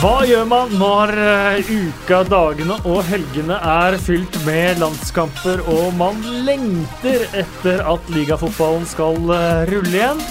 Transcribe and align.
Hva 0.00 0.22
gjør 0.24 0.46
man 0.48 0.70
når 0.80 1.10
eh, 1.20 1.66
uka, 1.68 2.22
dagene 2.24 2.78
og 2.88 3.02
helgene 3.04 3.58
er 3.68 3.98
fylt 4.00 4.38
med 4.46 4.78
landskamper 4.80 5.60
og 5.68 5.90
man 5.98 6.22
lengter 6.46 7.26
etter 7.36 7.82
at 7.84 8.08
ligafotballen 8.08 8.86
skal 8.88 9.18
eh, 9.34 9.66
rulle 9.68 9.92
igjen? 9.98 10.22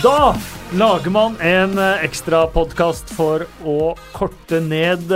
Da 0.00 0.32
lager 0.80 1.12
man 1.12 1.36
en 1.44 1.76
eh, 1.76 2.06
ekstra 2.06 2.46
podkast 2.54 3.12
for 3.12 3.44
å 3.68 3.92
korte 4.16 4.62
ned 4.64 5.12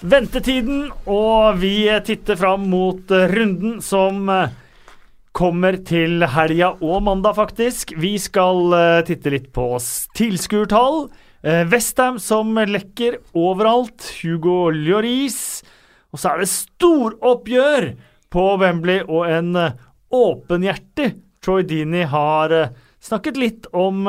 ventetiden, 0.00 0.88
og 1.04 1.60
vi 1.60 1.84
titter 2.08 2.40
fram 2.40 2.64
mot 2.72 3.12
runden 3.12 3.76
som 3.84 4.24
kommer 5.36 5.76
til 5.84 6.24
helga 6.32 6.72
og 6.80 7.04
mandag, 7.10 7.36
faktisk. 7.36 7.92
Vi 8.00 8.16
skal 8.16 8.72
titte 9.04 9.36
litt 9.36 9.52
på 9.52 9.68
tilskuertall. 10.16 11.10
Eh, 11.44 11.66
Westham 11.68 12.16
som 12.18 12.56
lekker 12.56 13.18
overalt. 13.36 14.06
Hugo 14.22 14.70
Lloris. 14.72 15.60
Og 16.14 16.20
så 16.20 16.30
er 16.30 16.40
det 16.40 16.48
storoppgjør 16.48 17.88
på 18.32 18.44
Wembley, 18.62 19.02
og 19.04 19.28
en 19.28 19.50
eh, 19.60 19.74
åpenhjertig 20.14 21.10
Troy 21.44 21.66
Dini 21.68 22.06
har 22.08 22.54
eh, 22.54 22.72
snakket 23.04 23.36
litt 23.36 23.68
om 23.76 24.08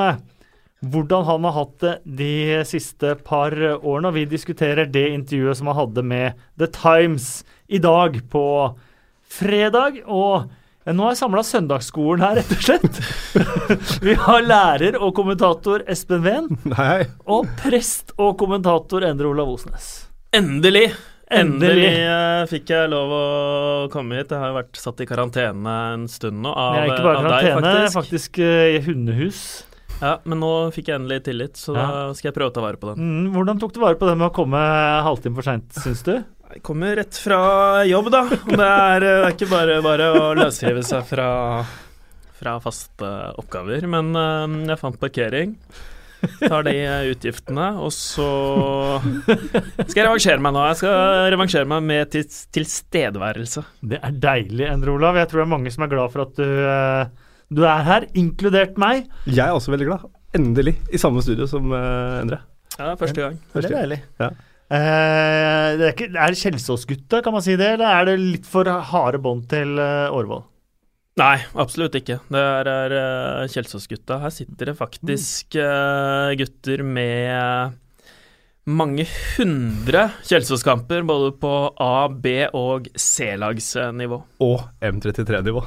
hvordan 0.86 1.26
han 1.28 1.48
har 1.50 1.58
hatt 1.58 1.76
det 1.84 1.96
de 2.24 2.64
siste 2.70 3.18
par 3.28 3.52
årene. 3.52 4.14
Og 4.14 4.16
vi 4.16 4.28
diskuterer 4.32 4.88
det 4.88 5.10
intervjuet 5.18 5.60
som 5.60 5.74
han 5.74 5.82
hadde 5.82 6.06
med 6.08 6.40
The 6.56 6.72
Times 6.72 7.44
i 7.68 7.82
dag 7.84 8.22
på 8.32 8.46
fredag. 9.28 10.06
Og 10.08 10.48
nå 10.94 11.08
har 11.08 11.16
jeg 11.16 11.22
samla 11.24 11.42
søndagsskolen 11.42 12.22
her, 12.22 12.36
rett 12.38 12.52
og 12.54 12.62
slett. 12.62 13.00
vi 14.06 14.14
har 14.22 14.46
lærer 14.46 15.00
og 15.02 15.16
kommentator 15.18 15.82
Espen 15.90 16.22
Ven. 16.26 16.52
Nei. 16.70 17.08
Og 17.26 17.50
prest 17.64 18.14
og 18.22 18.36
kommentator 18.38 19.08
Endre 19.08 19.32
Olav 19.32 19.50
Osnes. 19.56 19.88
Endelig! 20.36 20.92
Endelig. 21.26 21.88
Endelig 21.90 22.04
eh, 22.06 22.44
fikk 22.52 22.70
jeg 22.70 22.90
lov 22.92 23.10
å 23.18 23.22
komme 23.90 24.20
hit. 24.20 24.30
Jeg 24.30 24.38
har 24.44 24.52
jo 24.52 24.58
vært 24.60 24.78
satt 24.78 25.00
i 25.02 25.08
karantene 25.10 25.78
en 25.96 26.04
stund 26.12 26.44
nå 26.46 26.52
av, 26.54 26.76
jeg 26.78 26.84
er 26.84 26.92
ikke 26.94 27.08
bare 27.08 27.18
av 27.18 27.26
deg, 27.26 27.48
karantene, 27.50 27.88
faktisk. 27.96 27.98
faktisk, 27.98 28.40
eh, 28.46 28.76
i 28.76 28.84
hundehus. 28.86 29.40
Ja, 30.04 30.18
men 30.28 30.42
nå 30.44 30.52
fikk 30.76 30.90
jeg 30.92 31.00
endelig 31.00 31.22
tillit, 31.26 31.58
så 31.58 31.74
Ja. 31.74 31.86
da 31.88 32.14
skal 32.14 32.30
jeg 32.30 32.36
prøve 32.36 32.52
å 32.52 32.54
ta 32.54 32.62
vare 32.62 32.78
på 32.78 32.92
den. 32.94 33.02
Mm, 33.02 33.34
hvordan 33.34 33.60
tok 33.62 33.74
du 33.74 33.80
vare 33.82 33.96
på 33.98 34.06
det 34.06 34.18
med 34.20 34.28
å 34.30 34.34
komme 34.36 34.60
halvtime 35.08 35.34
for 35.40 35.48
seint, 35.50 35.72
syns 35.82 36.04
du? 36.06 36.14
Jeg 36.54 36.62
kommer 36.66 36.96
rett 37.00 37.18
fra 37.18 37.40
jobb, 37.88 38.12
da. 38.14 38.22
Og 38.30 38.54
Det 38.54 38.68
er, 38.68 39.04
eh, 39.04 39.18
det 39.24 39.26
er 39.26 39.34
ikke 39.34 39.50
bare 39.52 39.82
bare 39.84 40.12
å 40.14 40.30
løsrive 40.38 40.84
seg 40.86 41.04
fra, 41.10 41.28
fra 42.38 42.54
faste 42.64 43.10
oppgaver. 43.42 43.88
Men 43.90 44.14
eh, 44.16 44.56
jeg 44.72 44.80
fant 44.82 45.00
parkering. 45.02 45.56
Tar 46.40 46.64
de 46.66 46.74
utgiftene, 47.12 47.66
og 47.86 47.92
så 47.94 48.26
skal 49.84 50.00
jeg 50.00 50.06
revansjere 50.08 50.42
meg 50.42 50.56
nå. 50.56 50.64
Jeg 50.72 50.80
skal 50.80 51.28
revansjere 51.36 51.70
meg 51.70 51.84
med 51.86 52.10
til, 52.16 52.24
tilstedeværelse. 52.56 53.62
Det 53.94 54.00
er 54.00 54.16
deilig, 54.24 54.66
Endre 54.72 54.96
Olav. 54.96 55.20
Jeg 55.20 55.30
tror 55.30 55.44
det 55.44 55.46
er 55.46 55.54
mange 55.54 55.74
som 55.76 55.86
er 55.86 55.92
glad 55.92 56.14
for 56.16 56.26
at 56.26 56.34
du, 56.40 56.48
eh, 56.72 57.30
du 57.54 57.62
er 57.70 57.86
her, 57.90 58.08
inkludert 58.18 58.80
meg. 58.82 59.06
Jeg 59.28 59.44
er 59.46 59.54
også 59.54 59.76
veldig 59.76 59.90
glad. 59.92 60.10
Endelig 60.36 60.78
i 60.94 61.02
samme 61.02 61.22
studio 61.26 61.46
som 61.52 61.70
Endre. 61.76 62.42
Ja, 62.80 62.96
første 63.00 63.22
gang. 63.22 63.38
første 63.54 63.70
gang. 63.70 63.70
Det 63.70 63.76
er 63.76 63.82
deilig. 63.84 64.02
Ja. 64.24 64.32
Eh, 64.66 65.70
det 65.78 65.86
er, 65.86 65.92
ikke, 65.94 66.10
er 66.10 66.34
det 66.34 66.40
Kjelsås-gutta, 66.42 67.22
kan 67.22 67.36
man 67.36 67.44
si 67.46 67.54
det, 67.60 67.76
eller 67.76 67.86
er 67.86 68.10
det 68.10 68.16
litt 68.22 68.50
for 68.50 68.66
harde 68.66 69.20
bånd 69.22 69.46
til 69.52 69.78
uh, 69.78 70.10
Årvoll? 70.16 70.42
Nei, 71.22 71.38
absolutt 71.62 71.96
ikke. 72.00 72.18
Det 72.34 72.42
er, 72.42 72.70
er 72.72 72.96
uh, 72.98 73.46
Kjelsås-gutta. 73.52 74.18
Her 74.24 74.34
sitter 74.34 74.72
det 74.72 74.78
faktisk 74.80 75.56
uh, 75.62 76.34
gutter 76.40 76.82
med 76.84 77.78
mange 78.66 79.06
hundre 79.36 80.08
Kjelsås-kamper, 80.26 81.06
både 81.06 81.32
på 81.38 81.54
A-, 81.78 82.10
B- 82.10 82.50
og 82.58 82.90
C-lagsnivå. 82.98 84.22
Og 84.42 84.66
M33-nivå. 84.82 85.62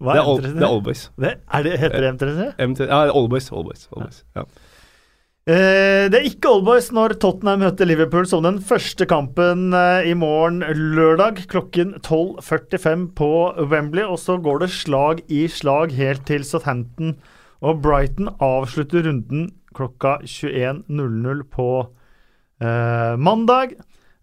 Hva 0.00 0.14
Det 0.14 0.20
er, 0.20 0.28
M33? 0.28 0.52
det 0.52 0.64
er 0.64 0.68
Allboys. 0.68 1.06
Det, 1.16 1.32
er 1.40 1.70
heter 1.80 2.04
det 2.04 2.12
M33? 2.14 2.50
M3, 2.68 2.90
ja, 2.92 3.00
Allboys. 3.08 3.48
Allboys, 3.52 3.88
Allboys. 3.92 4.20
Ja. 4.36 4.44
Eh, 4.44 4.68
det 5.48 6.18
er 6.18 6.26
ikke 6.28 6.50
Oldboys 6.50 6.90
når 6.92 7.14
Tottenham 7.22 7.62
møter 7.64 7.88
Liverpool 7.88 8.26
som 8.28 8.44
den 8.44 8.58
første 8.62 9.06
kampen 9.08 9.72
eh, 9.74 10.10
i 10.10 10.14
morgen 10.14 10.60
lørdag 10.94 11.40
klokken 11.50 11.94
12.45 12.04 13.06
på 13.16 13.30
Wembley. 13.72 14.04
Og 14.04 14.20
så 14.20 14.36
går 14.36 14.60
det 14.62 14.70
slag 14.74 15.22
i 15.32 15.46
slag 15.48 15.96
helt 15.96 16.26
til 16.28 16.44
Southampton 16.44 17.16
og 17.60 17.80
Brighton 17.84 18.28
avslutter 18.40 19.04
runden 19.08 19.50
klokka 19.76 20.18
21.00 20.24 21.42
på 21.52 21.68
eh, 22.60 23.16
mandag. 23.20 23.74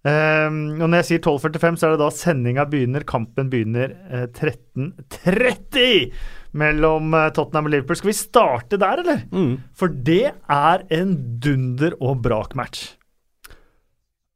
Eh, 0.07 0.49
og 0.49 0.85
når 0.85 0.99
jeg 1.01 1.09
sier 1.11 1.23
12.45, 1.25 1.77
så 1.77 1.87
er 1.87 1.95
det 1.95 2.01
da 2.01 2.09
sendinga 2.13 2.65
begynner. 2.69 3.05
Kampen 3.07 3.49
begynner 3.53 3.93
eh, 4.09 4.27
13.30 4.29 6.11
mellom 6.57 7.13
eh, 7.17 7.29
Tottenham 7.35 7.69
og 7.69 7.73
Liverpool. 7.75 7.99
Skal 7.99 8.11
vi 8.11 8.17
starte 8.17 8.79
der, 8.81 9.03
eller? 9.03 9.25
Mm. 9.31 9.57
For 9.77 9.91
det 10.09 10.23
er 10.33 10.85
en 10.99 11.15
dunder 11.43 11.97
og 12.01 12.21
brak-match. 12.25 12.87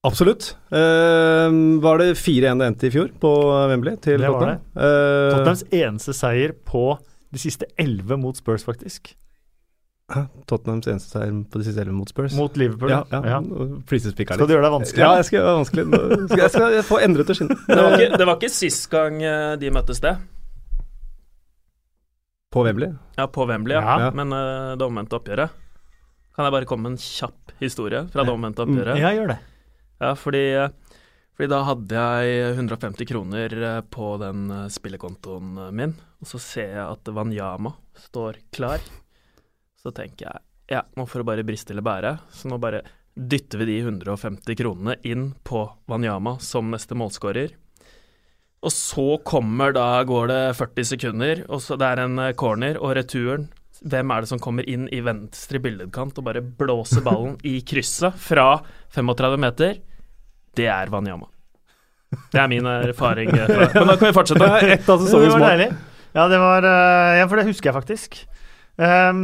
Absolutt. 0.07 0.55
Eh, 0.73 1.47
var 1.83 2.01
det 2.01 2.15
4-1 2.17 2.61
det 2.61 2.67
endte 2.71 2.87
i 2.89 2.93
fjor 2.93 3.11
på 3.21 3.31
Wembley 3.69 3.99
til 4.01 4.17
Det 4.17 4.31
var 4.33 4.39
Tottenham? 4.39 4.69
Eh, 4.73 5.25
Tottenhams 5.35 5.65
eneste 5.69 6.15
seier 6.17 6.55
på 6.65 6.85
de 7.31 7.41
siste 7.41 7.69
elleve 7.79 8.17
mot 8.17 8.37
Spurs, 8.37 8.65
faktisk. 8.65 9.13
Tottenhams 10.49 10.89
eneste 10.89 11.13
seier 11.13 11.37
på 11.47 11.61
de 11.61 11.67
siste 11.67 11.83
elleve 11.85 11.95
mot 11.95 12.09
Spurs? 12.09 12.33
Mot 12.35 12.57
Liverpool. 12.59 12.89
ja, 12.91 13.03
ja. 13.13 13.21
Ja. 13.37 13.39
Skal 13.39 14.47
du 14.47 14.55
gjøre 14.55 14.65
deg 14.65 14.73
vanskelig? 14.73 15.03
Ja, 15.05 15.13
jeg 15.21 15.29
skal 15.29 15.37
gjøre 15.37 15.51
det 15.51 15.57
vanskelig. 15.61 15.85
Nå 15.93 16.01
skal 16.25 16.41
jeg 16.41 16.53
skal 16.57 16.77
få 16.89 16.99
endret. 17.05 17.31
Det 17.31 17.77
var 17.77 17.95
ikke, 17.99 18.17
det 18.17 18.27
var 18.27 18.41
ikke 18.41 18.53
sist 18.57 18.89
gang 18.91 19.21
eh, 19.21 19.53
de 19.61 19.71
møttes, 19.71 20.01
det. 20.03 20.17
På 22.51 22.63
Wembley? 22.67 22.91
Ja, 23.15 23.27
på 23.31 23.45
Wembley, 23.47 23.77
ja. 23.77 23.97
Ja. 24.05 24.11
Men 24.11 24.33
uh, 24.35 24.75
det 24.75 24.83
omvendte 24.85 25.15
oppgjøret. 25.19 25.53
Kan 26.35 26.47
jeg 26.47 26.53
bare 26.55 26.67
komme 26.67 26.89
med 26.89 26.97
en 26.97 27.03
kjapp 27.03 27.53
historie 27.61 28.05
fra 28.11 28.23
det 28.27 28.33
omvendte 28.33 28.65
Mm. 28.65 28.71
oppgjøret? 28.73 28.99
Ja, 28.99 29.11
gjør 29.15 29.31
det. 29.33 29.39
Ja, 30.01 30.11
fordi, 30.17 30.43
fordi 31.37 31.49
da 31.51 31.59
hadde 31.67 32.03
jeg 32.03 32.55
150 32.57 33.05
kroner 33.11 33.53
eh, 33.63 33.81
på 33.93 34.07
den 34.21 34.47
eh, 34.51 34.67
spillekontoen 34.73 35.59
min, 35.77 35.93
og 36.21 36.27
så 36.31 36.39
ser 36.41 36.71
jeg 36.73 36.85
at 36.87 37.11
Wanyama 37.13 37.73
står 38.07 38.39
klar. 38.55 38.79
Så 39.77 39.91
tenker 39.93 40.27
jeg 40.31 40.41
ja, 40.71 40.81
nå 40.95 41.03
får 41.05 41.19
det 41.21 41.27
bare 41.27 41.43
briste 41.43 41.73
eller 41.75 41.83
bære, 41.83 42.13
så 42.31 42.47
nå 42.47 42.57
bare 42.63 42.79
dytter 43.13 43.59
vi 43.59 43.65
de 43.67 43.79
150 43.83 44.55
kronene 44.55 44.95
inn 45.03 45.33
på 45.43 45.65
Wanyama 45.91 46.37
som 46.39 46.71
neste 46.71 46.95
målskårer. 46.95 47.51
Og 48.61 48.69
så 48.73 49.05
kommer 49.25 49.73
da, 49.73 49.87
går 50.05 50.27
det 50.29 50.41
40 50.59 50.85
sekunder, 50.91 51.39
og 51.49 51.61
så 51.65 51.77
det 51.81 51.87
er 51.95 52.03
en 52.03 52.19
eh, 52.21 52.33
corner, 52.37 52.77
og 52.77 52.93
returen 52.99 53.47
hvem 53.81 54.11
er 54.13 54.21
det 54.21 54.29
som 54.29 54.37
kommer 54.37 54.67
inn 54.69 54.83
i 54.93 54.99
venstre 55.01 55.57
billedkant 55.57 56.19
og 56.21 56.25
bare 56.27 56.43
blåser 56.45 57.01
ballen 57.01 57.39
i 57.49 57.55
krysset 57.65 58.13
fra 58.21 58.59
35 58.93 59.39
meter? 59.41 59.79
Det 60.53 60.67
er 60.69 60.91
Wanyama. 60.93 61.25
Det 62.29 62.37
er 62.43 62.49
min 62.51 62.67
erfaring. 62.69 63.31
eh, 63.33 63.47
fra- 63.49 63.79
Men 63.79 63.87
da 63.89 63.95
kan 63.97 64.11
vi 64.11 64.13
fortsette. 64.19 64.49
Et 64.75 64.85
av 64.89 64.99
Det 65.01 65.07
sesongens 65.09 65.33
var 65.33 65.57
mål. 65.57 65.63
Ja, 66.13 66.27
det 66.29 66.39
var 66.43 66.67
eh, 66.69 67.17
Ja, 67.23 67.25
for 67.31 67.41
det 67.41 67.47
husker 67.49 67.71
jeg 67.71 67.77
faktisk. 67.79 68.19
Um, 68.77 69.23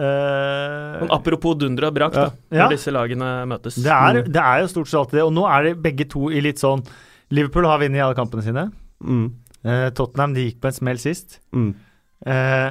uh, 0.00 1.00
Men 1.00 1.10
apropos 1.16 1.56
dunder 1.60 1.88
og 1.88 1.94
brak, 1.96 2.12
da, 2.12 2.26
Ja. 2.52 2.66
når 2.66 2.74
disse 2.76 2.92
lagene 2.92 3.30
møtes. 3.48 3.76
det, 3.80 3.90
er, 3.92 4.20
det 4.28 4.42
er 4.42 4.60
jo 4.66 4.68
stort 4.74 4.88
sett 4.92 5.00
alltid 5.00 5.18
det. 5.20 5.24
Og 5.30 5.32
nå 5.36 5.46
er 5.48 5.70
de 5.70 5.74
begge 5.88 6.06
to 6.12 6.28
i 6.28 6.40
litt 6.44 6.60
sånn 6.60 6.84
Liverpool 7.32 7.64
har 7.68 7.80
vunnet 7.80 8.02
alle 8.04 8.16
kampene 8.18 8.44
sine. 8.44 8.66
Mm. 9.02 9.26
Eh, 9.64 9.88
Tottenham 9.96 10.34
de 10.36 10.44
gikk 10.48 10.60
på 10.62 10.68
en 10.70 10.76
smell 10.76 10.98
sist. 11.00 11.38
Mm. 11.56 11.70
Eh, 12.26 12.70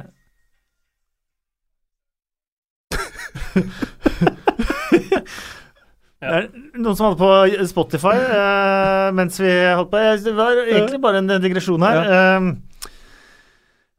Det 6.22 6.30
er 6.30 6.44
noen 6.78 6.94
som 6.94 7.08
hadde 7.08 7.18
på 7.18 7.66
Spotify 7.66 8.12
eh, 8.14 9.08
mens 9.16 9.40
vi 9.42 9.50
holdt 9.74 9.90
på. 9.90 9.98
Eh, 9.98 10.20
Det 10.22 10.34
var 10.38 10.60
egentlig 10.62 11.00
bare 11.02 11.18
en 11.22 11.32
digresjon 11.42 11.82
her. 11.82 11.98
Ja. 12.06 12.20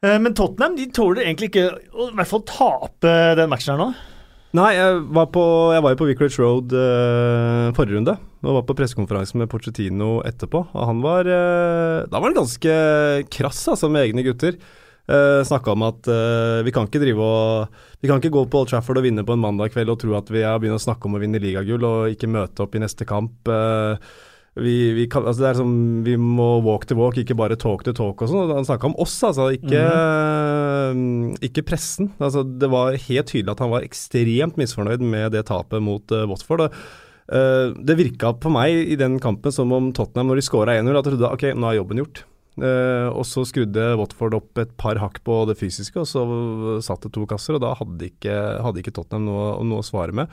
eh, 0.08 0.20
men 0.24 0.36
Tottenham 0.38 0.78
de 0.80 0.88
tåler 0.96 1.26
egentlig 1.28 1.52
ikke 1.52 1.66
å 1.92 2.08
i 2.12 2.16
hvert 2.16 2.32
fall 2.32 2.46
tape 2.48 3.14
den 3.40 3.52
matchen 3.52 3.74
her 3.76 3.82
nå. 3.82 3.90
Nei, 4.54 4.70
jeg 4.78 5.00
var, 5.18 5.28
på, 5.34 5.44
jeg 5.74 5.82
var 5.84 5.96
jo 5.96 6.00
på 6.04 6.08
Vicarage 6.12 6.40
Road 6.40 6.76
eh, 6.78 7.72
forrige 7.76 7.98
runde 8.00 8.16
og 8.44 8.58
var 8.60 8.64
på 8.68 8.76
pressekonferanse 8.76 9.40
med 9.40 9.50
Pochettino 9.52 10.18
etterpå. 10.28 10.66
Og 10.74 10.88
han 10.90 11.04
var 11.04 11.28
eh, 11.30 12.04
Da 12.12 12.20
var 12.20 12.30
han 12.30 12.40
ganske 12.42 12.74
krass 13.32 13.62
altså, 13.72 13.90
med 13.92 14.10
egne 14.10 14.26
gutter. 14.28 14.58
Uh, 15.04 15.44
Snakka 15.44 15.74
om 15.74 15.82
at 15.84 16.08
eh, 16.08 16.62
vi 16.64 16.72
kan 16.72 16.86
ikke 16.88 17.02
drive 17.02 17.20
og 17.20 17.74
Vi 18.00 18.08
kan 18.08 18.22
ikke 18.22 18.32
gå 18.32 18.46
på 18.48 18.62
Old 18.62 18.70
Trafford 18.72 19.02
og 19.02 19.04
vinne 19.04 19.26
på 19.28 19.36
en 19.36 19.42
mandag 19.44 19.74
kveld 19.74 19.92
og 19.92 19.98
tro 20.00 20.14
at 20.16 20.32
vi 20.32 20.46
har 20.48 20.62
begynt 20.64 20.80
å 20.80 20.86
snakke 20.86 21.10
om 21.10 21.18
å 21.18 21.20
vinne 21.20 21.42
ligagull 21.44 21.84
og 21.84 22.14
ikke 22.14 22.32
møte 22.32 22.64
opp 22.64 22.78
i 22.78 22.84
neste 22.84 23.08
kamp. 23.08 23.52
Eh, 23.52 24.00
vi, 24.54 24.94
vi, 24.94 25.08
kan, 25.12 25.26
altså 25.26 25.44
det 25.44 25.50
er 25.50 25.58
som, 25.58 25.76
vi 26.06 26.14
må 26.20 26.48
walk 26.64 26.86
to 26.88 26.96
walk, 27.00 27.18
ikke 27.18 27.36
bare 27.36 27.58
talk 27.60 27.84
to 27.84 27.92
talk 27.98 28.22
og 28.22 28.30
sånn. 28.30 28.52
Han 28.54 28.68
snakka 28.68 28.92
om 28.92 29.00
oss, 29.02 29.16
altså, 29.26 29.50
ikke, 29.58 29.82
eh, 29.82 31.00
ikke 31.50 31.66
pressen. 31.68 32.12
Altså, 32.22 32.46
det 32.46 32.70
var 32.72 33.00
helt 33.08 33.32
tydelig 33.32 33.56
at 33.56 33.64
han 33.66 33.74
var 33.74 33.88
ekstremt 33.88 34.60
misfornøyd 34.62 35.04
med 35.04 35.34
det 35.34 35.48
tapet 35.50 35.84
mot 35.84 36.16
eh, 36.16 36.28
Watford. 36.30 36.68
Og 36.70 37.02
Uh, 37.03 37.03
det 37.24 37.96
virka 37.96 38.34
på 38.36 38.50
meg 38.52 38.92
i 38.94 38.98
den 39.00 39.16
kampen 39.24 39.54
som 39.56 39.72
om 39.72 39.94
Tottenham, 39.96 40.28
når 40.32 40.42
de 40.42 40.46
skåra 40.46 40.76
1-0, 40.76 40.98
at 41.00 41.08
de 41.08 41.14
trodde 41.14 41.30
ok, 41.38 41.46
nå 41.56 41.70
er 41.70 41.78
jobben 41.78 42.02
gjort. 42.02 42.26
Uh, 42.54 43.10
og 43.10 43.24
så 43.26 43.42
skrudde 43.50 43.96
Watford 43.98 44.36
opp 44.38 44.60
et 44.62 44.74
par 44.78 45.00
hakk 45.02 45.18
på 45.26 45.40
det 45.50 45.56
fysiske, 45.58 45.98
og 46.04 46.06
så 46.06 46.26
satt 46.86 47.08
det 47.08 47.14
to 47.16 47.26
kasser, 47.30 47.58
og 47.58 47.64
da 47.64 47.72
hadde 47.80 48.12
ikke, 48.12 48.36
hadde 48.62 48.84
ikke 48.84 48.94
Tottenham 48.94 49.26
noe, 49.26 49.48
noe, 49.66 49.82
å 49.82 49.88
svare 49.88 50.14
med. 50.14 50.30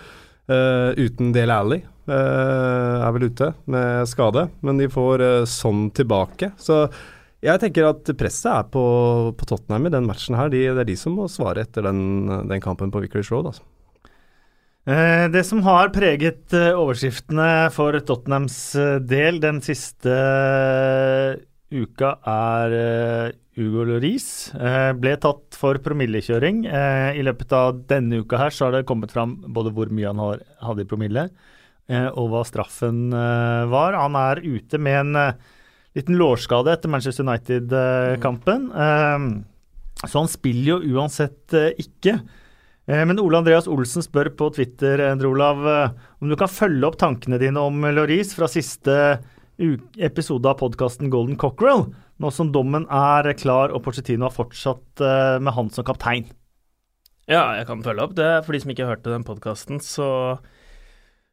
Uh, 0.51 0.93
uten 0.99 1.33
Dale 1.33 1.57
Alli 1.63 1.81
er 2.11 3.13
vel 3.15 3.29
ute 3.31 3.53
med 3.71 4.09
skade, 4.11 4.49
men 4.67 4.81
de 4.81 4.89
får 4.91 5.23
sånn 5.47 5.85
tilbake. 5.95 6.49
Så 6.59 6.89
jeg 7.39 7.63
tenker 7.63 7.87
at 7.87 8.11
presset 8.19 8.51
er 8.51 8.65
på, 8.67 8.83
på 9.39 9.47
Tottenham 9.47 9.87
i 9.87 9.93
den 9.95 10.09
matchen 10.09 10.35
her. 10.35 10.51
De, 10.51 10.65
det 10.75 10.83
er 10.83 10.89
de 10.89 10.97
som 10.99 11.15
må 11.15 11.29
svare 11.31 11.63
etter 11.63 11.87
den, 11.87 12.27
den 12.51 12.65
kampen 12.65 12.91
på 12.91 13.05
Vicarage 13.05 13.31
Road. 13.31 13.53
altså. 13.53 13.63
Eh, 14.91 15.29
det 15.31 15.45
som 15.47 15.61
har 15.63 15.93
preget 15.95 16.55
eh, 16.57 16.73
overskriftene 16.75 17.69
for 17.71 17.95
Tottenhams 18.03 18.57
eh, 18.75 18.97
del 19.05 19.39
den 19.43 19.61
siste 19.63 20.15
uka, 21.71 22.17
er 22.27 22.73
Hugo 23.55 23.85
Loris. 23.87 24.25
Ble 24.99 25.13
tatt 25.23 25.55
for 25.55 25.79
promillekjøring. 25.85 26.65
I 26.67 27.23
løpet 27.23 27.55
av 27.55 27.85
denne 27.87 28.25
uka 28.25 28.41
her 28.41 28.55
så 28.55 28.67
har 28.67 28.75
det 28.75 28.89
kommet 28.89 29.15
fram 29.15 29.37
både 29.55 29.71
hvor 29.77 29.93
mye 29.95 30.11
han 30.11 30.43
hadde 30.65 30.83
i 30.83 30.89
promille, 30.91 31.29
og 32.17 32.27
hva 32.33 32.43
straffen 32.49 33.13
var. 33.15 33.95
Han 34.03 34.19
er 34.19 34.43
ute 34.43 34.81
med 34.83 34.99
en 34.99 35.39
liten 35.95 36.19
lårskade 36.19 36.75
etter 36.75 36.91
Manchester 36.91 37.29
United-kampen. 37.29 38.67
Så 40.03 40.15
han 40.17 40.33
spiller 40.35 40.73
jo 40.73 40.99
uansett 40.99 41.55
ikke. 41.79 42.19
Eh, 42.91 43.05
men 43.07 43.21
Ole 43.23 43.39
Andreas 43.39 43.69
Olsen 43.71 44.03
spør 44.03 44.33
på 44.35 44.49
Twitter 44.57 44.99
Endre 45.13 45.31
Olav, 45.31 45.63
eh, 45.69 45.93
om 46.19 46.31
du 46.31 46.35
kan 46.39 46.51
følge 46.51 46.89
opp 46.89 46.99
tankene 46.99 47.39
dine 47.39 47.63
om 47.63 47.85
Loris 47.95 48.35
fra 48.35 48.49
siste 48.51 49.21
episode 50.01 50.49
av 50.49 50.57
podkasten 50.59 51.11
Golden 51.13 51.37
Cockerel, 51.39 51.85
nå 52.19 52.31
som 52.33 52.51
dommen 52.51 52.87
er 52.91 53.29
klar 53.37 53.71
og 53.77 53.85
Porcetino 53.85 54.27
har 54.27 54.35
fortsatt 54.35 55.05
eh, 55.05 55.37
med 55.39 55.55
han 55.55 55.71
som 55.71 55.87
kaptein. 55.87 56.27
Ja, 57.31 57.55
jeg 57.61 57.69
kan 57.69 57.85
følge 57.85 58.03
opp 58.03 58.17
det. 58.19 58.31
For 58.43 58.57
de 58.57 58.63
som 58.65 58.73
ikke 58.73 58.89
hørte 58.89 59.13
den 59.13 59.27
podkasten, 59.29 59.79
så 59.79 60.41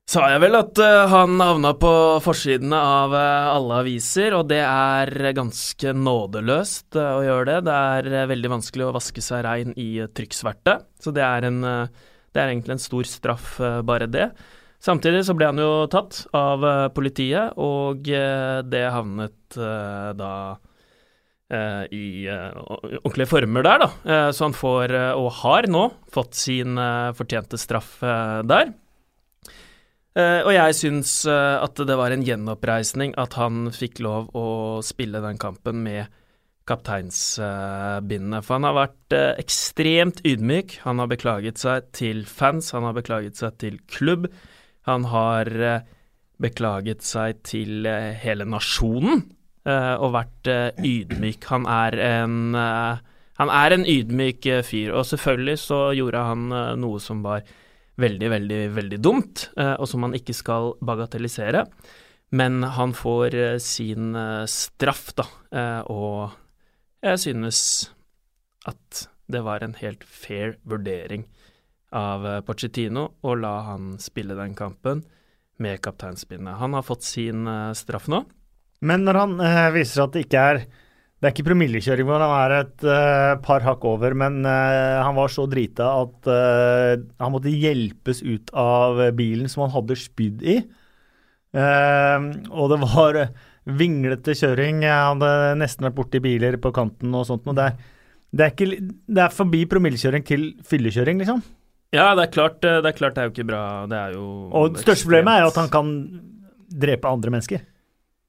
sa 0.07 0.29
jeg 0.31 0.39
vel 0.39 0.55
at 0.55 0.79
uh, 0.79 1.05
han 1.11 1.35
havna 1.43 1.73
på 1.75 1.93
forsidene 2.23 2.77
av 2.79 3.11
uh, 3.11 3.49
alle 3.51 3.81
aviser, 3.83 4.31
og 4.37 4.47
det 4.47 4.61
er 4.63 5.11
ganske 5.35 5.91
nådeløst 5.91 6.95
uh, 6.95 7.17
å 7.17 7.25
gjøre 7.25 7.47
det. 7.49 7.57
Det 7.67 7.79
er 8.21 8.29
veldig 8.31 8.53
vanskelig 8.55 8.87
å 8.87 8.93
vaske 8.95 9.23
seg 9.23 9.43
rein 9.43 9.75
i 9.75 9.89
trykksverte, 10.07 10.77
så 11.03 11.11
det 11.15 11.25
er, 11.27 11.49
en, 11.49 11.59
det 11.59 12.39
er 12.39 12.53
egentlig 12.53 12.77
en 12.77 12.85
stor 12.85 13.09
straff, 13.09 13.57
bare 13.87 14.07
det. 14.11 14.29
Samtidig 14.83 15.25
så 15.27 15.35
ble 15.35 15.49
han 15.49 15.59
jo 15.59 15.71
tatt 15.91 16.21
av 16.37 16.63
politiet, 16.95 17.57
og 17.59 18.05
det 18.05 18.83
havnet 18.93 19.57
da 19.57 20.33
i 21.89 22.27
ordentlige 22.27 23.31
former 23.31 23.65
der, 23.65 23.81
da. 23.81 24.19
så 24.35 24.45
han 24.45 24.55
får, 24.55 24.93
og 25.17 25.31
har 25.41 25.67
nå, 25.71 25.87
fått 26.13 26.37
sin 26.37 26.77
fortjente 27.17 27.57
straff 27.57 27.95
der. 28.45 28.69
Uh, 30.17 30.47
og 30.47 30.53
jeg 30.55 30.73
syns 30.73 31.11
uh, 31.29 31.61
at 31.61 31.77
det 31.77 31.93
var 31.99 32.09
en 32.09 32.23
gjenoppreisning 32.25 33.11
at 33.21 33.35
han 33.37 33.67
fikk 33.69 33.99
lov 34.01 34.31
å 34.33 34.45
spille 34.81 35.21
den 35.21 35.37
kampen 35.37 35.83
med 35.85 36.09
kapteinsbindene. 36.67 38.39
Uh, 38.39 38.45
for 38.45 38.57
han 38.57 38.65
har 38.65 38.77
vært 38.79 39.13
uh, 39.13 39.35
ekstremt 39.37 40.23
ydmyk. 40.25 40.79
Han 40.87 41.03
har 41.03 41.11
beklaget 41.11 41.61
seg 41.61 41.91
til 41.93 42.23
fans, 42.25 42.71
han 42.73 42.87
har 42.87 42.97
beklaget 42.97 43.37
seg 43.37 43.59
til 43.61 43.77
klubb. 43.85 44.25
Han 44.89 45.05
har 45.11 45.51
beklaget 46.41 47.05
seg 47.05 47.43
til 47.45 47.83
hele 48.21 48.45
nasjonen 48.47 49.25
og 49.67 50.13
vært 50.13 50.47
ydmyk. 50.79 51.43
Han 51.49 51.65
er 51.67 51.97
en 51.99 52.37
han 52.55 53.51
er 53.51 53.75
en 53.75 53.83
ydmyk 53.83 54.47
fyr, 54.63 54.93
og 54.95 55.09
selvfølgelig 55.09 55.57
så 55.59 55.81
gjorde 55.97 56.21
han 56.23 56.45
noe 56.79 57.01
som 57.03 57.19
var 57.25 57.43
veldig, 58.01 58.29
veldig, 58.33 58.59
veldig 58.75 58.99
dumt, 59.01 59.47
eh, 59.57 59.73
og 59.75 59.89
som 59.89 60.05
man 60.05 60.15
ikke 60.17 60.35
skal 60.37 60.75
bagatellisere. 60.85 61.65
Men 62.37 62.61
han 62.75 62.93
får 62.97 63.35
eh, 63.37 63.57
sin 63.63 64.15
eh, 64.17 64.45
straff, 64.51 65.11
da, 65.17 65.27
og 65.87 66.35
jeg 67.05 67.19
synes 67.23 67.59
at 68.67 69.07
det 69.31 69.43
var 69.45 69.63
en 69.63 69.75
helt 69.79 70.03
fair 70.03 70.57
vurdering 70.67 71.25
av 71.95 72.25
Pochettino 72.43 73.05
å 73.23 73.35
la 73.39 73.53
han 73.69 73.93
spille 74.01 74.35
den 74.35 74.55
kampen 74.59 75.05
med 75.63 75.79
kapteinspinnet. 75.83 76.59
Han 76.59 76.75
har 76.75 76.83
fått 76.83 77.05
sin 77.07 77.47
straff 77.75 78.09
nå. 78.11 78.25
Men 78.83 79.07
når 79.07 79.19
han 79.21 79.37
viser 79.75 80.03
at 80.03 80.15
det 80.15 80.25
ikke 80.25 80.43
er 80.51 80.59
det 81.17 81.25
er 81.25 81.33
ikke 81.33 81.47
promillekjøring 81.47 82.05
men 82.05 82.21
han 82.21 82.33
er 82.37 82.53
et 82.59 82.83
uh, 82.85 83.33
par 83.41 83.63
hakk 83.65 83.85
over, 83.89 84.13
men 84.13 84.43
uh, 84.45 85.01
han 85.01 85.15
var 85.17 85.31
så 85.33 85.47
drita 85.49 85.87
at 86.03 86.29
uh, 86.29 86.93
han 87.17 87.33
måtte 87.33 87.53
hjelpes 87.53 88.21
ut 88.21 88.53
av 88.53 89.01
bilen 89.17 89.49
som 89.49 89.65
han 89.65 89.73
hadde 89.73 89.97
spydd 89.97 90.45
i. 90.45 90.59
og 91.57 92.65
det 92.69 92.77
var 92.83 93.17
vinglete 93.79 94.35
kjøring. 94.37 94.83
Jeg 94.85 94.93
hadde 94.93 95.29
nesten 95.57 95.87
vært 95.87 95.95
borti 95.97 96.21
biler 96.21 96.59
på 96.61 96.71
kanten 96.75 97.15
og 97.17 97.25
sånt. 97.27 97.47
Og 97.49 97.57
det, 97.57 97.65
er, 97.65 97.95
det, 98.29 98.45
er 98.45 98.53
ikke, 98.53 98.91
det 99.17 99.23
er 99.23 99.33
forbi 99.33 99.63
promillekjøring 99.71 100.27
til 100.27 100.45
fyllekjøring, 100.69 101.23
liksom. 101.23 101.41
Ja, 101.95 102.11
det 102.19 102.27
er 102.27 102.33
klart 102.35 102.59
det 102.61 102.75
er, 102.77 102.93
klart 102.93 103.15
det 103.15 103.23
er 103.23 103.29
jo 103.31 103.33
ikke 103.33 103.47
bra. 103.47 103.63
Det 103.89 103.97
er 103.97 104.13
jo 104.19 104.27
Og 104.51 104.75
det 104.75 104.85
største 104.85 105.07
problemet 105.07 105.33
er 105.33 105.45
jo 105.45 105.51
at 105.53 105.59
han 105.63 105.73
kan 105.73 105.91
drepe 106.85 107.09
andre 107.09 107.33
mennesker. 107.33 107.65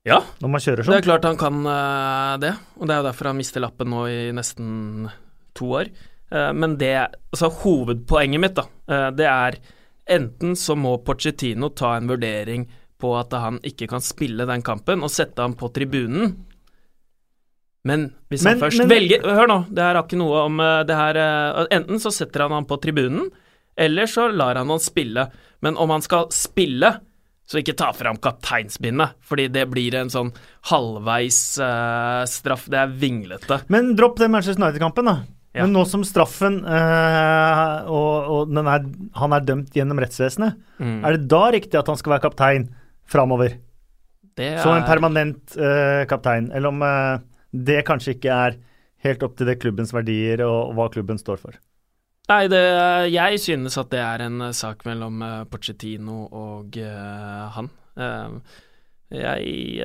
Ja, 0.08 0.18
når 0.42 0.52
man 0.52 0.62
kjører 0.62 0.84
sånn. 0.84 0.94
Det 0.94 1.02
er 1.02 1.06
klart 1.06 1.26
han 1.28 1.38
kan 1.40 1.60
uh, 1.66 2.34
det, 2.40 2.52
og 2.78 2.88
det 2.88 2.94
er 2.94 3.02
jo 3.02 3.08
derfor 3.10 3.30
han 3.30 3.38
mister 3.38 3.62
lappen 3.64 3.90
nå 3.92 4.04
i 4.10 4.18
nesten 4.36 5.08
to 5.58 5.72
år. 5.80 5.90
Uh, 6.32 6.50
men 6.56 6.76
det 6.80 6.94
Altså, 7.28 7.50
hovedpoenget 7.62 8.42
mitt, 8.42 8.58
da, 8.58 8.64
uh, 8.90 9.08
det 9.14 9.28
er 9.28 9.58
enten 10.08 10.54
så 10.56 10.76
må 10.78 10.96
Pochettino 11.04 11.68
ta 11.76 11.94
en 11.98 12.08
vurdering 12.08 12.64
på 12.98 13.10
at 13.18 13.34
han 13.36 13.60
ikke 13.66 13.90
kan 13.90 14.02
spille 14.02 14.48
den 14.48 14.64
kampen, 14.64 15.04
og 15.04 15.12
sette 15.12 15.44
ham 15.44 15.54
på 15.58 15.68
tribunen. 15.74 16.32
Men 17.86 18.08
hvis 18.32 18.42
men, 18.42 18.56
han 18.56 18.62
først 18.64 18.80
men, 18.82 18.88
velger 18.90 19.22
Hør 19.22 19.48
nå, 19.48 19.58
det 19.70 19.84
her 19.84 19.94
har 19.94 20.02
ikke 20.02 20.18
noe 20.18 20.40
om 20.48 20.58
det 20.84 20.96
her 20.98 21.18
Enten 21.70 22.00
så 22.02 22.10
setter 22.12 22.42
han 22.44 22.56
ham 22.56 22.66
på 22.68 22.76
tribunen, 22.82 23.28
eller 23.78 24.10
så 24.10 24.26
lar 24.34 24.58
han 24.58 24.72
han 24.72 24.82
spille. 24.82 25.28
Men 25.64 25.78
om 25.78 25.92
han 25.94 26.02
skal 26.02 26.26
spille, 26.34 26.90
så 27.48 27.62
ikke 27.62 27.76
ta 27.80 27.88
fram 27.96 28.18
kapteinsbindet, 28.20 29.16
fordi 29.24 29.46
det 29.52 29.64
blir 29.72 29.94
en 29.96 30.10
sånn 30.12 30.34
halvveis 30.68 31.40
uh, 31.62 32.22
straff. 32.28 32.66
Det 32.68 32.76
er 32.82 32.92
vinglete. 32.92 33.62
Men 33.72 33.94
dropp 33.96 34.18
den 34.20 34.34
Manchester 34.34 34.60
United-kampen, 34.60 35.08
da. 35.08 35.14
Ja. 35.56 35.64
Men 35.64 35.72
nå 35.78 35.86
som 35.88 36.04
straffen 36.04 36.60
uh, 36.66 37.88
og, 37.88 38.28
og 38.34 38.60
er, 38.60 38.84
han 39.16 39.34
er 39.34 39.46
dømt 39.48 39.78
gjennom 39.78 40.02
rettsvesenet, 40.04 40.60
mm. 40.76 40.98
er 41.00 41.16
det 41.16 41.30
da 41.32 41.40
riktig 41.56 41.80
at 41.80 41.88
han 41.88 41.98
skal 41.98 42.18
være 42.18 42.26
kaptein 42.26 42.68
framover? 43.08 43.56
Er... 44.38 44.60
Som 44.60 44.76
en 44.76 44.86
permanent 44.86 45.56
uh, 45.56 46.04
kaptein, 46.10 46.52
eller 46.54 46.68
om 46.68 46.84
det 47.50 47.80
kanskje 47.88 48.18
ikke 48.18 48.36
er 48.44 48.60
helt 49.06 49.24
opp 49.24 49.38
til 49.38 49.48
det 49.48 49.56
klubbens 49.62 49.94
verdier 49.96 50.44
og, 50.44 50.68
og 50.68 50.76
hva 50.76 50.90
klubben 50.92 51.18
står 51.18 51.40
for? 51.40 51.56
Nei, 52.28 52.44
det, 52.52 52.60
jeg 53.08 53.40
synes 53.40 53.78
at 53.80 53.88
det 53.92 54.00
er 54.04 54.26
en 54.26 54.42
uh, 54.44 54.54
sak 54.56 54.84
mellom 54.88 55.22
uh, 55.24 55.44
Pochettino 55.48 56.26
og 56.28 56.76
uh, 56.76 57.46
han. 57.54 57.70
jeg 59.08 59.78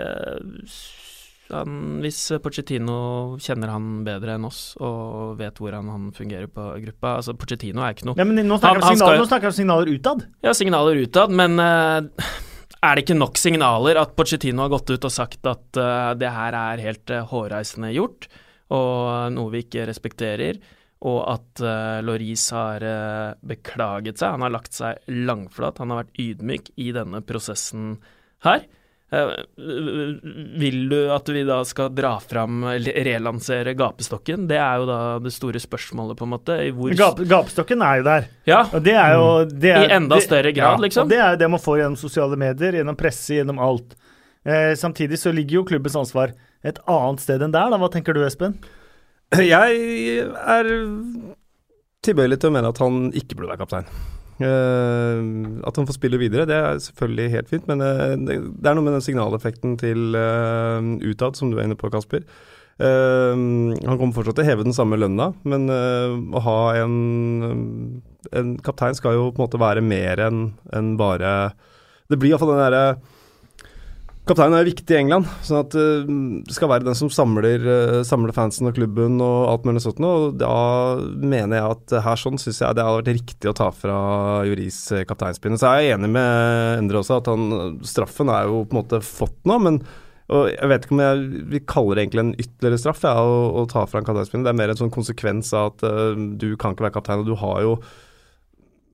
han, 1.54 1.78
Hvis 2.04 2.20
Pochettino 2.44 2.98
kjenner 3.42 3.72
han 3.72 3.88
bedre 4.06 4.36
enn 4.36 4.46
oss 4.48 4.76
og 4.84 5.40
vet 5.40 5.58
hvordan 5.58 5.90
han 5.90 6.12
fungerer 6.16 6.52
på 6.52 6.68
gruppa 6.84 7.16
altså 7.22 7.34
Pochettino 7.40 7.82
er 7.82 7.96
ikke 7.96 8.10
noe 8.10 8.20
ja, 8.20 8.28
men 8.28 8.44
Nå 8.46 8.60
snakker 8.60 8.84
vi 8.84 8.92
signaler, 8.92 9.26
skal... 9.32 9.56
signaler 9.56 9.94
utad. 9.96 10.28
Ja, 10.46 10.54
signaler 10.58 11.02
utad, 11.02 11.34
men 11.34 11.58
er 11.58 12.94
det 12.94 13.06
ikke 13.06 13.18
nok 13.18 13.40
signaler 13.40 14.02
at 14.04 14.16
Pochettino 14.20 14.66
har 14.66 14.76
gått 14.76 14.94
ut 14.94 15.10
og 15.10 15.16
sagt 15.16 15.50
at 15.50 15.82
det 16.20 16.36
her 16.38 16.60
er 16.60 16.86
helt 16.90 17.18
hårreisende 17.32 17.94
gjort, 17.96 18.28
og 18.76 19.34
noe 19.34 19.56
vi 19.56 19.64
ikke 19.66 19.88
respekterer? 19.90 20.60
Og 21.04 21.20
at 21.28 21.64
uh, 21.64 22.00
Loris 22.06 22.46
har 22.56 22.84
uh, 22.84 23.34
beklaget 23.44 24.22
seg. 24.22 24.38
Han 24.38 24.46
har 24.46 24.54
lagt 24.54 24.78
seg 24.78 25.02
langflat, 25.12 25.82
han 25.82 25.92
har 25.92 26.06
vært 26.06 26.24
ydmyk 26.24 26.72
i 26.80 26.94
denne 26.96 27.20
prosessen 27.28 27.98
her. 28.46 28.64
Uh, 29.14 29.34
vil 30.62 30.78
du 30.90 30.98
at 31.14 31.28
vi 31.30 31.44
da 31.46 31.60
skal 31.68 31.92
dra 31.94 32.16
fram, 32.24 32.64
relansere 32.96 33.76
gapestokken? 33.78 34.46
Det 34.50 34.58
er 34.58 34.80
jo 34.80 34.88
da 34.88 35.00
det 35.24 35.34
store 35.36 35.60
spørsmålet, 35.62 36.18
på 36.20 36.28
en 36.28 36.32
måte. 36.34 36.56
Gap, 36.96 37.20
gapestokken 37.20 37.84
er 37.84 38.00
jo 38.00 38.06
der. 38.08 38.30
Ja, 38.50 38.62
og 38.72 38.86
det 38.86 38.96
er 38.96 39.18
jo, 39.18 39.26
mm. 39.44 39.52
det 39.66 39.74
er, 39.74 39.88
I 39.90 39.98
enda 39.98 40.22
større 40.24 40.54
grad, 40.56 40.78
ja, 40.80 40.86
liksom. 40.86 41.10
Og 41.10 41.12
det 41.12 41.20
er 41.20 41.36
jo 41.36 41.42
det 41.44 41.52
man 41.58 41.64
får 41.66 41.82
gjennom 41.82 42.00
sosiale 42.00 42.40
medier, 42.46 42.80
gjennom 42.80 43.00
presse, 43.00 43.36
gjennom 43.42 43.60
alt. 43.64 44.00
samtidig 44.76 45.20
så 45.20 45.32
ligger 45.32 45.62
jo 45.62 45.68
klubbens 45.68 45.96
ansvar 45.96 46.34
et 46.68 46.80
annet 46.88 47.22
sted 47.24 47.44
enn 47.44 47.52
der, 47.52 47.70
da. 47.72 47.80
Hva 47.80 47.92
tenker 47.92 48.16
du, 48.16 48.24
Espen? 48.24 48.56
Jeg 49.54 49.78
er 50.30 50.68
tilbøyelig 52.04 52.42
til 52.42 52.52
å 52.52 52.54
mene 52.54 52.70
at 52.74 52.82
han 52.84 53.08
ikke 53.18 53.38
burde 53.38 53.54
være 53.54 53.64
kaptein. 53.64 53.88
Uh, 54.44 55.62
at 55.64 55.78
han 55.78 55.86
får 55.88 55.96
spille 55.96 56.20
videre, 56.20 56.48
det 56.50 56.56
er 56.58 56.82
selvfølgelig 56.82 57.34
helt 57.36 57.52
fint, 57.52 57.68
men 57.70 57.84
uh, 57.86 58.16
det, 58.18 58.40
er 58.66 58.76
noe 58.76 58.86
med 58.86 58.98
den 58.98 59.06
signaleffekten 59.06 59.78
til 59.80 60.18
uh, 60.18 60.82
utad, 61.06 61.38
som 61.38 61.52
du 61.52 61.60
er 61.60 61.68
inne 61.68 61.80
på, 61.80 61.92
Kasper. 61.94 62.26
han 62.82 63.84
kommer 63.86 64.16
fortsatt 64.16 64.40
til 64.40 64.44
å 64.44 64.48
heve 64.48 64.66
den 64.66 64.74
samme 64.74 64.98
lønna, 64.98 65.28
men 65.46 65.70
å 65.70 66.40
ha 66.42 66.56
en, 66.82 66.96
en 68.34 68.56
kaptein 68.66 68.98
skal 68.98 69.14
jo 69.14 69.28
på 69.30 69.38
en 69.38 69.44
måte 69.46 69.62
være 69.62 69.84
mer 69.86 70.18
enn 70.26 70.48
en 70.74 70.90
bare 70.98 71.54
Det 72.10 72.18
blir 72.18 72.34
iallfall 72.34 72.56
den 72.56 72.64
derre 72.64 72.82
Kapteinen 74.24 74.56
er 74.56 74.68
viktig 74.70 74.94
i 74.96 75.02
England, 75.02 75.28
sånn 75.44 75.66
at 75.66 75.74
uh, 75.76 76.06
det 76.48 76.54
skal 76.56 76.70
være 76.72 76.86
den 76.88 76.96
som 76.96 77.10
samler, 77.12 77.66
uh, 77.68 77.96
samler 78.08 78.32
fansen 78.36 78.70
og 78.70 78.78
klubben 78.78 79.18
og 79.20 79.50
alt 79.50 79.66
mulig 79.68 79.82
sånt. 79.84 80.00
Og 80.00 80.38
da 80.40 80.54
mener 81.20 81.58
jeg 81.58 81.74
at 81.74 81.96
her 82.06 82.22
sånn 82.22 82.40
syns 82.40 82.62
jeg 82.62 82.78
det 82.78 82.86
hadde 82.88 83.02
vært 83.02 83.18
riktig 83.18 83.52
å 83.52 83.56
ta 83.60 83.68
fra 83.76 83.98
Juris 84.48 84.78
uh, 84.96 85.02
kapteinspinnet. 85.10 85.60
Så 85.60 85.74
er 85.74 85.98
enig 85.98 86.08
med 86.16 86.78
Endre 86.78 87.02
også, 87.02 87.20
at 87.20 87.28
han, 87.34 87.76
straffen 87.84 88.32
er 88.32 88.48
jo 88.48 88.64
på 88.64 88.78
en 88.78 88.80
måte 88.80 89.02
fått 89.04 89.36
nå, 89.50 89.60
men 89.66 89.84
og 90.34 90.48
jeg 90.48 90.70
vet 90.72 90.86
ikke 90.86 90.96
om 90.96 91.02
jeg 91.04 91.42
vi 91.52 91.60
kaller 91.68 92.00
det 92.00 92.04
egentlig 92.06 92.22
en 92.24 92.36
ytterligere 92.40 92.80
straff 92.80 93.02
ja, 93.04 93.12
å, 93.20 93.42
å 93.60 93.66
ta 93.70 93.84
fra 93.92 94.00
en 94.00 94.08
kapteinspinne. 94.08 94.48
Det 94.48 94.54
er 94.54 94.62
mer 94.62 94.72
en 94.72 94.80
sånn 94.80 94.94
konsekvens 94.96 95.52
av 95.52 95.74
at 95.74 95.84
du 96.40 96.54
kan 96.56 96.74
ikke 96.74 96.88
være 96.88 96.96
kaptein, 96.96 97.26
og 97.26 97.28
du 97.28 97.36
har 97.44 97.60
jo 97.68 97.76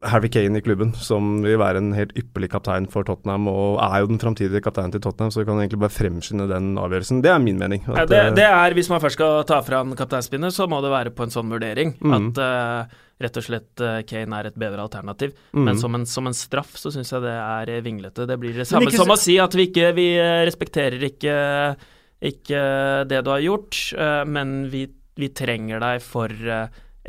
Harry 0.08 0.29
Kane 0.32 0.56
i 0.56 0.63
klubben, 0.63 0.94
som 0.96 1.41
vil 1.44 1.58
være 1.60 1.82
en 1.82 1.91
helt 1.91 2.13
ypperlig 2.18 2.48
kaptein 2.53 2.86
for 2.91 3.03
Tottenham, 3.08 3.50
og 3.51 3.82
er 3.84 4.00
jo 4.00 4.08
den 4.13 4.22
framtidige 4.22 4.62
kapteinen 4.63 4.94
til 4.94 5.03
Tottenham, 5.03 5.34
så 5.34 5.41
vi 5.41 5.48
kan 5.50 5.60
egentlig 5.60 5.82
bare 5.82 5.91
fremskynde 5.91 6.48
den 6.48 6.72
avgjørelsen. 6.79 7.20
Det 7.25 7.34
er 7.34 7.41
min 7.44 7.60
mening. 7.60 7.84
Ja, 7.84 8.06
det, 8.08 8.22
det, 8.38 8.46
er, 8.48 8.75
Hvis 8.77 8.89
man 8.91 9.03
først 9.03 9.20
skal 9.20 9.44
ta 9.50 9.60
fra 9.65 9.84
en 9.84 9.98
kapteinspinnet, 10.00 10.56
så 10.56 10.70
må 10.72 10.79
det 10.86 10.94
være 10.94 11.13
på 11.15 11.27
en 11.27 11.36
sånn 11.36 11.51
vurdering. 11.51 11.98
Mm. 12.00 12.15
At 12.15 12.39
uh, 12.39 12.98
rett 13.20 13.41
og 13.41 13.48
slett 13.50 13.84
uh, 13.84 14.00
Kane 14.08 14.39
er 14.39 14.51
et 14.53 14.60
bedre 14.60 14.88
alternativ. 14.88 15.36
Mm. 15.51 15.65
Men 15.68 15.84
som 15.84 16.00
en, 16.00 16.08
som 16.08 16.32
en, 16.32 16.38
straff 16.38 16.77
så 16.79 16.94
syns 16.96 17.12
jeg 17.12 17.25
det 17.27 17.36
er 17.36 17.75
vinglete. 17.84 18.27
Det 18.29 18.39
blir 18.39 18.56
det 18.56 18.70
samme 18.72 18.88
ikke, 18.88 19.03
som 19.03 19.12
å 19.12 19.20
si 19.20 19.36
at 19.44 19.58
vi 19.58 19.68
ikke 19.68 19.91
vi 20.00 20.13
respekterer 20.48 21.10
ikke, 21.12 21.39
ikke 22.32 22.68
det 23.12 23.25
du 23.27 23.34
har 23.36 23.44
gjort, 23.44 23.82
uh, 24.00 24.24
men 24.24 24.62
vi, 24.72 24.88
vi, 25.20 25.36
trenger 25.36 25.84
deg 25.84 26.00
for 26.08 26.32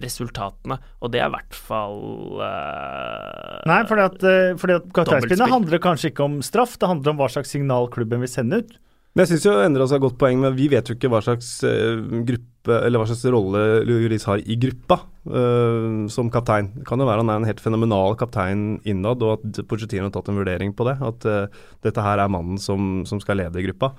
resultatene, 0.03 0.79
og 1.01 1.13
det 1.15 1.23
er 1.23 1.31
i 1.31 1.35
hvert 1.35 1.57
fall 1.57 1.99
uh, 2.41 3.61
Nei, 3.71 3.81
fordi 3.89 4.07
at, 4.07 4.21
uh, 4.25 4.59
fordi 4.61 4.79
at 4.81 4.87
kapteinspinnet 4.97 5.53
handler 5.53 5.83
kanskje 5.83 6.13
ikke 6.13 6.27
om 6.27 6.39
straff, 6.45 6.79
det 6.81 6.91
handler 6.91 7.15
om 7.15 7.21
hva 7.21 7.31
slags 7.33 7.53
signal 7.55 7.91
klubben 7.93 8.25
vil 8.25 8.33
sende 8.33 8.63
ut. 8.63 8.79
Men 9.11 9.25
jeg 9.25 9.33
syns 9.33 9.47
jo 9.49 9.57
Endre 9.59 9.87
har 9.91 10.03
godt 10.03 10.21
poeng, 10.21 10.39
men 10.39 10.55
vi 10.55 10.69
vet 10.71 10.87
jo 10.87 10.95
ikke 10.95 11.11
hva 11.11 11.19
slags 11.25 11.57
uh, 11.67 11.99
gruppe 12.27 12.77
eller 12.77 13.01
hva 13.01 13.07
slags 13.09 13.25
rolle 13.33 13.63
Juris 13.89 14.27
har 14.29 14.43
i 14.45 14.55
gruppa 14.61 15.01
uh, 15.27 16.07
som 16.13 16.31
kaptein. 16.31 16.71
Det 16.77 16.87
kan 16.87 17.03
jo 17.03 17.09
være 17.09 17.25
han 17.25 17.33
er 17.33 17.41
en 17.41 17.49
helt 17.49 17.63
fenomenal 17.65 18.15
kaptein 18.21 18.79
innad, 18.87 19.25
og 19.27 19.41
at 19.41 19.63
Pochettino 19.67 20.07
har 20.07 20.15
tatt 20.15 20.31
en 20.31 20.39
vurdering 20.39 20.77
på 20.77 20.87
det. 20.87 20.95
At 21.03 21.27
uh, 21.27 21.65
dette 21.83 22.05
her 22.07 22.23
er 22.23 22.31
mannen 22.31 22.61
som, 22.63 23.01
som 23.09 23.23
skal 23.23 23.43
lede 23.43 23.65
gruppa. 23.67 23.95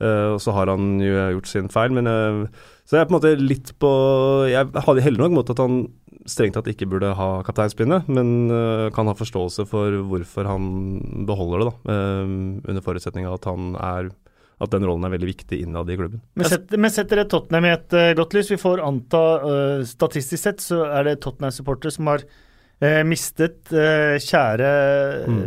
Uh, 0.00 0.32
og 0.32 0.38
så 0.40 0.54
har 0.56 0.70
han 0.72 0.94
jo 1.02 1.12
gjort 1.36 1.48
sin 1.50 1.66
feil, 1.68 1.92
men 1.92 2.08
uh, 2.08 2.46
Så 2.88 2.96
jeg 2.96 3.02
er 3.02 3.08
på 3.08 3.12
en 3.12 3.18
måte 3.18 3.32
litt 3.36 3.74
på 3.76 3.90
Jeg 4.48 4.70
hadde 4.86 5.04
heller 5.04 5.26
nok 5.26 5.34
mot 5.36 5.52
at 5.52 5.60
han 5.60 5.82
strengt 6.28 6.56
tatt 6.56 6.70
ikke 6.72 6.88
burde 6.88 7.12
ha 7.16 7.28
kapteinspinnet, 7.44 8.08
men 8.12 8.48
uh, 8.48 8.88
kan 8.96 9.08
ha 9.10 9.16
forståelse 9.16 9.66
for 9.68 9.98
hvorfor 10.08 10.48
han 10.48 10.64
beholder 11.28 11.62
det, 11.62 11.68
da. 11.70 11.96
under 12.70 12.84
forutsetning 12.84 13.28
av 13.28 13.38
at 13.38 13.48
han 13.50 13.70
er 13.76 14.10
at 14.60 14.72
den 14.74 14.84
rollen 14.84 15.06
er 15.08 15.14
veldig 15.14 15.28
viktig 15.30 15.56
innad 15.64 15.88
i 15.88 15.96
klubben. 15.96 16.20
Men, 16.36 16.48
set, 16.48 16.72
men 16.76 16.92
setter 16.92 17.22
det 17.22 17.30
Tottenham 17.32 17.64
i 17.64 17.72
et 17.72 17.94
godt 18.18 18.34
lys? 18.36 18.50
Vi 18.52 18.58
får 18.60 18.82
anta, 18.84 19.22
statistisk 19.88 20.42
sett, 20.42 20.60
så 20.60 20.82
er 20.84 21.06
det 21.08 21.14
Tottenham-supportere 21.24 21.94
som 21.94 22.10
har 22.12 22.26
mistet 23.08 23.72
kjære, 23.72 24.74
mm. 25.32 25.40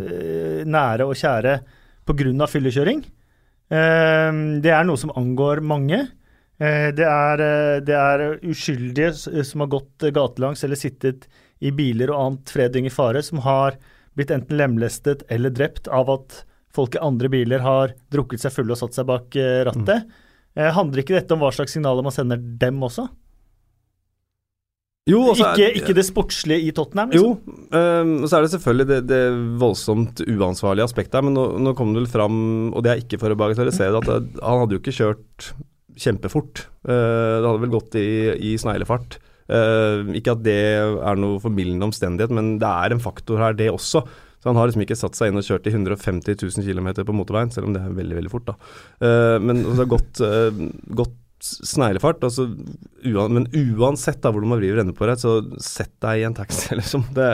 nære 0.73 1.05
og 1.05 1.13
kjære 1.21 1.59
pga. 2.09 2.49
fyllekjøring. 2.55 3.05
Ehm, 3.73 4.43
det 4.61 4.73
er 4.73 4.85
noe 4.85 4.99
som 4.99 5.13
angår 5.17 5.63
mange. 5.65 6.03
Eh, 6.61 6.89
det 6.93 7.05
er, 7.07 7.41
eh, 7.41 7.79
det 7.81 7.95
er 7.97 8.25
uskyldige 8.45 9.13
som 9.43 9.63
har 9.63 9.71
gått 9.73 10.05
gatelangs 10.13 10.63
eller 10.63 10.79
sittet 10.79 11.27
i 11.59 11.71
biler 11.71 12.11
og 12.13 12.19
annet 12.25 12.53
fredning 12.53 12.85
i 12.85 12.93
fare, 12.93 13.23
som 13.23 13.41
har 13.45 13.79
blitt 14.15 14.31
enten 14.31 14.59
lemlestet 14.59 15.23
eller 15.29 15.49
drept 15.49 15.87
av 15.87 16.11
at 16.13 16.43
folk 16.73 16.95
i 16.95 17.01
andre 17.01 17.29
biler 17.29 17.63
har 17.65 17.95
drukket 18.13 18.43
seg 18.43 18.53
fulle 18.53 18.75
og 18.75 18.81
satt 18.81 18.93
seg 18.93 19.09
bak 19.09 19.35
eh, 19.35 19.63
rattet. 19.65 20.05
Mm. 20.05 20.19
Handler 20.53 21.01
ikke 21.01 21.15
dette 21.17 21.33
om 21.33 21.41
hva 21.41 21.49
slags 21.49 21.73
signaler 21.73 22.05
man 22.05 22.13
sender 22.13 22.37
dem 22.37 22.77
også? 22.85 23.07
Jo, 25.09 25.19
også, 25.33 25.49
ikke, 25.51 25.81
ikke, 25.81 25.95
det 25.97 26.05
sportslige 26.07 26.63
i 26.63 26.71
Tottenham? 26.75 27.09
Liksom. 27.11 27.33
Jo, 27.35 27.63
um, 27.75 28.13
så 28.23 28.37
er 28.37 28.45
det 28.45 28.53
selvfølgelig 28.53 28.87
det, 28.87 28.99
det 29.09 29.23
voldsomt 29.59 30.21
uansvarlige 30.23 30.87
aspektet 30.87 31.17
her, 31.19 31.25
men 31.27 31.35
nå, 31.35 31.43
nå, 31.59 31.73
kom 31.75 31.91
det 31.91 32.05
vel 32.05 32.13
fram, 32.13 32.37
og 32.71 32.85
det 32.85 32.93
er 32.93 33.01
ikke 33.03 33.19
for 33.19 33.35
å 33.35 33.39
bagatellisere 33.41 33.99
det, 33.99 34.15
at 34.15 34.39
han 34.39 34.61
hadde 34.63 34.77
jo 34.77 34.79
ikke 34.79 34.95
kjørt 34.95 35.49
kjempefort. 35.99 36.63
Uh, 36.87 37.43
det 37.43 37.49
hadde 37.49 37.63
vel 37.65 37.73
gått 37.73 37.97
i, 37.99 38.07
i 38.51 38.53
sneglefart. 38.61 39.19
Uh, 39.51 40.07
ikke 40.15 40.37
at 40.37 40.45
det 40.45 40.59
er 40.79 41.19
noe 41.19 41.41
formildende 41.43 41.89
omstendighet, 41.89 42.31
men 42.31 42.55
det 42.63 42.69
er 42.71 42.95
en 42.95 43.03
faktor 43.03 43.43
her, 43.43 43.59
det 43.59 43.73
også. 43.73 44.05
Så 44.43 44.51
han 44.51 44.59
har 44.59 44.67
liksom 44.67 44.83
ikke 44.83 44.99
satt 44.99 45.19
seg 45.19 45.31
inn 45.31 45.39
og 45.39 45.43
kjørt 45.47 45.67
i 45.67 45.71
150 45.71 46.39
000 46.39 46.63
km 46.63 46.89
på 47.03 47.15
motorveien, 47.15 47.51
selv 47.51 47.67
om 47.67 47.75
det 47.75 47.83
er 47.83 47.99
veldig 47.99 48.21
veldig 48.21 48.31
fort. 48.31 48.47
da. 48.53 48.55
Uh, 49.03 49.35
men 49.43 49.65
det 49.67 49.77
har 49.83 49.91
gått, 49.97 50.23
uh, 50.23 50.63
gått 50.95 51.19
sneglefart. 51.43 52.23
Altså, 52.23 52.47
uan, 53.03 53.35
men 53.35 53.47
uansett 53.51 54.21
da, 54.23 54.31
hvordan 54.31 54.53
man 54.53 54.61
vrir 54.61 54.79
og 54.79 54.91
på 54.95 55.07
rett 55.07 55.21
så 55.21 55.35
sett 55.61 55.91
deg 56.03 56.21
i 56.21 56.25
en 56.27 56.35
taxi, 56.37 56.71
liksom. 56.79 57.05
Det, 57.15 57.27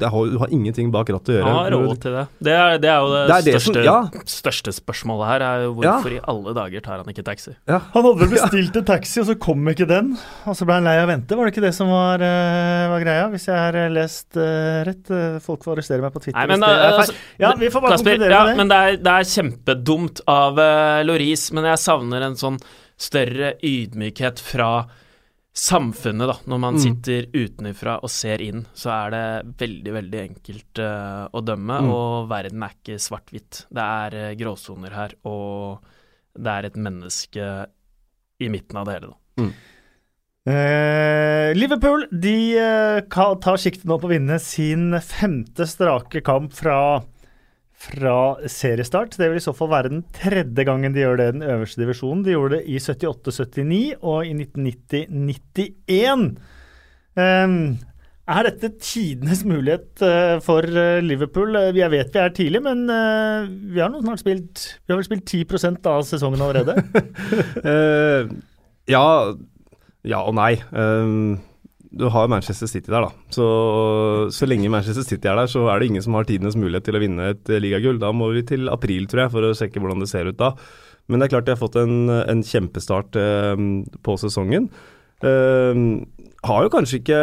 det 0.00 0.10
har, 0.12 0.32
du 0.32 0.38
har 0.40 0.52
ingenting 0.54 0.90
bak 0.94 1.10
rattet 1.12 1.34
å 1.34 1.36
gjøre. 1.36 1.54
Har 1.56 1.74
råd 1.74 2.02
til 2.04 2.16
det. 2.16 2.24
Det 2.40 2.54
er, 2.56 2.78
det 2.82 2.90
er 2.92 3.04
jo 3.04 3.12
det, 3.12 3.22
det, 3.28 3.36
er 3.36 3.44
største, 3.44 3.74
som, 3.74 3.86
ja. 3.86 4.24
største, 4.34 4.74
spørsmålet 4.80 5.32
her. 5.32 5.46
er 5.46 5.66
jo 5.66 5.74
Hvorfor 5.80 6.14
ja. 6.14 6.20
i 6.20 6.22
alle 6.32 6.54
dager 6.56 6.84
tar 6.86 7.02
han 7.02 7.12
ikke 7.12 7.24
taxi? 7.26 7.54
Ja. 7.70 7.80
Han 7.94 8.08
hadde 8.08 8.24
vel 8.24 8.32
bestilt 8.36 8.80
en 8.80 8.88
taxi, 8.90 9.20
og 9.22 9.28
så 9.30 9.36
kom 9.48 9.72
ikke 9.72 9.88
den. 9.90 10.12
Og 10.48 10.58
så 10.58 10.68
ble 10.68 10.80
han 10.80 10.88
lei 10.88 10.96
av 11.00 11.08
å 11.08 11.12
vente. 11.12 11.38
Var 11.38 11.48
det 11.48 11.54
ikke 11.54 11.66
det 11.66 11.74
som 11.76 11.92
var, 11.92 12.24
uh, 12.24 12.88
var 12.94 13.04
greia? 13.04 13.30
Hvis 13.34 13.48
jeg 13.50 13.58
har 13.58 13.80
eh, 13.84 13.90
lest 13.92 14.28
uh, 14.38 14.80
rett. 14.88 15.04
Uh, 15.10 15.40
folk 15.44 15.64
får 15.66 15.78
arrestere 15.78 16.04
meg 16.04 16.14
på 16.14 16.24
Twitter. 16.24 16.38
Nei, 16.40 16.56
men, 16.56 16.64
altså, 16.64 17.16
ja, 17.40 17.54
vi 17.58 17.72
får 17.72 17.84
bare 17.84 17.96
Kasper, 17.98 18.16
konkludere 18.16 18.44
med 18.44 18.52
det. 18.52 18.60
Men 18.60 18.70
det 18.72 18.80
er, 18.80 19.00
det 19.00 19.16
er 19.16 19.32
kjempedumt 19.34 20.22
av 20.30 20.62
Loris, 21.06 21.50
men 21.56 21.68
jeg 21.70 21.82
savner 21.82 22.30
en 22.30 22.38
sånn 22.38 22.60
større 23.00 23.54
ydmykhet 23.64 24.42
fra 24.44 24.72
samfunnet, 25.56 26.28
da. 26.30 26.36
Når 26.46 26.60
man 26.62 26.76
mm. 26.76 26.82
sitter 26.84 27.26
utenfra 27.34 27.96
og 28.04 28.12
ser 28.12 28.42
inn, 28.44 28.62
så 28.76 28.92
er 28.94 29.14
det 29.14 29.24
veldig, 29.64 29.94
veldig 29.96 30.20
enkelt 30.22 30.82
uh, 30.84 31.24
å 31.32 31.42
dømme, 31.44 31.80
mm. 31.82 31.90
og 31.94 32.30
verden 32.30 32.64
er 32.64 32.76
ikke 32.76 33.00
svart-hvitt. 33.02 33.64
Det 33.72 33.88
er 34.04 34.18
uh, 34.20 34.36
gråsoner 34.38 34.94
her, 34.94 35.16
og 35.28 35.82
det 36.38 36.54
er 36.54 36.68
et 36.68 36.78
menneske 36.78 37.50
i 38.40 38.48
midten 38.52 38.78
av 38.80 38.86
det 38.88 38.96
hele, 38.98 39.12
da. 39.12 39.42
Mm. 39.42 39.52
Uh, 40.50 41.48
Liverpool 41.52 42.06
de 42.16 42.36
tar 43.12 43.58
sikte 43.60 43.88
nå 43.90 43.98
på 44.00 44.08
å 44.08 44.12
vinne 44.14 44.38
sin 44.40 44.94
femte 45.04 45.66
strake 45.68 46.22
kamp 46.24 46.54
fra 46.56 46.78
fra 47.80 48.36
seriestart. 48.50 49.16
Det 49.16 49.28
vil 49.30 49.40
i 49.40 49.44
så 49.44 49.54
fall 49.56 49.70
være 49.72 49.92
den 49.92 50.02
tredje 50.14 50.64
gangen 50.68 50.92
de 50.94 51.04
gjør 51.04 51.20
det 51.20 51.28
i 51.28 51.36
den 51.38 51.46
øverste 51.48 51.80
divisjonen. 51.80 52.24
De 52.26 52.34
gjorde 52.34 52.58
det 52.58 52.64
i 52.68 52.76
78-79 52.76 53.78
og 54.00 54.26
i 54.28 54.34
1990-91. 54.36 56.10
Um, 56.10 56.26
ehm, 57.18 57.62
er 58.30 58.46
dette 58.46 58.72
tidenes 58.84 59.42
mulighet 59.48 60.04
uh, 60.04 60.36
for 60.44 60.62
uh, 60.62 61.00
Liverpool? 61.02 61.56
Uh, 61.56 61.72
jeg 61.76 61.90
vet 61.90 62.14
vi 62.14 62.20
er 62.22 62.34
tidlig, 62.36 62.62
men 62.62 62.84
vi 62.86 63.80
har 63.80 63.96
snart 63.96 64.22
spilt 64.22 64.66
Vi 64.84 64.92
har 64.92 65.00
vel 65.00 65.08
spilt 65.08 65.34
10% 65.34 65.88
av 65.90 66.04
sesongen 66.06 66.44
allerede? 66.44 66.76
ja, 68.94 69.06
ja 70.04 70.20
og 70.20 70.36
nei. 70.36 70.52
Um, 70.70 71.40
du 71.90 72.06
har 72.12 72.28
Manchester 72.30 72.68
City 72.70 72.90
der, 72.90 73.08
da. 73.08 73.30
Så, 73.34 73.46
så 74.30 74.46
lenge 74.46 74.70
Manchester 74.70 75.02
City 75.06 75.26
er 75.26 75.40
der, 75.40 75.50
så 75.50 75.64
er 75.72 75.80
det 75.80 75.90
ingen 75.90 76.04
som 76.04 76.14
har 76.14 76.28
tidenes 76.28 76.58
mulighet 76.58 76.86
til 76.86 76.98
å 76.98 77.02
vinne 77.02 77.32
et 77.32 77.50
ligagull. 77.62 77.98
Da 78.02 78.12
må 78.14 78.30
vi 78.34 78.44
til 78.46 78.70
april, 78.70 79.08
tror 79.10 79.24
jeg, 79.24 79.32
for 79.34 79.48
å 79.48 79.56
sjekke 79.58 79.82
hvordan 79.82 80.04
det 80.04 80.10
ser 80.12 80.30
ut 80.30 80.38
da. 80.38 80.52
Men 81.10 81.18
det 81.18 81.26
er 81.26 81.34
klart 81.34 81.48
de 81.48 81.56
har 81.56 81.60
fått 81.60 81.80
en, 81.80 81.96
en 82.22 82.44
kjempestart 82.46 83.18
eh, 83.18 83.64
på 84.06 84.14
sesongen. 84.22 84.70
Eh, 85.26 85.82
har 86.46 86.62
jo 86.64 86.72
kanskje 86.72 87.00
ikke 87.02 87.22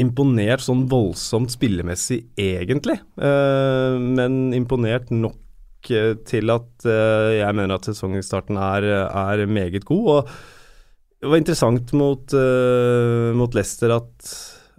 imponert 0.00 0.64
sånn 0.64 0.84
voldsomt 0.90 1.52
spillemessig, 1.52 2.22
egentlig. 2.40 2.98
Eh, 3.16 3.96
men 4.00 4.52
imponert 4.56 5.08
nok 5.14 5.90
eh, 5.92 6.12
til 6.28 6.52
at 6.52 6.88
eh, 6.88 7.38
jeg 7.40 7.56
mener 7.56 7.78
at 7.78 7.88
sesongstarten 7.88 8.60
er, 8.60 8.88
er 9.08 9.46
meget 9.48 9.88
god. 9.88 10.10
og 10.18 10.36
det 11.24 11.30
var 11.32 11.40
interessant 11.40 11.92
mot, 11.96 12.34
uh, 12.36 13.32
mot 13.32 13.54
Leicester 13.56 13.94
at, 13.96 14.32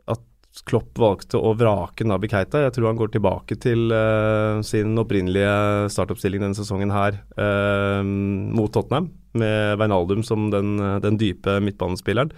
at, 0.05 0.21
Klopp 0.65 0.97
valgte 1.01 1.37
å 1.41 1.55
vrake 1.57 2.05
Nabi 2.05 2.29
Keita. 2.29 2.61
Jeg 2.63 2.75
tror 2.75 2.91
han 2.91 2.99
går 2.99 3.15
tilbake 3.15 3.57
til 3.61 3.89
uh, 3.89 4.61
sin 4.65 4.93
opprinnelige 5.01 5.89
startoppstilling 5.93 6.45
denne 6.45 6.57
sesongen 6.57 6.93
her 6.93 7.17
uh, 7.41 8.01
mot 8.05 8.69
Tottenham, 8.73 9.09
med 9.33 9.81
Veinaldum 9.81 10.21
som 10.25 10.51
den, 10.53 10.77
den 11.01 11.17
dype 11.21 11.57
midtbanespilleren. 11.65 12.31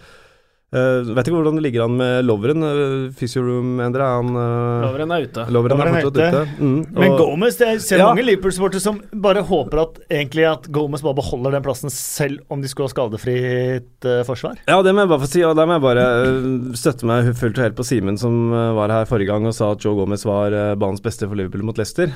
Uh, 0.68 1.14
vet 1.16 1.30
ikke 1.30 1.38
hvordan 1.38 1.56
det 1.56 1.62
ligger 1.64 1.86
an 1.86 1.94
med 1.96 2.26
Loveren. 2.28 2.60
Uh, 2.60 3.06
Physioroom, 3.16 3.78
Endre, 3.80 4.04
er 4.04 4.18
han 4.20 4.34
uh, 4.36 4.82
Loveren 4.84 5.14
er 5.16 5.24
ute. 5.24 5.46
Loveren 5.56 5.80
er 5.80 5.94
fortsatt 5.96 6.18
ute. 6.18 6.42
Mm, 6.60 6.82
Men 6.98 7.14
Gomez, 7.16 7.60
jeg 7.62 7.80
ser 7.86 8.02
ja. 8.02 8.10
mange 8.10 8.26
Liverpool-sportere 8.26 8.84
som 8.84 8.98
bare 9.24 9.46
håper 9.48 9.80
at 9.86 10.02
egentlig 10.12 10.44
at 10.50 10.68
Gomez 10.76 11.06
bare 11.06 11.16
beholder 11.22 11.56
den 11.56 11.64
plassen 11.64 11.94
selv 11.94 12.42
om 12.52 12.60
de 12.60 12.68
skulle 12.68 12.90
ha 12.90 12.92
skadefritt 12.92 14.10
uh, 14.10 14.26
forsvar. 14.28 14.60
Ja, 14.68 14.82
det 14.84 14.92
må 14.92 15.06
jeg 15.06 15.12
bare 15.14 15.24
få 15.24 15.30
si, 15.32 15.46
og 15.48 15.56
der 15.56 15.70
må 15.70 15.78
jeg 15.78 15.86
bare 15.86 16.04
støtte 16.82 17.08
meg 17.08 17.30
fullt 17.40 17.62
og 17.62 17.68
helt 17.70 17.78
på 17.78 17.88
Simen 17.88 18.20
som 18.20 18.52
var 18.52 18.92
her 18.92 19.08
forrige 19.08 19.32
gang 19.32 19.48
og 19.48 19.56
sa 19.56 19.70
at 19.72 19.86
Joe 19.86 19.96
Gomez 19.96 20.26
var 20.28 20.52
banens 20.80 21.04
beste 21.06 21.30
for 21.30 21.40
Liverpool 21.40 21.64
mot 21.70 21.80
Leicester. 21.80 22.12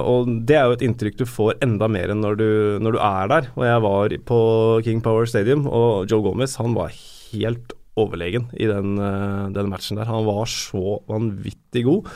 og 0.00 0.30
det 0.48 0.56
er 0.56 0.70
jo 0.70 0.78
et 0.78 0.86
inntrykk 0.86 1.20
du 1.20 1.26
får 1.28 1.58
enda 1.66 1.90
mer 1.90 2.14
enn 2.14 2.24
når 2.24 2.40
du, 2.40 2.48
når 2.80 2.96
du 2.96 3.02
er 3.10 3.30
der. 3.34 3.52
Og 3.60 3.68
jeg 3.68 3.84
var 3.84 4.16
på 4.32 4.40
King 4.88 5.04
Power 5.04 5.28
Stadium, 5.28 5.68
og 5.68 6.08
Joe 6.08 6.24
Gomez 6.24 6.56
han 6.60 6.72
var 6.78 6.96
helt 6.96 7.76
overlegen 7.98 8.48
i 8.54 8.68
den, 8.70 8.98
uh, 9.00 9.48
den, 9.54 9.70
matchen 9.70 9.98
der. 9.98 10.10
Han 10.10 10.26
var 10.28 10.46
så 10.50 11.00
vanvittig 11.10 11.84
god. 11.88 12.10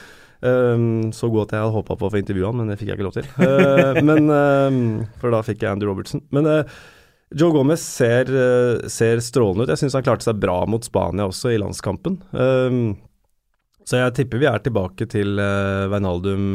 Um, 0.44 1.12
så 1.16 1.30
god 1.32 1.46
at 1.46 1.54
jeg 1.54 1.64
hadde 1.64 1.76
håpa 1.78 1.96
på 1.96 2.08
å 2.08 2.12
få 2.12 2.20
intervjue 2.20 2.50
han, 2.50 2.58
men 2.60 2.68
det 2.70 2.76
fikk 2.80 2.90
jeg 2.92 2.98
ikke 2.98 3.06
lov 3.06 3.16
til. 3.16 3.30
Uh, 3.40 4.00
men, 4.08 4.28
uh, 4.28 5.06
for 5.22 5.34
da 5.34 5.40
fikk 5.46 5.64
jeg 5.64 5.72
Andy 5.72 5.88
Robertson. 5.88 6.24
Men 6.34 6.50
Joe 7.34 7.50
Gomez 7.54 7.82
ser, 7.82 8.28
ser 8.92 9.22
strålende 9.24 9.64
ut. 9.64 9.72
Jeg 9.72 9.80
syns 9.80 9.96
han 9.96 10.04
klarte 10.06 10.28
seg 10.28 10.38
bra 10.38 10.60
mot 10.70 10.84
Spania 10.86 11.26
også 11.26 11.54
i 11.54 11.58
landskampen. 11.58 12.20
Um, 12.36 12.94
så 13.84 13.98
jeg 14.00 14.14
tipper 14.20 14.40
vi 14.40 14.48
er 14.48 14.62
tilbake 14.64 15.08
til 15.10 15.40
uh, 15.40 15.90
Wijnaldum, 15.92 16.46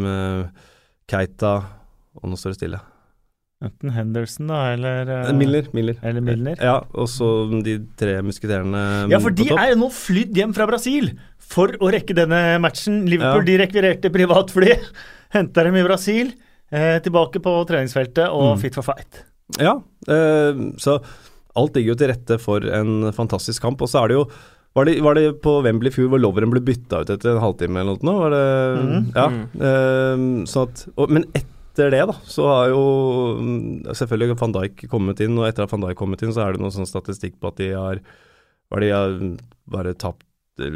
Keita 1.10 1.54
Og 2.22 2.30
nå 2.30 2.38
står 2.40 2.56
det 2.56 2.62
stille. 2.62 2.80
Enten 3.60 3.92
Henderson, 3.92 4.48
da, 4.48 4.60
eller 4.72 5.10
uh, 5.12 5.32
Miller. 5.36 5.66
Miller. 5.76 5.98
Eller 6.00 6.24
Milner. 6.24 6.60
Ja, 6.64 6.78
og 6.96 7.10
så 7.12 7.28
de 7.66 7.74
tre 8.00 8.22
musketerene 8.24 8.84
Ja, 9.12 9.20
for 9.20 9.36
de 9.36 9.50
er 9.52 9.74
jo 9.74 9.82
nå 9.82 9.90
flydd 9.92 10.38
hjem 10.40 10.54
fra 10.56 10.68
Brasil 10.70 11.12
for 11.44 11.74
å 11.84 11.90
rekke 11.92 12.16
denne 12.16 12.40
matchen. 12.64 13.02
Liverpool 13.10 13.44
ja. 13.44 13.50
de 13.50 13.58
rekvirerte 13.66 14.14
privatfly, 14.14 14.78
henta 15.36 15.68
dem 15.68 15.76
i 15.76 15.84
Brasil, 15.84 16.32
eh, 16.72 17.02
tilbake 17.04 17.44
på 17.44 17.58
treningsfeltet 17.68 18.30
og 18.30 18.54
mm. 18.54 18.64
fit 18.64 18.80
for 18.80 18.88
fight. 18.94 19.26
Ja, 19.60 19.76
eh, 20.08 20.64
så 20.80 21.02
alt 21.60 21.76
ligger 21.76 21.98
jo 21.98 22.00
til 22.00 22.14
rette 22.14 22.40
for 22.40 22.64
en 22.64 23.12
fantastisk 23.12 23.66
kamp. 23.66 23.84
Og 23.84 23.92
så 23.92 24.06
er 24.06 24.14
det 24.14 24.20
jo 24.22 24.26
var 24.78 24.86
det, 24.88 25.00
var 25.04 25.18
det, 25.18 25.28
på 25.44 25.60
Wembley 25.66 25.92
fjor 25.92 26.14
hvor 26.14 26.22
Loveren 26.22 26.54
ble 26.54 26.62
bytta 26.64 27.02
ut 27.04 27.12
etter 27.12 27.34
en 27.34 27.44
halvtime 27.44 27.82
eller 27.82 28.04
noe? 28.06 28.20
Var 28.24 28.36
det, 28.38 28.44
mm. 28.80 29.08
Ja. 29.18 29.30
Mm. 29.34 29.46
Eh, 29.60 30.28
sånn 30.48 30.70
at, 30.70 30.84
og, 30.96 31.10
men 31.12 31.28
etter 31.34 31.59
etter 31.80 31.94
det, 31.96 32.06
da, 32.10 32.16
så 32.28 32.48
har 32.50 32.72
jo 32.74 32.80
mm, 33.40 33.92
selvfølgelig 33.96 34.40
van 34.40 34.56
Dijk 34.58 34.88
kommet 34.92 35.22
inn, 35.24 35.38
og 35.40 35.48
etter 35.48 35.64
at 35.66 35.72
van 35.72 35.86
Dijk 35.86 36.00
kommet 36.00 36.24
inn, 36.26 36.34
så 36.36 36.44
er 36.44 36.56
det 36.56 36.64
noen 36.64 36.76
sånn 36.76 36.90
statistikk 36.90 37.38
på 37.40 37.52
at 37.52 37.62
de 37.62 37.70
har, 37.72 38.02
de 38.84 38.90
har 38.92 39.16
bare 39.72 39.96
tapt 39.96 40.26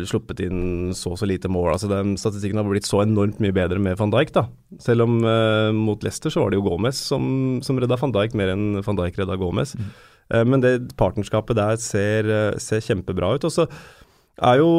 sluppet 0.07 0.39
inn 0.45 0.93
så 0.95 1.11
og 1.11 1.17
så 1.19 1.27
lite 1.27 1.49
mål. 1.51 1.73
altså 1.73 1.89
den 1.91 2.13
Statistikken 2.15 2.55
har 2.55 2.63
blitt 2.63 2.87
så 2.87 3.01
enormt 3.03 3.41
mye 3.43 3.51
bedre 3.51 3.81
med 3.83 3.97
van 3.99 4.13
Dijk. 4.13 4.31
da. 4.31 4.45
Selv 4.79 5.03
om 5.03 5.17
eh, 5.27 5.75
mot 5.75 5.99
Leicester 6.05 6.31
så 6.31 6.39
var 6.39 6.53
det 6.53 6.61
jo 6.61 6.69
Gomez 6.69 6.95
som, 6.95 7.59
som 7.59 7.75
redda 7.75 7.99
van 7.99 8.15
Dijk 8.15 8.37
mer 8.39 8.53
enn 8.53 8.79
van 8.79 8.95
Dijk 9.01 9.19
redda 9.19 9.35
Gomez. 9.41 9.75
Mm. 9.75 9.89
Eh, 10.29 10.45
men 10.47 10.63
det 10.63 10.95
partnerskapet 10.95 11.59
der 11.59 11.75
ser, 11.83 12.31
uh, 12.31 12.59
ser 12.63 12.79
kjempebra 12.79 13.35
ut. 13.35 13.43
Og 13.43 13.51
så 13.51 13.67
er 14.39 14.61
jo 14.61 14.71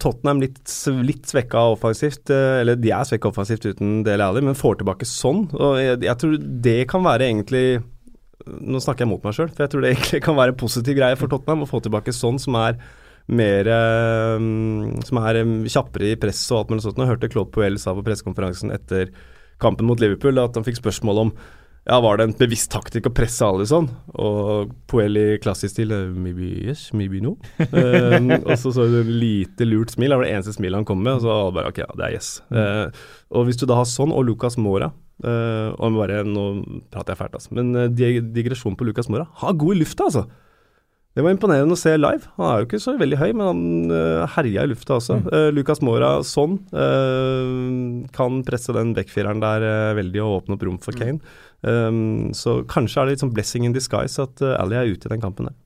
Tottenham 0.00 0.42
litt, 0.42 0.60
litt 1.06 1.30
svekka 1.30 1.62
offensivt, 1.72 2.30
eh, 2.32 2.60
eller 2.60 2.76
de 2.76 2.92
er 2.92 3.06
svekka 3.08 3.30
offensivt 3.30 3.64
uten 3.70 4.02
Dele 4.04 4.26
Alli, 4.26 4.42
men 4.44 4.58
får 4.58 4.80
tilbake 4.80 5.08
sånn. 5.08 5.46
Og 5.56 5.78
jeg, 5.80 6.02
jeg, 6.04 6.16
tror 6.20 6.36
det 6.66 6.78
kan 6.90 7.06
være 7.06 7.30
egentlig 7.30 7.64
Nå 8.40 8.80
snakker 8.80 9.04
jeg 9.04 9.10
mot 9.10 9.24
meg 9.26 9.34
sjøl, 9.36 9.50
for 9.52 9.62
jeg 9.62 9.70
tror 9.70 9.82
det 9.84 9.90
egentlig 9.92 10.20
kan 10.24 10.36
være 10.38 10.54
en 10.54 10.60
positiv 10.62 10.96
greie 10.96 11.16
for 11.20 11.30
Tottenham 11.30 11.66
å 11.66 11.68
få 11.68 11.82
tilbake 11.84 12.14
sånn 12.16 12.38
som 12.40 12.56
er 12.58 12.78
mer 13.30 13.68
um, 13.68 14.96
Som 15.06 15.20
er 15.20 15.42
um, 15.44 15.58
kjappere 15.70 16.08
i 16.14 16.18
press 16.18 16.40
og 16.48 16.62
alt 16.62 16.72
mulig 16.72 16.84
sånt. 16.86 16.98
Jeg 16.98 17.12
hørte 17.12 17.28
Claude 17.30 17.52
Puel 17.54 17.76
sa 17.78 17.92
på 17.94 18.04
pressekonferansen 18.06 18.72
etter 18.74 19.12
kampen 19.60 19.86
mot 19.86 20.00
Liverpool 20.00 20.40
at 20.40 20.56
han 20.56 20.64
fikk 20.66 20.80
spørsmål 20.80 21.22
om 21.26 21.34
ja, 21.88 21.96
var 22.00 22.18
det 22.18 22.26
en 22.26 22.34
bevisst 22.36 22.68
taktikk 22.74 23.08
å 23.08 23.12
presse 23.16 23.46
Alison? 23.46 23.86
Og 24.20 24.72
Poel 24.90 25.16
i 25.16 25.24
klassisk 25.40 25.72
stil 25.72 25.94
uh, 25.96 26.10
Maybe 26.12 26.50
yes, 26.68 26.90
maybe 26.92 27.22
no. 27.24 27.38
um, 27.72 28.28
og 28.48 28.52
så 28.60 28.74
så 28.76 28.84
du 28.90 28.98
en 29.00 29.14
lite 29.22 29.64
lurt 29.64 29.94
smil. 29.94 30.12
Det 30.12 30.18
var 30.20 30.28
det 30.28 30.34
eneste 30.34 30.54
smilet 30.58 30.82
han 30.82 30.88
kom 30.88 31.00
med. 31.00 31.16
Og 31.16 31.24
så 31.24 31.38
bare 31.56 31.72
ok, 31.72 31.80
ja, 31.82 31.88
det 31.96 32.06
er 32.06 32.18
yes. 32.18 32.34
Uh, 32.52 32.92
og 33.32 33.48
hvis 33.48 33.58
du 33.60 33.64
da 33.70 33.80
har 33.80 33.88
sånn, 33.88 34.12
og 34.12 34.26
Lucas 34.28 34.58
Mora 34.60 34.90
uh, 34.92 35.72
og 35.72 35.96
bare, 35.96 36.20
Nå 36.28 36.46
prater 36.92 37.14
jeg 37.14 37.22
fælt, 37.22 37.40
altså. 37.40 37.56
Men 37.56 37.72
digresjonen 37.96 38.76
på 38.76 38.86
Lucas 38.90 39.08
Mora. 39.08 39.30
Har 39.40 39.56
god 39.58 39.78
i 39.78 39.80
lufta, 39.80 40.10
altså. 40.10 40.28
Det 41.10 41.24
var 41.26 41.34
imponerende 41.34 41.74
å 41.74 41.78
se 41.78 41.90
live. 41.98 42.28
Han 42.36 42.46
er 42.46 42.60
jo 42.60 42.66
ikke 42.68 42.78
så 42.78 42.92
veldig 42.94 43.16
høy, 43.18 43.30
men 43.34 43.48
han 43.48 43.62
uh, 43.90 44.28
herja 44.36 44.62
i 44.62 44.70
lufta 44.70 44.94
også. 45.00 45.16
Mm. 45.18 45.24
Uh, 45.32 45.46
Lucas 45.56 45.82
Mora 45.82 46.10
sånn 46.26 46.60
uh, 46.70 48.06
kan 48.14 48.38
presse 48.46 48.74
den 48.76 48.92
backfireren 48.94 49.42
der 49.42 49.66
veldig 49.98 50.22
og 50.22 50.36
åpne 50.36 50.54
opp 50.54 50.68
rom 50.68 50.78
for 50.84 50.94
mm. 50.94 51.18
Um, 51.60 52.30
så 52.36 52.60
kanskje 52.68 53.00
er 53.00 53.08
det 53.08 53.16
litt 53.16 53.24
sånn 53.24 53.34
blessing 53.34 53.66
in 53.68 53.74
disguise 53.76 54.22
at 54.22 54.40
uh, 54.40 54.56
Ali 54.60 54.78
er 54.80 54.94
ute 54.94 55.08
i 55.08 55.12
den 55.12 55.24
kampen 55.24 55.50
der. 55.50 55.58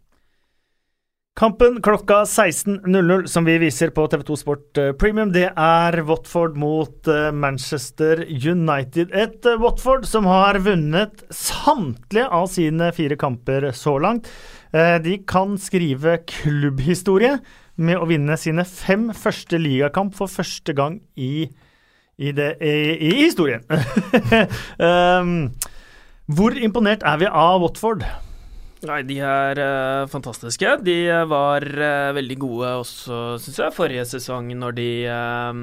Kampen 1.34 1.80
klokka 1.82 2.20
16.00 2.30 3.24
som 3.26 3.46
vi 3.46 3.56
viser 3.58 3.90
på 3.90 4.04
TV2 4.06 4.36
Sport 4.38 4.78
Premium, 5.00 5.32
det 5.34 5.48
er 5.50 5.96
Watford 6.06 6.54
mot 6.54 7.10
Manchester 7.34 8.22
United. 8.30 9.10
Et 9.10 9.48
Watford 9.58 10.06
som 10.06 10.28
har 10.30 10.60
vunnet 10.62 11.24
samtlige 11.34 12.28
av 12.30 12.46
sine 12.54 12.92
fire 12.94 13.18
kamper 13.18 13.72
så 13.74 13.96
langt. 13.98 14.30
Eh, 14.74 14.96
de 15.02 15.18
kan 15.26 15.54
skrive 15.60 16.16
klubbhistorie 16.26 17.36
med 17.78 17.98
å 17.98 18.08
vinne 18.10 18.34
sine 18.38 18.64
fem 18.66 19.10
første 19.14 19.58
ligakamp 19.60 20.16
for 20.18 20.30
første 20.30 20.74
gang 20.74 20.98
i, 21.14 21.46
i, 22.18 22.32
det, 22.34 22.56
i, 22.58 22.74
i 23.10 23.12
historien. 23.22 23.62
um, 24.78 25.52
hvor 26.32 26.56
imponert 26.56 27.02
er 27.04 27.18
vi 27.20 27.28
av 27.28 27.60
Watford? 27.60 28.04
Nei, 28.84 29.00
de 29.08 29.18
er 29.24 29.60
uh, 29.60 30.06
fantastiske. 30.12 30.76
De 30.84 30.96
var 31.28 31.64
uh, 31.64 32.14
veldig 32.16 32.36
gode 32.40 32.72
også, 32.84 33.20
syns 33.40 33.60
jeg, 33.60 33.76
forrige 33.76 34.06
sesong 34.08 34.50
når 34.60 34.76
de 34.76 34.88
um, 35.12 35.62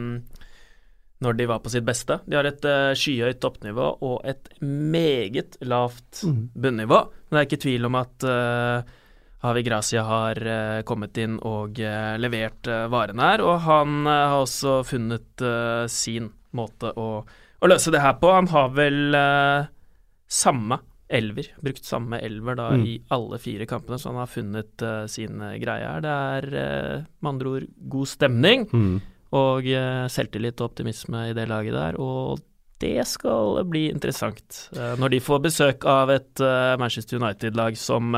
når 1.21 1.37
de 1.37 1.47
var 1.49 1.61
på 1.61 1.69
sitt 1.69 1.85
beste. 1.85 2.17
De 2.25 2.37
har 2.37 2.49
et 2.49 2.65
uh, 2.65 2.93
skyhøyt 2.97 3.41
toppnivå 3.43 3.91
og 4.01 4.25
et 4.27 4.49
meget 4.61 5.59
lavt 5.61 6.23
mm. 6.25 6.41
bunnivå. 6.57 7.03
Men 7.29 7.37
det 7.37 7.43
er 7.43 7.49
ikke 7.49 7.63
tvil 7.67 7.89
om 7.89 7.97
at 7.99 8.25
uh, 8.25 8.97
Havi 9.45 9.63
Gracia 9.65 10.05
har 10.05 10.41
uh, 10.41 10.81
kommet 10.85 11.17
inn 11.21 11.37
og 11.45 11.77
levert 12.21 12.69
varene 12.93 13.29
her. 13.29 13.45
Og 13.45 13.61
han 13.67 14.09
har 14.09 14.39
også 14.39 14.81
funnet 14.87 15.45
sin 15.93 16.31
måte 16.57 16.91
å, 16.97 17.09
å, 17.21 17.69
løse 17.69 17.93
det 17.93 18.01
her 18.01 18.17
på. 18.21 18.33
Han 18.33 18.49
har 18.51 18.73
vel 18.77 19.15
samme 20.31 20.79
elver, 21.11 21.49
brukt 21.59 21.83
samme 21.83 22.21
elver 22.23 22.55
da 22.55 22.69
mm. 22.71 22.83
i 22.87 22.93
alle 23.11 23.39
fire 23.43 23.67
kampene, 23.67 23.97
så 23.99 24.13
han 24.13 24.21
har 24.21 24.29
funnet 24.31 24.83
sin 25.11 25.41
greie 25.59 25.89
her. 25.89 26.05
Det 26.05 26.13
er 26.13 26.47
med 27.19 27.29
andre 27.33 27.51
ord 27.57 27.65
god 27.91 28.07
stemning 28.07 28.63
mm. 28.71 28.93
og 29.35 29.67
selvtillit 30.15 30.63
og 30.63 30.69
optimisme 30.69 31.25
i 31.27 31.35
det 31.35 31.49
laget 31.51 31.75
der. 31.75 31.99
og 31.99 32.39
det 32.81 33.03
skal 33.05 33.59
bli 33.69 33.89
interessant 33.91 34.71
når 34.71 35.11
de 35.13 35.19
får 35.21 35.43
besøk 35.43 35.83
av 35.85 36.09
et 36.15 36.41
Manchester 36.79 37.19
United-lag 37.19 37.75
som 37.77 38.15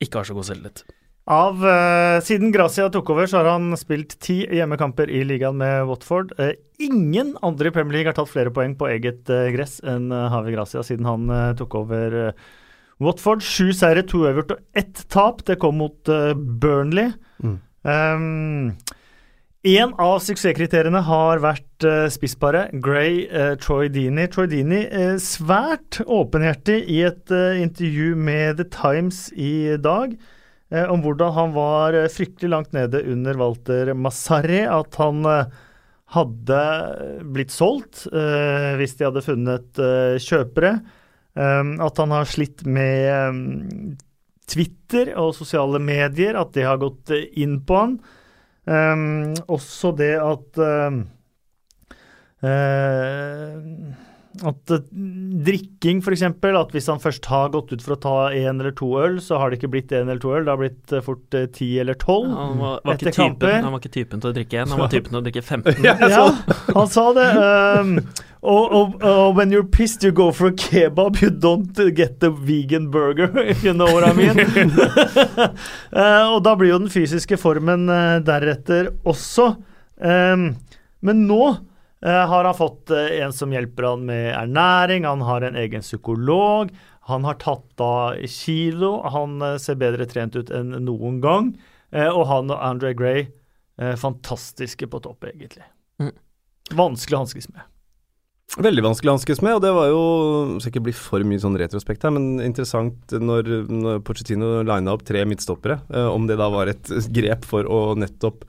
ikke 0.00 0.18
har 0.18 0.26
så 0.26 0.34
god 0.40 0.48
selvtillit. 0.48 0.95
Av, 1.26 1.58
uh, 1.58 2.20
siden 2.22 2.52
Gracia 2.54 2.86
tok 2.94 3.08
over, 3.10 3.26
så 3.26 3.40
har 3.40 3.48
han 3.56 3.74
spilt 3.78 4.14
ti 4.22 4.44
hjemmekamper 4.46 5.10
i 5.10 5.24
ligaen 5.26 5.58
med 5.58 5.88
Watford. 5.88 6.30
Uh, 6.38 6.52
ingen 6.78 7.32
andre 7.42 7.72
i 7.72 7.74
Premier 7.74 7.98
League 7.98 8.12
har 8.12 8.14
tatt 8.14 8.30
flere 8.30 8.52
poeng 8.54 8.76
på 8.78 8.86
eget 8.92 9.26
uh, 9.34 9.48
gress 9.54 9.80
enn 9.82 10.12
Havi 10.14 10.54
Gracia 10.54 10.84
siden 10.86 11.08
han 11.08 11.26
tok 11.58 11.74
over 11.82 12.14
Watford. 13.02 13.42
Sju 13.42 13.72
seire, 13.74 14.06
to 14.06 14.22
øvert 14.30 14.54
og 14.54 14.62
ett 14.78 15.02
tap. 15.10 15.42
Det 15.50 15.58
kom 15.62 15.82
mot 15.82 16.14
Burnley. 16.62 17.10
Mm. 17.42 17.58
Um, 17.86 18.76
en 19.66 19.92
av 19.98 20.20
suksesskriteriene 20.22 21.00
har 21.08 21.40
vært 21.42 21.84
uh, 21.86 22.06
spissparet 22.12 22.70
Gray 22.82 23.24
uh, 23.26 23.56
Troy 23.58 23.88
Dini. 23.90 24.28
Troy 24.30 24.46
Dini 24.52 24.84
uh, 24.86 25.16
svært 25.18 25.98
åpenhjertig 26.06 26.84
i 26.86 27.00
et 27.08 27.34
uh, 27.34 27.58
intervju 27.58 28.14
med 28.14 28.60
The 28.60 28.68
Times 28.70 29.24
i 29.34 29.74
dag 29.82 30.14
om 30.66 31.02
hvordan 31.04 31.30
han 31.36 31.52
var 31.54 31.94
fryktelig 32.10 32.50
langt 32.50 32.72
nede 32.74 33.04
under 33.06 33.36
Walter 33.38 33.92
Massarri. 33.94 34.64
At 34.66 34.98
han 34.98 35.22
hadde 36.16 36.60
blitt 37.34 37.54
solgt 37.54 38.04
hvis 38.10 38.96
de 38.98 39.06
hadde 39.06 39.22
funnet 39.22 39.82
kjøpere. 40.22 40.72
Um, 41.36 41.74
at 41.84 41.98
han 42.00 42.14
har 42.16 42.24
slitt 42.24 42.62
med 42.64 43.10
um, 43.12 43.96
Twitter 44.48 45.10
og 45.20 45.34
sosiale 45.36 45.76
medier, 45.84 46.38
at 46.38 46.54
det 46.56 46.64
har 46.64 46.80
gått 46.80 47.12
inn 47.12 47.58
på 47.66 47.76
han. 47.76 47.98
Um, 48.64 49.34
også 49.52 49.92
det 49.98 50.14
at 50.16 50.62
at 54.44 54.72
drikking, 55.46 56.02
f.eks. 56.02 56.22
At 56.26 56.74
hvis 56.74 56.88
han 56.90 57.00
først 57.02 57.28
har 57.30 57.50
gått 57.54 57.72
ut 57.72 57.82
for 57.84 57.96
å 57.96 58.00
ta 58.02 58.14
én 58.36 58.60
eller 58.60 58.74
to 58.76 58.88
øl, 59.00 59.18
så 59.22 59.40
har 59.40 59.50
det 59.50 59.60
ikke 59.60 59.72
blitt 59.72 59.94
én 59.96 60.04
eller 60.08 60.20
to 60.22 60.34
øl, 60.36 60.44
det 60.46 60.52
har 60.52 60.60
blitt 60.60 60.92
eh, 60.92 61.04
fort 61.04 61.36
eh, 61.38 61.46
ti 61.54 61.70
eller 61.82 61.96
tolv. 62.00 62.28
Han 62.34 62.60
var, 62.60 62.78
var 62.84 62.96
Etter 62.98 63.12
ikke 63.12 63.16
typen, 63.16 63.34
kamper. 63.38 63.58
han 63.64 63.74
var 63.74 63.82
ikke 63.82 63.94
typen 63.96 64.22
til 64.22 64.32
å 64.32 64.36
drikke 64.36 64.60
én, 64.62 64.72
han 64.74 64.82
var 64.82 64.92
typen 64.92 65.14
til 65.14 65.20
å 65.20 65.26
drikke 65.28 65.44
15. 65.44 65.84
Ja, 66.16 66.24
han 66.74 66.90
sa 66.92 67.06
det. 67.16 67.26
Um, 67.36 67.92
og, 68.46 68.74
og, 68.78 68.96
og 69.02 69.36
when 69.38 69.50
you're 69.54 69.66
pissed, 69.66 70.04
you 70.04 70.12
go 70.12 70.30
for 70.30 70.52
a 70.52 70.52
kebab. 70.54 71.20
You 71.22 71.30
don't 71.30 71.72
get 71.96 72.20
the 72.20 72.30
vegan 72.30 72.90
burger, 72.90 73.30
if 73.42 73.64
you 73.66 73.72
know 73.74 73.88
what 73.90 74.04
I 74.06 74.12
mean. 74.12 74.38
uh, 75.92 76.24
og 76.34 76.42
da 76.46 76.54
blir 76.58 76.74
jo 76.74 76.82
den 76.84 76.92
fysiske 76.92 77.38
formen 77.40 77.88
uh, 77.90 78.18
deretter 78.24 78.92
også. 79.06 79.54
Um, 79.96 80.52
men 81.06 81.26
nå 81.28 81.40
eh, 81.48 81.58
har 82.04 82.44
han 82.44 82.54
fått 82.54 82.90
eh, 82.90 83.22
en 83.24 83.32
som 83.32 83.52
hjelper 83.52 83.88
han 83.88 84.04
med 84.08 84.34
ernæring, 84.36 85.06
han 85.08 85.24
har 85.24 85.46
en 85.46 85.56
egen 85.56 85.82
psykolog. 85.82 86.74
Han 87.08 87.24
har 87.24 87.38
tatt 87.40 87.80
av 87.80 88.18
kilo, 88.26 88.98
han 89.06 89.40
eh, 89.42 89.56
ser 89.62 89.78
bedre 89.80 90.08
trent 90.10 90.36
ut 90.36 90.50
enn 90.50 90.74
noen 90.84 91.20
gang. 91.24 91.54
Eh, 91.94 92.10
og 92.10 92.26
han 92.30 92.50
og 92.50 92.60
Andre 92.60 92.92
Gray, 92.98 93.28
eh, 93.78 93.94
fantastiske 94.00 94.88
på 94.90 95.00
topp, 95.04 95.28
egentlig. 95.30 95.64
Mm. 96.02 96.12
Vanskelig 96.76 97.16
å 97.16 97.22
hanskes 97.24 97.48
med. 97.52 97.64
Veldig 98.56 98.84
vanskelig 98.84 99.10
å 99.10 99.16
hanskes 99.16 99.42
med, 99.42 99.56
og 99.58 99.62
det 99.64 99.72
var 99.74 99.88
jo 99.90 100.02
Skal 100.62 100.70
ikke 100.70 100.84
bli 100.86 100.92
for 100.94 101.24
mye 101.26 101.40
sånn 101.42 101.58
retrospekt 101.58 102.04
her, 102.06 102.12
men 102.14 102.38
interessant 102.44 103.10
når, 103.10 103.50
når 103.66 104.04
Pochettino 104.06 104.60
lina 104.64 104.94
opp 104.94 105.02
tre 105.06 105.24
midtstoppere, 105.28 105.80
eh, 105.90 106.08
om 106.10 106.28
det 106.28 106.38
da 106.40 106.50
var 106.52 106.70
et 106.70 106.90
grep 107.14 107.46
for 107.48 107.66
å 107.66 107.80
nettopp 107.98 108.46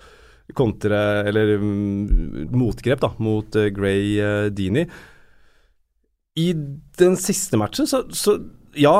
kontre, 0.55 0.99
eller 1.27 1.57
um, 1.60 2.47
motgrep, 2.55 3.01
da, 3.03 3.12
mot 3.23 3.57
uh, 3.60 3.67
Gray 3.75 4.15
uh, 4.21 4.47
Dini. 4.53 4.86
I 6.38 6.51
den 6.99 7.17
siste 7.19 7.57
matchen 7.60 7.89
så, 7.89 8.03
så 8.13 8.38
ja, 8.77 8.93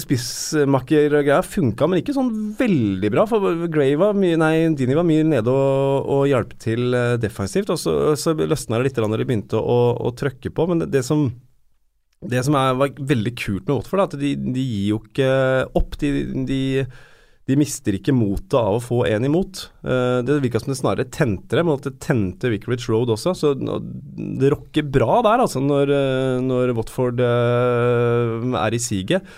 spissmakker-greia 0.00 1.40
funka, 1.46 1.88
men 1.88 2.00
ikke 2.00 2.14
sånn 2.16 2.30
veldig 2.58 3.10
bra. 3.12 3.24
For 3.28 3.64
Gray 3.72 3.96
var 3.98 4.16
mye, 4.18 4.38
nei, 4.40 4.52
Dini 4.78 4.96
var 4.96 5.06
mye 5.08 5.24
nede 5.26 5.50
og, 5.50 6.10
og 6.14 6.28
hjalp 6.30 6.54
til 6.62 6.94
eh, 6.94 7.16
defensivt. 7.22 7.72
Og 7.74 7.80
så, 7.80 7.94
så 8.20 8.34
løsna 8.38 8.78
det 8.78 8.88
litt 8.88 9.00
da 9.00 9.10
de 9.10 9.26
begynte 9.26 9.58
å, 9.58 9.78
å 9.98 10.14
trøkke 10.16 10.52
på. 10.54 10.68
Men 10.70 10.86
det 10.92 11.04
som, 11.06 11.26
det 12.22 12.44
som 12.46 12.58
er, 12.60 12.76
var 12.78 12.94
veldig 13.14 13.34
kult 13.40 13.66
med 13.66 13.80
Watford, 13.80 14.04
er 14.04 14.06
at 14.06 14.18
de, 14.22 14.34
de 14.54 14.68
gir 14.68 14.86
jo 14.92 15.02
ikke 15.02 15.32
opp. 15.82 15.98
De, 16.00 16.12
de, 16.48 16.60
de 17.44 17.56
mister 17.60 17.98
ikke 17.98 18.14
motet 18.16 18.56
av 18.56 18.78
å 18.78 18.82
få 18.82 19.02
én 19.10 19.26
imot. 19.28 19.66
Eh, 19.84 20.20
det 20.24 20.38
virka 20.40 20.62
som 20.62 20.72
det 20.72 20.78
snarere 20.78 21.10
tente 21.12 21.58
dem, 21.58 21.68
og 21.68 21.82
at 21.82 21.90
det 21.90 22.00
tente 22.00 22.48
Vicarage 22.48 22.88
Road 22.88 23.12
også. 23.12 23.34
Så 23.36 23.52
det 23.58 24.52
rocker 24.54 24.86
bra 24.88 25.20
der, 25.26 25.42
altså, 25.44 25.60
når, 25.60 25.92
eh, 25.92 26.38
når 26.44 26.72
Watford 26.78 27.20
eh, 27.20 28.48
er 28.62 28.76
i 28.76 28.80
siget. 28.80 29.28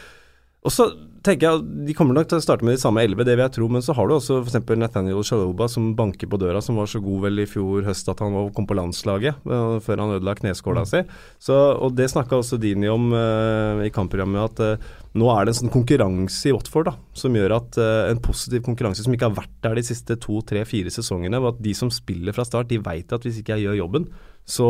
Og 0.62 0.74
så 0.74 0.86
tenker 1.26 1.48
jeg 1.48 1.86
De 1.88 1.94
kommer 1.96 2.16
nok 2.16 2.28
til 2.30 2.38
å 2.38 2.44
starte 2.44 2.66
med 2.66 2.76
de 2.76 2.80
samme 2.80 3.02
elleve, 3.04 3.24
det 3.26 3.34
vil 3.34 3.44
jeg 3.44 3.54
tro. 3.56 3.68
Men 3.72 3.84
så 3.84 3.94
har 3.96 4.08
du 4.08 4.16
også 4.16 4.40
f.eks. 4.42 4.58
Nathaniel 4.78 5.24
Shaloba 5.26 5.68
som 5.70 5.90
banker 5.98 6.30
på 6.30 6.38
døra, 6.40 6.62
som 6.64 6.78
var 6.80 6.90
så 6.90 7.00
god 7.04 7.26
vel 7.26 7.42
i 7.42 7.48
fjor 7.50 7.86
høst 7.86 8.08
at 8.12 8.22
han 8.22 8.34
var, 8.36 8.50
kom 8.56 8.68
på 8.68 8.76
landslaget 8.78 9.42
uh, 9.48 9.78
før 9.84 10.02
han 10.02 10.14
ødela 10.16 10.36
kneskåla 10.38 10.84
si. 10.88 11.02
Så, 11.42 11.54
og 11.54 11.96
det 11.98 12.08
snakka 12.12 12.38
også 12.38 12.58
Dini 12.62 12.90
om 12.92 13.10
uh, 13.14 13.82
i 13.86 13.92
kampprogrammet, 13.94 14.60
at 14.60 14.62
uh, 14.78 14.94
nå 15.16 15.30
er 15.32 15.46
det 15.46 15.54
en 15.54 15.60
sånn 15.62 15.72
konkurranse 15.72 16.50
i 16.50 16.54
Watford 16.54 16.90
da, 16.90 16.96
som 17.16 17.36
gjør 17.36 17.54
at 17.56 17.78
en 17.80 18.18
positiv 18.20 18.60
konkurranse 18.66 19.00
som 19.06 19.14
ikke 19.16 19.30
har 19.30 19.38
vært 19.38 19.54
der 19.64 19.78
de 19.78 19.84
siste 19.86 20.18
to, 20.20 20.42
tre, 20.44 20.60
fire 20.68 20.92
sesongene. 20.92 21.40
og 21.40 21.54
At 21.54 21.62
de 21.64 21.72
som 21.78 21.88
spiller 21.94 22.36
fra 22.36 22.44
start, 22.44 22.68
de 22.68 22.82
veit 22.84 23.14
at 23.16 23.24
hvis 23.24 23.38
ikke 23.40 23.56
jeg 23.56 23.64
gjør 23.64 23.78
jobben, 23.80 24.04
så, 24.44 24.68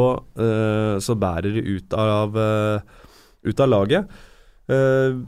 så 1.03 1.17
bærer 1.19 1.59
de 1.59 1.65
ut 1.67 1.97
av, 1.99 2.39
ut 3.51 3.65
av 3.67 3.73
laget. 3.73 4.15
Uh, 4.71 5.27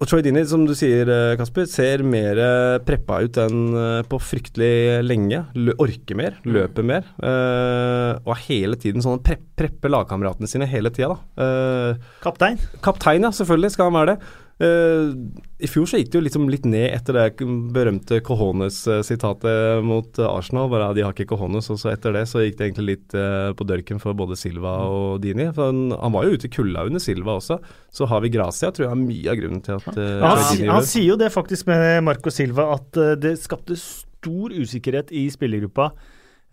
og 0.00 0.08
Troy 0.08 0.22
Dini, 0.24 0.40
som 0.48 0.62
du 0.64 0.72
sier, 0.72 1.04
eh, 1.12 1.34
Kasper, 1.36 1.66
ser 1.68 2.00
mer 2.08 2.38
eh, 2.40 2.78
preppa 2.80 3.18
ut 3.20 3.36
enn 3.42 3.58
eh, 3.76 3.98
på 4.08 4.16
fryktelig 4.16 5.02
lenge. 5.04 5.42
Lø 5.60 5.74
orker 5.84 6.16
mer, 6.16 6.38
løper 6.48 6.86
mer. 6.88 7.04
Uh, 7.20 8.16
og 8.24 8.32
er 8.32 8.40
hele 8.46 8.78
tiden 8.80 9.04
sånn 9.04 9.20
pre 9.24 9.36
prepper 9.60 9.92
lagkameratene 9.92 10.48
sine 10.48 10.68
hele 10.70 10.88
tida, 10.96 11.12
da. 11.12 11.20
Uh, 11.36 12.14
Kaptein. 12.24 12.56
kaptein, 12.80 13.28
ja, 13.28 13.32
selvfølgelig 13.36 13.74
skal 13.74 13.90
han 13.90 13.98
være 13.98 14.14
det. 14.14 14.32
Uh, 14.64 15.49
I 15.60 15.68
fjor 15.68 15.86
så 15.90 15.98
gikk 16.00 16.10
det 16.12 16.18
jo 16.18 16.24
liksom 16.24 16.46
litt 16.50 16.64
ned 16.68 16.86
etter 16.96 17.16
det 17.16 17.46
berømte 17.74 18.20
Cojones-sitatet 18.24 19.82
mot 19.84 20.18
Arsenal. 20.24 20.70
Bare 20.72 20.90
de 20.96 21.04
har 21.04 21.12
ikke 21.14 21.28
Cojones, 21.34 21.68
og 21.72 21.78
så 21.80 21.92
etter 21.92 22.14
det 22.16 22.24
så 22.30 22.42
gikk 22.44 22.56
det 22.58 22.68
egentlig 22.68 22.86
litt 22.94 23.16
uh, 23.16 23.50
på 23.56 23.66
dørken 23.68 24.00
for 24.02 24.16
både 24.16 24.38
Silva 24.40 24.72
og 24.88 25.20
Dini. 25.24 25.50
For 25.56 25.70
han, 25.70 25.90
han 25.92 26.14
var 26.14 26.26
jo 26.28 26.36
ute 26.38 26.48
i 26.48 26.52
kulda 26.54 26.86
under 26.88 27.02
Silva 27.02 27.36
også. 27.40 27.58
Så 27.92 28.08
har 28.10 28.22
vi 28.24 28.32
Gracia, 28.34 28.70
tror 28.72 28.88
jeg 28.88 28.94
er 28.96 29.02
mye 29.02 29.32
av 29.34 29.40
grunnen 29.40 29.64
til 29.66 29.76
at 29.80 30.00
Ja, 30.00 30.32
han, 30.36 30.64
han 30.76 30.88
sier 30.88 31.10
jo 31.12 31.18
det 31.20 31.32
faktisk 31.34 31.68
med 31.70 32.00
Marco 32.06 32.32
Silva, 32.34 32.70
at 32.76 32.96
eh, 33.00 33.14
det 33.20 33.36
skapte 33.42 33.76
stor 33.80 34.52
usikkerhet 34.56 35.12
i 35.16 35.26
spillergruppa. 35.32 35.90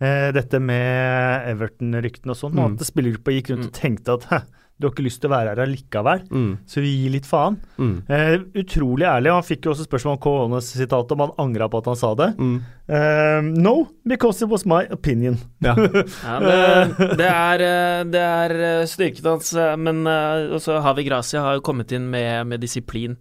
eh, 0.00 0.28
dette 0.36 0.60
med 0.62 1.48
Everton-ryktene 1.54 2.34
og 2.34 2.38
sånn. 2.38 2.54
og 2.58 2.70
Mm. 2.70 2.78
At 2.78 2.86
spillergruppa 2.92 3.34
gikk 3.34 3.50
rundt 3.54 3.70
og 3.70 3.74
tenkte 3.76 4.14
at 4.18 4.28
«Hæ, 4.30 4.38
du 4.78 4.86
har 4.86 4.92
ikke 4.94 5.02
lyst 5.08 5.20
til 5.20 5.28
å 5.30 5.34
være 5.34 5.50
her 5.54 5.60
allikevel, 5.64 6.20
Mm, 6.30 6.50
så 6.70 6.80
vi 6.80 6.90
gir 7.02 7.10
litt 7.16 7.26
faen. 7.26 7.56
mm, 7.78 7.96
Eh, 8.08 8.38
utrolig 8.62 9.06
ærlig. 9.10 9.32
Han 9.34 9.42
fikk 9.42 9.64
jo 9.66 9.72
også 9.72 9.86
spørsmål 9.88 10.12
om 10.14 10.20
Coronas-sitatet, 10.22 11.12
om 11.12 11.20
han 11.24 11.32
angra 11.38 11.68
på 11.68 11.78
at 11.82 11.86
han 11.90 11.96
sa 11.96 12.14
det. 12.14 12.28
mm. 12.38 12.58
Eh, 12.88 13.40
no, 13.42 13.88
because 14.06 14.40
it 14.40 14.48
was 14.48 14.64
my 14.64 14.84
opinion. 14.90 15.36
Ja. 15.60 15.74
Ja, 16.24 16.38
det, 16.40 17.18
det 17.18 17.26
er, 17.28 17.60
eh, 17.60 18.04
det 18.04 18.22
er 18.22 18.86
styrket 18.86 19.24
hans, 19.26 19.52
eh, 19.54 19.74
men 19.76 20.06
eh, 20.06 20.54
også 20.56 20.80
Havi 20.80 21.04
Gracia 21.04 21.42
har 21.42 21.58
jo 21.58 21.60
kommet 21.66 21.92
inn 21.92 22.08
med, 22.10 22.46
med 22.46 22.60
disiplin. 22.62 23.16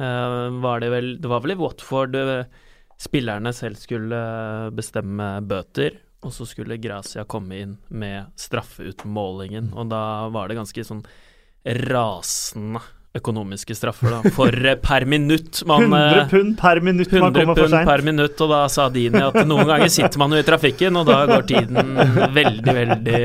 Eh, 0.00 0.48
var 0.62 0.80
det, 0.80 0.88
vel, 0.94 1.16
det 1.20 1.28
var 1.28 1.40
vel 1.44 1.52
i 1.52 1.58
Watford 1.60 2.14
eh, 2.16 2.44
spillerne 3.02 3.52
selv 3.52 3.76
skulle 3.82 4.14
eh, 4.16 4.70
bestemme 4.70 5.40
bøter, 5.44 5.98
og 6.22 6.32
så 6.34 6.46
skulle 6.46 6.78
Gracia 6.80 7.26
komme 7.26 7.60
inn 7.64 7.76
med 7.90 8.30
straffeutmålingen, 8.38 9.72
og 9.74 9.90
da 9.90 10.02
var 10.32 10.48
det 10.48 10.60
ganske 10.60 10.84
sånn 10.86 11.04
rasende 11.90 12.82
økonomiske 13.12 13.74
straffer, 13.76 14.08
da, 14.08 14.30
for 14.32 14.54
eh, 14.66 14.78
per 14.80 15.04
minutt 15.04 15.60
man 15.68 15.84
100 15.84 16.20
eh, 16.22 16.28
pund 16.30 16.54
per 16.60 16.80
minutt 16.80 17.10
man 17.12 17.34
kommer 17.34 17.58
for 17.58 17.68
seint. 17.68 17.88
per 17.88 18.04
minutt, 18.06 18.40
og 18.40 18.52
da 18.54 18.60
sa 18.72 18.86
Dini 18.92 19.20
at 19.20 19.36
noen 19.44 19.68
ganger 19.68 19.90
sitter 19.92 20.22
man 20.22 20.32
jo 20.32 20.40
i 20.40 20.46
trafikken, 20.46 20.96
og 20.96 21.10
da 21.10 21.18
går 21.28 21.44
tiden 21.50 21.92
veldig, 22.38 22.76
veldig 22.78 23.20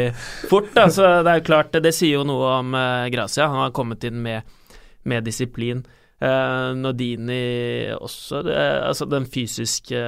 fort. 0.52 0.74
Da. 0.76 0.90
Så 0.92 1.08
det 1.24 1.38
er 1.38 1.46
klart, 1.48 1.78
det 1.84 1.94
sier 1.96 2.20
jo 2.20 2.26
noe 2.28 2.58
om 2.58 2.76
eh, 2.76 3.06
Gracia. 3.14 3.48
Han 3.48 3.64
har 3.64 3.76
kommet 3.78 4.04
inn 4.10 4.20
med, 4.26 4.58
med 5.08 5.24
disiplin. 5.28 5.86
Uh, 6.18 6.74
Nodini 6.74 7.94
også 7.94 8.40
det, 8.42 8.56
Altså, 8.58 9.06
den 9.06 9.28
fysiske 9.30 10.00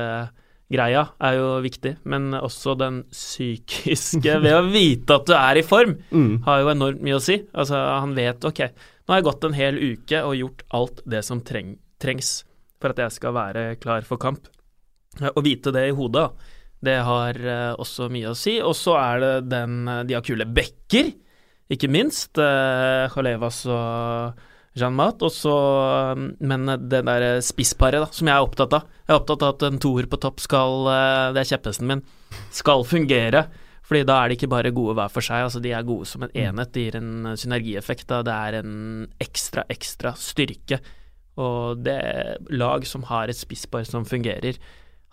greia 0.69 1.07
er 1.25 1.37
jo 1.39 1.47
viktig, 1.63 1.95
men 2.05 2.29
også 2.37 2.75
den 2.77 3.01
psykiske 3.13 4.35
ved 4.43 4.53
å 4.53 4.65
vite 4.69 5.15
at 5.17 5.25
du 5.29 5.33
er 5.37 5.59
i 5.61 5.65
form 5.65 5.95
Mm. 6.11 6.43
har 6.45 6.61
jo 6.61 6.69
enormt 6.73 7.01
mye 7.01 7.17
å 7.17 7.23
si. 7.23 7.39
Altså, 7.53 7.75
han 7.75 8.13
vet 8.17 8.45
ok, 8.45 8.59
nå 8.69 9.13
har 9.13 9.19
jeg 9.21 9.27
gått 9.29 9.43
en 9.49 9.57
hel 9.57 9.79
uke 9.81 10.21
og 10.23 10.35
gjort 10.37 10.63
alt 10.77 11.01
det 11.09 11.23
som 11.25 11.41
treng, 11.41 11.77
trengs 11.99 12.43
for 12.79 12.93
at 12.93 13.01
jeg 13.01 13.11
skal 13.17 13.33
være 13.33 13.63
klar 13.81 14.05
for 14.07 14.17
kamp. 14.21 14.47
Eh, 15.21 15.29
Å 15.33 15.41
vite 15.43 15.71
det 15.75 15.87
i 15.89 15.95
hodet, 15.95 16.29
det 16.85 16.99
har 17.03 17.33
eh, 17.35 17.73
også 17.75 18.07
mye 18.13 18.29
å 18.31 18.37
si. 18.37 18.59
Og 18.61 18.75
så 18.77 18.93
er 19.01 19.19
det 19.19 19.33
den 19.51 19.87
eh, 19.87 20.03
De 20.07 20.13
har 20.15 20.21
kule 20.23 20.45
bekker, 20.45 21.09
ikke 21.69 21.89
minst. 21.91 22.37
Uh, 22.39 23.05
Halevas 23.13 23.65
og 23.69 24.37
Jean 24.77 24.95
Mat. 24.97 25.23
Og 25.25 25.33
så 25.33 25.55
eh, 26.13 26.25
Men 26.39 26.69
det 26.89 27.01
der 27.07 27.29
spissparet, 27.45 28.01
da, 28.03 28.09
som 28.13 28.29
jeg 28.29 28.35
er 28.35 28.45
opptatt 28.45 28.75
av. 28.77 28.91
Jeg 29.05 29.13
er 29.15 29.21
opptatt 29.21 29.45
av 29.45 29.55
at 29.55 29.65
en 29.69 29.81
toer 29.81 30.09
på 30.09 30.21
topp 30.21 30.43
skal 30.43 30.91
eh, 30.91 31.25
Det 31.35 31.43
er 31.43 31.51
kjepphesten 31.53 31.89
min. 31.89 32.05
Skal 32.55 32.85
fungere. 32.87 33.47
Fordi 33.89 34.03
da 34.05 34.19
er 34.21 34.29
de 34.29 34.37
ikke 34.37 34.51
bare 34.51 34.73
gode 34.75 34.93
hver 34.99 35.09
for 35.09 35.25
seg, 35.25 35.47
altså 35.47 35.59
de 35.63 35.71
er 35.73 35.85
gode 35.87 36.05
som 36.05 36.21
en 36.21 36.35
enhet. 36.37 36.69
Det 36.75 36.83
gir 36.83 36.97
en 36.99 37.31
synergieffekt. 37.41 38.05
Da. 38.11 38.19
Det 38.27 38.35
er 38.35 38.57
en 38.59 39.07
ekstra, 39.17 39.63
ekstra 39.73 40.11
styrke. 40.13 40.77
Og 41.41 41.81
det 41.81 41.97
lag 42.53 42.85
som 42.85 43.07
har 43.09 43.31
et 43.31 43.39
spisspar 43.39 43.87
som 43.89 44.05
fungerer, 44.05 44.59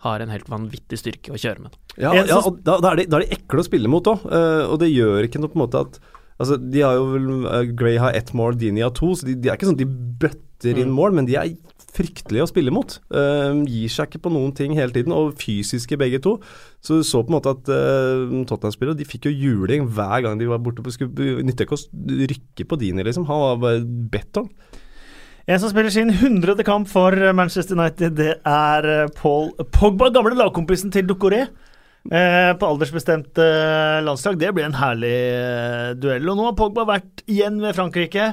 har 0.05 0.21
en 0.21 0.29
helt 0.29 0.45
vanvittig 0.51 0.99
styrke 1.01 1.33
å 1.33 1.39
kjøre 1.41 1.63
med. 1.63 1.79
Ja, 1.97 2.11
ja 2.19 2.37
og 2.37 2.59
da, 2.61 2.75
da, 2.83 2.91
er 2.91 3.01
de, 3.01 3.07
da 3.09 3.17
er 3.17 3.25
de 3.25 3.39
ekle 3.39 3.63
å 3.63 3.65
spille 3.65 3.89
mot 3.89 4.05
òg, 4.11 4.27
og 4.29 4.77
det 4.83 4.91
gjør 4.91 5.25
ikke 5.25 5.41
noe 5.41 5.49
på 5.49 5.57
en 5.57 5.63
måte 5.63 5.81
at 5.87 5.97
Altså, 6.37 6.57
de 6.61 6.83
har 6.85 6.97
jo 6.97 7.07
vel 7.15 7.29
uh, 7.47 7.63
Gray 7.77 7.97
har 8.01 8.13
ett 8.17 8.33
mål, 8.37 8.57
Dini 8.61 8.83
har 8.85 8.93
to, 8.93 9.13
så 9.17 9.25
de, 9.25 9.35
de 9.41 9.49
er 9.49 9.57
ikke 9.57 9.69
sånn 9.71 9.79
at 9.79 9.85
de 9.85 9.89
bøtter 10.21 10.77
inn 10.77 10.89
Mm. 10.89 10.95
mål, 10.97 11.13
men 11.13 11.25
de 11.29 11.35
er 11.37 11.51
fryktelige 11.97 12.45
å 12.45 12.49
spille 12.49 12.73
mot. 12.73 12.95
Uh, 13.13 13.63
gir 13.65 13.89
seg 13.89 14.09
ikke 14.09 14.23
på 14.27 14.31
noen 14.33 14.51
ting 14.53 14.73
hele 14.77 14.93
tiden, 14.93 15.13
og 15.13 15.35
fysiske 15.41 15.97
begge 15.97 16.19
to. 16.21 16.35
Så 16.81 16.99
du 16.99 17.05
så 17.05 17.23
på 17.25 17.31
en 17.31 17.37
måte 17.37 17.53
at 17.53 17.69
uh, 17.69 18.33
Tottenham-spillere 18.45 18.97
de 18.97 19.05
fikk 19.05 19.29
jo 19.29 19.33
juling 19.33 19.87
hver 19.89 20.25
gang 20.25 20.37
de 20.37 20.49
var 20.49 20.61
borte 20.61 20.85
på 20.85 20.93
skulle 20.93 21.41
Nytta 21.45 21.65
ikke 21.65 21.77
å 21.77 22.27
rykke 22.33 22.67
på 22.69 22.77
Dini, 22.81 23.05
liksom. 23.05 23.25
Han 23.29 23.43
var 23.43 23.63
bare 23.63 23.81
betong. 24.13 24.49
En 25.47 25.61
som 25.61 25.71
spiller 25.71 25.93
sin 25.93 26.09
hundrede 26.19 26.65
kamp 26.67 26.89
for 26.91 27.15
Manchester 27.33 27.77
United, 27.77 28.17
det 28.19 28.33
er 28.43 28.89
eh, 28.91 29.11
Paul 29.15 29.53
Pogba, 29.71 30.09
gamle 30.11 30.35
lagkompisen 30.35 30.91
til 30.91 31.07
Ducoré. 31.07 31.45
Eh, 32.07 32.51
på 32.57 32.67
aldersbestemt 32.67 33.37
eh, 33.37 34.01
landslag. 34.03 34.37
Det 34.39 34.51
blir 34.55 34.67
en 34.67 34.77
herlig 34.79 35.15
eh, 35.15 35.89
duell. 35.99 36.29
Og 36.31 36.37
nå 36.39 36.45
har 36.47 36.55
Pogba 36.59 36.85
vært 36.87 37.25
igjen 37.27 37.59
ved 37.63 37.75
Frankrike. 37.75 38.29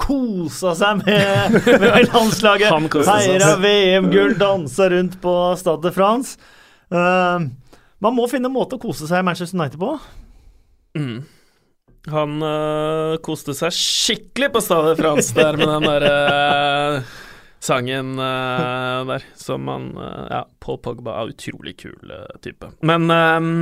kosa 0.00 0.72
seg 0.78 1.02
med, 1.02 1.58
med 1.82 2.06
landslaget. 2.14 2.94
Feira 3.04 3.56
VM-gull, 3.60 4.38
dansa 4.40 4.88
rundt 4.88 5.18
på 5.20 5.34
Stade 5.60 5.88
de 5.88 5.92
France. 5.92 6.38
Man 8.00 8.16
må 8.16 8.24
finne 8.30 8.48
en 8.48 8.56
måte 8.56 8.78
å 8.78 8.80
kose 8.80 9.04
seg 9.06 9.20
i 9.20 9.26
Manchester 9.28 9.60
United 9.60 9.78
på. 9.78 9.92
Mm. 10.96 11.20
Han 12.08 12.40
øh, 12.40 13.18
koste 13.20 13.52
seg 13.56 13.74
skikkelig 13.76 14.48
på 14.54 14.62
Stade 14.64 14.94
France 14.96 15.36
der 15.36 15.58
med 15.60 15.68
den 15.68 15.84
derre 15.84 16.14
øh, 16.96 17.10
sangen 17.60 18.14
uh, 18.18 19.04
der, 19.08 19.26
som 19.38 19.68
han 19.70 19.90
uh, 19.98 20.24
Ja, 20.30 20.40
Paul 20.62 20.80
Pogba 20.82 21.18
er 21.20 21.34
utrolig 21.34 21.76
kul 21.82 22.12
uh, 22.12 22.24
type. 22.44 22.72
Men 22.86 23.10
øhm, 23.12 23.52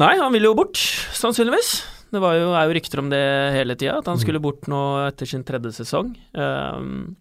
Nei, 0.00 0.14
han 0.16 0.32
vil 0.32 0.48
jo 0.48 0.56
bort, 0.56 0.80
sannsynligvis. 1.12 1.74
Det 2.10 2.22
var 2.22 2.38
jo, 2.38 2.52
er 2.56 2.66
jo 2.66 2.76
rykter 2.78 3.02
om 3.02 3.10
det 3.12 3.24
hele 3.52 3.76
tida, 3.78 3.98
at 4.00 4.08
han 4.08 4.18
skulle 4.18 4.40
bort 4.42 4.64
nå 4.70 4.80
etter 5.04 5.28
sin 5.28 5.44
tredje 5.46 5.74
sesong. 5.76 6.14
Um, 6.32 7.18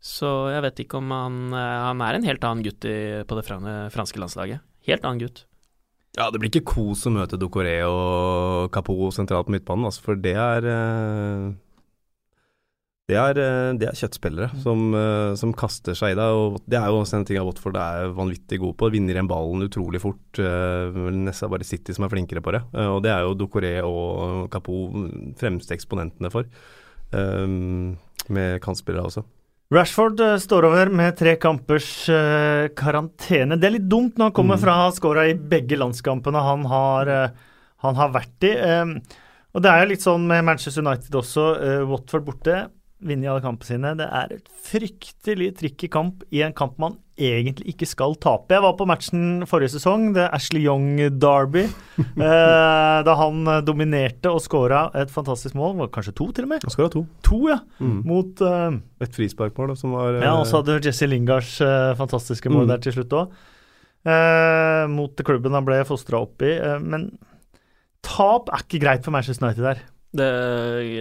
så 0.00 0.30
jeg 0.52 0.64
vet 0.64 0.80
ikke 0.84 0.98
om 1.00 1.12
han 1.14 1.36
Han 1.54 2.02
er 2.04 2.16
en 2.16 2.26
helt 2.28 2.42
annen 2.44 2.64
gutt 2.64 2.84
i, 2.88 3.22
på 3.24 3.38
det 3.38 3.44
franske 3.44 4.20
landslaget. 4.20 4.64
Helt 4.88 5.04
annen 5.04 5.22
gutt. 5.22 5.44
Ja, 6.14 6.28
det 6.30 6.38
blir 6.38 6.52
ikke 6.52 6.76
kos 6.76 7.02
å 7.08 7.12
møte 7.12 7.38
Docoré 7.40 7.80
og 7.88 8.70
Capo 8.74 9.10
sentralt 9.14 9.48
på 9.48 9.54
midtbanen, 9.56 9.88
altså, 9.88 10.04
for 10.04 10.20
det 10.20 10.36
er 10.38 10.66
eh, 10.70 11.48
det 13.04 13.16
er, 13.20 13.36
eh, 13.36 13.72
det 13.76 13.84
er 13.90 13.98
kjøttspillere 13.98 14.46
som, 14.62 14.94
eh, 14.96 15.34
som 15.36 15.50
kaster 15.52 15.92
seg 15.98 16.14
i 16.14 16.16
deg, 16.16 16.36
og 16.38 16.54
det 16.66 16.78
er 16.78 16.86
jo 16.88 17.02
også 17.02 17.18
en 17.18 17.26
ting 17.28 17.36
av 17.36 17.46
Watford 17.50 17.76
er 17.76 18.14
vanvittig 18.16 18.58
god 18.62 18.78
på. 18.80 18.88
Vinner 18.94 19.12
igjen 19.18 19.28
ballen 19.28 19.66
utrolig 19.66 20.00
fort. 20.00 20.38
eh, 20.40 20.88
Nesten 21.12 21.50
bare 21.52 21.64
City 21.68 21.92
som 21.92 22.04
er 22.06 22.08
flinkere 22.14 22.40
på 22.40 22.52
det. 22.56 22.62
Og 22.72 23.02
det 23.04 23.10
er 23.12 23.20
jo 23.26 23.34
Docoré 23.34 23.74
og 23.84 24.48
Capo 24.50 24.88
fremste 25.36 25.76
eksponentene 25.76 26.30
for. 26.32 26.44
Med 27.14 28.60
kantspillere 28.64 29.04
også. 29.04 29.22
Rashford 29.74 30.18
står 30.40 30.64
over 30.64 30.90
med 30.90 31.16
tre 31.16 31.36
kampers 31.36 32.06
karantene. 32.74 33.58
Det 33.60 33.68
er 33.68 33.76
litt 33.78 33.88
dumt 33.88 34.16
når 34.16 34.30
han 34.30 34.32
kommer 34.32 34.56
Mm. 34.56 34.60
fra 34.64 34.72
å 34.72 34.82
ha 34.84 34.90
skåra 34.90 35.28
i 35.30 35.34
begge 35.34 35.76
landskampene 35.76 36.40
han 36.42 36.64
har, 36.64 37.32
han 37.84 37.94
har 37.94 38.08
vært 38.10 38.42
i. 38.48 38.54
Og 39.54 39.62
det 39.62 39.70
er 39.70 39.84
jo 39.84 39.90
litt 39.92 40.00
sånn 40.02 40.26
med 40.26 40.44
Manchester 40.44 40.82
United 40.82 41.10
også. 41.12 41.86
Watford 41.86 42.24
borte, 42.24 42.68
vinner 43.04 43.28
i 43.28 43.30
alle 43.34 43.44
kampene 43.44 43.68
sine. 43.68 43.94
Det 44.00 44.06
er 44.08 44.32
et 44.38 44.46
fryktelig 44.64 45.50
tricky 45.60 45.88
kamp 45.92 46.22
i 46.34 46.40
en 46.46 46.54
kamp 46.56 46.78
man 46.82 46.96
egentlig 47.20 47.68
ikke 47.74 47.86
skal 47.86 48.16
tape. 48.18 48.50
Jeg 48.56 48.62
var 48.64 48.72
på 48.74 48.86
matchen 48.90 49.44
forrige 49.46 49.70
sesong, 49.76 50.08
det 50.16 50.24
Ashley 50.34 50.64
Young 50.64 50.96
Derby, 51.22 51.62
eh, 52.00 52.98
da 53.06 53.14
han 53.20 53.44
eh, 53.46 53.60
dominerte 53.62 54.32
og 54.34 54.40
skåra 54.42 54.88
et 54.98 55.12
fantastisk 55.14 55.54
mål. 55.54 55.76
Var 55.84 55.92
kanskje 55.94 56.14
to, 56.18 56.26
til 56.34 56.48
og 56.48 56.50
med? 56.56 56.64
Han 56.66 56.74
skåra 56.74 56.90
to. 56.96 57.04
To, 57.28 57.38
ja. 57.52 57.60
Mm. 57.78 58.00
Mot 58.08 58.42
eh, 58.42 58.78
Et 59.06 59.14
frisparkmål 59.20 59.76
som 59.78 59.94
var 59.94 60.16
eh, 60.18 60.24
ja, 60.26 60.32
og 60.40 60.48
så 60.50 60.62
hadde 60.62 60.80
Jesse 60.88 61.06
Lingards 61.10 61.60
eh, 61.62 61.92
fantastiske 62.00 62.50
mål 62.50 62.64
Mm. 62.66 62.72
der 62.74 62.82
til 62.88 62.96
slutt 62.98 63.14
òg. 63.20 63.36
Eh, 64.04 64.86
mot 64.92 65.22
klubben 65.24 65.54
han 65.56 65.64
ble 65.64 65.78
fostra 65.88 66.18
opp 66.24 66.42
i. 66.44 66.50
eh, 66.58 66.80
men 66.82 67.12
tap 68.04 68.50
er 68.52 68.64
ikke 68.66 68.82
greit 68.82 69.04
for 69.06 69.14
Manchester 69.14 69.46
United 69.46 69.64
der. 69.70 69.84
Det, 70.14 70.26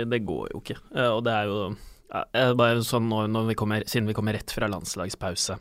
det 0.09 0.21
går 0.25 0.53
jo 0.53 0.61
ikke. 0.61 0.77
Eh, 0.95 1.09
og 1.09 1.23
det 1.25 1.33
er 1.35 1.49
jo 1.49 1.57
eh, 1.71 1.75
bare 2.13 2.83
sånn 2.85 3.07
nå, 3.09 3.25
når 3.31 3.51
vi 3.51 3.55
kommer, 3.57 3.85
Siden 3.89 4.09
vi 4.09 4.15
kommer 4.17 4.35
rett 4.37 4.51
fra 4.53 4.69
landslagspause, 4.69 5.57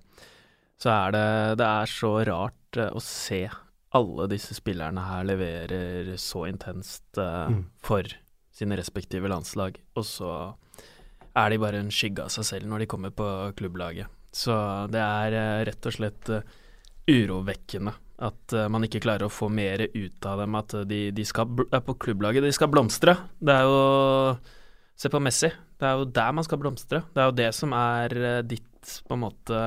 så 0.82 0.90
er 0.92 1.14
det, 1.14 1.26
det 1.62 1.68
er 1.68 1.90
så 1.90 2.12
rart 2.28 2.78
eh, 2.80 2.90
å 2.92 3.00
se 3.02 3.44
alle 3.92 4.26
disse 4.32 4.56
spillerne 4.56 5.04
her 5.04 5.26
leverer 5.28 6.14
så 6.20 6.46
intenst 6.48 7.18
uh, 7.20 7.48
Mm. 7.52 7.66
for 7.76 8.08
sine 8.52 8.76
respektive 8.80 9.28
landslag, 9.28 9.76
og 9.96 10.04
så 10.08 10.30
er 11.36 11.52
de 11.52 11.58
bare 11.60 11.80
en 11.80 11.92
skygge 11.92 12.24
av 12.24 12.32
seg 12.32 12.44
selv 12.48 12.70
når 12.70 12.84
de 12.84 12.88
kommer 12.88 13.12
på 13.12 13.26
klubblaget. 13.56 14.08
Så 14.32 14.52
det 14.92 15.00
er 15.00 15.36
uh, 15.36 15.64
rett 15.68 15.88
og 15.88 15.96
slett 15.96 16.32
uh, 16.32 16.40
urovekkende 17.08 17.92
at 18.22 18.54
eh, 18.54 18.68
man 18.70 18.84
ikke 18.86 19.00
klarer 19.02 19.26
å 19.26 19.32
få 19.32 19.48
mer 19.50 19.82
ut 19.90 20.26
av 20.30 20.38
dem. 20.38 20.54
At 20.54 20.74
de, 20.86 21.00
de 21.14 21.24
skal 21.26 21.64
er 21.66 21.80
på 21.82 21.96
klubblaget, 22.04 22.44
de 22.44 22.52
skal 22.54 22.70
blomstre. 22.70 23.16
Det 23.42 23.56
er 23.56 23.66
jo 23.66 24.36
Se 25.02 25.08
på 25.10 25.18
Messi. 25.18 25.48
Det 25.82 25.88
er 25.90 25.98
jo 25.98 26.08
der 26.14 26.34
man 26.38 26.46
skal 26.46 26.62
blomstre. 26.62 27.02
Det 27.10 27.22
er 27.22 27.30
jo 27.30 27.38
det 27.42 27.50
som 27.58 27.74
er 27.74 28.14
eh, 28.14 28.40
ditt 28.46 28.96
på 29.08 29.16
en 29.16 29.24
måte 29.24 29.62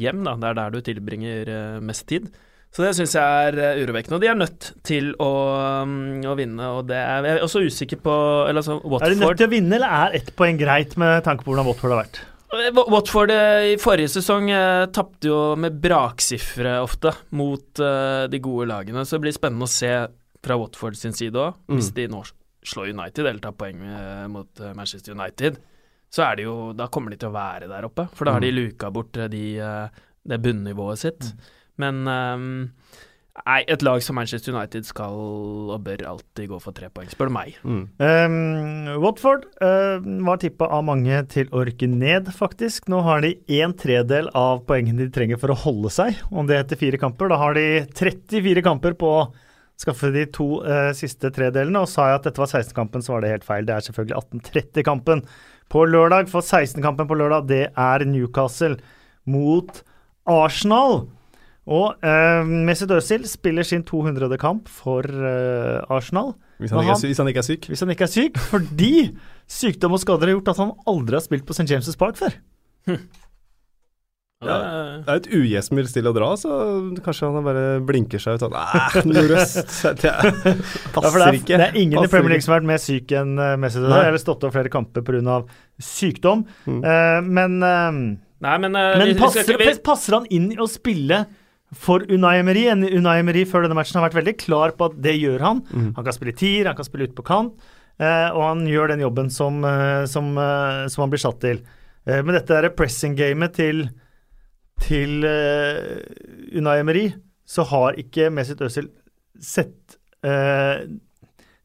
hjem, 0.00 0.24
da. 0.26 0.36
Det 0.38 0.50
er 0.50 0.58
der 0.60 0.74
du 0.74 0.82
tilbringer 0.86 1.50
eh, 1.50 1.78
mest 1.82 2.06
tid. 2.10 2.30
Så 2.74 2.82
det 2.82 2.92
syns 2.98 3.14
jeg 3.14 3.48
er 3.48 3.58
eh, 3.62 3.80
urovekkende. 3.82 4.18
Og 4.18 4.22
de 4.22 4.30
er 4.30 4.38
nødt 4.38 4.68
til 4.86 5.12
å, 5.22 5.32
mm, 5.86 6.22
å 6.26 6.34
vinne, 6.38 6.70
og 6.78 6.86
det 6.90 6.98
er 6.98 7.26
Jeg 7.28 7.38
er 7.38 7.46
også 7.46 7.62
usikker 7.62 8.00
på 8.02 8.14
Eller 8.48 8.62
altså, 8.62 8.80
Er 8.98 9.14
de 9.14 9.20
nødt 9.20 9.38
til 9.38 9.46
å 9.46 9.52
vinne, 9.52 9.76
eller 9.78 9.98
er 10.06 10.16
ett 10.18 10.32
poeng 10.38 10.58
greit 10.58 10.96
med 10.98 11.22
tanke 11.26 11.46
på 11.46 11.52
hvordan 11.52 11.68
Watford 11.68 11.94
har 11.94 12.02
vært? 12.02 12.22
Watford 12.54 13.32
i 13.34 13.74
forrige 13.82 14.12
sesong 14.12 14.50
eh, 14.54 14.84
tapte 14.94 15.26
jo 15.30 15.38
med 15.58 15.78
braksifre 15.82 16.76
ofte 16.84 17.10
mot 17.34 17.82
eh, 17.82 18.26
de 18.30 18.40
gode 18.42 18.68
lagene, 18.70 19.02
så 19.02 19.16
det 19.16 19.24
blir 19.24 19.34
spennende 19.34 19.66
å 19.66 19.70
se 19.70 19.90
fra 20.44 20.58
Watford 20.60 20.98
sin 20.98 21.16
side 21.16 21.40
òg. 21.40 21.58
Mm. 21.66 21.78
Hvis 21.78 21.90
de 21.96 22.06
nå 22.12 22.22
slår 22.64 22.90
United 22.94 23.26
eller 23.26 23.40
tar 23.44 23.52
poeng 23.58 23.80
eh, 23.84 24.26
mot 24.32 24.60
eh, 24.60 24.74
Manchester 24.76 25.12
United, 25.16 25.58
så 26.14 26.22
er 26.30 26.36
det 26.38 26.44
jo 26.46 26.72
Da 26.78 26.86
kommer 26.88 27.10
de 27.10 27.18
til 27.18 27.28
å 27.32 27.34
være 27.36 27.68
der 27.68 27.84
oppe, 27.88 28.08
for 28.14 28.24
da 28.28 28.36
har 28.36 28.44
de 28.44 28.52
Mm. 28.52 28.58
luka 28.60 28.90
bort 28.94 29.16
eh, 29.16 29.28
de, 29.28 29.44
det 30.24 30.42
bunnivået 30.44 30.98
sitt. 31.02 31.32
Men 31.76 32.06
um, 32.06 32.70
Nei, 33.34 33.64
et 33.66 33.82
lag 33.82 33.98
som 33.98 34.14
Manchester 34.14 34.54
United 34.54 34.84
skal 34.86 35.10
og 35.74 35.80
bør 35.82 36.04
alltid 36.06 36.46
gå 36.52 36.58
for 36.62 36.70
tre 36.76 36.86
poeng, 36.94 37.08
spør 37.10 37.26
du 37.26 37.32
meg. 37.34 37.56
Mm. 37.66 37.80
Um, 37.98 39.02
Watford 39.02 39.48
uh, 39.58 39.98
var 40.28 40.38
tippa 40.38 40.68
av 40.70 40.84
mange 40.86 41.18
til 41.32 41.50
å 41.50 41.64
rykke 41.66 41.88
ned, 41.90 42.30
faktisk. 42.30 42.86
Nå 42.88 43.00
har 43.02 43.24
de 43.26 43.32
en 43.58 43.74
tredel 43.74 44.30
av 44.38 44.62
poengene 44.68 45.02
de 45.02 45.10
trenger 45.10 45.40
for 45.42 45.50
å 45.50 45.58
holde 45.64 45.90
seg, 45.90 46.22
om 46.30 46.46
det 46.46 46.60
heter 46.60 46.78
fire 46.78 47.00
kamper. 47.02 47.32
Da 47.34 47.40
har 47.42 47.58
de 47.58 47.66
34 47.90 48.62
kamper 48.62 48.94
på 49.02 49.10
skaffe 49.80 50.12
de 50.14 50.26
to 50.30 50.60
eh, 50.64 50.92
siste 50.96 51.30
tredelene. 51.34 51.80
Og 51.82 51.88
sa 51.90 52.10
jeg 52.12 52.20
at 52.20 52.28
dette 52.28 52.40
var 52.42 52.50
16-kampen, 52.52 53.02
så 53.02 53.14
var 53.16 53.24
det 53.24 53.32
helt 53.34 53.46
feil. 53.48 53.66
Det 53.68 53.74
er 53.74 53.86
selvfølgelig 53.88 54.20
1830-kampen 54.20 55.24
på 55.72 55.84
lørdag. 55.90 56.28
For 56.32 56.44
16-kampen 56.46 57.08
på 57.10 57.18
lørdag, 57.18 57.48
det 57.50 57.62
er 57.74 58.04
Newcastle 58.06 58.76
mot 59.26 59.82
Arsenal. 60.30 61.04
Og 61.64 61.94
eh, 62.04 62.44
Mesut 62.44 62.90
Özil 62.92 63.22
spiller 63.28 63.64
sin 63.64 63.82
200. 63.88 64.36
kamp 64.40 64.68
for 64.68 65.00
eh, 65.08 65.80
Arsenal. 65.88 66.34
Hvis, 66.60 66.70
han 66.70 66.80
ikke 66.84 66.92
er, 66.92 66.98
han- 67.00 67.08
hvis 67.08 67.18
han 67.22 67.28
ikke 67.32 67.40
er 67.40 67.48
syk. 67.48 67.68
Hvis 67.72 67.80
han 67.82 67.90
ikke 67.94 68.04
er 68.04 68.12
syk, 68.12 68.38
fordi 68.52 68.92
sykdom 69.50 69.96
og 69.96 70.00
skader 70.04 70.28
har 70.28 70.36
gjort 70.36 70.52
at 70.52 70.60
han 70.60 70.74
aldri 70.86 71.16
har 71.18 71.24
spilt 71.24 71.46
på 71.48 71.56
St. 71.56 71.66
James' 71.72 71.96
Park 71.98 72.20
før. 72.20 72.36
Ja. 74.46 74.56
Eh, 74.60 74.98
Det 75.04 75.08
er 75.14 75.20
et 75.22 75.28
ugjestmild 75.38 75.88
stille 75.90 76.10
å 76.12 76.14
dra, 76.16 76.28
så 76.40 76.50
kanskje 77.04 77.30
han 77.32 77.44
bare 77.46 77.64
blinker 77.84 78.18
seg 78.22 78.36
ut 78.38 78.44
sånn 78.44 78.54
nordøst 79.10 79.72
Det 80.00 80.10
Ja, 80.10 80.20
passer 80.94 81.18
det, 81.18 81.26
er, 81.26 81.38
ikke. 81.40 81.58
det 81.60 81.68
er 81.70 81.78
ingen 81.80 82.04
i 82.04 82.10
Premier. 82.12 82.34
League 82.34 82.44
som 82.46 82.54
har 82.54 82.60
vært 82.62 82.70
mer 82.72 82.82
syk 82.82 83.14
enn 83.18 83.34
uh, 83.38 83.54
Messi 83.60 83.82
Nei. 83.84 84.00
eller 84.08 84.20
stått 84.22 84.44
over 84.44 84.54
flere 84.58 84.72
kamper 84.72 85.02
pga. 85.06 85.38
sykdom. 85.82 86.44
Mm. 86.66 86.82
Uh, 86.84 87.20
men 87.26 87.56
uh, 87.62 87.90
Nei, 88.44 88.56
men, 88.60 88.76
uh, 88.76 88.94
men 88.98 89.06
vi- 89.08 89.14
vi 89.14 89.20
passer, 89.20 89.44
ikke- 89.44 89.58
vi- 89.74 89.80
passer 89.82 90.12
han 90.18 90.26
inn 90.30 90.50
i 90.52 90.56
å 90.60 90.68
spille 90.68 91.24
for 91.74 92.00
Unai 92.08 92.38
Emery? 92.38 92.66
En 92.70 92.84
Unai 92.84 93.18
Emery 93.20 93.44
før 93.44 93.62
denne 93.64 93.74
matchen 93.74 93.98
har 94.00 94.08
vært 94.10 94.20
veldig 94.22 94.36
klar 94.38 94.74
på 94.78 94.90
at 94.90 95.00
det 95.02 95.16
gjør 95.18 95.40
han. 95.40 95.62
Mm. 95.72 95.94
Han 95.96 96.04
kan 96.04 96.12
spille 96.12 96.36
tier, 96.36 96.66
han 96.66 96.76
kan 96.76 96.84
spille 96.86 97.08
ute 97.08 97.16
på 97.18 97.24
kant, 97.26 97.54
eh, 97.98 98.28
og 98.30 98.42
han 98.42 98.66
gjør 98.66 98.88
den 98.94 99.00
jobben 99.00 99.30
som, 99.30 99.64
eh, 99.64 100.04
som, 100.06 100.36
eh, 100.38 100.86
som 100.88 101.02
han 101.02 101.10
blir 101.10 101.18
satt 101.24 101.40
til. 101.40 101.58
Eh, 102.06 102.20
men 102.22 102.34
dette 102.36 102.50
er 102.54 102.68
pressing-gamet 102.70 103.54
til, 103.54 103.88
til 104.82 105.24
uh, 105.26 106.00
Unai 106.56 106.80
Emery, 106.82 107.06
så 107.44 107.66
har 107.70 107.98
ikke 108.00 108.30
Mesut 108.32 108.62
Özil 108.64 108.88
sett 109.40 109.98
uh, 110.24 110.84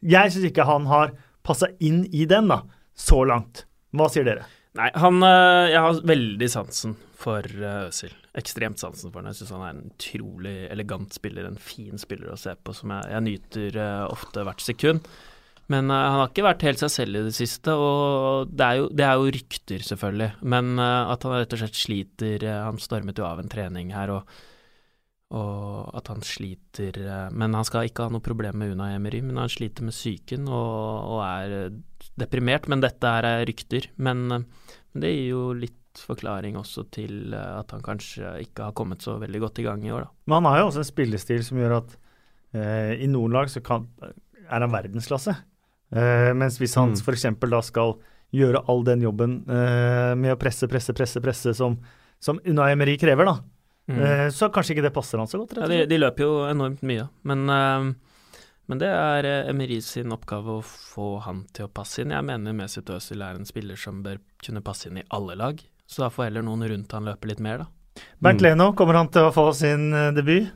Jeg 0.04 0.34
syns 0.34 0.50
ikke 0.50 0.67
han 0.67 0.88
har 0.89 1.13
passa 1.45 1.72
inn 1.80 2.04
i 2.12 2.26
den, 2.30 2.50
da, 2.52 2.62
så 2.95 3.24
langt. 3.28 3.65
Hva 3.95 4.10
sier 4.12 4.28
dere? 4.28 4.48
Nei, 4.78 4.91
han 5.02 5.24
uh, 5.24 5.69
Jeg 5.72 5.82
har 5.86 6.04
veldig 6.13 6.52
sansen 6.52 6.98
for 7.19 7.43
Øzil. 7.43 8.13
Ekstremt 8.39 8.80
sansen 8.80 9.12
for 9.12 9.19
han. 9.19 9.32
Jeg 9.32 9.41
syns 9.41 9.56
han 9.58 9.65
er 9.65 9.74
en 9.74 9.89
utrolig 9.89 10.58
elegant 10.72 11.15
spiller, 11.15 11.50
en 11.50 11.60
fin 11.60 12.00
spiller 12.00 12.32
å 12.32 12.39
se 12.39 12.54
på, 12.56 12.76
som 12.78 12.93
jeg, 12.95 13.10
jeg 13.12 13.26
nyter 13.26 13.82
ofte 14.08 14.45
hvert 14.48 14.63
sekund. 14.63 15.10
Men 15.69 15.91
uh, 15.93 15.95
han 15.95 16.19
har 16.23 16.29
ikke 16.32 16.45
vært 16.47 16.65
helt 16.65 16.82
seg 16.82 16.91
selv 16.93 17.19
i 17.19 17.25
det 17.27 17.36
siste, 17.38 17.73
og 17.77 18.49
det 18.49 18.65
er 18.65 18.79
jo, 18.79 18.86
det 18.89 19.05
er 19.05 19.17
jo 19.19 19.34
rykter, 19.36 19.84
selvfølgelig. 19.86 20.29
Men 20.53 20.71
uh, 20.82 21.12
at 21.13 21.25
han 21.25 21.36
rett 21.38 21.55
og 21.55 21.62
slett 21.62 21.77
sliter 21.77 22.45
eh, 22.45 22.62
Han 22.65 22.79
stormet 22.82 23.19
jo 23.19 23.27
av 23.27 23.41
en 23.41 23.51
trening 23.51 23.93
her, 23.93 24.15
og, 24.15 24.39
og 25.38 25.91
at 25.93 26.10
han 26.10 26.23
sliter 26.25 26.97
Men 27.38 27.53
han 27.53 27.67
skal 27.67 27.86
ikke 27.86 28.08
ha 28.08 28.13
noe 28.13 28.25
problem 28.25 28.58
med 28.58 28.73
Una 28.73 28.89
Emery, 28.95 29.21
men 29.25 29.38
han 29.38 29.51
sliter 29.51 29.86
med 29.86 29.93
psyken 29.93 30.49
og, 30.49 31.12
og 31.13 31.21
er 31.27 31.75
deprimert. 32.17 32.65
Men 32.71 32.82
dette 32.82 33.13
her 33.13 33.27
er 33.27 33.45
rykter. 33.45 33.91
Men 34.01 34.47
det 34.97 35.13
gir 35.13 35.27
jo 35.36 35.43
litt 35.53 35.77
forklaring 35.99 36.58
også 36.58 36.86
til 36.93 37.36
at 37.36 37.69
han 37.75 37.84
kanskje 37.86 38.39
ikke 38.45 38.69
har 38.69 38.75
kommet 38.77 39.05
så 39.05 39.17
veldig 39.21 39.41
godt 39.43 39.62
i 39.62 39.65
gang 39.67 39.86
i 39.86 39.93
år, 39.93 40.08
da. 40.08 40.12
Men 40.25 40.39
han 40.39 40.49
har 40.49 40.62
jo 40.62 40.67
også 40.71 40.84
en 40.84 40.89
spillestil 40.89 41.45
som 41.45 41.62
gjør 41.62 41.77
at 41.79 41.95
eh, 42.58 42.93
i 43.03 43.10
noen 43.12 43.36
lag 43.36 43.51
så 43.51 43.62
kan, 43.65 43.88
er 44.01 44.65
han 44.65 44.73
verdensklasse. 44.73 45.36
Eh, 45.91 46.34
mens 46.38 46.60
hvis 46.62 46.75
han 46.78 46.91
Mm. 46.93 46.99
f.eks. 47.02 47.25
da 47.49 47.62
skal 47.65 47.95
gjøre 48.32 48.62
all 48.69 48.84
den 48.86 49.02
jobben 49.02 49.39
uh, 49.49 50.13
med 50.15 50.36
å 50.36 50.38
presse, 50.38 50.67
presse, 50.69 50.93
presse, 50.93 51.17
presse 51.19 51.54
som, 51.58 51.80
som 52.21 52.38
Unai 52.45 52.71
Emery 52.75 52.93
krever, 53.02 53.25
da. 53.25 53.39
Mm. 53.89 53.97
uh, 54.04 54.28
så 54.30 54.52
kanskje 54.54 54.75
ikke 54.75 54.84
det 54.86 54.93
passer 54.93 55.17
han 55.17 55.25
så 55.28 55.39
godt. 55.41 55.56
Ja, 55.58 55.65
de, 55.71 55.80
de 55.89 55.97
løper 55.97 56.28
jo 56.28 56.36
enormt 56.45 56.84
mye, 56.86 57.08
men, 57.25 57.47
men 58.69 58.78
det 58.84 58.91
er 58.93 59.25
Emery 59.49 59.80
sin 59.82 60.13
oppgave 60.13 60.60
å 60.60 60.62
få 60.62 61.08
han 61.25 61.41
til 61.58 61.65
å 61.65 61.71
passe 61.73 62.04
inn. 62.04 62.13
Jeg 62.13 62.28
mener 62.28 62.54
Mesut 62.54 62.86
Özil 62.93 63.25
er 63.25 63.39
en 63.39 63.49
spiller 63.49 63.75
som 63.82 64.04
bør 64.06 64.21
kunne 64.45 64.62
passe 64.62 64.91
inn 64.91 65.02
i 65.02 65.08
alle 65.10 65.34
lag, 65.39 65.58
så 65.89 66.06
da 66.06 66.12
får 66.13 66.30
heller 66.30 66.45
noen 66.45 66.67
rundt 66.69 66.93
han 66.93 67.10
løpe 67.10 67.32
litt 67.32 67.41
mer, 67.41 67.63
da. 67.65 68.04
Bernt 68.21 68.43
Mm. 68.43 68.45
Leno, 68.45 68.73
kommer 68.78 68.93
han 68.93 69.10
til 69.10 69.25
å 69.25 69.34
få 69.34 69.49
sin 69.58 69.89
debut? 70.13 70.54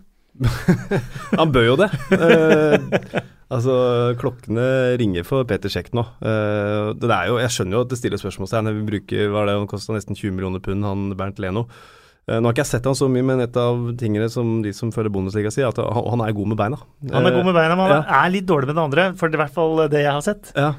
Han 1.39 1.51
bør 1.53 1.67
jo 1.67 1.75
det. 1.79 1.89
Eh, 2.17 3.19
altså, 3.53 3.75
klokkene 4.21 4.67
ringer 5.01 5.25
for 5.27 5.45
Peter 5.49 5.71
Sjekk 5.71 5.91
nå. 5.97 6.05
Eh, 6.25 6.93
det 6.99 7.09
er 7.13 7.29
jo, 7.31 7.39
jeg 7.41 7.53
skjønner 7.55 7.77
jo 7.77 7.83
at 7.85 7.91
det 7.93 7.99
stiller 8.01 8.21
spørsmålstegn. 8.21 8.71
Vi 8.79 8.87
bruker, 8.91 9.27
hva 9.33 9.43
er 9.43 9.51
det, 9.51 9.57
Han 9.61 9.69
kosta 9.71 9.95
nesten 9.97 10.17
20 10.17 10.33
millioner 10.37 10.63
pund, 10.63 10.85
han 10.87 11.11
Bernt 11.19 11.41
Leno. 11.43 11.67
Eh, 12.23 12.39
nå 12.39 12.47
har 12.47 12.55
ikke 12.55 12.63
jeg 12.63 12.71
sett 12.71 12.87
han 12.87 12.95
så 12.97 13.09
mye, 13.11 13.25
men 13.27 13.43
et 13.43 13.57
av 13.59 13.83
tingene 13.99 14.29
som 14.31 14.55
de 14.63 14.71
som 14.75 14.93
følger 14.95 15.11
Bundesliga 15.13 15.51
sier, 15.51 15.67
er 15.67 15.75
at 15.75 15.83
han, 15.83 16.09
han 16.15 16.23
er 16.25 16.33
god 16.37 16.53
med 16.53 16.59
beina. 16.61 16.79
Han 17.11 17.27
er 17.27 17.35
god 17.35 17.49
med 17.51 17.57
beina, 17.59 17.75
men 17.75 17.85
han 17.89 17.99
ja. 17.99 18.23
er 18.23 18.33
litt 18.37 18.47
dårlig 18.49 18.71
med 18.71 18.77
det 18.79 18.87
andre, 18.87 19.07
for 19.19 19.27
det 19.29 19.37
er 19.37 19.41
i 19.41 19.43
hvert 19.45 19.57
fall 19.59 19.85
det 19.91 20.03
jeg 20.05 20.13
har 20.15 20.25
sett. 20.25 20.53
Ja. 20.55 20.71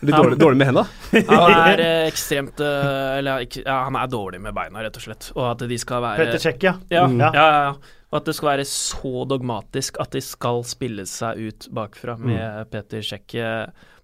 Litt 0.00 0.16
dårlig, 0.16 0.36
dårlig 0.40 0.56
med 0.60 0.68
henda. 0.70 0.82
Han 1.28 1.54
er 1.74 1.80
eh, 1.82 2.06
ekstremt 2.08 2.60
eh, 2.64 3.18
Eller 3.18 3.42
ja, 3.44 3.74
han 3.84 3.96
er 3.98 4.06
dårlig 4.08 4.38
med 4.40 4.54
beina, 4.56 4.80
rett 4.84 4.96
og 4.96 5.02
slett. 5.04 5.26
Og 5.34 5.42
at 5.50 5.64
de 5.68 5.76
skal 5.82 6.00
være 6.04 6.22
Petter 6.22 6.40
Sjekk, 6.40 6.62
ja. 6.64 6.72
Ja, 6.94 7.02
Mm. 7.10 7.18
ja, 7.20 7.30
ja, 7.34 7.64
ja. 7.66 7.96
Og 8.10 8.18
at 8.18 8.26
det 8.26 8.34
skal 8.34 8.48
være 8.52 8.66
så 8.66 9.24
dogmatisk 9.30 10.00
at 10.02 10.14
de 10.16 10.22
skal 10.24 10.64
spille 10.66 11.04
seg 11.06 11.38
ut 11.38 11.68
bakfra 11.76 12.16
med 12.18 12.66
Peter 12.72 13.04
Cech 13.06 13.36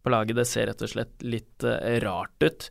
på 0.06 0.12
laget. 0.14 0.36
Det 0.38 0.44
ser 0.46 0.68
rett 0.70 0.84
og 0.86 0.92
slett 0.92 1.24
litt 1.26 1.66
uh, 1.66 1.80
rart 2.04 2.46
ut. 2.46 2.68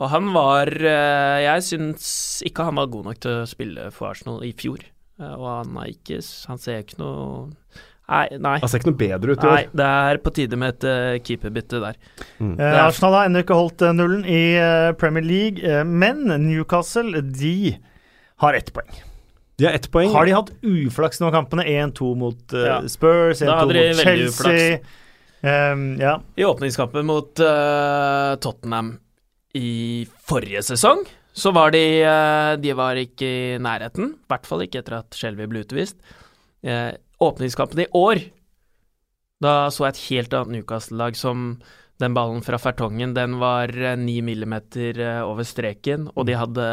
Og 0.00 0.08
han 0.14 0.30
var 0.32 0.70
uh, 0.72 1.36
Jeg 1.44 1.66
syns 1.66 2.06
ikke 2.48 2.64
han 2.70 2.80
var 2.80 2.88
god 2.88 3.10
nok 3.10 3.20
til 3.20 3.42
å 3.42 3.50
spille 3.50 3.90
for 3.92 4.14
Arsenal 4.14 4.40
i 4.48 4.54
fjor. 4.56 4.80
Uh, 5.20 5.34
og 5.34 5.46
han 5.50 5.76
er 5.82 5.92
ikke 5.92 6.22
Han 6.48 6.60
ser 6.62 6.80
ikke 6.86 7.00
noe 7.02 7.50
Nei, 8.08 8.24
nei. 8.40 8.54
Han 8.62 8.70
ser 8.72 8.80
ikke 8.80 8.88
noe 8.88 9.00
bedre 9.02 9.34
ut 9.34 9.42
i 9.44 9.48
Nei, 9.50 9.64
år. 9.66 9.72
det 9.76 9.86
er 10.08 10.18
på 10.24 10.30
tide 10.38 10.56
med 10.56 10.78
et 10.78 10.86
uh, 10.88 11.16
keeperbytte 11.20 11.80
der. 11.82 11.98
Mm. 12.40 12.54
Eh, 12.56 12.76
Arsenal 12.80 13.12
har 13.18 13.28
ennå 13.28 13.42
ikke 13.44 13.58
holdt 13.58 13.84
eh, 13.84 13.92
nullen 13.92 14.22
i 14.24 14.38
eh, 14.56 14.92
Premier 14.96 15.26
League, 15.28 15.60
eh, 15.60 15.82
men 15.84 16.22
Newcastle 16.46 17.20
de 17.20 17.74
har 18.40 18.56
ett 18.56 18.72
poeng. 18.72 18.88
De 19.58 19.66
har 19.66 19.72
ett 19.74 19.90
poeng. 19.90 20.12
Har 20.14 20.26
de 20.26 20.32
hatt 20.36 20.52
uflaks 20.62 21.18
nå, 21.18 21.32
kampene? 21.34 21.64
1-2 21.66 22.12
mot 22.18 22.54
uh, 22.54 22.60
Ja. 22.62 22.78
Spurs, 22.88 23.42
1-2 23.42 23.64
mot 23.66 24.02
Chelsea. 24.04 24.78
Um, 25.42 25.96
ja. 25.98 26.20
I 26.38 26.44
åpningskampen 26.46 27.06
mot 27.06 27.40
uh, 27.42 28.34
Tottenham 28.42 28.92
i 29.58 30.06
forrige 30.28 30.62
sesong, 30.62 31.02
så 31.32 31.50
var 31.54 31.74
de 31.74 31.82
uh, 32.06 32.54
De 32.58 32.74
var 32.78 32.98
ikke 33.02 33.26
i 33.26 33.58
nærheten. 33.62 34.14
I 34.14 34.30
hvert 34.30 34.46
fall 34.46 34.62
ikke 34.66 34.82
etter 34.84 35.00
at 35.00 35.18
Shelby 35.18 35.50
ble 35.50 35.64
utvist. 35.66 35.98
Eh, 36.66 36.90
åpningskampen 37.22 37.84
i 37.84 37.90
år, 37.94 38.18
da 39.38 39.68
så 39.70 39.84
jeg 39.86 39.94
et 39.94 40.00
helt 40.08 40.32
annet 40.34 40.56
Newcastle-lag 40.56 41.14
som 41.14 41.52
den 42.02 42.16
ballen 42.16 42.42
fra 42.42 42.58
Fertongen, 42.58 43.14
den 43.14 43.36
var 43.38 43.70
ni 43.98 44.16
millimeter 44.26 44.98
over 45.22 45.46
streken, 45.46 46.08
og 46.18 46.26
de 46.26 46.34
hadde 46.38 46.66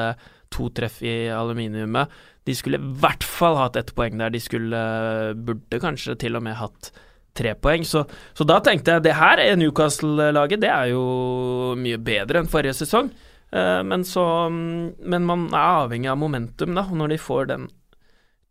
to 0.56 0.70
treff 0.76 1.02
i 1.04 1.28
aluminiumet. 1.34 2.15
De 2.46 2.56
skulle 2.56 2.80
i 2.80 2.96
hvert 3.02 3.26
fall 3.26 3.58
hatt 3.60 3.78
ett 3.80 3.94
poeng 3.98 4.18
der. 4.22 4.34
De 4.34 4.41
skulle 4.41 4.80
Burde 5.36 5.82
kanskje 5.82 6.18
til 6.22 6.38
og 6.39 6.46
med 6.46 6.58
hatt 6.60 6.91
tre 7.36 7.56
poeng. 7.60 7.84
Så, 7.86 8.06
så 8.34 8.48
da 8.48 8.62
tenkte 8.63 8.96
jeg 8.96 9.06
det 9.10 9.15
her 9.20 9.41
er 9.44 9.58
Newcastle-laget, 9.60 10.62
det 10.63 10.72
er 10.72 10.91
jo 10.94 11.06
mye 11.80 12.00
bedre 12.00 12.41
enn 12.41 12.52
forrige 12.52 12.78
sesong. 12.80 13.12
Eh, 13.52 13.82
men 13.84 14.06
så 14.08 14.26
Men 14.50 15.26
man 15.28 15.50
er 15.52 15.82
avhengig 15.86 16.12
av 16.12 16.22
momentum, 16.22 16.76
da. 16.78 16.86
Og 16.88 17.02
når 17.02 17.15
de 17.15 17.24
får 17.26 17.50
den 17.52 17.68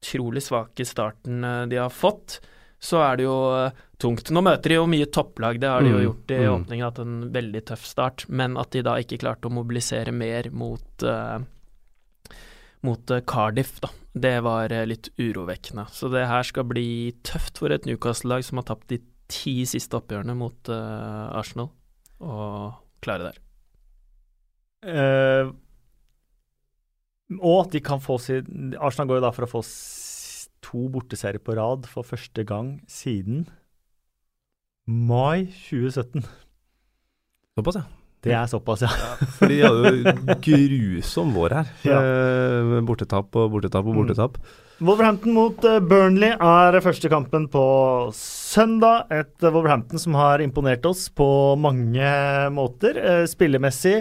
utrolig 0.04 0.44
svake 0.44 0.84
starten 0.84 1.44
eh, 1.44 1.62
de 1.70 1.80
har 1.80 1.90
fått, 1.92 2.40
så 2.84 3.00
er 3.06 3.16
det 3.16 3.24
jo 3.24 3.38
eh, 3.56 3.82
tungt. 4.00 4.30
Nå 4.34 4.42
møter 4.44 4.74
de 4.74 4.78
jo 4.78 4.86
mye 4.90 5.08
topplag, 5.08 5.60
det 5.62 5.70
har 5.70 5.84
de 5.84 5.94
jo 5.94 6.00
Mm, 6.02 6.04
gjort 6.04 6.30
i 6.34 6.38
mm. 6.42 6.52
åpningen, 6.52 6.84
hatt 6.84 6.98
en 7.00 7.16
veldig 7.32 7.64
tøff 7.70 7.84
start. 7.88 8.26
Men 8.28 8.58
at 8.60 8.74
de 8.74 8.84
da 8.84 8.98
ikke 9.00 9.20
klarte 9.22 9.48
å 9.48 9.54
mobilisere 9.54 10.12
mer 10.12 10.50
mot 10.52 11.02
eh, 11.02 11.38
mot 12.84 13.10
eh, 13.10 13.24
Cardiff, 13.26 13.78
da. 13.82 13.90
Det 14.14 14.36
var 14.46 14.72
eh, 14.72 14.86
litt 14.86 15.10
urovekkende. 15.18 15.86
Så 15.92 16.10
det 16.12 16.26
her 16.30 16.46
skal 16.46 16.68
bli 16.70 17.14
tøft 17.26 17.58
for 17.62 17.74
et 17.74 17.88
Newcastle-lag 17.88 18.44
som 18.46 18.60
har 18.60 18.68
tapt 18.70 18.88
de 18.92 19.00
ti 19.30 19.62
siste 19.66 19.96
oppgjørene 19.96 20.34
mot 20.36 20.68
uh, 20.68 21.32
Arsenal, 21.32 21.70
å 22.20 22.36
klare 23.02 23.24
det 23.24 23.32
her. 23.32 23.40
Uh, 24.84 25.52
og 27.40 27.62
at 27.62 27.72
de 27.72 27.80
kan 27.80 28.02
få 28.04 28.18
sin 28.20 28.74
Arsenal 28.76 29.08
går 29.08 29.18
jo 29.18 29.24
da 29.24 29.30
for 29.32 29.46
å 29.46 29.48
få 29.48 29.62
to 30.64 30.82
borteserier 30.92 31.40
på 31.40 31.56
rad 31.56 31.88
for 31.88 32.04
første 32.04 32.44
gang 32.44 32.76
siden 32.90 33.46
mai 34.84 35.48
2017. 35.48 36.20
Såpass, 37.56 37.80
ja. 37.80 38.03
Det 38.24 38.34
er 38.34 38.50
såpass, 38.50 38.82
ja. 38.84 38.90
For 39.38 39.50
de 39.52 39.60
hadde 39.62 39.90
jo 39.94 40.36
grusom 40.48 41.32
vår 41.36 41.56
her. 41.58 41.72
Ja. 41.88 41.98
Eh, 42.00 42.80
bortetap 42.88 43.34
og 43.36 43.50
bortetap 43.52 43.84
og 43.86 43.94
Mm. 43.94 44.38
Wolverhampton 44.84 45.34
mot 45.36 45.64
eh, 45.68 45.78
Burnley 45.80 46.32
er 46.34 46.80
første 46.82 47.08
kampen 47.12 47.46
på 47.52 47.64
søndag. 48.16 49.06
Et 49.14 49.44
eh, 49.44 49.52
Wolverhampton 49.54 50.00
som 50.02 50.16
har 50.18 50.42
imponert 50.44 50.84
oss 50.88 51.06
på 51.08 51.28
mange 51.60 52.08
måter. 52.54 52.98
Spillemessig 53.30 54.00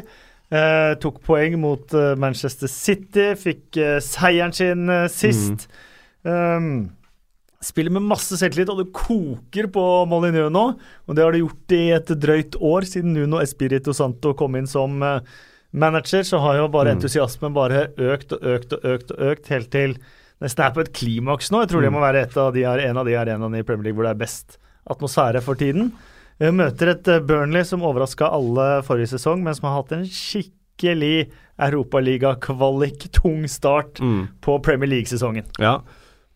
tok 1.02 1.16
poeng 1.26 1.56
mot 1.58 1.96
Manchester 2.22 2.70
City, 2.70 3.32
fikk 3.42 3.80
seieren 4.06 4.54
sin 4.54 4.92
sist. 5.10 5.64
sist. 5.64 5.64
Um, 6.22 6.92
spiller 7.64 7.92
med 7.96 8.04
masse 8.06 8.36
selvtillit, 8.40 8.70
og 8.70 8.82
det 8.82 8.92
koker 8.94 9.68
på 9.72 9.84
Molineux 10.12 10.52
nå. 10.52 10.64
Og 11.08 11.16
det 11.16 11.24
har 11.24 11.32
det 11.36 11.42
gjort 11.44 11.76
i 11.78 11.82
et 11.96 12.12
drøyt 12.20 12.58
år, 12.60 12.86
siden 12.90 13.14
Nuno 13.16 13.40
Espirito 13.44 13.94
Santo 13.96 14.34
kom 14.38 14.56
inn 14.60 14.68
som 14.68 15.02
eh, 15.04 15.20
manager. 15.74 16.24
Så 16.28 16.40
har 16.44 16.58
jo 16.60 16.68
bare 16.74 16.92
Mm. 16.94 16.98
entusiasmen 17.00 17.54
bare 17.56 17.88
økt 17.98 18.34
og 18.36 18.42
økt 18.44 18.74
og 18.74 18.84
økt 18.84 19.12
og 19.12 19.18
økt, 19.32 19.48
helt 19.50 19.72
til 19.72 19.96
nesten 20.44 20.66
er 20.66 20.72
på 20.76 20.82
et 20.84 20.92
klimaks 20.94 21.50
nå. 21.52 21.62
Jeg 21.64 21.70
tror 21.72 21.82
det 21.82 21.90
Mm. 21.92 21.94
må 21.96 22.02
være 22.04 22.28
av 22.38 22.54
de, 22.54 22.64
en 22.64 22.98
av 22.98 23.06
de 23.06 23.16
arenaene 23.16 23.60
i 23.60 23.64
Premier 23.64 23.84
League 23.86 23.96
hvor 23.96 24.04
det 24.04 24.12
er 24.16 24.26
best 24.26 24.58
atmosfære 24.90 25.42
for 25.42 25.56
tiden. 25.56 25.94
Vi 26.40 26.50
Møter 26.52 26.90
et 26.92 27.08
eh, 27.08 27.20
Burnley 27.20 27.64
som 27.64 27.82
overraska 27.82 28.28
alle 28.28 28.82
forrige 28.84 29.14
sesong, 29.18 29.42
men 29.44 29.54
som 29.56 29.70
har 29.70 29.82
hatt 29.82 29.92
en 29.94 30.04
skikkelig 30.06 31.30
Europaliga-kvalik-tung 31.60 33.48
start 33.48 34.00
Mm. 34.02 34.28
på 34.42 34.60
Premier 34.64 34.90
League-sesongen. 34.90 35.46
Ja. 35.60 35.82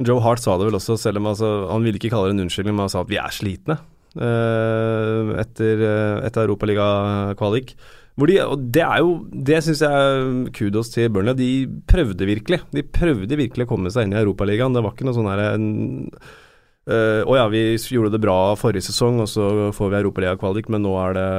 Joe 0.05 0.21
Hart 0.21 0.43
sa 0.43 0.57
det 0.60 0.67
vel 0.69 0.77
også, 0.77 0.97
selv 1.01 1.21
om 1.21 1.29
altså, 1.31 1.51
han 1.71 1.86
ville 1.86 1.97
ikke 1.97 2.12
kalle 2.13 2.29
det 2.29 2.38
en 2.38 2.45
unnskyldning, 2.45 2.75
men 2.77 2.86
han 2.86 2.93
sa 2.93 3.01
at 3.01 3.10
vi 3.10 3.17
er 3.17 3.33
slitne 3.33 3.79
uh, 4.17 5.31
etter, 5.41 5.81
uh, 5.81 6.25
etter 6.27 6.45
Europaliga-kvalik. 6.45 7.73
Hvor 8.17 8.29
de, 8.29 8.39
og 8.41 8.65
det 8.73 8.81
er 8.81 9.03
jo 9.05 9.12
Det 9.29 9.60
syns 9.62 9.83
jeg 9.86 10.51
kudos 10.57 10.89
til 10.89 11.12
Burnley. 11.13 11.38
De 11.38 11.51
prøvde 11.89 12.25
virkelig. 12.25 12.63
De 12.73 12.81
prøvde 12.81 13.38
virkelig 13.38 13.67
å 13.67 13.69
komme 13.69 13.93
seg 13.93 14.07
inn 14.07 14.15
i 14.15 14.21
Europaligaen. 14.23 14.73
Det 14.73 14.81
var 14.81 14.95
ikke 14.95 15.05
noe 15.05 15.17
sånn 15.17 15.29
herre 15.29 15.51
eh, 15.53 17.21
Å 17.21 17.38
ja, 17.38 17.45
vi 17.53 17.62
gjorde 17.77 18.15
det 18.15 18.23
bra 18.23 18.55
forrige 18.57 18.88
sesong, 18.89 19.21
og 19.21 19.29
så 19.29 19.69
får 19.77 19.93
vi 19.93 19.99
Europaliga-kvalik, 19.99 20.71
men 20.73 20.81
nå 20.88 20.95
er, 21.03 21.13
det, 21.19 21.29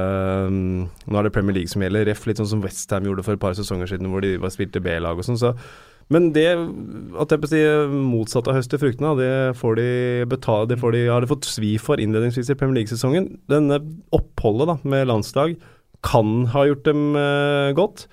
mm, 0.55 0.87
nå 1.11 1.19
er 1.19 1.27
det 1.27 1.33
Premier 1.35 1.59
League 1.59 1.73
som 1.73 1.83
gjelder. 1.83 2.07
Ref 2.07 2.23
litt 2.29 2.39
sånn 2.39 2.53
som 2.53 2.63
Westham 2.63 3.11
gjorde 3.11 3.27
for 3.27 3.35
et 3.35 3.43
par 3.43 3.59
sesonger 3.59 3.91
siden, 3.91 4.07
hvor 4.13 4.23
de 4.23 4.37
var 4.39 4.55
spilte 4.55 4.79
B-lag 4.83 5.19
og 5.19 5.27
sånn. 5.27 5.41
Så 5.41 5.51
men 6.13 6.31
det 6.33 6.47
at 7.21 7.33
jeg 7.33 7.41
på 7.43 7.49
si 7.51 7.59
motsatt 7.93 8.47
av 8.49 8.57
høste 8.57 8.79
fruktene, 8.81 9.13
det 9.19 9.33
får 9.59 9.77
de 9.77 9.89
betale 10.31 10.71
Det 10.71 10.79
får 10.81 10.95
de, 10.95 11.03
har 11.11 11.21
de 11.21 11.29
fått 11.29 11.45
svi 11.45 11.75
for 11.81 12.01
innledningsvis 12.01 12.49
i 12.49 12.57
Premier 12.57 12.81
League-sesongen. 12.81 13.29
Denne 13.51 13.77
oppholdet 14.15 14.71
da, 14.71 14.75
med 14.89 15.05
landslag 15.11 15.53
kan 16.05 16.47
ha 16.53 16.65
gjort 16.65 16.87
dem 16.87 17.13
eh, 17.19 17.69
godt. 17.77 18.07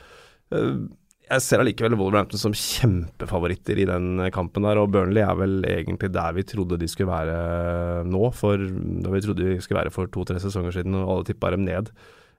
Eh, 0.52 0.86
jeg 1.26 1.42
ser 1.42 1.62
allikevel 1.62 1.96
Wolverhampton 1.98 2.38
som 2.38 2.54
kjempefavoritter 2.54 3.80
i 3.82 3.86
den 3.88 4.20
kampen 4.34 4.66
der, 4.68 4.78
og 4.78 4.92
Burnley 4.94 5.24
er 5.24 5.38
vel 5.38 5.56
egentlig 5.66 6.12
der 6.14 6.36
vi 6.36 6.44
trodde 6.46 6.78
de 6.78 6.86
skulle 6.90 7.10
være 7.10 8.04
nå, 8.06 8.28
for 8.36 8.60
da 8.60 9.10
vi 9.10 9.24
trodde 9.24 9.48
de 9.48 9.56
skulle 9.64 9.80
være 9.80 9.94
for 9.94 10.12
to-tre 10.12 10.38
sesonger 10.42 10.76
siden, 10.76 10.94
og 11.00 11.16
alle 11.16 11.30
tippa 11.32 11.50
dem 11.56 11.64
ned. 11.66 11.90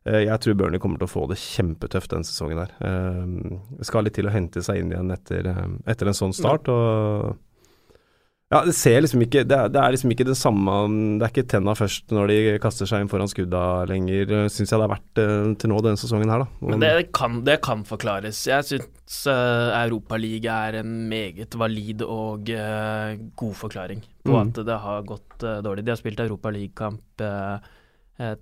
Eh, 0.08 0.24
Jeg 0.28 0.40
tror 0.44 0.58
Burnley 0.60 0.80
kommer 0.84 1.02
til 1.02 1.10
å 1.10 1.12
få 1.12 1.26
det 1.32 1.40
kjempetøft 1.42 2.14
den 2.16 2.28
sesongen 2.28 2.64
der. 2.64 2.72
Eh, 2.80 3.60
Det 3.80 3.90
skal 3.90 4.08
litt 4.08 4.16
til 4.18 4.30
å 4.30 4.34
hente 4.34 4.64
seg 4.64 4.82
inn 4.82 4.94
igjen 4.94 5.12
etter, 5.14 5.52
eh, 5.52 5.68
etter 5.92 6.08
en 6.08 6.18
sånn 6.18 6.34
start. 6.34 6.70
Og 6.72 7.36
ja, 8.48 8.62
det 8.64 8.78
ser 8.78 9.02
liksom 9.04 9.20
ikke 9.26 9.42
det 9.44 9.58
er, 9.58 9.68
det 9.68 9.80
er 9.82 9.92
liksom 9.92 10.12
ikke 10.14 10.24
det 10.24 10.38
samme 10.40 10.72
Det 11.20 11.26
er 11.26 11.32
ikke 11.34 11.50
tenna 11.52 11.74
først 11.76 12.14
når 12.16 12.30
de 12.32 12.38
kaster 12.64 12.88
seg 12.88 13.04
inn 13.04 13.10
foran 13.12 13.28
skudda 13.28 13.64
lenger, 13.90 14.48
syns 14.48 14.72
jeg 14.72 14.80
det 14.80 14.86
har 14.86 14.94
vært 14.94 15.20
eh, 15.20 15.50
til 15.60 15.72
nå 15.74 15.82
denne 15.84 16.00
sesongen 16.00 16.32
her, 16.32 16.46
da. 16.46 16.48
Men 16.72 16.80
det 16.80 17.12
kan, 17.12 17.42
det 17.44 17.58
kan 17.66 17.84
forklares. 17.84 18.46
Jeg 18.48 18.64
syns 18.70 19.18
uh, 19.28 19.76
Europaligaen 19.84 20.78
er 20.78 20.80
en 20.80 20.94
meget 21.12 21.60
valid 21.60 22.06
og 22.08 22.48
uh, 22.56 23.20
god 23.36 23.60
forklaring 23.66 24.06
på 24.24 24.32
Mm. 24.32 24.40
at 24.48 24.66
det 24.68 24.80
har 24.84 25.04
gått 25.08 25.44
uh, 25.44 25.60
dårlig. 25.64 25.84
De 25.86 25.92
har 25.92 26.00
spilt 26.00 26.20
Europaligakamp 26.20 27.22
uh, 27.24 27.28
eh, 27.28 27.60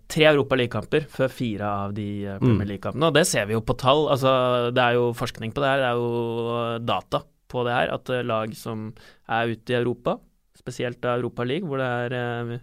tre 0.08 0.24
Europa 0.30 0.56
League-kamper 0.56 1.04
før 1.12 1.30
fire 1.36 1.68
av 1.86 1.94
de 1.98 2.06
eh, 2.26 2.38
Premier 2.40 2.64
Mm. 2.66 2.70
League-kampene. 2.70 3.08
Og 3.10 3.14
det 3.18 3.26
ser 3.28 3.46
vi 3.50 3.54
jo 3.58 3.62
på 3.62 3.76
tall. 3.78 4.06
Altså, 4.14 4.72
det 4.74 4.82
er 4.84 4.94
jo 4.96 5.10
forskning 5.14 5.52
på 5.54 5.62
det 5.64 5.70
her, 5.74 5.84
det 5.84 5.90
er 5.90 6.00
jo 6.00 6.80
data 6.86 7.24
på 7.52 7.64
det 7.68 7.74
her. 7.76 7.94
At 7.98 8.10
eh, 8.10 8.24
lag 8.24 8.56
som 8.56 8.94
er 9.28 9.52
ute 9.52 9.74
i 9.74 9.80
Europa, 9.82 10.18
spesielt 10.58 11.04
av 11.06 11.20
Europa 11.20 11.44
League, 11.44 11.68
hvor 11.68 11.78
det 11.84 11.90
er 12.08 12.16
eh, 12.16 12.60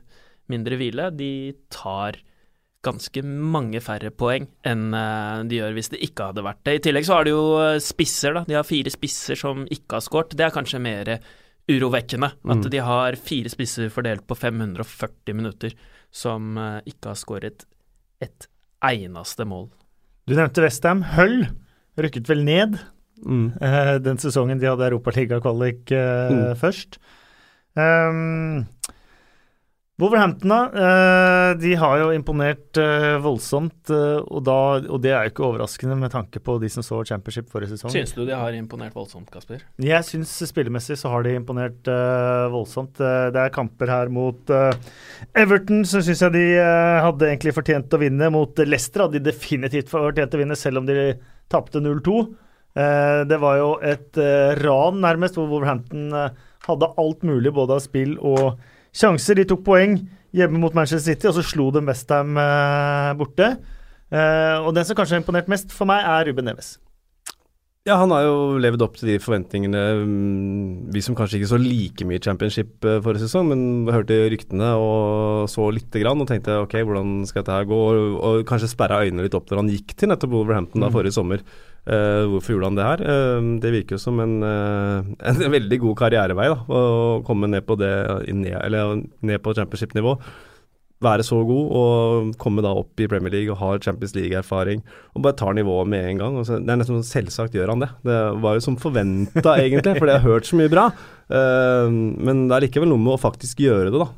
mindre 0.49 0.77
hvile, 0.81 1.11
de 1.15 1.31
tar 1.71 2.17
ganske 2.83 3.23
mange 3.23 3.79
færre 3.79 4.11
poeng 4.11 4.49
enn 4.67 4.89
eh, 4.97 5.45
de 5.47 5.61
gjør 5.61 5.77
hvis 5.77 5.93
det 5.93 6.01
ikke 6.03 6.33
hadde 6.33 6.43
vært 6.43 6.65
det. 6.67 6.73
I 6.81 6.83
tillegg 6.89 7.05
så 7.07 7.15
har 7.21 7.25
de 7.29 7.31
jo 7.37 7.45
eh, 7.63 7.77
spisser, 7.79 8.35
da. 8.35 8.43
De 8.49 8.57
har 8.59 8.65
fire 8.67 8.91
spisser 8.91 9.39
som 9.39 9.67
ikke 9.71 10.01
har 10.01 10.03
skåret. 10.09 10.35
Det 10.35 10.49
er 10.49 10.57
kanskje 10.57 10.81
mer 10.83 11.13
urovekkende. 11.71 12.33
At 12.43 12.57
Mm. 12.65 12.71
de 12.71 12.79
har 12.83 13.13
fire 13.21 13.49
spisser 13.53 13.89
fordelt 13.93 14.25
på 14.27 14.35
540 14.35 15.35
minutter 15.39 15.77
som 16.13 16.57
eh, 16.61 16.81
ikke 16.93 17.13
har 17.13 17.19
skåret 17.19 17.65
et 18.23 18.47
eneste 18.85 19.47
mål. 19.49 19.71
Du 20.29 20.35
nevnte 20.39 20.63
Westham. 20.63 21.03
Hull 21.17 21.47
rykket 21.99 22.29
vel 22.31 22.45
ned 22.47 22.79
Mm. 23.23 23.53
eh, 23.63 23.99
den 24.03 24.17
sesongen 24.19 24.59
de 24.59 24.67
hadde 24.67 24.89
Europaliga-kvalik 24.91 25.93
eh, 25.95 26.31
Mm. 26.33 26.57
først. 26.59 26.99
Um, 27.77 28.67
Wolverhampton, 30.03 30.51
da. 30.51 30.61
eh, 30.83 31.51
de 31.61 31.75
har 31.79 32.01
jo 32.01 32.09
imponert 32.11 32.79
eh, 32.81 33.15
voldsomt, 33.23 33.91
eh, 33.93 34.19
og, 34.19 34.41
da, 34.49 34.57
og 34.83 34.99
det 35.05 35.13
er 35.15 35.29
jo 35.29 35.33
ikke 35.33 35.45
overraskende 35.47 35.97
med 36.01 36.11
tanke 36.15 36.43
på 36.43 36.57
de 36.63 36.71
som 36.73 36.83
så 36.83 36.99
Championship 37.07 37.51
forrige 37.53 37.77
sesong. 37.77 37.93
Syns 37.95 38.15
du 38.17 38.25
de 38.27 38.35
har 38.35 38.57
imponert 38.59 38.97
voldsomt, 38.99 39.31
Kasper? 39.31 39.63
Jeg 39.83 40.09
syns 40.09 40.35
spillemessig 40.51 40.99
så 40.99 41.13
har 41.13 41.27
de 41.27 41.37
imponert 41.39 41.87
voldsomt. 42.53 42.99
Det 42.99 43.39
er 43.45 43.55
kamper 43.55 43.93
her 43.93 44.11
mot 44.13 44.51
Everton, 44.51 45.87
så 45.87 46.03
syns 46.03 46.25
jeg 46.27 46.35
de 46.35 46.45
hadde 46.59 47.29
egentlig 47.31 47.55
fortjent 47.55 47.95
å 47.95 48.03
vinne. 48.03 48.33
Mot 48.35 48.59
Leicester 48.67 49.07
hadde 49.07 49.21
de 49.21 49.31
definitivt 49.31 49.93
fortjent 49.93 50.35
å 50.35 50.43
vinne, 50.43 50.59
selv 50.59 50.83
om 50.83 50.89
de 50.89 51.13
tapte 51.53 51.83
0-2. 51.83 52.19
Eh, 52.75 53.23
det 53.29 53.39
var 53.43 53.59
jo 53.61 53.73
et 53.85 54.19
ran, 54.63 55.01
nærmest, 55.05 55.39
hvor 55.39 55.51
Wolverhampton 55.51 56.11
hadde 56.67 56.95
alt 56.99 57.27
mulig, 57.27 57.53
både 57.55 57.79
av 57.79 57.85
spill 57.85 58.17
og 58.19 58.59
sjanser. 58.97 59.41
De 59.41 59.49
tok 59.49 59.65
poeng 59.67 59.99
hjemme 60.33 60.61
mot 60.63 60.75
Manchester 60.77 61.13
City, 61.13 61.29
og 61.29 61.37
så 61.37 61.45
slo 61.45 61.71
de 61.75 61.83
Westham 61.89 62.37
eh, 62.41 63.11
borte. 63.19 63.51
Eh, 64.13 64.57
og 64.61 64.73
den 64.77 64.85
som 64.89 64.97
kanskje 64.97 65.19
har 65.19 65.25
imponert 65.25 65.49
mest 65.53 65.73
for 65.73 65.89
meg, 65.89 66.05
er 66.05 66.29
Ruben 66.31 66.49
Neves. 66.49 66.75
Ja, 67.83 67.97
han 67.99 68.13
har 68.15 68.23
jo 68.23 68.61
levd 68.63 68.83
opp 68.85 68.95
til 68.95 69.09
de 69.11 69.17
forventningene 69.19 69.81
mm, 70.07 70.93
vi 70.95 71.01
som 71.03 71.17
kanskje 71.19 71.41
ikke 71.41 71.49
så 71.51 71.59
like 71.59 72.07
mye 72.07 72.21
championship 72.23 72.87
eh, 72.87 73.01
forrige 73.03 73.25
sesong, 73.25 73.49
men 73.51 73.91
hørte 73.91 74.21
ryktene 74.31 74.69
og 74.79 75.49
så 75.51 75.67
lite 75.75 75.99
grann 75.99 76.23
og 76.23 76.29
tenkte 76.31 76.61
ok, 76.63 76.77
hvordan 76.87 77.25
skal 77.27 77.43
dette 77.43 77.57
her 77.57 77.67
gå? 77.67 77.81
Og, 77.91 78.15
og 78.23 78.45
kanskje 78.47 78.71
sperra 78.71 79.01
øynene 79.03 79.27
litt 79.27 79.35
opp 79.35 79.51
når 79.51 79.65
han 79.65 79.73
gikk 79.75 79.97
til 79.99 80.13
nettopp 80.13 80.31
Wolverhampton 80.37 80.85
da 80.85 80.93
Mm. 80.93 80.95
forrige 80.95 81.17
sommer. 81.19 81.43
Eh, 81.83 82.25
hvorfor 82.31 82.55
gjorde 82.55 82.69
han 82.71 82.79
det 82.79 82.87
her? 82.87 83.01
Uh, 83.03 83.49
det 83.59 83.73
virker 83.75 83.97
jo 83.97 84.05
som 84.05 84.21
en, 84.23 84.37
uh, 84.47 85.03
en 85.33 85.43
veldig 85.51 85.81
god 85.83 85.99
karrierevei 85.99 86.47
da, 86.53 86.61
å 86.71 87.21
komme 87.27 87.51
ned 87.51 87.67
på 87.67 87.75
det 87.81 87.93
ned, 88.31 88.55
eller 88.61 89.03
ned 89.27 89.43
på 89.43 89.55
championship-nivå. 89.59 90.15
Være 91.03 91.25
så 91.27 91.41
god 91.43 91.73
og 91.75 92.37
komme 92.39 92.63
da 92.63 92.71
opp 92.79 93.01
i 93.03 93.09
Premier 93.11 93.35
League 93.35 93.51
og 93.51 93.59
ha 93.59 93.73
Champions 93.83 94.15
League-erfaring 94.15 94.85
og 95.17 95.25
bare 95.25 95.35
tar 95.41 95.57
nivået 95.59 95.91
med 95.91 96.07
en 96.13 96.21
gang. 96.21 96.37
Så, 96.47 96.61
det 96.63 96.71
er 96.71 96.79
nesten 96.79 97.01
sånn 97.01 97.09
Selvsagt 97.09 97.57
gjør 97.59 97.75
han 97.75 97.83
det. 97.83 97.89
Det 98.07 98.21
var 98.45 98.55
jo 98.55 98.63
som 98.63 98.79
forventa, 98.79 99.57
egentlig, 99.59 99.97
for 99.99 100.07
jeg 100.07 100.23
har 100.23 100.29
hørt 100.29 100.47
så 100.47 100.61
mye 100.61 100.71
bra. 100.71 100.87
Eh, 101.33 101.89
men 101.93 102.45
det 102.51 102.57
er 102.59 102.67
likevel 102.67 102.91
noe 102.93 103.01
med 103.01 103.15
å 103.17 103.21
faktisk 103.21 103.63
gjøre 103.65 103.93
det, 103.93 104.03
da. 104.03 104.09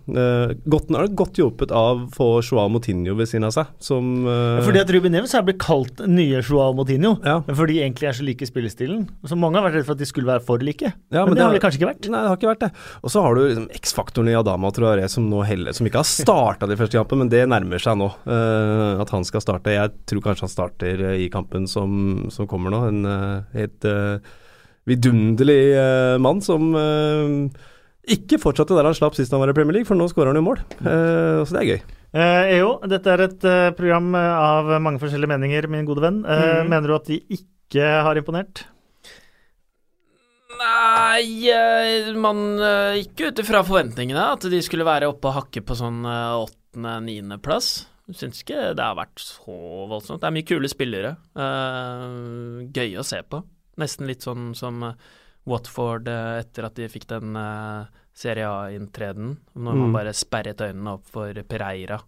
Godt, 0.71 0.91
nå 0.91 0.99
er 0.99 1.09
det 1.09 1.19
godt 1.19 1.39
hjulpet 1.41 1.73
av 1.75 2.05
å 2.05 2.09
få 2.15 2.29
Joao 2.45 2.71
Motinho 2.73 3.15
ved 3.19 3.31
siden 3.31 3.47
av 3.49 3.55
seg, 3.55 3.71
som 3.83 4.27
eh, 4.31 4.63
Fordi 4.67 4.83
at 4.83 4.91
Ruben 4.95 5.15
Neves 5.15 5.35
er 5.37 5.45
blitt 5.47 5.61
kalt 5.63 6.03
nye 6.11 6.43
Joao 6.43 6.75
Motinho. 6.77 7.17
Ja. 7.25 7.41
Men 7.47 7.59
fordi 7.59 7.79
de 7.79 7.85
egentlig 7.85 8.09
er 8.11 8.19
så 8.19 8.27
like 8.27 8.45
i 8.45 8.51
spillestilen. 8.51 9.05
Så 9.29 9.39
mange 9.39 9.59
har 9.59 9.67
vært 9.69 9.81
redd 9.81 9.89
for 9.89 9.97
at 9.97 10.03
de 10.03 10.09
skulle 10.09 10.31
være 10.31 10.45
for 10.45 10.63
like. 10.65 10.93
Ja, 11.15 11.25
men, 11.25 11.37
det 11.39 11.45
har 11.45 11.55
de 11.55 11.63
kanskje 11.63 11.81
ikke 11.81 11.91
vært. 11.93 12.09
Nei, 12.13 12.23
det 12.25 12.33
har 12.33 12.39
ikke 12.41 12.53
vært 12.53 12.65
det. 12.67 12.71
Og 13.03 13.15
så 13.15 13.25
har 13.25 13.37
du 13.37 13.43
liksom 13.45 13.69
X-faktoren 13.81 14.31
i 14.33 14.37
Adama 14.39 14.73
Traoré 14.75 15.09
som 15.11 15.27
nå 15.31 15.43
heller 15.47 15.77
Som 15.77 15.89
ikke 15.89 16.03
har 16.03 16.09
starta 16.09 16.69
de 16.71 16.79
første 16.81 16.99
kampene, 16.99 17.25
men 17.25 17.33
det 17.33 17.45
nærmer 17.51 17.83
seg 17.83 17.99
nå. 18.01 18.11
eh, 18.29 19.03
at 19.05 19.13
han 19.15 19.27
skal 19.27 19.45
starte. 19.45 19.75
Jeg 19.75 19.95
tror 20.11 20.25
kanskje 20.25 20.49
han 20.49 20.55
starter 20.55 21.05
eh, 21.11 21.21
i 21.25 21.29
kampen 21.33 21.69
som, 21.71 22.27
som 22.35 22.49
kommer 22.51 22.75
nå. 22.75 22.83
En 22.91 23.05
eh, 23.11 23.59
helt 23.59 23.89
eh, 23.89 24.33
vidunderlig 24.87 25.61
eh, 25.79 26.17
mann 26.21 26.41
som 26.45 26.75
eh, 26.77 27.63
ikke 28.15 28.37
fortsatte 28.43 28.77
der 28.77 28.85
han 28.91 28.97
slapp 28.97 29.15
sist 29.17 29.33
han 29.33 29.41
var 29.41 29.49
i 29.53 29.57
Premier 29.57 29.79
League, 29.79 29.89
for 29.89 29.97
nå 29.97 30.09
skårer 30.11 30.33
han 30.35 30.41
jo 30.43 30.45
mål. 30.51 30.61
Eh, 30.83 31.41
så 31.47 31.57
det 31.57 31.63
er 31.63 31.71
gøy. 31.71 31.81
Eh, 32.15 32.51
EO, 32.59 32.75
dette 32.87 33.11
er 33.11 33.23
et 33.25 33.45
eh, 33.49 33.71
program 33.75 34.13
av 34.21 34.69
mange 34.85 35.01
forskjellige 35.03 35.33
meninger, 35.33 35.67
min 35.73 35.87
gode 35.89 36.05
venn. 36.05 36.21
Eh, 36.27 36.45
Mhm. 36.63 36.69
Mener 36.71 36.89
du 36.93 36.95
at 36.99 37.09
de 37.11 37.21
ikke 37.39 37.89
har 38.07 38.15
imponert? 38.21 38.67
Nei, 40.55 41.51
man 42.15 42.45
gikk 43.01 43.25
ut 43.27 43.41
ifra 43.43 43.65
forventningene 43.67 44.29
at 44.37 44.45
de 44.53 44.61
skulle 44.63 44.87
være 44.87 45.09
oppe 45.11 45.27
og 45.33 45.35
hakke 45.41 45.65
på 45.67 45.75
sånn 45.79 46.05
åttende-niendeplass. 46.07 47.73
Syns 48.15 48.43
ikke 48.45 48.75
det 48.77 48.85
har 48.85 48.95
vært 48.99 49.19
så 49.25 49.57
voldsomt. 49.91 50.21
Det 50.21 50.29
er 50.29 50.37
mye 50.37 50.47
kule 50.47 50.69
spillere. 50.71 51.17
eh, 51.35 52.69
gøy 52.77 52.99
å 53.01 53.05
se 53.05 53.23
på. 53.25 53.43
Nesten 53.81 54.07
litt 54.07 54.23
sånn 54.27 54.53
som 54.55 54.83
eh, 54.87 54.95
Watford 55.51 56.09
eh, 56.09 56.41
etter 56.45 56.65
at 56.69 56.75
de 56.79 56.87
fikk 56.89 57.07
den 57.11 57.35
uh, 57.37 57.85
Serie 58.15 58.47
A-inntreden. 58.49 59.37
Når 59.55 59.75
man 59.75 59.89
Mm. 59.91 59.93
bare 59.97 60.13
sperret 60.15 60.61
øynene 60.63 60.95
opp 60.95 61.07
for 61.11 61.35
Pereira. 61.49 61.99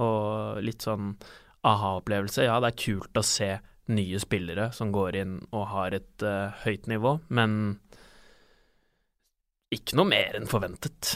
Og 0.00 0.62
litt 0.64 0.80
sånn 0.86 1.14
aha-opplevelse. 1.62 2.44
Ja, 2.46 2.58
det 2.64 2.70
er 2.72 2.78
kult 2.84 3.20
å 3.20 3.22
se 3.26 3.50
nye 3.90 4.18
spillere 4.22 4.70
som 4.72 4.92
går 4.94 5.16
inn 5.20 5.34
og 5.52 5.66
har 5.74 5.92
et 5.98 6.22
uh, 6.24 6.50
høyt 6.64 6.86
nivå, 6.88 7.18
men 7.28 7.78
ikke 9.74 9.96
noe 9.98 10.08
mer 10.10 10.38
enn 10.38 10.48
forventet. 10.50 11.14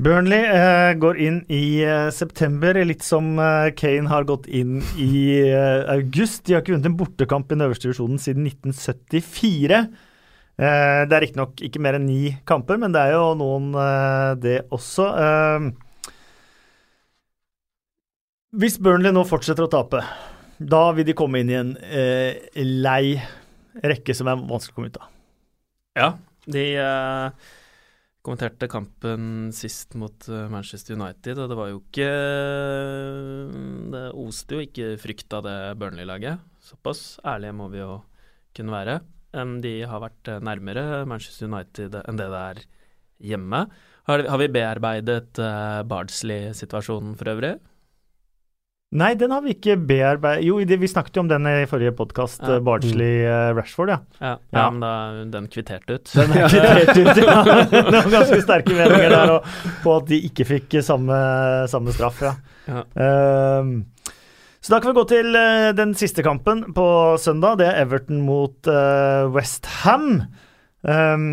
Burnley 0.00 0.46
eh, 0.48 0.94
går 0.96 1.18
inn 1.20 1.40
i 1.52 1.82
eh, 1.84 2.08
september, 2.14 2.78
litt 2.88 3.02
som 3.04 3.34
eh, 3.36 3.68
Kane 3.76 4.08
har 4.08 4.24
gått 4.24 4.46
inn 4.48 4.78
i 4.96 5.10
eh, 5.42 5.82
august. 5.92 6.46
De 6.46 6.54
har 6.56 6.62
ikke 6.62 6.72
vunnet 6.72 6.88
en 6.88 6.96
bortekamp 6.96 7.50
i 7.50 7.58
den 7.58 7.66
øverste 7.66 7.90
divisjonen 7.90 8.22
siden 8.22 8.46
1974. 8.48 9.82
Eh, 10.56 11.02
det 11.04 11.18
er 11.18 11.24
riktignok 11.26 11.60
ikke 11.68 11.84
mer 11.84 11.98
enn 11.98 12.08
ni 12.08 12.32
kamper, 12.48 12.80
men 12.80 12.96
det 12.96 13.04
er 13.10 13.18
jo 13.18 13.28
noen, 13.42 13.68
eh, 13.76 14.30
det 14.40 14.56
også. 14.72 15.10
Hvis 18.56 18.80
Burnley 18.80 19.12
nå 19.12 19.28
fortsetter 19.28 19.68
å 19.68 19.72
tape, 19.76 20.00
da 20.56 20.84
vil 20.96 21.10
de 21.10 21.18
komme 21.18 21.44
inn 21.44 21.52
i 21.52 21.60
en 21.60 21.76
lei 22.56 23.20
rekke 23.84 24.16
som 24.16 24.32
er 24.32 24.40
vanskelig 24.48 24.72
å 24.72 24.80
komme 24.80 24.94
ut 24.94 25.00
av. 25.04 25.12
Ja, 26.00 26.12
de 26.48 26.64
kommenterte 28.24 28.68
kampen 28.70 29.50
sist 29.56 29.96
mot 29.98 30.28
eh, 30.28 30.48
Manchester 30.52 30.96
United, 30.98 31.40
og 31.40 31.50
det 31.50 31.58
var 31.58 31.70
jo 31.70 31.80
ikke 31.80 32.10
Det 33.94 34.04
oste 34.20 34.58
jo 34.58 34.66
ikke 34.66 34.90
frykt 35.00 35.36
av 35.36 35.46
det 35.46 35.56
Burnley-laget. 35.80 36.42
Såpass 36.60 37.18
ærlige 37.24 37.56
må 37.56 37.70
vi 37.72 37.80
jo 37.80 38.02
kunne 38.56 38.74
være. 38.74 39.00
De 39.62 39.74
har 39.86 40.02
vært 40.02 40.28
eh, 40.28 40.42
nærmere 40.42 41.06
Manchester 41.08 41.48
United 41.48 41.96
enn 42.02 42.20
det 42.20 42.28
det 42.32 42.44
er 42.50 42.62
hjemme. 43.30 43.64
Har, 44.08 44.24
vi 44.40 44.48
bearbeidet 44.50 45.38
uh, 45.38 45.82
Bardsley-situasjonen 45.86 47.12
for 47.20 47.30
øvrig? 47.30 47.52
Nei, 48.90 49.12
den 49.14 49.30
har 49.30 49.44
vi 49.44 49.52
ikke 49.54 49.76
bearbeidet 49.86 50.42
Jo, 50.48 50.56
det, 50.66 50.80
vi 50.82 50.88
snakket 50.90 51.14
jo 51.14 51.22
om 51.22 51.28
den 51.30 51.44
i 51.46 51.66
forrige 51.70 51.92
podkast, 51.94 52.40
Ja. 52.42 52.56
Bardsley-Rashford, 52.66 53.92
ja. 53.92 53.98
Ja, 54.18 54.32
Ja. 54.50 54.58
ja. 54.58 54.64
men 54.70 54.80
da 54.82 54.94
den 55.30 55.46
kvitterte 55.46 55.94
ut. 56.00 56.10
Den 56.10 56.32
er 56.34 56.48
kvittert 56.50 56.98
ut, 56.98 57.20
ja. 57.22 57.36
Det 57.70 57.84
var 57.86 58.10
ganske 58.16 58.40
sterke 58.42 58.74
meninger 58.74 59.14
der 59.14 59.34
og, 59.36 59.46
på 59.84 59.94
at 59.94 60.10
de 60.10 60.18
ikke 60.26 60.48
fikk 60.48 60.80
samme, 60.82 61.14
samme 61.70 61.94
straff, 61.94 62.18
ja. 62.26 62.34
Ja. 62.66 62.82
Ehm, 62.98 63.84
så 64.60 64.74
da 64.74 64.80
kan 64.82 64.90
vi 64.90 64.98
gå 64.98 65.06
til 65.08 65.38
uh, 65.38 65.70
den 65.72 65.94
siste 65.94 66.22
kampen 66.26 66.66
på 66.74 66.86
søndag. 67.22 67.60
Det 67.62 67.70
er 67.70 67.78
Everton 67.86 68.20
mot 68.26 68.66
uh, 68.68 69.30
West 69.32 69.70
Ham. 69.84 70.24
Eh, 70.80 71.24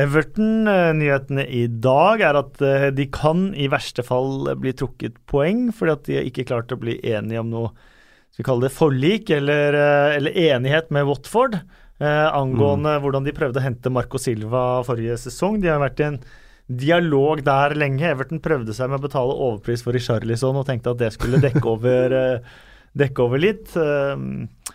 Everton, 0.00 0.68
eh, 0.68 0.92
nyhetene 0.96 1.44
i 1.44 1.66
dag 1.68 2.22
er 2.24 2.38
at 2.40 2.62
eh, 2.64 2.86
de 2.96 3.08
kan 3.12 3.50
i 3.52 3.68
verste 3.72 4.04
fall 4.06 4.48
bli 4.60 4.72
trukket 4.72 5.18
poeng, 5.30 5.68
fordi 5.76 5.92
at 5.92 6.08
de 6.08 6.22
ikke 6.30 6.46
klarte 6.48 6.78
å 6.78 6.80
bli 6.80 6.96
enige 7.04 7.42
om 7.42 7.52
noe 7.52 7.74
skal 8.34 8.42
vi 8.42 8.46
kalle 8.48 8.66
det 8.66 8.74
forlik, 8.74 9.28
eller, 9.30 9.76
eller 10.16 10.34
enighet 10.34 10.88
med 10.90 11.06
Watford. 11.06 11.60
uh, 12.02 12.30
angående 12.34 12.96
hvordan 12.98 13.22
de 13.22 13.34
prøvde 13.36 13.60
å 13.60 13.62
hente 13.62 13.92
Marco 13.94 14.18
Silva 14.18 14.82
forrige 14.82 15.14
sesong. 15.22 15.60
De 15.62 15.70
har 15.70 15.78
vært 15.78 16.00
i 16.02 16.08
en 16.08 16.18
dialog 16.66 17.42
der 17.44 17.74
lenge. 17.78 18.06
Everton 18.08 18.42
prøvde 18.42 18.74
seg 18.74 18.90
med 18.90 18.98
å 18.98 19.06
betale 19.06 19.36
overpris 19.36 19.84
for 19.84 19.96
Richarlison 19.96 20.58
og 20.58 20.66
tenkte 20.68 20.94
at 20.94 21.02
det 21.02 21.12
skulle 21.14 21.42
dekke 21.42 21.64
over, 21.76 22.16
uh, 22.16 22.56
dekke 22.98 23.22
over 23.22 23.42
litt. 23.42 23.70
Um, 23.76 24.48
eh, 24.48 24.73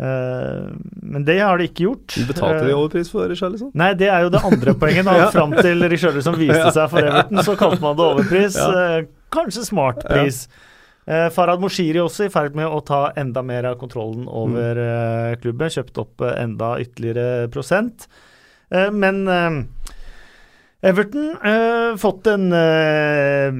men 0.00 1.24
det 1.26 1.36
har 1.42 1.60
de 1.60 1.66
ikke 1.68 1.84
gjort. 1.84 2.14
Betalte 2.28 2.64
de 2.64 2.72
Eh, 2.72 2.78
overpris 2.78 3.10
for 3.12 3.34
Charlison? 3.36 3.70
Nei, 3.76 3.92
det 4.00 4.08
er 4.08 4.24
jo 4.24 4.32
det 4.32 4.40
andre 4.46 4.74
poenget. 4.74 5.04
da. 5.04 5.16
Ja. 5.20 5.28
Fram 5.34 5.52
til 5.58 5.84
Richarlison 5.92 6.38
viste 6.40 6.72
seg 6.72 6.88
for 6.92 7.04
Everton, 7.04 7.42
så 7.44 7.56
kalte 7.60 7.82
man 7.84 7.98
det 7.98 8.06
overpris. 8.06 8.56
Ja. 8.56 8.70
Eh, 8.96 9.10
kanskje 9.34 9.66
smart 9.66 10.00
pris. 10.06 10.46
Eh, 11.10 11.28
Farad 11.34 11.60
Moshiri 11.60 12.00
også 12.00 12.28
i 12.28 12.32
ferd 12.32 12.56
med 12.56 12.68
å 12.70 12.80
ta 12.86 13.10
enda 13.18 13.42
mer 13.44 13.68
av 13.72 13.78
kontrollen 13.80 14.28
over 14.28 14.78
mm. 14.80 15.40
klubben. 15.42 15.72
Kjøpt 15.76 16.00
opp 16.00 16.24
eh, 16.24 16.36
enda 16.44 16.76
ytterligere 16.80 17.50
prosent. 17.52 18.08
Eh, 18.70 18.90
men 18.94 19.26
eh, 19.28 19.60
Everton 20.80 21.34
eh, 21.44 21.96
fått 22.00 22.26
en 22.30 22.52
eh, 22.56 23.52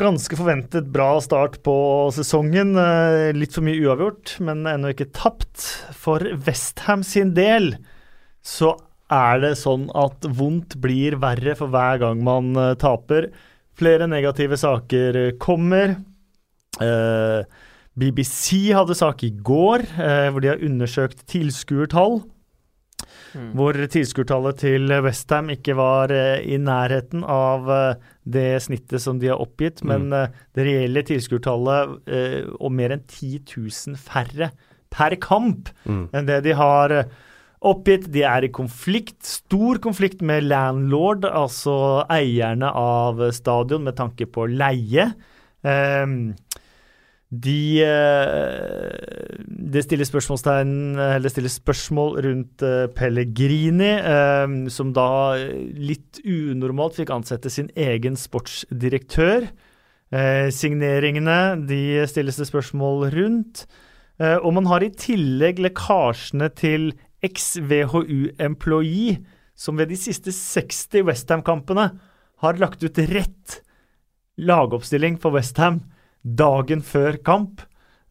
ganske 0.00 0.36
forventet 0.38 0.86
bra 0.88 1.18
start 1.20 1.58
på 1.66 1.74
sesongen. 2.16 2.72
Eh, 2.80 3.34
litt 3.36 3.52
for 3.52 3.66
mye 3.66 3.82
uavgjort, 3.84 4.38
men 4.40 4.64
ennå 4.68 4.94
ikke 4.94 5.10
tapt. 5.12 5.66
For 5.92 6.24
Westham 6.46 7.04
sin 7.04 7.34
del 7.36 7.74
så 8.40 8.72
er 9.12 9.42
det 9.44 9.52
sånn 9.60 9.90
at 9.92 10.24
vondt 10.24 10.78
blir 10.80 11.18
verre 11.20 11.52
for 11.58 11.68
hver 11.72 12.00
gang 12.00 12.24
man 12.24 12.56
eh, 12.56 12.72
taper. 12.80 13.28
Flere 13.76 14.08
negative 14.08 14.56
saker 14.56 15.20
kommer. 15.42 15.98
Eh, 16.80 17.44
BBC 17.92 18.70
hadde 18.72 18.96
sak 18.96 19.20
i 19.28 19.34
går 19.36 19.84
eh, 20.00 20.28
hvor 20.32 20.40
de 20.40 20.48
har 20.54 20.64
undersøkt 20.64 21.26
tilskuertall. 21.28 22.22
Mm. 23.32 23.48
Hvor 23.56 23.76
tilskuertallet 23.94 24.58
til 24.60 24.92
Westham 25.04 25.48
ikke 25.54 25.74
var 25.78 26.12
eh, 26.12 26.42
i 26.44 26.58
nærheten 26.60 27.24
av 27.24 27.70
eh, 27.72 27.94
det 28.28 28.62
snittet 28.66 29.00
som 29.02 29.18
de 29.22 29.30
har 29.32 29.40
oppgitt, 29.42 29.80
men 29.88 30.12
eh, 30.12 30.28
det 30.54 30.66
reelle 30.68 31.02
tilskuertallet 31.08 32.12
og 32.60 32.72
mer 32.76 32.94
enn 32.96 33.04
10 33.08 33.40
000 33.56 33.96
færre 34.00 34.50
per 34.92 35.16
kamp 35.16 35.72
Mm. 35.88 36.08
enn 36.12 36.26
det 36.28 36.42
de 36.44 36.52
har 36.54 36.92
oppgitt. 37.62 38.08
De 38.12 38.22
er 38.26 38.44
i 38.44 38.52
konflikt, 38.52 39.22
stor 39.24 39.78
konflikt 39.82 40.20
med 40.22 40.44
landlord, 40.50 41.24
altså 41.24 42.04
eierne 42.10 42.68
av 42.74 43.22
stadion, 43.32 43.84
med 43.86 43.96
tanke 43.96 44.26
på 44.26 44.48
leie. 44.50 45.12
Ehm, 45.64 46.34
de 47.32 47.80
eh, 47.80 49.40
Det 49.72 49.80
stilles 49.86 50.10
det 50.12 51.30
stilles 51.32 51.54
spørsmål 51.56 52.18
rundt 52.26 52.62
eh, 52.62 52.86
Pellegrini, 52.92 53.94
eh, 53.96 54.68
som 54.68 54.92
da 54.92 55.38
eh, 55.40 55.72
litt 55.72 56.20
unormalt 56.28 56.98
fikk 57.00 57.10
ansette 57.14 57.48
sin 57.50 57.70
egen 57.72 58.16
sportsdirektør. 58.20 59.48
Eh, 60.12 60.50
signeringene 60.52 61.64
de 61.64 62.04
stilles 62.10 62.36
det 62.36 62.46
spørsmål 62.50 63.08
rundt. 63.16 63.64
Eh, 64.20 64.36
og 64.36 64.52
man 64.58 64.68
har 64.68 64.84
i 64.84 64.92
tillegg 64.92 65.58
lekkasjene 65.64 66.50
til 66.52 66.92
eks-VHU-employee, 67.24 69.22
som 69.56 69.78
ved 69.80 69.88
de 69.88 69.96
siste 69.96 70.32
60 70.34 71.06
Westham-kampene 71.06 71.88
har 72.42 72.60
lagt 72.60 72.84
ut 72.84 72.98
rett 73.08 73.62
lagoppstilling 74.36 75.16
for 75.22 75.32
Westham 75.32 75.80
dagen 76.24 76.82
før 76.86 77.18
kamp. 77.24 77.62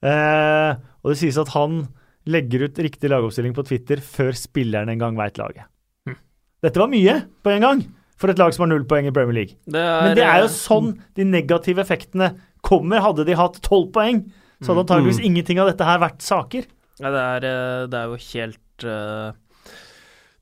Eh, 0.04 0.72
og 1.02 1.12
det 1.14 1.18
sies 1.22 1.38
at 1.42 1.52
han 1.56 1.86
legger 2.30 2.68
ut 2.68 2.78
riktig 2.84 3.10
lagoppstilling 3.10 3.54
på 3.58 3.66
Twitter 3.66 4.02
før 4.06 4.36
spilleren 4.38 4.92
en 4.94 5.02
gang 5.02 5.18
veit 5.18 5.40
laget. 5.42 5.66
Hm. 6.10 6.18
Dette 6.62 6.82
var 6.82 6.92
mye 6.92 7.16
på 7.42 7.54
en 7.56 7.66
gang 7.66 7.82
for 8.22 8.30
et 8.30 8.38
lag 8.38 8.54
som 8.54 8.68
har 8.68 8.70
null 8.76 8.86
poeng 8.86 9.08
i 9.10 9.14
Premier 9.16 9.34
League. 9.40 9.56
Det 9.66 9.82
er, 9.82 10.02
Men 10.06 10.18
det 10.20 10.26
er 10.28 10.44
jo 10.44 10.50
eh, 10.52 10.54
sånn 10.54 10.92
de 11.18 11.26
negative 11.26 11.82
effektene 11.82 12.34
kommer. 12.62 13.02
Hadde 13.02 13.26
de 13.26 13.34
hatt 13.40 13.58
tolv 13.66 13.90
poeng, 13.96 14.22
så 14.62 14.74
hadde 14.76 14.84
antageligvis 14.86 15.22
Mm. 15.24 15.26
ingenting 15.32 15.60
av 15.64 15.72
dette 15.72 15.88
her 15.88 15.98
vært 16.04 16.22
saker. 16.22 16.68
Ja, 17.02 17.10
det 17.10 17.22
er, 17.26 17.48
eh, 17.50 17.88
det 17.90 17.98
er 17.98 18.12
jo 18.12 18.18
helt 18.22 18.86
uh, 18.86 19.32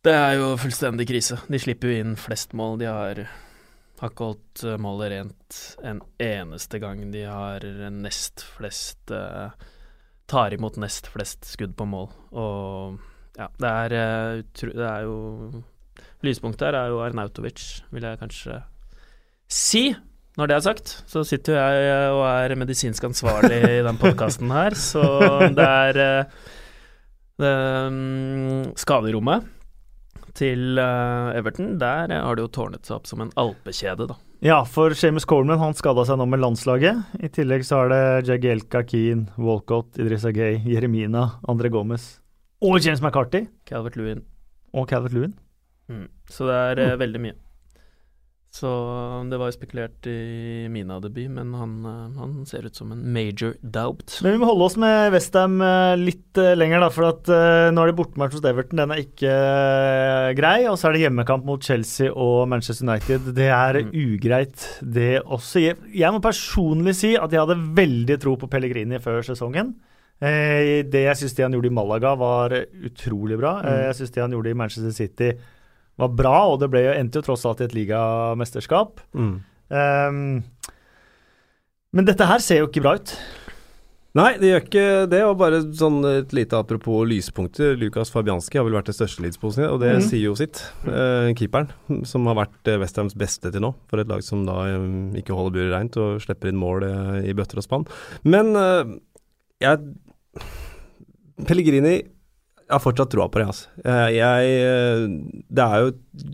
Det 0.04 0.12
er 0.16 0.34
jo 0.40 0.50
fullstendig 0.60 1.08
krise. 1.08 1.38
De 1.48 1.60
slipper 1.60 1.88
jo 1.92 2.02
inn 2.04 2.16
flest 2.20 2.52
mål. 2.54 2.78
De 2.80 2.86
har, 2.92 3.22
har 4.00 4.14
ikke 4.14 4.30
holdt 4.30 4.64
eh, 4.68 4.80
målet 4.82 5.12
rent 5.14 5.60
en 5.86 6.02
eneste 6.24 6.80
gang. 6.82 7.02
De 7.14 7.26
har 7.28 7.66
nest 7.96 8.46
flest 8.56 9.14
eh, 9.16 9.52
Tar 10.30 10.54
imot 10.54 10.76
nest 10.78 11.08
flest 11.10 11.48
skudd 11.50 11.74
på 11.74 11.88
mål. 11.90 12.12
Og 12.38 13.00
ja, 13.40 13.48
det 13.58 13.70
er, 13.70 13.96
eh, 13.98 14.42
det 14.62 14.86
er 14.86 15.08
jo 15.08 15.64
Lyspunktet 16.24 16.68
her 16.68 16.76
er 16.76 16.92
jo 16.92 17.00
Arnautovic, 17.02 17.64
vil 17.96 18.04
jeg 18.04 18.20
kanskje 18.20 18.60
si. 19.50 19.84
Når 20.38 20.50
det 20.50 20.56
er 20.56 20.64
sagt, 20.64 20.92
så 21.10 21.24
sitter 21.28 21.56
jo 21.56 21.62
jeg 21.64 22.12
og 22.14 22.24
er 22.28 22.56
medisinsk 22.60 23.08
ansvarlig 23.08 23.60
i 23.64 23.80
den 23.88 24.00
podkasten 24.04 24.52
her, 24.52 24.76
så 24.76 25.04
det 25.56 25.66
er 25.66 26.00
det, 27.40 27.54
mm, 27.96 28.76
skaderommet 28.80 29.48
til 30.40 30.80
eh, 30.80 31.36
Everton, 31.40 31.76
der 31.82 32.16
har 32.16 32.40
det 32.40 32.48
jo 32.48 32.54
tårnet 32.56 32.88
seg 32.88 33.02
opp 33.02 33.10
som 33.10 33.26
en 33.26 33.34
alpekjede, 33.40 34.08
da. 34.10 34.18
Ja, 34.46 34.62
for 34.64 34.96
Seamus 34.96 35.28
Coleman 35.28 35.60
han 35.60 35.76
skada 35.76 36.06
seg 36.08 36.16
nå 36.22 36.30
med 36.32 36.40
landslaget. 36.40 37.20
I 37.20 37.28
tillegg 37.36 37.66
så 37.68 37.84
er 37.84 37.92
det 37.92 38.32
Jagielka, 38.32 38.86
Keane, 38.88 39.28
Walcott, 39.36 40.00
Idrissa 40.00 40.32
Gay, 40.32 40.62
Jeremina, 40.64 41.26
André 41.52 41.72
Gomez 41.74 42.14
og 42.60 42.80
James 42.84 43.02
McCarthy 43.02 43.48
Calvert 43.68 43.96
Lewin. 43.96 44.24
og 44.74 44.88
Calvert 44.88 45.14
Lewin. 45.14 45.34
Mm. 45.88 46.08
Så 46.30 46.48
det 46.48 46.56
er 46.56 46.96
mm. 46.96 47.00
veldig 47.00 47.22
mye. 47.24 47.36
Så 48.52 48.66
det 49.30 49.38
var 49.38 49.52
jo 49.52 49.54
spekulert 49.54 50.08
i 50.10 50.66
Mina-debut, 50.74 51.28
men 51.30 51.52
han, 51.54 51.74
eh, 51.86 52.16
han 52.18 52.32
ser 52.50 52.66
ut 52.66 52.74
som 52.76 52.90
en 52.96 53.04
major 53.14 53.54
doubt. 53.62 54.16
Men 54.26 54.34
vi 54.34 54.40
må 54.42 54.48
holde 54.50 54.66
oss 54.66 54.78
med 54.82 55.12
Westham 55.14 55.60
litt 56.02 56.40
eh, 56.42 56.56
lenger, 56.58 56.82
da, 56.82 56.90
for 56.90 57.06
at 57.12 57.30
eh, 57.30 57.68
nå 57.70 57.84
er 57.84 57.92
det 57.92 57.98
bortematch 58.00 58.34
hos 58.40 58.48
Everton. 58.50 58.82
Den 58.82 58.96
er 58.96 59.04
ikke 59.04 59.30
eh, 59.36 60.32
grei. 60.40 60.56
Og 60.72 60.80
så 60.82 60.90
er 60.90 60.98
det 60.98 61.04
hjemmekamp 61.06 61.46
mot 61.46 61.62
Chelsea 61.64 62.10
og 62.10 62.48
Manchester 62.50 62.88
United. 62.90 63.30
Det 63.38 63.52
er 63.54 63.80
Mm. 63.86 63.92
ugreit, 63.94 64.66
det 64.82 65.22
også. 65.24 65.62
Jeg, 65.94 66.12
må 66.12 66.20
personlig 66.20 66.96
si 66.98 67.14
at 67.16 67.30
jeg 67.32 67.40
hadde 67.46 67.56
veldig 67.78 68.18
tro 68.20 68.34
på 68.36 68.50
Pellegrini 68.50 68.98
før 69.00 69.22
sesongen. 69.24 69.76
Eh, 70.20 70.82
det 70.90 71.06
jeg 71.06 71.16
syns 71.22 71.38
det 71.38 71.46
han 71.46 71.54
gjorde 71.56 71.70
i 71.70 71.78
Malaga, 71.78 72.16
var 72.20 72.58
utrolig 72.84 73.38
bra. 73.40 73.60
Eh, 73.62 73.70
Mm. 73.70 73.86
jeg 73.88 73.96
syns 74.02 74.12
det 74.18 74.22
han 74.26 74.32
gjorde 74.36 74.50
i 74.52 74.58
Manchester 74.58 74.92
City, 74.92 75.30
var 76.00 76.16
bra, 76.16 76.38
og 76.54 76.62
det 76.64 76.72
ble 76.72 76.86
endte 76.94 77.20
jo 77.20 77.28
tross 77.28 77.46
alt 77.50 77.62
i 77.64 77.68
et 77.68 77.76
ligamesterskap. 77.76 79.04
Mm. 79.14 79.36
Um, 79.70 80.24
men 81.96 82.08
dette 82.08 82.28
her 82.30 82.42
ser 82.44 82.64
jo 82.64 82.70
ikke 82.70 82.84
bra 82.86 82.96
ut. 83.00 83.16
Nei, 84.18 84.32
det 84.42 84.50
gjør 84.50 84.64
ikke 84.64 84.86
det. 85.10 85.20
Og 85.28 85.36
bare 85.38 85.60
sånn 85.78 86.00
et 86.10 86.32
lite 86.34 86.58
apropos 86.58 87.04
lyspunkter. 87.08 87.76
Lukas 87.78 88.10
Fabianski 88.14 88.58
har 88.58 88.66
vel 88.66 88.78
vært 88.80 88.90
det 88.90 88.98
største 88.98 89.22
Leeds-posen, 89.26 89.68
og 89.70 89.82
det 89.84 89.92
mm. 90.00 90.06
sier 90.08 90.26
jo 90.26 90.36
sitt. 90.38 90.64
Eh, 90.90 91.30
keeperen, 91.38 91.70
som 92.10 92.26
har 92.30 92.40
vært 92.42 92.72
eh, 92.72 92.80
Westhams 92.82 93.18
beste 93.20 93.52
til 93.54 93.64
nå, 93.64 93.74
for 93.92 94.02
et 94.02 94.10
lag 94.10 94.24
som 94.26 94.48
da 94.48 94.64
um, 94.80 95.12
ikke 95.20 95.36
holder 95.38 95.56
buret 95.58 95.76
reint 95.76 96.00
og 96.02 96.24
slipper 96.26 96.50
inn 96.50 96.62
mål 96.62 96.88
eh, 96.88 97.30
i 97.30 97.36
bøtter 97.38 97.62
og 97.62 97.68
spann. 97.68 97.86
Men 98.26 98.56
eh, 98.58 98.96
jeg 99.62 99.94
Pellegrini 101.48 102.00
jeg 102.70 102.76
har 102.78 102.84
fortsatt 102.84 103.10
troa 103.10 103.26
på 103.34 103.42
det. 103.42 103.48
Altså. 103.50 103.70
Eh, 103.82 104.10
Jeg, 104.14 104.50
eh, 104.62 105.06
det 105.50 105.64
er 105.66 105.82
jo 105.82 105.94
et 105.94 106.26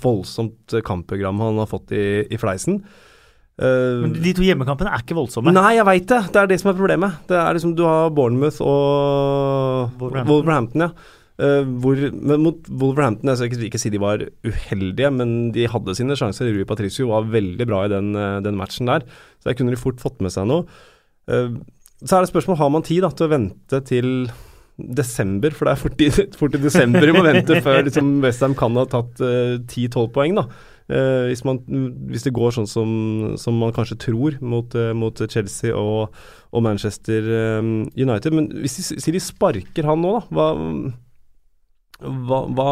voldsomt 0.00 0.78
kampprogram 0.86 1.42
han 1.44 1.58
har 1.60 1.68
fått 1.68 1.92
i, 1.92 2.04
i 2.32 2.38
fleisen. 2.40 2.78
Eh, 3.60 4.00
Men 4.02 4.14
de 4.16 4.32
to 4.34 4.42
hjemmekampene 4.46 4.90
er 4.90 5.04
ikke 5.04 5.18
voldsomme. 5.18 5.52
Nei, 5.54 5.74
jeg 5.76 5.86
veit 5.86 6.06
det. 6.10 6.22
Det 6.32 6.40
er 6.40 6.48
det 6.50 6.58
som 6.62 6.72
er 6.72 6.78
problemet. 6.78 7.20
Det 7.28 7.36
er 7.36 7.54
liksom 7.58 7.74
Du 7.76 7.84
har 7.86 8.08
Bournemouth 8.16 8.62
og 8.64 9.92
Wolverhampton. 10.00 10.30
Wolverhampton, 10.32 10.86
ja. 10.88 11.20
Eh, 11.34 11.66
hvor, 11.82 11.98
mot 12.38 12.68
Wolverhampton 12.70 13.32
Jeg 13.32 13.40
skal 13.40 13.64
ikke, 13.66 13.78
si 13.82 13.90
de 13.90 13.98
var 13.98 14.22
uheldige, 14.46 15.10
men 15.10 15.50
de 15.54 15.68
hadde 15.70 15.96
sine 15.98 16.16
sjanser. 16.18 16.50
Rui 16.54 16.64
Patricio 16.68 17.10
var 17.10 17.28
veldig 17.30 17.66
bra 17.68 17.84
i 17.84 17.92
den, 17.92 18.14
eh, 18.16 18.40
den 18.46 18.56
matchen 18.58 18.86
der, 18.90 19.06
så 19.42 19.50
der 19.50 19.58
kunne 19.58 19.74
de 19.74 19.80
fort 19.80 19.98
fått 20.02 20.20
med 20.22 20.30
seg 20.34 20.46
noe. 20.46 20.64
Eh, 21.28 21.50
så 22.04 22.16
er 22.18 22.24
det 22.24 22.30
spørsmål 22.32 22.58
har 22.60 22.70
man 22.70 22.82
tid 22.86 23.02
da, 23.02 23.10
til 23.10 23.26
å 23.28 23.32
vente 23.34 23.80
til 23.86 24.10
desember, 24.76 25.54
for 25.54 25.68
det 25.68 25.74
er 25.74 25.80
fort 25.80 26.02
i, 26.02 26.10
fort 26.40 26.54
i 26.56 26.62
desember 26.62 27.06
vi 27.06 27.14
må 27.14 27.24
vente 27.26 27.60
før 27.62 27.84
liksom, 27.86 28.16
Westham 28.24 28.56
kan 28.58 28.74
ha 28.80 28.86
tatt 28.90 29.20
uh, 29.22 29.58
10-12 29.60 30.08
poeng. 30.14 30.38
da. 30.40 30.48
Uh, 30.84 31.30
hvis, 31.30 31.44
man, 31.48 31.62
hvis 32.10 32.26
det 32.26 32.34
går 32.36 32.52
sånn 32.58 32.68
som, 32.68 32.88
som 33.40 33.56
man 33.56 33.72
kanskje 33.72 33.96
tror 34.02 34.36
mot, 34.44 34.74
uh, 34.76 34.90
mot 34.96 35.22
Chelsea 35.32 35.72
og, 35.72 36.12
og 36.54 36.62
Manchester 36.62 37.24
eh, 37.24 37.70
United. 37.98 38.34
Men 38.34 38.50
hvis 38.62 38.78
de 38.78 39.00
sier 39.02 39.16
de 39.16 39.22
sparker 39.22 39.88
han 39.88 40.02
nå, 40.04 40.12
da, 40.28 40.50
hva, 40.54 40.92
hva, 42.28 42.40
hva, 42.54 42.68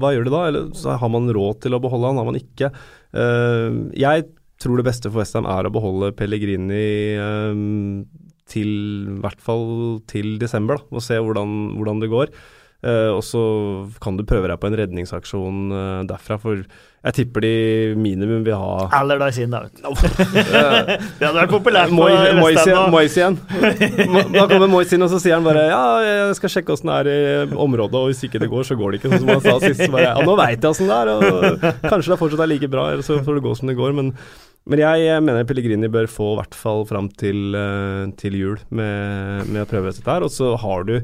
hva 0.00 0.12
gjør 0.14 0.28
de 0.28 0.34
da? 0.34 0.42
Eller 0.48 0.96
har 1.02 1.12
man 1.12 1.28
råd 1.36 1.64
til 1.64 1.76
å 1.76 1.82
beholde 1.82 2.12
han, 2.12 2.20
har 2.20 2.28
man 2.30 2.40
ikke? 2.40 2.72
Eh, 3.12 3.80
jeg 4.00 4.28
tror 4.60 4.80
det 4.80 4.86
beste 4.88 5.10
for 5.10 5.22
Westham 5.22 5.48
er 5.48 5.66
å 5.66 5.72
beholde 5.72 6.12
Pellegrini 6.16 6.84
eh, 7.16 7.64
til 8.50 8.70
i 8.70 9.18
hvert 9.22 9.42
fall 9.42 10.00
til 10.10 10.34
desember, 10.42 10.80
da, 10.80 10.96
og 10.98 11.04
se 11.04 11.18
hvordan, 11.20 11.58
hvordan 11.78 12.02
det 12.02 12.10
går. 12.12 12.34
Uh, 12.80 13.12
og 13.12 13.20
så 13.20 13.40
kan 14.00 14.16
du 14.16 14.22
prøve 14.24 14.48
deg 14.48 14.56
på 14.56 14.70
en 14.70 14.76
redningsaksjon 14.80 15.56
uh, 15.68 15.98
derfra, 16.08 16.38
for 16.40 16.62
jeg 16.64 17.16
tipper 17.16 17.44
de 17.44 17.50
minimum 17.96 18.40
vil 18.44 18.56
ha 18.56 18.86
Eller 19.02 19.20
inn, 19.36 19.52
da. 19.52 19.60
Det 19.76 21.26
hadde 21.26 21.34
vært 21.36 21.52
populært 21.52 21.92
Moise 21.92 23.20
igjen-. 23.20 23.36
Mo- 24.08 24.24
Da 24.32 24.46
kommer 24.52 24.72
Moise 24.72 24.96
inn, 24.96 25.04
og 25.04 25.12
så 25.12 25.20
sier 25.20 25.36
han 25.36 25.44
bare 25.44 25.66
Ja, 25.68 25.82
jeg 26.06 26.38
skal 26.40 26.54
sjekke 26.56 26.72
åssen 26.72 26.88
det 26.88 26.98
er 27.04 27.12
i 27.12 27.52
området, 27.52 28.00
og 28.00 28.08
hvis 28.14 28.24
ikke 28.24 28.40
det 28.40 28.48
går, 28.52 28.64
så 28.68 28.76
går 28.80 28.96
det 28.96 29.02
ikke. 29.02 29.12
Sånn 29.12 29.26
som 29.26 29.34
han 29.34 29.44
sa 29.44 29.58
sist. 29.60 29.84
Bare, 29.92 30.06
ja, 30.08 30.16
nå 30.24 30.40
veit 30.40 30.60
jeg 30.64 30.72
åssen 30.72 30.88
det 30.88 31.00
er, 31.02 31.12
og 31.16 31.66
kanskje 31.84 32.14
det 32.14 32.20
fortsatt 32.24 32.44
er 32.46 32.52
like 32.54 32.72
bra, 32.72 32.88
eller 32.94 33.04
så 33.04 33.20
får 33.20 33.40
det 33.40 33.44
gå 33.44 33.56
som 33.60 33.68
det 33.68 33.76
går. 33.80 33.96
Men, 34.00 34.14
Men 34.70 34.82
jeg, 34.84 35.22
mener 35.26 35.48
Pellegrini 35.48 35.90
bør 35.90 36.06
få 36.10 36.34
i 36.34 36.36
hvert 36.42 36.54
fall 36.58 36.84
fram 36.86 37.08
til, 37.18 37.56
eh, 37.58 38.04
til 38.20 38.36
jul 38.38 38.60
med, 38.70 39.50
med 39.50 39.64
å 39.64 39.68
prøve 39.70 39.90
dette 39.90 40.06
her. 40.06 40.26
Og 40.26 40.30
så 40.30 40.52
har 40.62 40.86
du 40.86 40.94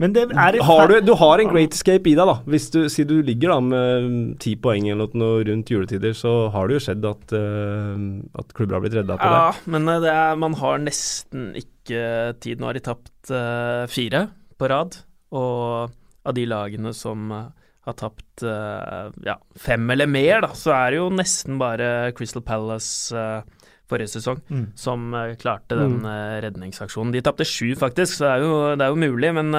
Men 0.00 0.12
det 0.12 0.26
er 0.28 0.58
har 0.66 0.90
du, 0.90 0.96
du 1.00 1.14
har 1.16 1.40
en 1.40 1.52
great 1.52 1.72
escape 1.72 2.10
i 2.10 2.16
deg, 2.18 2.28
da. 2.28 2.36
Hvis 2.50 2.68
du, 2.74 2.82
si 2.92 3.06
du 3.08 3.16
ligger 3.24 3.54
da 3.54 3.58
med 3.64 4.36
ti 4.42 4.56
poeng 4.60 4.90
eller 4.92 5.14
noe 5.16 5.44
rundt 5.48 5.72
juletider, 5.72 6.12
så 6.18 6.50
har 6.52 6.68
det 6.68 6.76
jo 6.76 6.84
skjedd 6.88 7.08
at, 7.08 7.34
uh, 7.38 7.96
at 8.42 8.54
klubber 8.58 8.76
har 8.76 8.84
blitt 8.84 8.98
redda 8.98 9.16
på 9.16 9.32
det. 9.32 9.40
Ja, 9.40 9.74
men 9.76 9.88
eh, 9.88 10.02
det 10.04 10.12
er, 10.12 10.40
man 10.44 10.58
har 10.60 10.82
nesten 10.82 11.52
ikke 11.56 12.34
tid. 12.44 12.58
Nå 12.58 12.68
har 12.68 12.76
de 12.76 12.86
tapt 12.90 13.32
uh, 13.32 13.86
fire 13.88 14.26
på 14.58 14.68
rad, 14.74 14.98
og 15.34 15.94
av 16.24 16.36
de 16.36 16.46
lagene 16.48 16.92
som 16.96 17.30
eh, 17.32 17.46
har 17.84 17.96
tapt 18.00 18.42
eh, 18.48 19.10
ja, 19.26 19.34
fem 19.60 19.90
eller 19.92 20.08
mer, 20.08 20.40
da, 20.46 20.52
så 20.56 20.72
er 20.76 20.94
det 20.94 20.98
jo 21.02 21.10
nesten 21.12 21.58
bare 21.60 22.12
Crystal 22.16 22.42
Palace 22.44 23.12
eh, 23.12 23.42
forrige 23.90 24.14
sesong 24.14 24.38
Mm. 24.48 24.62
som 24.80 25.02
eh, 25.14 25.34
klarte 25.36 25.76
den 25.76 25.98
eh, 26.08 26.38
redningsaksjonen. 26.46 27.12
De 27.12 27.20
tapte 27.26 27.44
sju, 27.44 27.74
faktisk, 27.76 28.16
så 28.16 28.24
det 28.24 28.32
er 28.32 28.44
jo, 28.46 28.54
det 28.80 28.86
er 28.86 28.94
jo 28.94 29.02
mulig, 29.02 29.34
men 29.36 29.52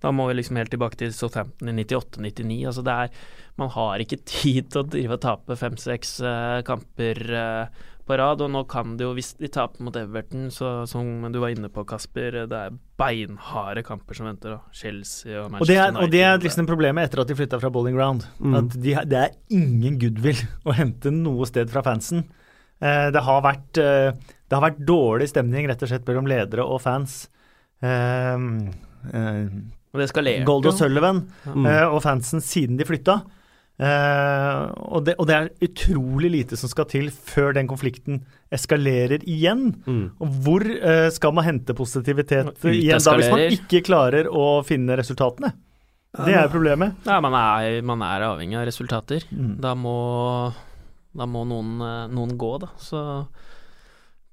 da 0.00 0.12
må 0.16 0.30
vi 0.30 0.38
liksom 0.38 0.56
helt 0.56 0.72
tilbake 0.72 0.96
til 1.02 1.12
Southampton 1.12 1.68
i 1.68 1.84
98-99. 1.84 2.58
Altså 2.70 2.86
det 2.86 2.96
er 3.04 3.14
Man 3.60 3.68
har 3.74 4.00
ikke 4.00 4.22
tid 4.40 4.70
til 4.72 4.80
å 4.80 4.88
drive 4.88 5.18
og 5.18 5.20
tape 5.26 5.56
fem-seks 5.60 6.14
kamper 6.64 7.20
på 8.10 8.16
rad, 8.18 8.42
og 8.42 8.50
nå 8.50 8.64
kan 8.70 8.96
de 8.98 9.06
jo, 9.06 9.12
hvis 9.14 9.30
de 9.38 9.48
taper 9.54 9.86
mot 9.86 9.94
Everton, 9.96 10.48
så 10.50 10.72
som 10.90 11.06
du 11.32 11.38
var 11.42 11.54
inne 11.54 11.70
på, 11.70 11.84
Kasper, 11.88 12.40
det 12.50 12.58
er 12.58 12.74
beinharde 13.00 13.84
kamper 13.86 14.18
som 14.18 14.26
venter. 14.28 14.56
Da. 14.56 14.60
Chelsea 14.76 15.38
og 15.38 15.54
Og 15.60 15.62
det, 15.70 15.78
Manchester 15.78 15.86
United. 15.86 16.02
og 16.04 16.10
det 16.16 16.22
er 16.26 16.42
liksom 16.44 16.68
problemet 16.68 17.06
etter 17.08 17.22
at 17.22 17.30
de 17.30 17.38
flytta 17.38 17.60
fra 17.62 17.70
Bowling 17.72 17.96
Ground. 17.96 18.26
Mm. 18.42 18.58
At 18.60 18.76
de, 18.82 18.94
det 19.14 19.22
er 19.22 19.38
ingen 19.56 19.96
goodwill 20.02 20.42
å 20.68 20.74
hente 20.76 21.14
noe 21.14 21.46
sted 21.48 21.70
fra 21.72 21.82
fansen. 21.86 22.26
Eh, 22.82 23.08
det, 23.14 23.22
har 23.26 23.42
vært, 23.44 23.78
eh, 23.78 24.12
det 24.48 24.56
har 24.58 24.66
vært 24.66 24.82
dårlig 24.88 25.28
stemning 25.30 25.68
rett 25.70 25.82
og 25.84 25.90
slett 25.92 26.06
mellom 26.08 26.26
ledere 26.30 26.64
og 26.64 26.80
fans. 26.84 27.22
Eh, 27.80 28.36
eh, 29.14 29.44
Og 29.90 29.98
det 30.00 30.06
eskalerte 30.10 30.46
Gold 30.48 30.66
og. 30.70 30.74
Sullivan 30.78 31.24
Mm. 31.50 31.66
eh, 31.66 31.86
og 31.88 32.02
fansen 32.04 32.40
siden 32.44 32.76
de 32.78 32.84
flytta. 32.88 33.20
Eh, 33.80 34.62
og, 34.92 35.06
det, 35.06 35.14
og 35.16 35.28
det 35.30 35.36
er 35.36 35.48
utrolig 35.64 36.30
lite 36.34 36.58
som 36.60 36.68
skal 36.68 36.84
til 36.90 37.08
før 37.10 37.54
den 37.56 37.70
konflikten 37.70 38.20
eskalerer 38.52 39.24
igjen. 39.24 39.70
Mm. 39.86 40.04
Og 40.20 40.38
hvor 40.44 40.66
eh, 40.66 41.08
skal 41.14 41.32
man 41.36 41.46
hente 41.46 41.76
positivitet 41.76 42.52
igjen 42.68 43.00
da, 43.00 43.16
hvis 43.16 43.32
man 43.32 43.46
ikke 43.56 43.82
klarer 43.86 44.28
å 44.28 44.60
finne 44.66 44.98
resultatene? 45.00 45.54
Det 46.10 46.34
er 46.34 46.50
problemet. 46.50 46.98
Ja, 47.06 47.20
man 47.22 47.36
er, 47.38 47.78
man 47.86 48.02
er 48.02 48.26
avhengig 48.26 48.58
av 48.58 48.66
resultater. 48.66 49.24
Mm. 49.30 49.54
Da 49.62 49.76
må, 49.78 49.94
da 51.16 51.28
må 51.30 51.46
noen, 51.48 51.76
eh, 51.86 52.04
noen 52.12 52.34
gå, 52.40 52.56
da. 52.66 52.72
Så 52.82 53.00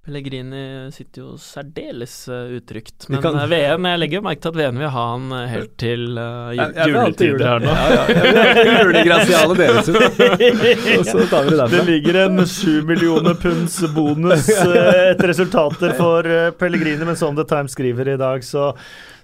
Pellegrini 0.08 0.88
sitter 0.96 1.20
jo 1.26 1.34
særdeles 1.36 2.14
eh, 2.32 2.54
utrygt. 2.56 3.10
Men 3.12 3.20
kan- 3.22 3.36
eh, 3.36 3.48
VM, 3.52 3.88
jeg 3.90 4.00
legger 4.00 4.22
jo 4.22 4.24
merke 4.24 4.40
til 4.46 4.54
at 4.54 4.60
VM 4.62 4.78
vil 4.80 4.92
ha 4.94 5.04
han 5.10 5.26
eh, 5.36 5.50
helt 5.52 5.74
til 5.84 6.06
uh, 6.16 6.54
ju 6.56 6.94
juletider 6.94 7.44
her 7.44 7.66
nå. 7.66 7.74
Ja, 7.76 7.90
ja. 7.92 8.06
Jeg 8.48 9.58
deres 9.60 9.90
ut. 9.92 10.22
Og 10.96 11.04
så 11.10 11.26
tar 11.28 11.50
vi 11.50 11.58
det 11.60 11.68
Det 11.74 11.84
ligger 11.90 12.22
en 12.22 12.40
sju 12.48 12.78
millioner 12.88 13.36
punds 13.36 13.76
bonus 13.98 14.48
uh, 14.48 15.12
etter 15.12 15.34
resultater 15.34 15.98
for 16.00 16.24
uh, 16.24 16.50
Pellegrini, 16.56 17.04
men 17.04 17.20
som 17.20 17.36
The 17.36 17.44
Times 17.52 17.76
skriver 17.76 18.16
i 18.16 18.18
dag, 18.24 18.48
så, 18.48 18.72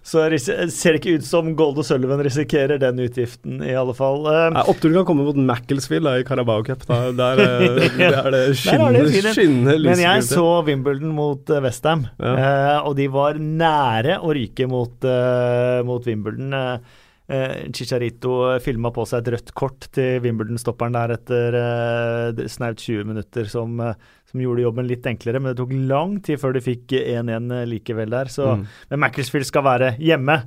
så 0.03 0.25
det 0.29 0.41
ser 0.43 0.67
det 0.93 0.99
ikke 0.99 1.13
ut 1.21 1.25
som 1.25 1.53
Gold 1.55 1.77
og 1.79 1.85
Sullivan 1.87 2.19
risikerer 2.25 2.75
den 2.81 2.97
utgiften, 3.05 3.61
i 3.63 3.71
alle 3.79 3.93
fall. 3.95 4.25
Eh, 4.27 4.49
Nei, 4.51 4.63
Oppturen 4.73 4.97
kan 4.99 5.05
komme 5.07 5.23
mot 5.29 5.37
Macclesfield 5.39 6.09
i 6.11 6.25
Carabao 6.27 6.63
Cup. 6.67 6.83
Da, 6.89 6.97
der, 7.15 7.39
eh, 7.39 7.85
der 8.01 8.17
er 8.19 8.35
det 8.35 8.41
skinnende, 8.59 9.05
fine. 9.37 9.77
Men 9.87 10.01
jeg 10.03 10.25
så 10.27 10.43
Wimbledon 10.67 11.13
mot 11.15 11.47
uh, 11.55 11.61
Westham, 11.63 12.03
Ja. 12.19 12.33
eh, 12.35 12.81
og 12.83 12.97
de 12.99 13.07
var 13.13 13.39
nære 13.39 14.19
å 14.19 14.35
ryke 14.35 14.67
mot, 14.67 14.97
eh, 15.07 15.79
mot 15.87 16.03
Wimbledon. 16.11 16.51
Eh, 16.59 16.99
eh, 17.31 17.53
Chicharito 17.71 18.33
filma 18.61 18.91
på 18.91 19.05
seg 19.07 19.23
et 19.23 19.31
rødt 19.37 19.53
kort 19.55 19.87
til 19.95 20.19
Wimbledon-stopperen 20.25 20.99
der 20.99 21.15
etter 21.15 21.55
eh, 21.63 22.43
snaut 22.51 22.83
20 22.83 23.07
minutter, 23.13 23.47
som, 23.47 23.79
eh, 23.87 23.95
som 24.33 24.41
gjorde 24.41 24.65
jobben 24.65 24.89
litt 24.89 25.05
enklere. 25.05 25.39
Men 25.39 25.53
det 25.53 25.59
tok 25.61 25.73
lang 25.77 26.17
tid 26.25 26.41
før 26.41 26.55
de 26.57 26.63
fikk 26.65 26.95
1-1 26.97 27.53
likevel 27.69 28.09
der. 28.09 28.31
Så, 28.33 28.55
Mm. 28.57 28.65
Men 28.89 28.99
Macclesfield 29.05 29.45
skal 29.45 29.63
være 29.63 29.93
hjemme. 30.01 30.41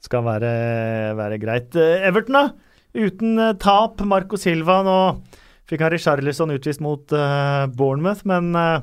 Skal 0.00 0.24
være, 0.24 0.52
være 1.18 1.38
greit. 1.42 1.76
Everton, 1.76 2.38
da? 2.38 2.48
Uten 2.96 3.38
eh, 3.38 3.56
tap. 3.60 4.00
Marco 4.00 4.40
Silva 4.40 4.80
nå 4.86 4.98
fikk 5.68 5.84
Harry 5.84 5.98
Charlison 6.00 6.54
utvist 6.54 6.80
mot 6.80 7.12
uh, 7.12 7.66
Bournemouth, 7.68 8.24
men 8.24 8.54
uh, 8.56 8.80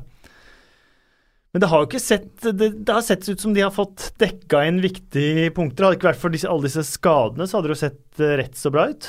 men 1.56 1.64
det 1.64 1.70
har 1.72 1.82
jo 1.82 1.88
ikke 1.88 2.04
sett 2.04 2.44
det, 2.44 2.68
det 2.84 2.92
har 2.94 3.02
sett 3.02 3.24
ut 3.30 3.40
som 3.40 3.54
de 3.56 3.64
har 3.64 3.72
fått 3.72 4.10
dekka 4.20 4.66
inn 4.68 4.82
viktige 4.84 5.48
punkter. 5.56 5.86
Hadde 5.86 5.96
det 5.96 6.00
ikke 6.02 6.10
vært 6.10 6.20
for 6.20 6.34
disse, 6.36 6.50
alle 6.52 6.68
disse 6.68 6.84
skadene, 6.84 7.48
så 7.48 7.58
hadde 7.58 7.70
det 7.72 7.78
jo 7.78 7.80
sett 7.80 8.24
rett 8.42 8.60
så 8.60 8.72
bra 8.76 8.90
ut. 8.92 9.08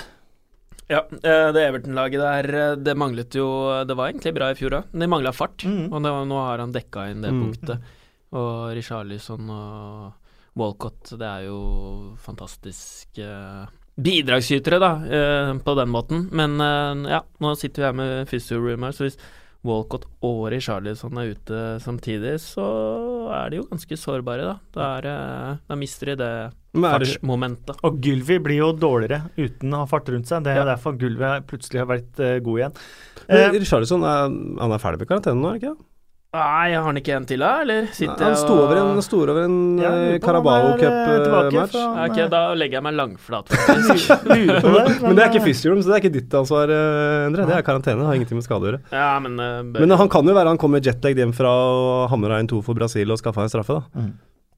Ja, 0.89 1.01
eh, 1.11 1.49
det 1.53 1.63
Everton-laget 1.67 2.21
der, 2.23 2.49
eh, 2.55 2.75
det 2.77 2.95
manglet 2.97 3.35
jo 3.35 3.47
Det 3.85 3.97
var 3.99 4.13
egentlig 4.13 4.35
bra 4.37 4.51
i 4.53 4.55
fjor 4.59 4.71
òg, 4.79 4.85
men 4.93 5.01
de 5.01 5.09
mangla 5.11 5.33
fart. 5.35 5.65
Mm. 5.67 5.89
Og 5.93 6.03
var- 6.03 6.25
nå 6.27 6.39
har 6.47 6.59
han 6.59 6.73
dekka 6.73 7.11
inn 7.11 7.23
det 7.23 7.33
Mm. 7.33 7.43
punktet. 7.43 7.83
Og 8.33 8.75
Richarlison 8.77 9.51
og 9.51 10.13
Walcott, 10.57 11.11
det 11.19 11.23
er 11.27 11.47
jo 11.47 12.17
fantastiske 12.17 13.69
bidragsytere, 13.99 14.79
da, 14.79 14.93
eh, 15.07 15.55
på 15.59 15.75
den 15.77 15.89
måten. 15.89 16.31
Men 16.33 16.59
ja, 17.09 17.21
nå 17.41 17.57
sitter 17.57 17.83
vi 17.83 17.87
her 17.87 17.93
med 17.93 18.29
physio-rumor, 18.29 18.93
så 18.93 19.05
hvis 19.09 19.17
Walcott 19.67 20.07
og 20.25 20.45
Richarlison 20.55 21.19
er 21.21 21.33
ute 21.35 21.61
samtidig, 21.85 22.37
så 22.43 22.67
er 23.35 23.51
de 23.53 23.61
jo 23.61 23.67
ganske 23.71 23.99
sårbare, 23.99 24.47
da. 24.47 24.55
Da, 24.77 24.87
er, 25.01 25.59
da 25.69 25.79
mister 25.79 26.13
de 26.13 26.17
det 26.23 26.31
Men 26.77 26.87
det, 26.87 27.09
fartsmomentet. 27.09 27.83
Og 27.89 27.99
Gylvi 28.05 28.39
blir 28.45 28.61
jo 28.63 28.71
dårligere 28.77 29.31
uten 29.37 29.75
å 29.75 29.83
ha 29.85 29.91
fart 29.91 30.09
rundt 30.13 30.29
seg. 30.31 30.45
Det 30.47 30.55
er 30.55 30.63
Ja. 30.63 30.69
derfor 30.75 30.97
Gylvi 31.01 31.33
plutselig 31.49 31.83
har 31.83 31.91
vært 31.91 32.21
eh, 32.21 32.39
god 32.41 32.59
igjen. 32.63 32.73
men 33.29 33.45
Eh, 33.55 33.59
Richarlison 33.59 34.03
er, 34.05 34.29
han 34.61 34.73
er 34.73 34.79
ferdig 34.83 35.01
med 35.05 35.09
karantene 35.09 35.41
nå, 35.41 35.49
er 35.49 35.53
han 35.57 35.61
ikke 35.61 35.75
det? 35.75 35.85
Nei, 36.37 36.75
har 36.75 36.85
han 36.87 37.01
ikke 37.01 37.15
en 37.17 37.27
til, 37.29 37.41
da? 37.43 37.51
Eller 37.65 37.89
sitter 37.97 38.23
Han 38.23 38.35
jeg 38.35 38.41
sto 38.43 38.57
over 38.63 38.81
en, 38.81 39.03
sto 39.05 39.21
over 39.25 39.41
en 39.45 39.57
Ja, 39.81 39.91
eh, 39.91 40.11
han 40.13 40.21
Carabao 40.25 40.75
eh, 40.75 40.81
Cup-match. 40.83 41.77
Ja, 41.77 42.07
Ok, 42.07 42.21
da 42.33 42.43
legger 42.59 42.79
jeg 42.79 42.87
meg 42.87 42.97
langflat, 42.99 43.51
faktisk. 43.53 44.13
Men 45.07 45.17
det 45.17 45.25
er 45.25 45.31
ikke 45.33 45.43
eh, 45.43 45.57
så 45.57 45.91
det 45.91 45.97
er 45.97 46.03
ikke 46.05 46.15
ditt 46.19 46.39
ansvar, 46.41 46.73
eh, 46.73 47.27
Endre. 47.31 47.49
Det 47.49 47.59
er 47.59 47.67
karantene, 47.67 48.01
det 48.03 48.09
har 48.11 48.21
ingenting 48.21 48.41
med 48.41 48.47
skade 48.47 48.63
å 48.67 48.71
gjøre. 48.71 48.83
ja, 48.93 49.11
men 49.23 49.41
eh, 49.41 49.59
Men 49.81 49.97
han 49.99 50.13
kan 50.13 50.29
jo 50.29 50.37
være 50.37 50.53
han 50.55 50.61
kommer 50.61 50.85
jetlag 50.85 51.19
hjem 51.19 51.35
fra 51.37 51.51
og 51.51 52.09
hamra 52.13 52.41
inn 52.43 52.51
to 52.51 52.63
for 52.65 52.79
Brasil 52.79 53.11
og 53.13 53.21
skaffa 53.21 53.45
en 53.47 53.53
straffe, 53.53 53.81
da. 53.81 54.01
Mm. 54.07 54.15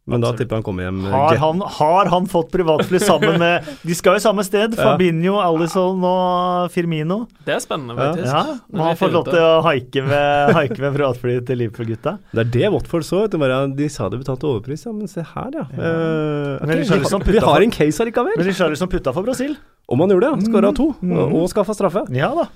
Men 0.08 0.22
da 0.24 0.30
tipper 0.32 0.56
jeg 0.56 0.62
han 0.62 0.64
kommer 0.66 0.86
hjem 0.86 1.00
eh, 1.04 1.12
Har 1.12 1.36
han, 1.42 1.60
har 1.78 2.08
han 2.14 2.28
fått 2.32 2.48
privatfly 2.54 3.00
sammen 3.02 3.36
med 3.42 3.66
De 3.88 3.96
skal 3.98 4.16
jo 4.16 4.22
samme 4.24 4.44
sted. 4.46 4.72
Ja. 4.78 4.86
Fabinho, 4.94 5.36
Alison 5.44 6.00
og 6.08 6.70
Firmino. 6.72 7.20
Det 7.44 7.54
er 7.58 7.62
spennende, 7.64 7.96
faktisk. 7.98 8.28
Ja, 8.32 8.56
Må 8.72 8.86
ha 8.86 8.90
har 8.94 8.98
fått 9.00 9.14
lov 9.16 9.28
til 9.28 9.40
å 9.44 9.52
haike 9.68 10.04
med, 10.08 10.52
haike 10.58 10.78
med 10.80 10.96
privatfly 10.96 11.38
til 11.48 11.60
Liverpool-gutta. 11.62 12.16
Det 12.32 12.44
er 12.46 12.52
det 12.56 12.72
Watford 12.74 13.06
så. 13.08 13.22
vet 13.26 13.36
du, 13.36 13.40
bare, 13.42 13.60
De 13.78 13.88
sa 13.92 14.08
de 14.12 14.20
betalte 14.22 14.48
overpris, 14.48 14.86
ja, 14.88 14.94
men 14.96 15.10
se 15.12 15.24
her, 15.34 15.50
ja. 15.60 15.66
Ja. 15.76 15.92
Eh, 15.92 16.66
Men 16.66 16.82
vi, 16.82 16.88
har, 16.88 17.28
vi 17.32 17.44
har 17.44 17.68
en 17.68 17.74
case 17.74 18.02
allikevel. 18.04 18.34
Men 18.40 18.48
Richarlison 18.48 18.88
putta 18.92 19.12
for 19.16 19.26
Brasil. 19.28 19.54
Om 19.88 20.02
han 20.04 20.12
gjorde 20.16 20.32
det. 20.34 20.48
Skåra 20.50 20.72
to 20.76 20.90
Mm. 20.98 21.12
og, 21.18 21.34
og 21.42 21.48
skaffa 21.52 21.74
straffe. 21.76 22.02
Ja 22.16 22.32
da. 22.34 22.48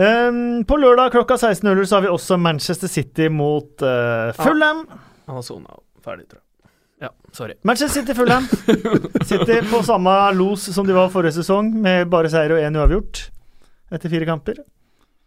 Um, 0.00 0.62
på 0.64 0.76
lørdag 0.78 1.10
klokka 1.12 1.34
16.00 1.36 1.84
så 1.90 1.98
har 1.98 2.04
vi 2.06 2.10
også 2.14 2.36
Manchester 2.38 2.88
City 2.88 3.26
mot 3.28 3.82
uh, 3.82 4.30
Fulham. 4.38 4.84
Sona 5.42 5.76
ferdig, 6.04 6.28
tror 6.30 6.40
jeg. 6.40 6.46
Ja, 7.00 7.08
sorry. 7.32 7.54
Manchester 7.64 8.02
City 8.02 8.16
Fulham. 8.16 8.44
City 9.30 9.60
på 9.70 9.80
samme 9.86 10.12
los 10.36 10.66
som 10.74 10.88
de 10.88 10.96
var 10.96 11.08
forrige 11.12 11.38
sesong, 11.38 11.72
med 11.80 12.10
bare 12.12 12.28
seier 12.32 12.52
og 12.52 12.60
én 12.60 12.76
uavgjort 12.76 13.22
etter 13.90 14.12
fire 14.12 14.28
kamper. 14.28 14.60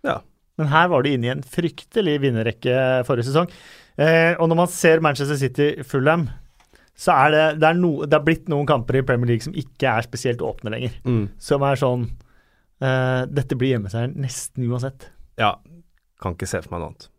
Ja. 0.05 0.19
Men 0.61 0.69
her 0.69 0.91
var 0.91 1.03
de 1.03 1.15
inne 1.15 1.29
i 1.29 1.33
en 1.33 1.41
fryktelig 1.41 2.19
vinnerrekke 2.21 2.77
forrige 3.07 3.31
sesong. 3.31 3.49
Eh, 3.97 4.33
og 4.37 4.49
når 4.49 4.59
man 4.61 4.69
ser 4.71 5.01
Manchester 5.01 5.39
City 5.39 5.69
Fulham, 5.85 6.27
så 6.93 7.15
er 7.25 7.33
det, 7.33 7.45
det, 7.61 7.69
er 7.71 7.79
no, 7.79 7.93
det 8.05 8.19
er 8.19 8.25
blitt 8.25 8.51
noen 8.53 8.69
kamper 8.69 8.99
i 8.99 9.05
Premier 9.05 9.33
League 9.33 9.45
som 9.45 9.55
ikke 9.57 9.89
er 9.89 10.05
spesielt 10.05 10.43
åpne 10.45 10.75
lenger. 10.75 10.93
Mm. 11.09 11.23
Som 11.41 11.65
er 11.65 11.79
sånn 11.81 12.05
eh, 12.05 13.23
Dette 13.33 13.57
blir 13.57 13.73
hjemmeseieren 13.73 14.13
nesten 14.21 14.69
uansett. 14.69 15.09
Ja, 15.41 15.55
kan 16.21 16.37
ikke 16.37 16.49
se 16.49 16.61
for 16.61 16.75
meg 16.75 16.83
noe 16.83 16.93
annet. 16.93 17.09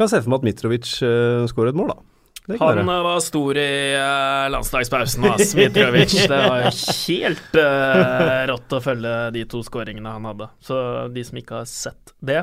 Kan 0.00 0.08
se 0.08 0.22
for 0.22 0.32
meg 0.32 0.40
at 0.40 0.46
Mitrovic 0.48 0.94
uh, 1.04 1.44
skårer 1.50 1.74
et 1.74 1.76
mål, 1.76 1.92
da. 1.92 2.09
Han 2.58 2.86
var 2.86 3.20
stor 3.20 3.58
i 3.60 3.94
uh, 3.94 4.50
landslagspausen, 4.50 5.24
ass, 5.24 5.54
Mitrovic. 5.54 6.16
Det 6.26 6.40
var 6.48 6.66
helt 7.06 7.54
uh, 7.54 8.42
rått 8.50 8.74
å 8.74 8.82
følge 8.82 9.14
de 9.36 9.46
to 9.50 9.62
skåringene 9.66 10.16
han 10.16 10.28
hadde. 10.32 10.50
Så 10.64 10.76
de 11.14 11.24
som 11.26 11.38
ikke 11.38 11.60
har 11.60 11.68
sett 11.70 12.14
det, 12.18 12.42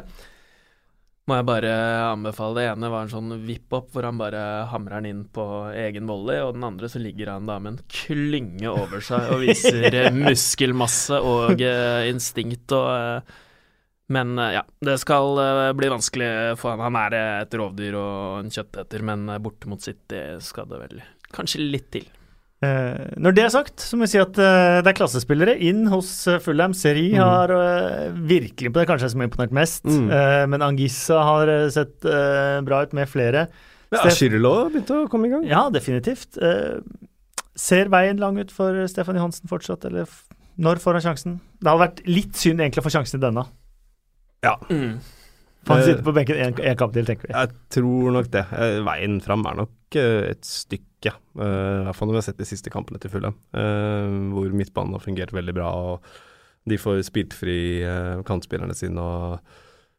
må 1.27 1.35
jeg 1.35 1.47
bare 1.49 1.71
anbefale. 2.07 2.55
Det 2.61 2.67
ene 2.71 2.91
var 2.91 3.03
en 3.03 3.11
sånn 3.11 3.33
vipp-opp 3.43 3.89
hvor 3.91 4.07
han 4.07 4.19
bare 4.19 4.43
hamrer 4.71 5.01
den 5.01 5.09
inn 5.09 5.25
på 5.33 5.43
egen 5.75 6.07
volley, 6.07 6.39
og 6.39 6.55
den 6.55 6.63
andre 6.69 6.87
så 6.91 7.01
ligger 7.03 7.33
han 7.33 7.49
da 7.49 7.57
med 7.59 7.73
en 7.73 7.81
klynge 7.91 8.71
over 8.71 9.03
seg 9.03 9.33
og 9.35 9.43
viser 9.43 9.97
muskelmasse 10.21 11.19
og 11.19 11.59
uh, 11.59 12.07
instinkt 12.07 12.71
og 12.77 12.87
eh, 12.93 13.35
Men 14.13 14.37
eh, 14.39 14.53
ja, 14.55 14.63
det 14.87 14.97
skal 15.01 15.39
eh, 15.43 15.71
bli 15.77 15.89
vanskelig 15.91 16.29
for 16.61 16.71
han. 16.75 16.83
Han 16.87 16.99
er 17.01 17.15
et 17.43 17.57
rovdyr 17.59 17.97
og 17.99 18.43
en 18.43 18.51
kjøtteter, 18.53 19.03
men 19.03 19.27
eh, 19.33 19.39
borte 19.43 19.67
mot 19.71 19.83
City 19.83 20.21
skal 20.43 20.69
det 20.71 20.79
vel 20.85 21.01
kanskje 21.35 21.65
litt 21.65 21.89
til. 21.91 22.05
Eh, 22.63 23.11
når 23.21 23.35
det 23.37 23.43
er 23.45 23.51
sagt, 23.53 23.83
så 23.83 23.97
må 23.99 24.07
vi 24.07 24.13
si 24.15 24.21
at 24.21 24.39
eh, 24.41 24.79
det 24.81 24.89
er 24.89 24.95
klassespillere 24.97 25.53
inn 25.61 25.83
hos 25.91 26.09
uh, 26.31 26.39
Fulham. 26.41 26.73
Seri 26.73 27.09
Mm. 27.13 27.19
har 27.21 27.51
eh, 27.53 28.15
virkelig 28.31 28.71
på 28.73 28.79
det 28.79 28.87
kanskje 28.89 29.11
som 29.13 29.21
har 29.21 29.27
imponert 29.29 29.53
mest, 29.53 29.83
Mm. 29.85 30.07
Eh, 30.09 30.45
men 30.49 30.63
Angissa 30.65 31.19
har 31.27 31.51
eh, 31.53 31.67
sett 31.75 32.07
eh, 32.07 32.61
bra 32.65 32.79
ut 32.87 32.95
med 32.97 33.11
flere. 33.11 33.43
Ja, 33.93 34.07
Shirlo 34.11 34.55
begynte 34.71 35.03
å 35.03 35.11
komme 35.11 35.27
i 35.29 35.35
gang. 35.35 35.45
Ja, 35.47 35.67
definitivt. 35.71 36.39
Eh, 36.41 36.79
ser 37.57 37.91
veien 37.93 38.17
lang 38.23 38.39
ut 38.41 38.51
for 38.51 38.87
Stefan 38.91 39.15
Johansen 39.19 39.47
fortsatt, 39.51 39.85
eller 39.87 40.07
f 40.07 40.23
når 40.57 40.79
får 40.81 40.97
han 40.97 41.03
sjansen? 41.05 41.33
Det 41.61 41.69
hadde 41.69 41.83
vært 41.85 41.99
litt 42.09 42.33
synd 42.41 42.63
egentlig 42.63 42.81
å 42.81 42.87
få 42.87 42.95
sjansen 42.97 43.19
i 43.19 43.25
denne. 43.27 43.43
Mm. 44.45 44.99
Han 45.67 45.79
Eh, 45.81 45.85
sitter 45.85 46.03
på 46.05 46.13
benken 46.15 46.37
én 46.55 46.77
kamp 46.79 46.93
til, 46.95 47.03
tenker 47.05 47.27
vi. 47.27 47.33
Jeg 47.33 47.49
tror 47.75 48.11
nok 48.15 48.29
det. 48.31 48.45
Eh, 48.55 48.77
Veien 48.87 49.17
fram 49.21 49.43
er 49.49 49.57
nok 49.63 49.95
eh, 49.99 50.29
et 50.31 50.45
stykke. 50.47 51.11
eh, 51.11 51.81
I 51.81 51.83
hvert 51.87 51.95
fall 51.97 52.07
når 52.07 52.13
vi 52.15 52.21
har 52.21 52.27
sett 52.29 52.37
de 52.39 52.47
siste 52.47 52.71
kampene 52.71 52.99
til 53.03 53.11
Fulham, 53.11 53.35
eh, 53.53 54.07
hvor 54.31 54.47
midtbanen 54.55 54.95
har 54.95 55.03
fungert 55.03 55.33
veldig 55.35 55.53
bra. 55.57 55.67
og 55.73 56.01
De 56.67 56.77
får 56.79 57.03
spilt 57.07 57.33
fri 57.35 57.83
kantspillerne 58.27 58.75
sine, 58.75 58.99
og, 58.99 59.39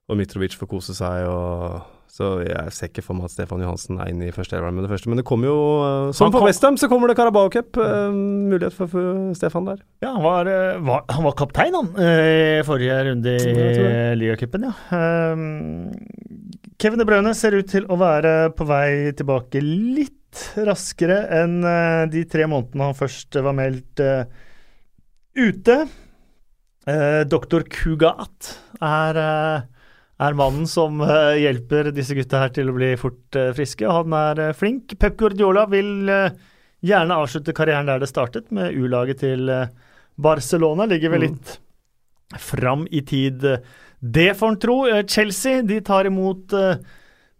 og 0.08 0.16
Mitrovic 0.16 0.56
får 0.56 0.68
kose 0.68 0.94
seg. 0.96 1.26
og 1.28 1.82
så 2.08 2.38
jeg 2.40 2.72
ser 2.72 2.88
ikke 2.88 3.04
for 3.04 3.18
meg 3.18 3.28
at 3.28 3.34
Stefan 3.34 3.60
Johansen 3.62 3.98
er 4.00 4.08
inne 4.10 4.30
i 4.30 4.32
førsteelveren 4.34 4.74
med 4.74 4.86
det 4.86 4.90
første. 4.90 5.10
Men 5.12 5.20
det 5.20 5.26
kommer 5.28 5.50
jo, 5.50 5.58
eh, 5.84 6.12
som 6.16 6.32
for 6.32 6.46
Westham, 6.46 6.78
så 6.80 6.88
kommer 6.90 7.10
det 7.10 7.18
Carabao 7.18 7.50
Cup. 7.52 7.76
eh, 7.76 8.08
mulighet 8.10 8.74
for, 8.74 8.90
for 8.90 9.34
Stefan 9.36 9.68
der. 9.68 9.82
Ja, 10.02 10.14
han 10.14 10.24
var, 10.24 10.48
eh, 10.48 10.80
var, 10.80 11.04
han 11.12 11.26
var 11.28 11.36
kaptein, 11.36 11.76
han, 11.76 11.92
i 12.00 12.64
forrige 12.66 12.96
runde 13.10 13.36
i 13.36 14.16
ligacupen, 14.18 14.66
ja. 14.70 14.72
Um, 14.90 15.92
Kevin 16.80 17.02
De 17.02 17.06
Bruyne 17.08 17.34
ser 17.36 17.58
ut 17.58 17.68
til 17.68 17.86
å 17.90 17.98
være 18.00 18.34
på 18.56 18.64
vei 18.68 19.12
tilbake 19.18 19.60
litt 19.62 20.14
raskere 20.64 21.22
enn 21.38 21.60
de 22.12 22.22
tre 22.30 22.44
månedene 22.50 22.90
han 22.90 22.96
først 22.96 23.40
var 23.42 23.56
meldt 23.56 24.02
ute. 25.38 25.76
Doktor 27.28 27.64
Kugat 27.72 28.52
er, 28.84 29.18
er 30.18 30.34
mannen 30.38 30.66
som 30.66 31.00
eh, 31.04 31.36
hjelper 31.44 31.92
disse 31.94 32.16
gutta 32.18 32.40
her 32.42 32.50
til 32.54 32.70
å 32.70 32.74
bli 32.76 32.92
fort 32.98 33.36
eh, 33.38 33.52
friske, 33.54 33.86
han 33.86 34.14
er 34.18 34.40
eh, 34.48 34.54
flink. 34.58 34.96
Pep 34.98 35.16
Guardiola 35.20 35.66
vil 35.70 36.08
gjerne 36.82 37.18
avslutte 37.22 37.54
karrieren 37.54 37.86
der 37.90 38.02
det 38.02 38.10
startet, 38.10 38.50
med 38.54 38.74
U-laget 38.74 39.20
til 39.22 39.50
Barcelona. 40.18 40.86
Ligger 40.90 41.14
vel 41.14 41.22
Mm. 41.22 41.28
litt 41.30 41.58
fram 42.38 42.86
i 42.90 43.00
tid, 43.02 43.42
det 44.02 44.36
får 44.36 44.48
en 44.52 44.58
tro. 44.60 44.76
Chelsea 45.08 45.62
de 45.62 45.80
tar 45.80 46.06
imot 46.06 46.52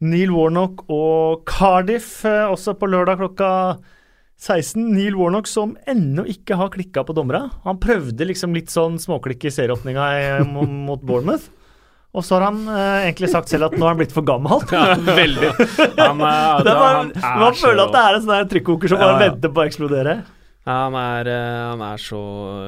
Neil 0.01 0.31
Warnock 0.33 0.87
og 0.91 1.45
Cardiff 1.47 2.23
også 2.25 2.75
på 2.79 2.89
lørdag 2.89 3.19
klokka 3.21 3.51
16. 4.39 4.81
Neil 4.95 5.15
Warnock 5.19 5.47
som 5.51 5.77
ennå 5.87 6.25
ikke 6.31 6.57
har 6.57 6.71
klikka 6.71 7.05
på 7.05 7.15
dommera. 7.15 7.51
Han 7.67 7.79
prøvde 7.83 8.27
liksom 8.31 8.55
litt 8.55 8.71
sånn 8.71 8.99
småklikk 9.03 9.45
i 9.45 9.55
serieåpninga 9.55 10.09
mot 10.89 11.03
Bournemouth. 11.03 11.51
Og 12.17 12.25
så 12.25 12.39
har 12.39 12.47
han 12.49 12.63
eh, 12.73 13.05
egentlig 13.11 13.29
sagt 13.31 13.51
selv 13.53 13.67
at 13.69 13.75
nå 13.77 13.85
er 13.85 13.93
han 13.93 13.99
blitt 14.01 14.15
for 14.17 14.25
gammel. 14.27 14.63
Ja, 14.73 14.95
veldig. 14.97 15.51
Han, 15.99 16.23
er- 16.25 16.63
Det 16.67 16.73
er 16.73 16.81
bare, 16.81 16.97
han 16.97 17.13
er 17.13 17.39
man 17.45 17.55
føler 17.61 17.85
at 17.85 17.93
det 17.95 18.03
er 18.07 18.17
en 18.19 18.27
sånn 18.27 18.51
trykkoker 18.55 18.89
som 18.95 18.99
bare 19.03 19.13
Ja, 19.13 19.19
ja. 19.21 19.25
venter 19.29 19.53
på 19.55 19.61
å 19.63 19.67
eksplodere. 19.69 20.15
Ja, 20.69 20.75
han 20.87 20.97
er, 21.01 21.29
eh, 21.33 21.65
han 21.71 21.83
er 21.85 22.01
så 22.03 22.19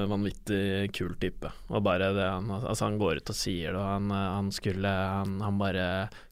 vanvittig 0.09 0.91
kul 0.97 1.15
type. 1.21 1.51
Og 1.69 1.83
bare 1.85 2.13
det 2.17 2.27
han 2.29 2.47
Altså, 2.61 2.85
han 2.87 2.99
går 3.01 3.21
ut 3.21 3.33
og 3.33 3.37
sier 3.37 3.73
det, 3.75 3.81
og 3.81 3.89
han, 3.89 4.11
eh, 4.13 4.27
han 4.39 4.51
skulle 4.57 4.93
han, 4.93 5.39
han 5.45 5.59
bare 5.61 5.87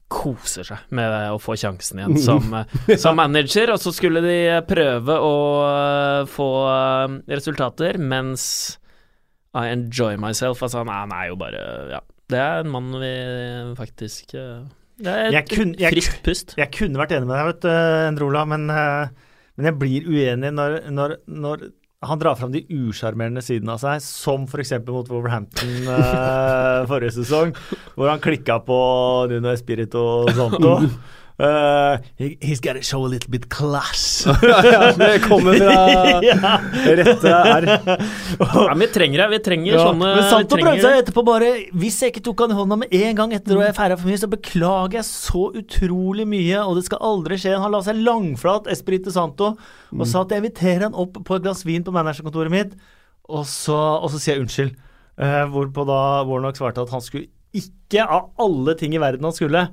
koser 0.09 0.65
seg 0.65 0.87
med 0.97 1.13
å 1.29 1.37
få 1.37 1.53
sjansen 1.61 1.99
igjen 2.01 2.15
som, 2.23 2.53
eh, 2.61 2.95
som 2.97 3.17
manager. 3.19 3.73
Og 3.75 3.81
så 3.83 3.93
skulle 3.93 4.21
de 4.25 4.37
prøve 4.69 5.17
å 5.21 5.35
eh, 5.65 6.21
få 6.29 6.47
eh, 6.71 7.17
resultater, 7.35 7.97
mens 8.01 8.47
I 9.57 9.67
enjoy 9.73 10.17
myself. 10.21 10.61
Altså, 10.65 10.81
han, 10.85 10.89
er- 10.93 11.03
han 11.07 11.17
er 11.19 11.27
jo 11.33 11.37
bare 11.41 11.65
Ja. 11.97 12.01
Det 12.29 12.37
er 12.37 12.61
en 12.61 12.69
mann 12.73 12.91
vi 13.01 13.13
faktisk 13.79 14.35
eh, 14.37 14.61
Det 15.01 15.15
er 15.31 15.39
et 15.39 15.55
friskt 15.89 16.21
pust. 16.25 16.55
Jeg 16.59 16.71
kunne 16.75 17.01
vært 17.01 17.15
enig 17.17 17.29
med 17.29 17.35
deg, 17.35 17.49
vet 17.49 17.65
du, 17.65 17.69
Endrola, 18.09 18.45
men, 18.49 18.69
eh, 18.73 19.33
men 19.57 19.69
jeg 19.71 19.79
blir 19.81 20.09
uenig 20.09 20.53
når, 20.53 20.79
når, 20.93 21.15
når 21.25 21.69
han 22.05 22.19
drar 22.21 22.37
fram 22.39 22.53
de 22.53 22.61
usjarmerende 22.71 23.41
sidene 23.43 23.73
av 23.75 23.81
seg, 23.81 24.03
som 24.05 24.45
f.eks. 24.47 24.77
mot 24.87 25.09
Wolverhampton 25.11 25.89
eh, 25.91 26.85
forrige 26.91 27.17
sesong, 27.17 27.51
hvor 27.97 28.11
han 28.11 28.21
klikka 28.23 28.61
på 28.63 28.79
Nuno 29.31 29.51
Espirito 29.51 30.03
Santo. 30.31 30.77
Uh, 31.39 32.03
he, 32.17 32.37
he's 32.41 32.59
gotta 32.59 32.81
show 32.83 33.05
a 33.05 33.07
little 33.07 33.31
bit 33.31 33.49
class. 33.49 34.25
ja, 34.43 34.91
det 34.97 35.21
kommer 35.23 35.53
fra 35.55 35.85
rette 36.99 37.31
R. 37.31 37.67
Ja, 38.39 38.73
vi 38.75 38.87
trenger 38.91 39.21
det. 39.23 39.27
Vi 39.31 39.39
trenger 39.45 39.77
Ja, 39.77 39.85
sånne 39.87 40.09
men 40.17 40.27
Santo 40.27 40.57
å 40.57 40.59
prøvde 40.59 40.83
seg 40.83 40.97
etterpå 40.99 41.23
bare 41.23 41.51
Hvis 41.79 42.01
jeg 42.03 42.11
ikke 42.11 42.25
tok 42.27 42.43
han 42.43 42.51
i 42.51 42.57
hånda 42.59 42.79
med 42.81 42.97
en 42.99 43.15
gang 43.21 43.35
etter 43.37 43.55
å 43.55 43.63
jeg 43.63 43.77
feira 43.77 43.95
for 43.95 44.11
mye, 44.11 44.19
så 44.19 44.27
beklager 44.31 44.99
jeg 44.99 45.07
så 45.07 45.45
utrolig 45.61 46.27
mye, 46.27 46.59
og 46.59 46.75
det 46.75 46.83
skal 46.89 47.05
aldri 47.07 47.39
skje. 47.39 47.55
Han 47.63 47.71
la 47.71 47.81
seg 47.87 48.03
langflat, 48.03 48.67
Espirito 48.75 49.15
Santo, 49.15 49.53
og 49.95 50.05
sa 50.11 50.25
at 50.25 50.35
jeg 50.35 50.43
inviterer 50.43 50.89
han 50.89 50.97
opp 50.99 51.21
på 51.23 51.39
et 51.39 51.45
glass 51.47 51.63
vin 51.63 51.85
på 51.87 51.95
managerkontoret 51.95 52.51
mitt, 52.51 52.75
og 53.31 53.47
så, 53.47 53.77
og 53.77 54.11
så 54.11 54.19
sier 54.19 54.35
jeg 54.35 54.43
unnskyld. 54.43 54.75
Uh, 55.19 55.45
hvorpå 55.51 55.87
da 55.87 56.01
Warnock 56.27 56.59
svarte 56.59 56.83
at 56.83 56.91
han 56.91 57.03
skulle 57.03 57.31
ikke, 57.55 58.03
av 58.03 58.29
alle 58.43 58.75
ting 58.77 58.91
i 58.93 59.01
verden 59.01 59.25
han 59.25 59.35
skulle, 59.35 59.69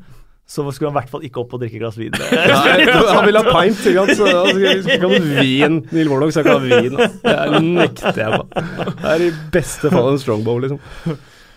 så 0.47 0.63
skulle 0.71 0.93
han 0.93 0.95
i 0.95 1.01
hvert 1.01 1.11
fall 1.11 1.25
ikke 1.27 1.41
opp 1.43 1.55
og 1.57 1.63
drikke 1.63 1.81
et 1.81 1.83
glass 1.83 1.97
vin. 1.99 2.15
Nei, 2.17 2.85
han 3.17 3.25
ville 3.27 3.43
ha 3.43 3.55
pint, 3.55 3.81
ikke 3.91 4.05
sant. 4.07 4.21
Så 4.21 4.27
han 4.31 4.61
ikke 4.79 4.99
ha 5.03 5.23
vin. 5.43 5.81
Neil 5.91 6.11
Warnock 6.13 6.37
skal 6.37 6.47
ikke 6.47 6.59
ha 6.59 6.83
vin. 6.83 7.01
Det 7.27 7.63
nekter 7.67 8.21
jeg 8.23 8.37
på. 8.37 8.67
Det 9.01 9.15
er 9.15 9.25
i 9.27 9.33
beste 9.57 9.91
fall 9.91 10.13
en 10.13 10.21
strongbow, 10.23 10.61
liksom. 10.63 10.79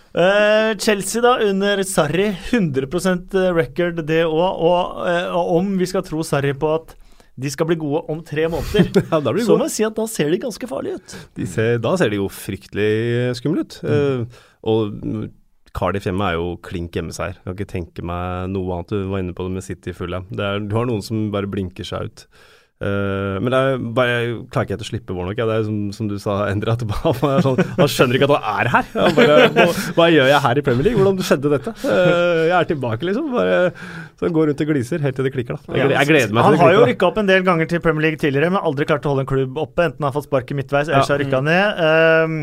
Uh, 0.09 0.73
Chelsea 0.81 1.21
da, 1.21 1.35
under 1.45 1.83
Sarri. 1.85 2.31
100% 2.49 3.37
record 3.53 4.01
det 4.09 4.23
òg. 4.25 4.41
Og, 4.41 5.05
uh, 5.05 5.37
om 5.59 5.75
vi 5.77 5.89
skal 5.89 6.03
tro 6.07 6.25
Sarri 6.25 6.55
på 6.57 6.73
at 6.79 6.97
de 7.39 7.49
skal 7.51 7.69
bli 7.69 7.77
gode 7.79 8.01
om 8.11 8.21
tre 8.25 8.47
måneder, 8.51 8.89
Ja, 9.11 9.19
da 9.21 9.31
blir 9.31 9.43
det 9.43 9.47
så 9.47 9.55
må 9.55 9.67
jeg 9.69 9.75
si 9.77 9.85
at 9.87 9.95
da 9.95 10.05
ser 10.11 10.31
de 10.33 10.41
ganske 10.41 10.69
farlige 10.69 10.99
ut. 10.99 11.17
De 11.39 11.47
ser, 11.47 11.77
da 11.83 11.93
ser 11.99 12.11
de 12.11 12.19
jo 12.19 12.27
fryktelig 12.33 13.37
skumle 13.39 13.63
ut. 13.63 13.77
Eh, 13.85 14.41
og 14.67 14.97
Cardiff 15.79 16.07
hjemme 16.09 16.27
er 16.27 16.37
jo 16.37 16.53
klink 16.65 16.95
hjemmeseier. 16.97 17.39
Jeg 17.39 17.47
kan 17.47 17.57
ikke 17.57 17.73
tenke 17.73 18.05
meg 18.05 18.51
noe 18.53 18.77
annet. 18.77 18.93
Du 18.93 19.09
var 19.11 19.23
inne 19.23 19.35
på 19.37 19.47
det 19.47 19.55
med 19.57 19.65
City 19.65 19.95
full, 19.95 20.15
Det 20.29 20.45
er, 20.45 20.63
du 20.63 20.75
har 20.75 20.89
noen 20.89 21.05
som 21.05 21.29
bare 21.33 21.49
blinker 21.49 21.87
seg 21.87 22.09
ut. 22.09 22.25
Uh, 22.79 23.35
men 23.43 23.51
det 23.51 23.57
er 23.59 23.81
bare, 23.91 24.11
jeg 24.23 24.35
klarer 24.53 24.69
ikke 24.69 24.75
å 24.79 24.87
slippe 24.87 25.15
Warnock. 25.15 25.39
Ja. 25.41 25.47
Det 25.49 25.55
er 25.57 25.65
som, 25.67 25.79
som 25.95 26.07
du 26.07 26.13
sa, 26.21 26.37
Endre, 26.47 26.77
at 26.77 26.85
han, 27.01 27.41
sånn, 27.43 27.59
han 27.75 27.91
skjønner 27.91 28.15
ikke 28.15 28.29
at 28.29 28.35
han 28.37 28.61
er 28.61 28.69
her. 28.71 28.87
Han 28.93 29.17
bare, 29.17 29.35
hva, 29.57 29.65
hva 29.97 30.07
gjør 30.13 30.29
jeg 30.31 30.43
her 30.45 30.61
i 30.61 30.63
Premier 30.63 30.87
League? 30.87 31.01
Hvordan 31.01 31.27
skjedde 31.27 31.51
dette? 31.57 31.73
Uh, 31.83 32.45
jeg 32.47 32.55
er 32.55 32.69
tilbake, 32.71 33.03
liksom. 33.09 33.27
Bare, 33.35 33.57
så 34.15 34.29
han 34.29 34.37
går 34.37 34.51
rundt 34.51 34.63
og 34.63 34.71
gliser 34.71 35.03
helt 35.03 35.19
til 35.19 35.27
det 35.27 35.33
klikker. 35.35 35.59
Da. 35.59 35.75
Jeg, 35.75 35.91
jeg 35.97 36.11
gleder 36.13 36.37
meg 36.37 36.47
Han 36.47 36.55
til 36.55 36.61
det 36.61 36.63
har 36.63 36.71
jo 36.71 36.79
klikker. 36.79 36.93
rykka 36.93 37.09
opp 37.11 37.19
en 37.23 37.31
del 37.33 37.47
ganger 37.51 37.71
til 37.73 37.83
Premier 37.83 38.07
League 38.07 38.23
tidligere, 38.23 38.53
men 38.55 38.63
aldri 38.71 38.87
klart 38.87 39.07
å 39.07 39.11
holde 39.11 39.27
en 39.27 39.31
klubb 39.33 39.59
oppe. 39.67 39.89
Enten 39.89 39.99
han 39.99 40.13
har 40.13 40.15
fått 40.15 40.29
sparket 40.31 40.61
midtveis, 40.61 40.87
eller 40.87 41.03
så 41.03 41.17
har 41.17 41.23
rykka 41.25 41.43
ned. 41.43 41.83
Um, 41.83 42.39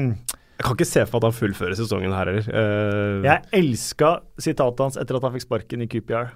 Jeg 0.57 0.64
kan 0.64 0.76
ikke 0.76 0.88
se 0.88 1.04
for 1.04 1.18
meg 1.18 1.20
at 1.20 1.28
han 1.28 1.36
fullfører 1.36 1.76
sesongen 1.76 2.14
her 2.16 2.30
heller. 2.30 2.46
Uh, 2.48 3.24
jeg 3.26 3.44
elska 3.59 4.11
sitatet 4.40 4.84
hans 4.86 4.96
etter 5.00 5.18
at 5.18 5.26
han 5.26 5.34
fikk 5.36 5.44
sparken 5.44 5.84
i 5.84 5.88
QPR. 5.90 6.32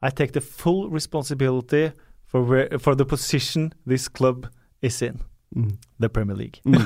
I 0.00 0.10
take 0.14 0.32
the 0.32 0.40
full 0.40 0.88
responsibility 0.88 1.90
for, 2.24 2.42
where, 2.42 2.78
for 2.78 2.94
the 2.94 3.04
position 3.04 3.72
this 3.86 4.08
club 4.08 4.46
is 4.80 5.02
in. 5.02 5.20
mm. 5.56 5.76
The 5.98 6.08
Premier 6.08 6.36
League. 6.36 6.60
Men 6.64 6.76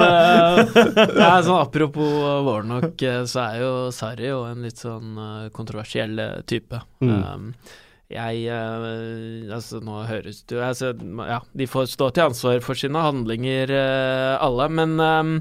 uh, 0.00 0.64
det 0.74 1.24
er 1.24 1.42
sånn 1.46 1.60
apropos 1.60 2.16
Warnock, 2.46 3.02
eh, 3.02 3.22
så 3.30 3.44
er 3.44 3.60
jo 3.62 3.70
Sarri 3.94 4.26
jo 4.30 4.40
en 4.48 4.64
litt 4.66 4.80
sånn 4.80 5.20
kontroversiell 5.54 6.18
type. 6.50 6.80
Mm. 7.04 7.22
Um, 7.22 7.54
jeg 8.10 8.44
eh, 8.50 9.50
Altså, 9.54 9.80
nå 9.84 10.00
høres 10.08 10.42
jo 10.50 10.60
altså, 10.64 10.92
Ja, 11.28 11.40
de 11.56 11.66
får 11.70 11.90
stå 11.94 12.10
til 12.16 12.26
ansvar 12.28 12.60
for 12.64 12.74
sine 12.78 13.02
handlinger, 13.04 13.70
eh, 13.70 14.36
alle, 14.42 14.68
men 14.68 14.96
um, 15.00 15.34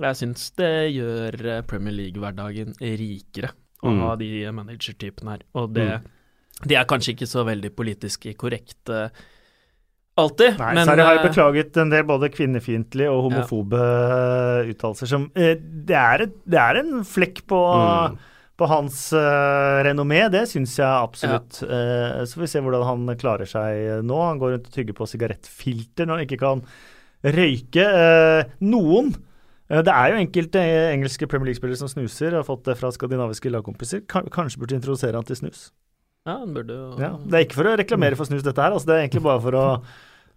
jeg 0.00 0.16
syns 0.22 0.46
det 0.56 0.72
gjør 0.96 1.36
eh, 1.56 1.60
Premier 1.68 1.92
League-hverdagen 1.98 2.76
rikere 2.80 3.52
å 3.80 3.90
Mm. 3.94 4.00
ha 4.04 4.14
de 4.20 4.26
managertypene 4.52 5.30
her. 5.38 5.44
Og 5.56 5.70
det 5.76 5.86
Mm. 6.00 6.08
De 6.68 6.74
er 6.76 6.84
kanskje 6.84 7.14
ikke 7.14 7.24
så 7.30 7.40
veldig 7.48 7.70
politisk 7.72 8.26
korrekte 8.36 9.06
alltid, 10.20 10.58
Nei, 10.60 10.74
men 10.76 10.84
Sarri 10.84 11.00
har 11.06 11.14
jo 11.16 11.20
eh, 11.22 11.28
beklaget 11.30 11.78
en 11.80 11.88
del 11.92 12.02
både 12.04 12.28
kvinnefiendtlige 12.34 13.08
og 13.08 13.22
homofobe 13.30 13.80
ja. 13.80 14.66
uttalelser 14.68 15.08
som 15.08 15.30
eh, 15.34 15.54
det, 15.56 15.96
er 15.96 16.26
et, 16.26 16.34
det 16.44 16.58
er 16.60 16.82
en 16.82 17.00
flekk 17.08 17.40
på, 17.48 17.60
Mm. 18.10 18.18
På 18.60 18.68
hans 18.70 18.98
uh, 19.16 19.80
renommé, 19.86 20.20
det 20.32 20.44
syns 20.50 20.76
jeg 20.78 20.88
absolutt. 20.88 21.62
Eh, 21.64 22.20
så 22.28 22.36
får 22.36 22.44
vi 22.46 22.50
se 22.52 22.62
hvordan 22.66 22.84
han 22.86 23.16
klarer 23.20 23.48
seg 23.48 24.04
nå. 24.06 24.20
Han 24.28 24.38
går 24.42 24.54
rundt 24.58 24.68
og 24.70 24.76
tygger 24.76 24.96
på 25.00 25.08
sigarettfilter 25.10 26.06
når 26.08 26.20
han 26.20 26.28
ikke 26.28 26.40
kan 26.44 26.62
røyke. 27.40 27.88
Uh, 27.88 28.54
noen 28.64 29.12
Eh, 29.70 29.82
Det 29.86 29.92
er 29.94 30.10
jo 30.12 30.20
enkelte 30.24 30.58
eh, 30.66 30.88
engelske 30.96 31.28
Premier 31.30 31.50
League-spillere 31.50 31.78
som 31.78 31.90
snuser, 31.90 32.34
har 32.34 32.46
fått 32.46 32.64
det 32.66 32.74
fra 32.80 32.90
skandinaviske 32.94 33.52
lagkompiser. 33.54 34.02
Kan- 34.10 34.26
Kanskje 34.34 34.58
burde 34.58 34.74
introdusere 34.74 35.14
han 35.14 35.24
til 35.28 35.38
snus. 35.38 35.70
Ja, 36.26 36.38
han 36.42 36.52
burde 36.54 36.74
jo 36.74 36.88
Ja, 37.00 37.12
det 37.24 37.36
er 37.38 37.44
ikke 37.46 37.60
for 37.62 37.70
å 37.70 37.76
reklamere 37.78 38.16
for 38.18 38.28
snus, 38.28 38.42
dette 38.42 38.60
her. 38.60 38.74
Altså, 38.74 38.90
det 38.90 38.96
er 38.96 39.04
egentlig 39.06 39.22
bare 39.24 39.40
for 39.40 39.56
å 39.56 39.66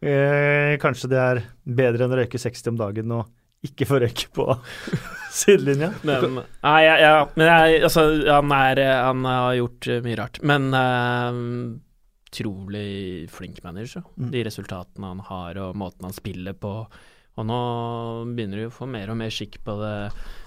eh, 0.04 0.78
Kanskje 0.84 1.10
det 1.12 1.20
er 1.20 1.42
bedre 1.66 2.06
enn 2.06 2.14
å 2.14 2.20
røyke 2.22 2.40
60 2.40 2.70
om 2.72 2.78
dagen 2.80 3.12
og 3.18 3.26
ikke 3.64 3.88
få 3.90 4.02
røyke 4.04 4.30
på 4.36 4.48
sidelinja. 5.34 5.94
Men, 6.04 6.42
nei, 6.44 6.82
ja, 6.86 6.98
ja, 7.02 7.16
men 7.36 7.50
jeg, 7.50 7.80
altså, 7.88 8.06
han, 8.28 8.54
er, 8.58 8.84
han 9.08 9.26
har 9.30 9.58
gjort 9.62 9.90
eh, 9.90 10.04
mye 10.06 10.20
rart. 10.20 10.44
Men 10.46 10.70
utrolig 12.34 13.24
uh, 13.24 13.32
flink 13.32 13.64
manager. 13.66 14.06
Mm. 14.18 14.30
De 14.34 14.46
resultatene 14.50 15.12
han 15.14 15.26
har, 15.30 15.60
og 15.62 15.78
måten 15.80 16.08
han 16.08 16.16
spiller 16.16 16.58
på. 16.58 16.76
Og 17.34 17.46
nå 17.50 17.60
begynner 18.36 18.62
de 18.62 18.68
å 18.70 18.74
få 18.74 18.86
mer 18.90 19.10
og 19.10 19.18
mer 19.18 19.32
skikk 19.34 19.58
på 19.66 19.74
det, 19.80 19.96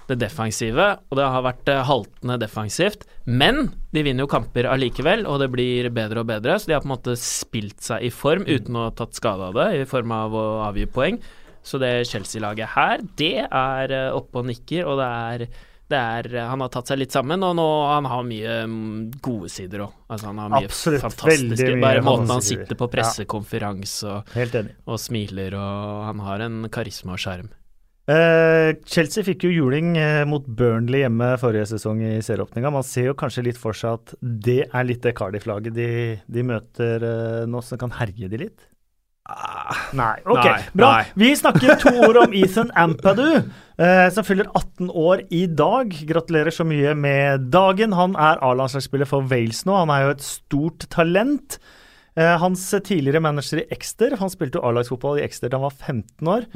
det 0.07 0.19
defensive. 0.21 0.85
Og 1.09 1.19
det 1.19 1.25
har 1.33 1.43
vært 1.43 1.71
eh, 1.71 1.83
haltende 1.83 2.37
defensivt. 2.39 3.03
Men 3.27 3.73
de 3.91 4.05
vinner 4.05 4.23
jo 4.23 4.31
kamper 4.31 4.69
allikevel, 4.71 5.25
og 5.27 5.41
det 5.43 5.49
blir 5.51 5.89
bedre 5.95 6.23
og 6.23 6.29
bedre. 6.29 6.55
Så 6.55 6.69
de 6.69 6.77
har 6.77 6.85
på 6.85 6.87
en 6.87 6.95
måte 6.95 7.17
spilt 7.19 7.83
seg 7.83 8.07
i 8.07 8.13
form 8.13 8.47
uten 8.47 8.79
å 8.79 8.87
ha 8.87 8.95
tatt 8.95 9.19
skade 9.19 9.49
av 9.49 9.59
det, 9.59 9.67
i 9.81 9.89
form 9.89 10.15
av 10.15 10.37
å 10.37 10.45
avgi 10.69 10.87
poeng. 10.87 11.19
Så 11.67 11.79
det 11.81 11.91
Chelsea-laget 12.07 12.71
her, 12.77 13.01
det 13.19 13.33
er 13.43 13.95
eh, 13.95 14.13
oppe 14.15 14.39
og 14.41 14.47
nikker, 14.47 14.87
og 14.87 15.01
det 15.01 15.07
er, 15.07 15.43
det 15.91 15.99
er 15.99 16.47
Han 16.47 16.63
har 16.63 16.71
tatt 16.71 16.91
seg 16.91 17.01
litt 17.01 17.15
sammen, 17.15 17.43
og 17.43 17.57
nå 17.59 17.67
han 17.91 18.07
har 18.07 18.25
mye 18.27 18.57
mm, 18.71 19.19
gode 19.23 19.51
sider 19.51 19.83
òg. 19.87 19.99
Altså, 20.07 20.31
han 20.31 20.41
har 20.45 20.55
mye 20.55 20.71
Absolutt, 20.71 21.03
fantastiske 21.03 21.69
mye 21.75 21.83
Bare 21.83 22.07
måten 22.07 22.33
han 22.37 22.45
sitter 22.45 22.79
på 22.79 22.89
pressekonferanse 22.95 24.15
og, 24.15 24.35
og 24.87 24.99
smiler, 25.01 25.59
og 25.59 26.03
han 26.07 26.27
har 26.27 26.47
en 26.47 26.67
karisma 26.71 27.17
og 27.17 27.23
sjarm. 27.25 27.51
Eh, 28.07 28.69
Chelsea 28.87 29.25
fikk 29.27 29.43
jo 29.43 29.49
juling 29.51 29.97
eh, 29.99 30.21
mot 30.23 30.45
Burnley 30.47 31.01
hjemme 31.01 31.33
forrige 31.41 31.65
sesong 31.73 31.99
i 32.07 32.13
serieåpninga. 32.23 32.71
Man 32.71 32.85
ser 32.87 33.09
jo 33.09 33.17
kanskje 33.19 33.43
litt 33.49 33.59
for 33.59 33.75
seg 33.75 33.99
at 33.99 34.13
det 34.21 34.61
er 34.69 34.87
litt 34.87 35.03
det 35.03 35.11
Cardiff-laget 35.17 35.75
de, 35.75 35.89
de 36.23 36.45
møter 36.47 37.03
eh, 37.03 37.43
nå, 37.51 37.59
som 37.67 37.81
kan 37.81 37.91
herje 37.99 38.31
de 38.31 38.39
litt? 38.45 38.63
Nei. 39.97 40.13
Ok, 40.25 40.43
Nei, 40.45 40.59
bra. 40.73 40.89
nei. 40.97 41.05
Vi 41.19 41.31
snakker 41.35 41.75
to 41.81 41.91
ord 42.07 42.19
om 42.21 42.33
Ethan 42.37 42.69
Ampadu, 42.79 43.25
eh, 43.77 44.07
som 44.15 44.23
fyller 44.27 44.47
18 44.55 44.89
år 44.91 45.25
i 45.35 45.45
dag. 45.51 45.91
Gratulerer 46.07 46.53
så 46.55 46.63
mye 46.67 46.93
med 46.95 47.49
dagen. 47.51 47.91
Han 47.97 48.15
er 48.15 48.39
A-landslagsspiller 48.45 49.09
for 49.09 49.27
Wales 49.27 49.65
nå. 49.67 49.75
Han 49.81 49.91
er 49.91 50.05
jo 50.05 50.13
et 50.15 50.23
stort 50.23 50.87
talent. 50.93 51.57
Eh, 52.17 52.37
hans 52.41 52.63
tidligere 52.87 53.19
manager 53.21 53.59
i 53.61 53.67
Exter, 53.75 54.15
han 54.17 54.31
spilte 54.33 54.57
jo 54.57 54.63
A-lagsfotball 54.65 55.19
i 55.19 55.25
Exter 55.27 55.51
da 55.53 55.59
han 55.59 55.67
var 55.67 55.75
15 55.75 56.31
år. 56.33 56.47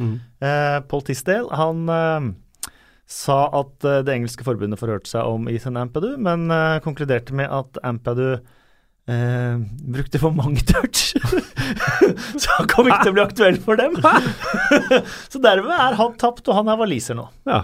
Eh, 0.41 0.79
Paul 0.89 1.03
Tisdale, 1.05 1.51
han 1.53 1.83
eh, 1.93 2.31
sa 3.05 3.43
at 3.59 3.85
eh, 3.85 3.99
det 4.07 4.15
engelske 4.15 4.47
forbundet 4.47 4.79
forhørte 4.81 5.11
seg 5.11 5.27
om 5.29 5.45
Ethan 5.51 5.77
Ampadu, 5.77 6.15
men 6.17 6.47
eh, 6.49 6.79
konkluderte 6.81 7.35
med 7.37 7.51
at 7.53 7.77
Ampadu 7.85 8.39
eh, 9.11 9.59
brukte 9.95 10.21
for 10.21 10.35
mange 10.35 10.63
touch. 10.67 11.11
så 12.41 12.57
han 12.57 12.71
kom 12.71 12.87
ikke 12.89 13.03
til 13.05 13.13
å 13.13 13.17
bli 13.19 13.25
aktuell 13.25 13.59
for 13.63 13.79
dem. 13.79 13.99
så 15.31 15.43
dermed 15.43 15.75
er 15.75 15.99
han 15.99 16.17
tapt, 16.21 16.47
og 16.47 16.57
han 16.61 16.71
er 16.71 16.79
waliser 16.81 17.19
nå. 17.19 17.27
Ja. 17.49 17.63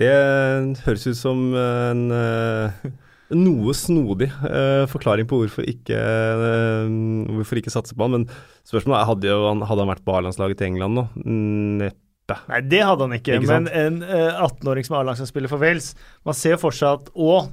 Det 0.00 0.10
høres 0.86 1.06
ut 1.10 1.18
som 1.18 1.50
en 1.58 2.04
eh, 2.14 2.90
noe 3.36 3.74
snodig 3.76 4.30
eh, 4.48 4.84
forklaring 4.90 5.26
på 5.30 5.42
hvorfor 5.42 5.66
ikke, 5.68 5.96
eh, 5.98 6.92
hvorfor 7.36 7.60
ikke 7.60 7.72
satse 7.74 7.96
på 7.96 8.06
han. 8.06 8.14
Men 8.16 8.28
spørsmålet 8.68 9.00
er 9.02 9.10
hadde, 9.10 9.28
jo, 9.32 9.40
han- 9.50 9.66
hadde 9.68 9.84
han 9.84 9.92
vært 9.92 10.06
på 10.06 10.14
A-landslaget 10.16 10.60
til 10.62 10.70
England 10.72 10.98
nå? 10.98 11.04
Neppe. 11.84 12.38
Nei, 12.48 12.60
det 12.70 12.82
hadde 12.86 13.06
han 13.08 13.16
ikke, 13.18 13.40
Ikke 13.40 13.50
men 13.50 13.66
en 13.74 14.00
eh, 14.06 14.38
18-åring 14.46 14.86
som 14.86 14.96
er 14.96 15.02
A-landslagsspiller 15.02 15.50
for 15.50 15.58
Wales 15.62 15.88
Man 16.22 16.36
ser 16.38 16.54
jo 16.54 16.60
for 16.62 16.76
seg 16.76 17.00
at 17.00 17.08
Og 17.18 17.48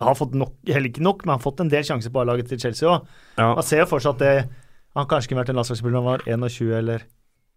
har 0.00 0.14
fått 0.18 0.34
nok, 0.34 0.54
heller 0.66 0.88
ikke 0.88 1.02
nok, 1.04 1.24
men 1.26 1.34
har 1.36 1.42
fått 1.44 1.60
en 1.60 1.68
del 1.72 1.84
sjanser 1.84 2.10
på 2.14 2.20
A-laget 2.22 2.48
til 2.48 2.58
Chelsea 2.62 2.88
òg. 2.88 3.06
Ja, 3.38 3.54
Man 3.54 3.62
ser 3.66 3.82
jo 3.84 3.88
fortsatt 3.90 4.20
at 4.20 4.24
det, 4.24 4.48
han 4.96 5.06
kanskje 5.10 5.28
kunne 5.32 5.42
vært 5.44 5.52
en 5.52 5.58
landslagsspiller 5.60 5.96
når 5.98 6.04
han 6.04 6.10
var 6.10 6.48
21 6.48 6.76
eller 6.80 7.04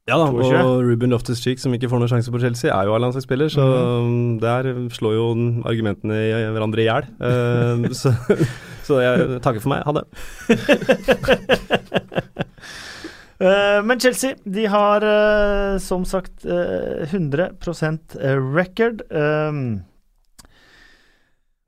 ja 0.03 0.17
da, 0.19 0.25
22. 0.27 0.57
og 0.67 0.81
Ruben 0.83 1.13
Loftus-Cheek, 1.15 1.61
som 1.63 1.71
ikke 1.77 1.87
får 1.87 2.01
noen 2.01 2.09
sjanse 2.11 2.31
på 2.33 2.39
Chelsea, 2.43 2.67
er 2.75 2.89
jo 2.89 2.95
A-landslagsspiller, 2.97 3.47
så 3.53 3.63
Mhm. 4.03 4.39
der 4.41 4.67
slår 4.91 5.13
jo 5.15 5.27
argumentene 5.63 6.17
i 6.27 6.51
hverandre 6.51 6.83
i 6.83 6.87
hjel. 6.89 7.07
Uh, 7.23 7.87
så, 8.01 8.11
så 8.83 8.99
jeg 8.99 9.39
takker 9.41 9.63
for 9.63 9.71
meg. 9.71 9.85
Ha 9.87 9.93
det. 9.95 10.03
uh, 13.39 13.79
Men 13.87 13.99
Chelsea 14.03 14.35
de 14.43 14.65
har 14.67 15.03
uh, 15.07 15.77
som 15.79 16.03
sagt 16.05 16.43
eh, 16.45 17.07
100% 17.07 18.19
record. 18.55 19.01
Um, 19.09 19.83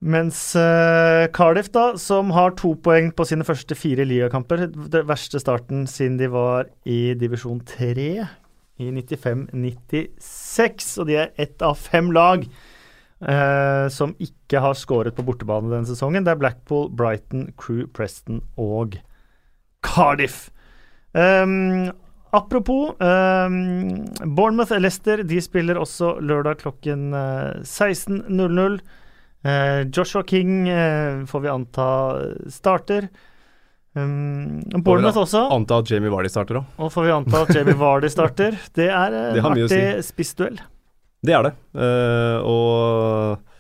mens 0.06 0.38
uh, 0.60 1.26
Cardiff, 1.34 1.72
da, 1.74 1.96
som 1.98 2.30
har 2.36 2.54
to 2.60 2.76
poeng 2.86 3.08
på 3.16 3.26
sine 3.26 3.46
første 3.48 3.76
fire 3.78 4.06
ligakamper 4.06 4.68
Den 4.70 5.08
verste 5.10 5.40
starten 5.42 5.88
siden 5.90 6.20
de 6.20 6.28
var 6.30 6.68
i 6.86 7.16
divisjon 7.18 7.62
3 7.66 8.28
i 8.78 8.92
95-96. 8.92 11.00
Og 11.02 11.08
de 11.10 11.16
er 11.24 11.34
ett 11.42 11.62
av 11.66 11.76
fem 11.80 12.12
lag 12.14 12.46
uh, 12.46 13.88
som 13.92 14.16
ikke 14.22 14.62
har 14.62 14.76
skåret 14.78 15.16
på 15.18 15.26
bortebane 15.26 15.72
denne 15.72 15.90
sesongen. 15.90 16.26
Det 16.26 16.32
er 16.36 16.42
Blackpool, 16.42 16.90
Brighton, 16.94 17.54
Crew, 17.58 17.88
Preston 17.90 18.44
og 18.62 19.00
Cardiff. 19.86 20.50
Um, 21.16 21.94
apropos 22.36 22.92
um, 23.00 24.04
Bournemouth 24.36 24.76
Leicester 24.76 25.24
de 25.24 25.40
spiller 25.42 25.80
også 25.80 26.18
lørdag 26.20 26.60
klokken 26.66 27.14
eh, 27.16 27.64
16.00. 27.64 28.82
Eh, 29.46 29.86
Joshua 29.94 30.24
King 30.24 30.70
eh, 30.70 31.26
får 31.26 31.40
vi 31.40 31.50
anta 31.50 31.88
starter. 32.50 33.08
Um, 33.96 34.60
Bournemouth 34.84 35.18
også. 35.22 35.46
Anta 35.54 35.78
at 35.80 35.92
Jamie 35.92 36.12
Vardy 36.12 36.32
starter 36.32 36.60
òg. 36.60 36.80
Og 36.82 36.90
får 36.92 37.06
vi 37.06 37.12
anta 37.16 37.44
at 37.46 37.52
Jamie 37.56 37.78
Vardy 37.80 38.10
starter. 38.12 38.58
Det 38.76 38.90
er 38.90 39.14
Det 39.14 39.40
en 39.40 39.46
har 39.46 39.56
mye 39.56 39.68
å 39.70 40.06
spissduell. 40.06 40.58
Det 41.26 41.34
er 41.34 41.46
det. 41.48 41.54
Uh, 41.78 42.38
og, 42.46 43.54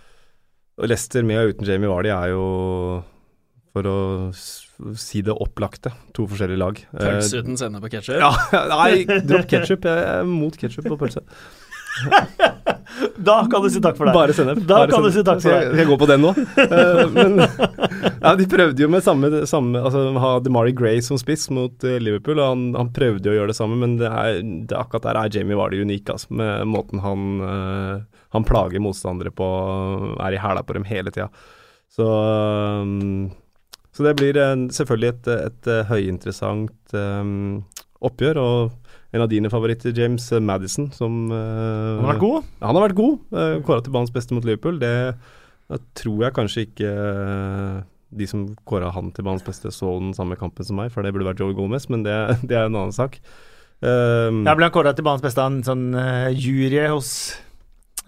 og 0.81 0.89
Leicester 0.89 1.25
med 1.25 1.39
og 1.41 1.53
uten 1.53 1.69
Jamie 1.69 1.89
Vardy 1.89 2.11
er 2.13 2.33
jo, 2.33 2.47
for 3.73 3.89
å 3.89 3.97
si 4.36 5.21
det 5.25 5.33
opplagte, 5.33 5.93
to 6.17 6.27
forskjellige 6.29 6.61
lag. 6.61 6.81
Pølse 6.97 7.41
uten 7.45 7.61
sennep 7.61 7.88
og 7.88 7.93
ketsjup. 7.93 8.19
ja, 8.25 8.65
nei, 8.73 9.05
dropp 9.05 9.49
ketsjup. 9.53 9.88
Jeg 9.88 10.09
er 10.17 10.29
mot 10.29 10.57
ketsjup 10.61 10.89
og 10.91 10.99
pølse. 11.05 11.23
Da 13.15 13.37
kan 13.51 13.63
du 13.63 13.69
si 13.71 13.81
takk 13.83 13.97
for 13.97 14.09
deg. 14.09 14.15
Bare 14.15 14.35
sennep. 14.35 14.61
Da 14.63 14.81
bare 14.81 14.93
kan 14.93 15.05
du 15.05 15.11
si 15.13 15.23
takk 15.25 15.41
for 15.43 15.51
deg. 15.51 15.69
Jeg 15.69 15.81
jeg 15.81 15.89
går 15.89 15.99
på 16.01 16.09
den 16.09 16.23
nå. 16.23 16.33
Eh, 16.65 17.01
men 17.13 17.39
ja, 17.41 18.33
de 18.39 18.47
prøvde 18.49 18.83
jo 18.83 18.89
med 18.91 19.03
samme, 19.05 19.29
samme 19.49 19.81
Altså 19.85 20.01
ha 20.21 20.31
DeMari 20.43 20.73
Gray 20.75 21.01
som 21.05 21.19
spiss 21.21 21.47
mot 21.53 21.85
eh, 21.85 21.99
Liverpool, 22.01 22.39
og 22.39 22.51
han, 22.53 22.65
han 22.77 22.91
prøvde 22.95 23.29
jo 23.29 23.35
å 23.35 23.39
gjøre 23.39 23.53
det 23.53 23.57
samme, 23.59 23.77
men 23.81 23.97
det 24.01 24.09
er, 24.09 24.41
det, 24.41 24.77
akkurat 24.79 25.07
der 25.09 25.21
er 25.21 25.31
Jamie 25.35 25.59
Vardy 25.59 25.83
unik, 25.85 26.11
altså, 26.15 26.33
med 26.41 26.67
måten 26.71 27.03
han 27.03 27.45
eh, 27.45 27.95
Han 28.35 28.47
plager 28.47 28.83
motstandere 28.83 29.31
på, 29.31 29.47
er 30.19 30.35
i 30.35 30.41
hæla 30.41 30.65
på 30.67 30.75
dem 30.75 30.87
hele 30.89 31.13
tida. 31.13 31.29
Så 31.95 32.05
um, 32.83 33.31
så 33.95 34.03
det 34.03 34.17
blir 34.19 34.35
en, 34.43 34.65
selvfølgelig 34.75 35.07
et, 35.13 35.27
et, 35.31 35.67
et 35.71 35.87
høyinteressant 35.87 36.95
um, 36.99 37.61
oppgjør. 38.03 38.39
Og 38.41 38.84
en 39.16 39.24
av 39.24 39.32
dine 39.32 39.49
favoritter, 39.51 39.95
James 39.95 40.28
Madison, 40.43 40.89
som 40.91 41.26
uh, 41.32 41.38
Han 41.38 42.03
har 42.03 42.13
vært 42.13 42.24
god. 42.26 42.53
han 42.59 42.76
har 42.76 42.86
vært 42.89 42.99
god. 42.99 43.18
Uh, 43.32 43.55
Kåra 43.66 43.84
til 43.86 43.95
banens 43.95 44.13
beste 44.13 44.36
mot 44.36 44.45
Liverpool. 44.45 44.80
Det, 44.82 44.93
tror 45.97 46.26
jeg 46.26 46.36
kanskje 46.36 46.63
ikke 46.68 46.89
eh, 46.91 47.78
de 48.16 48.28
som 48.30 48.45
kåra 48.70 48.91
han 48.93 49.11
til 49.16 49.26
banens 49.26 49.45
beste, 49.45 49.72
så 49.74 49.95
den 49.97 50.13
samme 50.13 50.38
kampen 50.39 50.68
som 50.68 50.78
meg, 50.80 50.91
for 50.93 51.01
det 51.01 51.13
burde 51.16 51.26
vært 51.26 51.41
Joe 51.41 51.55
Gomez, 51.57 51.88
men 51.89 52.05
det, 52.05 52.16
det 52.49 52.57
er 52.57 52.68
en 52.68 52.78
annen 52.78 52.95
sak. 52.95 53.18
Um, 53.82 54.45
Jeg 54.45 54.59
ble 54.59 54.70
kåra 54.72 54.93
til 54.95 55.05
banens 55.07 55.26
beste 55.26 55.41
av 55.41 55.51
en 55.51 55.66
sånn 55.66 55.89
uh, 55.97 56.30
jury 56.32 56.86
hos 56.88 57.09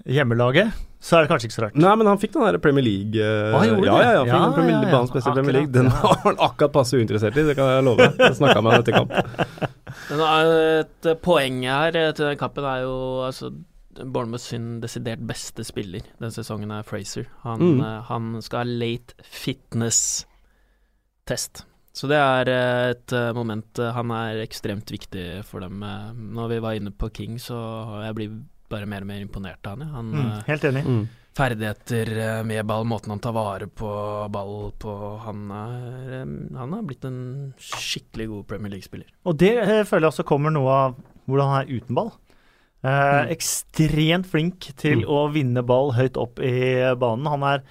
hjemmelaget. 0.06 0.72
Så 1.00 1.18
er 1.18 1.22
det 1.22 1.30
kanskje 1.30 1.46
ikke 1.48 1.56
så 1.56 1.62
rart. 1.68 1.76
Nei, 1.78 1.96
men 1.96 2.08
han 2.10 2.18
fikk 2.18 2.32
den 2.34 2.42
der 2.48 2.58
Premier 2.58 2.84
League 2.84 3.22
eh, 3.22 3.52
Ja, 3.54 3.64
ja, 3.64 3.76
ja, 3.78 4.12
ja, 4.18 4.24
fikk 4.24 4.34
Ja, 4.34 4.40
den 4.44 4.54
Premier 4.58 4.74
ja, 4.74 4.80
League, 4.82 4.98
ja. 4.98 5.02
beste 5.14 5.32
Premier 5.36 5.54
League. 5.60 5.72
Den 5.76 5.86
var 5.94 6.16
han 6.24 6.36
akkurat 6.48 6.72
passe 6.74 6.98
uinteressert 6.98 7.38
i, 7.38 7.44
det 7.46 7.54
kan 7.56 7.68
jeg 7.70 7.84
love. 7.86 8.02
Jeg 8.18 8.36
snakka 8.40 8.62
med 8.66 8.72
han 8.74 8.82
etter 8.82 8.94
kamp. 8.98 9.12
Men 10.10 10.20
eh, 10.26 10.82
et 10.82 11.06
poeng 11.22 11.62
her 11.70 11.94
eh, 11.96 12.10
til 12.18 12.26
den 12.32 12.38
kampen 12.42 12.64
er 12.66 12.82
jo 12.88 12.96
altså 13.28 13.52
Bournemouth 13.98 14.44
sin 14.46 14.76
desidert 14.82 15.20
beste 15.26 15.64
spiller 15.66 16.02
denne 16.20 16.32
sesongen 16.34 16.72
er 16.74 16.84
Fraser. 16.86 17.26
Han, 17.46 17.60
Mm. 17.62 17.80
eh, 17.82 18.02
han 18.10 18.42
skal 18.46 18.60
ha 18.60 18.64
late 18.86 19.14
fitness-test. 19.26 21.64
Så 21.98 22.06
det 22.12 22.18
er 22.22 22.46
eh, 22.52 22.90
et 22.94 23.10
eh, 23.18 23.32
moment 23.34 23.80
eh, 23.82 23.90
Han 23.96 24.12
er 24.14 24.38
ekstremt 24.44 24.92
viktig 24.94 25.24
for 25.48 25.60
dem. 25.66 25.82
Eh, 25.84 26.12
Når 26.14 26.48
vi 26.52 26.60
var 26.62 26.74
inne 26.78 26.92
på 26.94 27.10
King, 27.14 27.40
så 27.42 27.58
jeg 28.06 28.14
blir 28.18 28.30
bare 28.70 28.86
mer 28.90 29.02
og 29.06 29.08
mer 29.08 29.22
imponert 29.24 29.66
av 29.70 29.80
han. 29.82 30.12
Mm, 30.12 30.26
eh, 30.26 30.44
helt 30.48 30.64
enig. 30.70 30.84
ferdigheter 31.38 32.10
eh, 32.18 32.44
med 32.44 32.66
ball, 32.66 32.84
måten 32.90 33.12
han 33.14 33.20
tar 33.22 33.34
vare 33.36 33.68
på 33.70 33.90
ball 34.34 34.72
på 34.82 34.94
Han 35.26 35.44
er 35.54 36.22
eh, 36.22 36.32
Han 36.58 36.74
har 36.74 36.82
blitt 36.88 37.06
en 37.06 37.54
skikkelig 37.62 38.28
god 38.32 38.48
Premier 38.48 38.72
League-spiller. 38.74 39.06
Og 39.26 39.38
det 39.38 39.54
jeg 39.56 39.86
føler 39.88 40.08
jeg 40.08 40.14
også 40.16 40.26
kommer 40.28 40.52
noe 40.56 40.72
av 40.88 40.96
hvordan 41.28 41.52
han 41.52 41.62
er 41.66 41.76
uten 41.78 41.96
ball. 41.98 42.12
Eh, 42.88 43.32
ekstremt 43.34 44.28
flink 44.30 44.72
til 44.78 45.02
Mm. 45.04 45.10
å 45.10 45.20
vinne 45.34 45.64
ball 45.66 45.92
høyt 45.98 46.18
opp 46.18 46.40
i 46.40 46.56
banen. 46.96 47.26
Han 47.28 47.44
er 47.44 47.64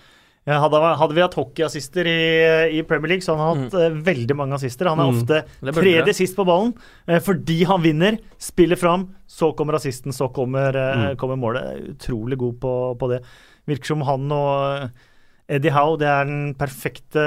hadde, 0.55 0.78
hadde 1.01 1.14
vi 1.16 1.22
hatt 1.24 1.34
hockeyassister 1.34 2.07
i, 2.07 2.18
i 2.78 2.82
Premier 2.86 3.09
League, 3.14 3.24
så 3.26 3.34
han 3.34 3.42
har 3.42 3.57
hatt 3.64 3.74
uh, 3.74 3.97
veldig 4.07 4.36
mange 4.38 4.55
assister. 4.55 4.86
Han 4.86 5.01
er 5.03 5.11
Mm. 5.11 5.16
ofte 5.18 5.72
tredje 5.74 6.14
sist 6.14 6.36
på 6.38 6.44
ballen 6.47 6.70
uh, 7.11 7.18
fordi 7.18 7.64
han 7.66 7.82
vinner, 7.82 8.18
spiller 8.38 8.76
fram, 8.78 9.09
så 9.26 9.49
kommer 9.59 9.74
assisten, 9.74 10.12
så 10.14 10.28
kommer, 10.32 10.70
uh, 10.76 10.94
Mm. 11.11 11.16
kommer 11.18 11.36
målet. 11.36 11.97
Utrolig 11.97 12.38
god 12.38 12.61
på, 12.62 12.74
på 12.99 13.09
det. 13.11 13.20
Virker 13.66 13.86
som 13.90 14.03
han 14.07 14.30
og 14.30 14.90
Eddie 15.49 15.70
Howe, 15.74 15.99
det 15.99 16.07
er 16.07 16.24
den 16.30 16.55
perfekte 16.55 17.26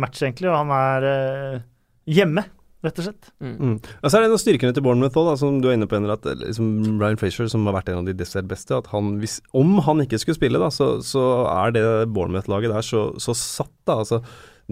match, 0.00 0.22
egentlig, 0.24 0.48
og 0.48 0.56
han 0.64 0.72
er 0.72 1.62
hjemme, 2.08 2.44
rett 2.84 3.00
og 3.00 3.08
slett. 3.08 3.30
Mm. 3.42 3.54
Mm. 3.54 3.76
Og 3.80 4.06
så 4.06 4.16
er 4.16 4.24
det 4.24 4.30
en 4.30 4.36
av 4.36 4.42
styrkene 4.42 4.76
til 4.76 4.86
Bournemouth 4.86 5.20
òg, 5.20 5.34
som 5.40 5.60
du 5.62 5.68
er 5.70 5.78
inne 5.78 5.88
på, 5.90 5.98
Henrik, 5.98 6.20
at 6.20 6.30
eh, 6.30 6.40
liksom 6.46 6.72
Ryan 7.02 7.20
Frazier, 7.20 7.50
som 7.52 7.66
har 7.68 7.78
vært 7.78 7.92
en 7.92 8.02
av 8.02 8.08
de 8.08 8.16
desidert 8.16 8.50
beste, 8.50 8.76
at 8.76 8.90
han, 8.94 9.16
hvis, 9.22 9.40
om 9.56 9.78
han 9.86 10.04
ikke 10.04 10.20
skulle 10.22 10.38
spille, 10.38 10.62
da, 10.62 10.70
så, 10.74 10.96
så 11.04 11.28
er 11.50 11.76
det 11.76 11.86
Bournemouth-laget 12.14 12.74
der 12.74 12.86
så, 12.86 13.06
så 13.22 13.36
satt. 13.38 13.72
da, 13.84 14.00
altså 14.00 14.22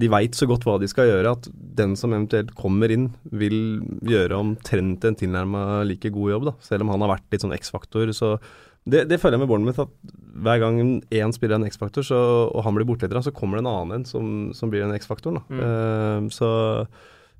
de 0.00 0.08
veit 0.08 0.36
så 0.36 0.46
godt 0.48 0.64
hva 0.64 0.78
de 0.80 0.88
skal 0.88 1.10
gjøre, 1.10 1.34
at 1.36 1.48
den 1.52 1.94
som 2.00 2.14
eventuelt 2.14 2.54
kommer 2.56 2.92
inn, 2.92 3.10
vil 3.28 3.82
gjøre 4.08 4.38
omtrent 4.40 5.04
en 5.04 5.18
tilnærma 5.18 5.82
like 5.88 6.08
god 6.14 6.32
jobb, 6.32 6.46
da, 6.48 6.54
selv 6.64 6.86
om 6.86 6.94
han 6.94 7.04
har 7.04 7.12
vært 7.18 7.34
litt 7.34 7.44
sånn 7.44 7.56
X-faktor. 7.58 8.12
så 8.16 8.38
det, 8.82 9.04
det 9.06 9.20
føler 9.22 9.36
jeg 9.36 9.44
med 9.44 9.50
Bournemouth, 9.52 9.84
at 9.84 10.14
hver 10.42 10.58
gang 10.58 10.78
én 11.14 11.34
spiller 11.34 11.58
en 11.58 11.68
X-faktor, 11.68 12.08
og 12.16 12.64
han 12.66 12.74
blir 12.74 12.88
bortleder, 12.88 13.20
så 13.22 13.34
kommer 13.34 13.58
det 13.58 13.66
en 13.66 13.70
annen 13.70 14.00
en 14.00 14.06
som, 14.08 14.30
som 14.56 14.72
blir 14.72 14.82
en 14.86 14.94
X-faktor. 14.96 15.38
Mm. 15.52 15.60
Uh, 15.60 16.32
så 16.34 16.48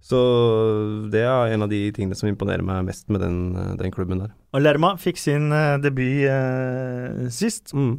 så 0.03 0.21
det 1.13 1.23
er 1.23 1.53
en 1.55 1.63
av 1.63 1.71
de 1.71 1.85
tingene 1.95 2.17
som 2.19 2.27
imponerer 2.27 2.65
meg 2.67 2.89
mest 2.89 3.07
med 3.13 3.23
den, 3.23 3.37
den 3.79 3.93
klubben 3.95 4.25
der. 4.25 4.33
Og 4.53 4.65
Lerma 4.65 4.97
fikk 5.01 5.21
sin 5.23 5.53
eh, 5.55 5.77
debut 5.83 6.25
eh, 6.27 7.29
sist. 7.31 7.71
Mm. 7.71 7.95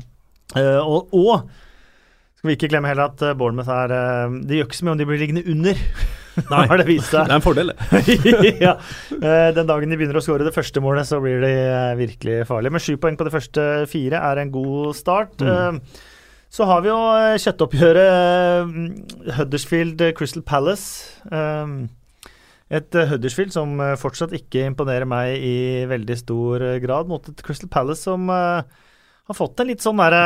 Eh, 0.59 0.81
og, 0.83 1.13
og 1.15 1.47
skal 2.43 2.51
vi 2.51 2.57
ikke 2.57 2.73
glemme 2.73 2.91
heller 2.91 3.07
at 3.07 3.23
eh, 3.23 3.37
Bournemouth 3.39 3.71
er 3.71 3.93
eh, 3.95 4.33
Det 4.43 4.57
gjør 4.57 4.67
ikke 4.67 4.75
så 4.81 4.85
mye 4.85 4.95
om 4.97 4.99
de 4.99 5.07
blir 5.07 5.21
liggende 5.21 5.45
under, 5.47 5.79
Nei. 6.51 6.63
har 6.67 6.81
det 6.81 6.87
vist 6.89 7.13
Det 7.15 7.21
er 7.23 7.37
en 7.37 7.45
fordel, 7.45 7.71
det. 7.71 8.17
ja. 8.67 8.73
Eh, 9.15 9.49
den 9.55 9.69
dagen 9.69 9.93
de 9.93 9.99
begynner 10.01 10.19
å 10.19 10.25
skåre 10.25 10.43
det 10.43 10.51
første 10.55 10.83
målet, 10.83 11.07
så 11.07 11.21
blir 11.23 11.39
de 11.45 11.53
eh, 11.55 11.93
virkelig 12.03 12.41
farlige. 12.51 12.75
Men 12.75 12.83
sju 12.83 12.97
poeng 12.99 13.15
på 13.15 13.29
de 13.29 13.33
første 13.33 13.69
fire 13.87 14.19
er 14.19 14.43
en 14.43 14.51
god 14.51 14.91
start. 14.99 15.39
Mm. 15.39 15.79
Så 16.53 16.67
har 16.69 16.83
vi 16.85 16.91
jo 16.91 16.99
eh, 17.17 17.39
kjøttoppgjøret 17.41 18.05
eh, 18.05 19.35
Huddersfield 19.39 20.03
eh, 20.05 20.11
Crystal 20.17 20.43
Palace. 20.45 21.09
Et 22.73 22.95
Huddersfield 23.09 23.53
som 23.53 23.75
fortsatt 24.01 24.33
ikke 24.37 24.63
imponerer 24.69 25.05
meg 25.09 25.41
i 25.45 25.83
veldig 25.89 26.15
stor 26.17 26.63
grad, 26.81 27.09
mot 27.11 27.25
et 27.29 27.41
Crystal 27.45 27.69
Palace 27.69 28.05
som 28.07 28.29
har 28.31 29.37
fått 29.37 29.61
en 29.61 29.69
litt 29.69 29.83
sånn 29.83 29.99
derre 30.01 30.23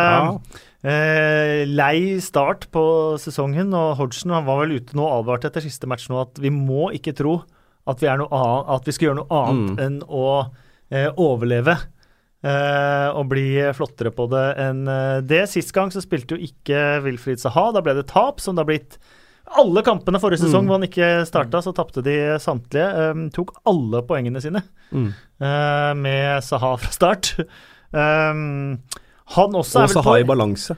Eh, 0.87 1.65
lei 1.67 2.19
start 2.23 2.67
på 2.71 2.83
sesongen, 3.19 3.73
og 3.75 3.97
Hodgson 3.99 4.31
han 4.31 4.45
var 4.47 4.61
vel 4.61 4.77
ute 4.77 4.95
nå 4.95 5.03
og 5.03 5.23
advarte 5.23 5.49
etter 5.49 5.65
siste 5.65 5.89
match 5.89 6.05
nå 6.07 6.21
at 6.21 6.37
vi 6.39 6.51
må 6.53 6.91
ikke 6.95 7.15
tro 7.17 7.39
at 7.89 7.99
vi, 7.99 8.07
er 8.07 8.21
annet, 8.21 8.69
at 8.77 8.87
vi 8.87 8.93
skal 8.95 9.09
gjøre 9.09 9.19
noe 9.23 9.39
annet 9.41 9.73
Mm. 9.73 9.79
enn 9.83 9.97
å 10.07 10.27
eh, 10.93 11.09
overleve. 11.17 11.75
Eh, 12.47 13.09
og 13.11 13.27
bli 13.31 13.45
flottere 13.75 14.11
på 14.15 14.25
det 14.31 14.45
enn 14.63 14.81
eh, 14.87 15.19
det. 15.27 15.43
Sist 15.51 15.73
gang 15.75 15.91
så 15.93 16.01
spilte 16.03 16.37
jo 16.37 16.47
ikke 16.47 16.81
Wilfried 17.05 17.41
Saha. 17.43 17.69
Da 17.75 17.83
ble 17.85 17.97
det 17.99 18.07
tap, 18.11 18.39
som 18.43 18.55
det 18.57 18.63
har 18.65 18.71
blitt 18.71 18.97
alle 19.57 19.79
kampene 19.87 20.19
forrige 20.19 20.41
sesong 20.43 20.65
Mm. 20.65 20.67
hvor 20.67 20.75
han 20.81 20.87
ikke 20.89 21.09
starta, 21.29 21.61
så 21.63 21.71
tapte 21.75 22.01
de 22.03 22.15
samtlige. 22.43 22.87
Um, 23.13 23.29
tok 23.31 23.53
alle 23.69 24.01
poengene 24.03 24.41
sine 24.43 24.63
Mm. 24.91 25.13
uh, 25.41 25.93
med 25.95 26.43
Saha 26.43 26.73
fra 26.81 26.91
start. 26.91 27.33
Um, 27.95 28.79
han 29.37 29.55
også 29.55 29.79
Og 29.79 29.83
er 29.83 29.87
vel 29.87 29.95
Saha 30.01 30.17
i 30.19 30.27
balanse. 30.27 30.75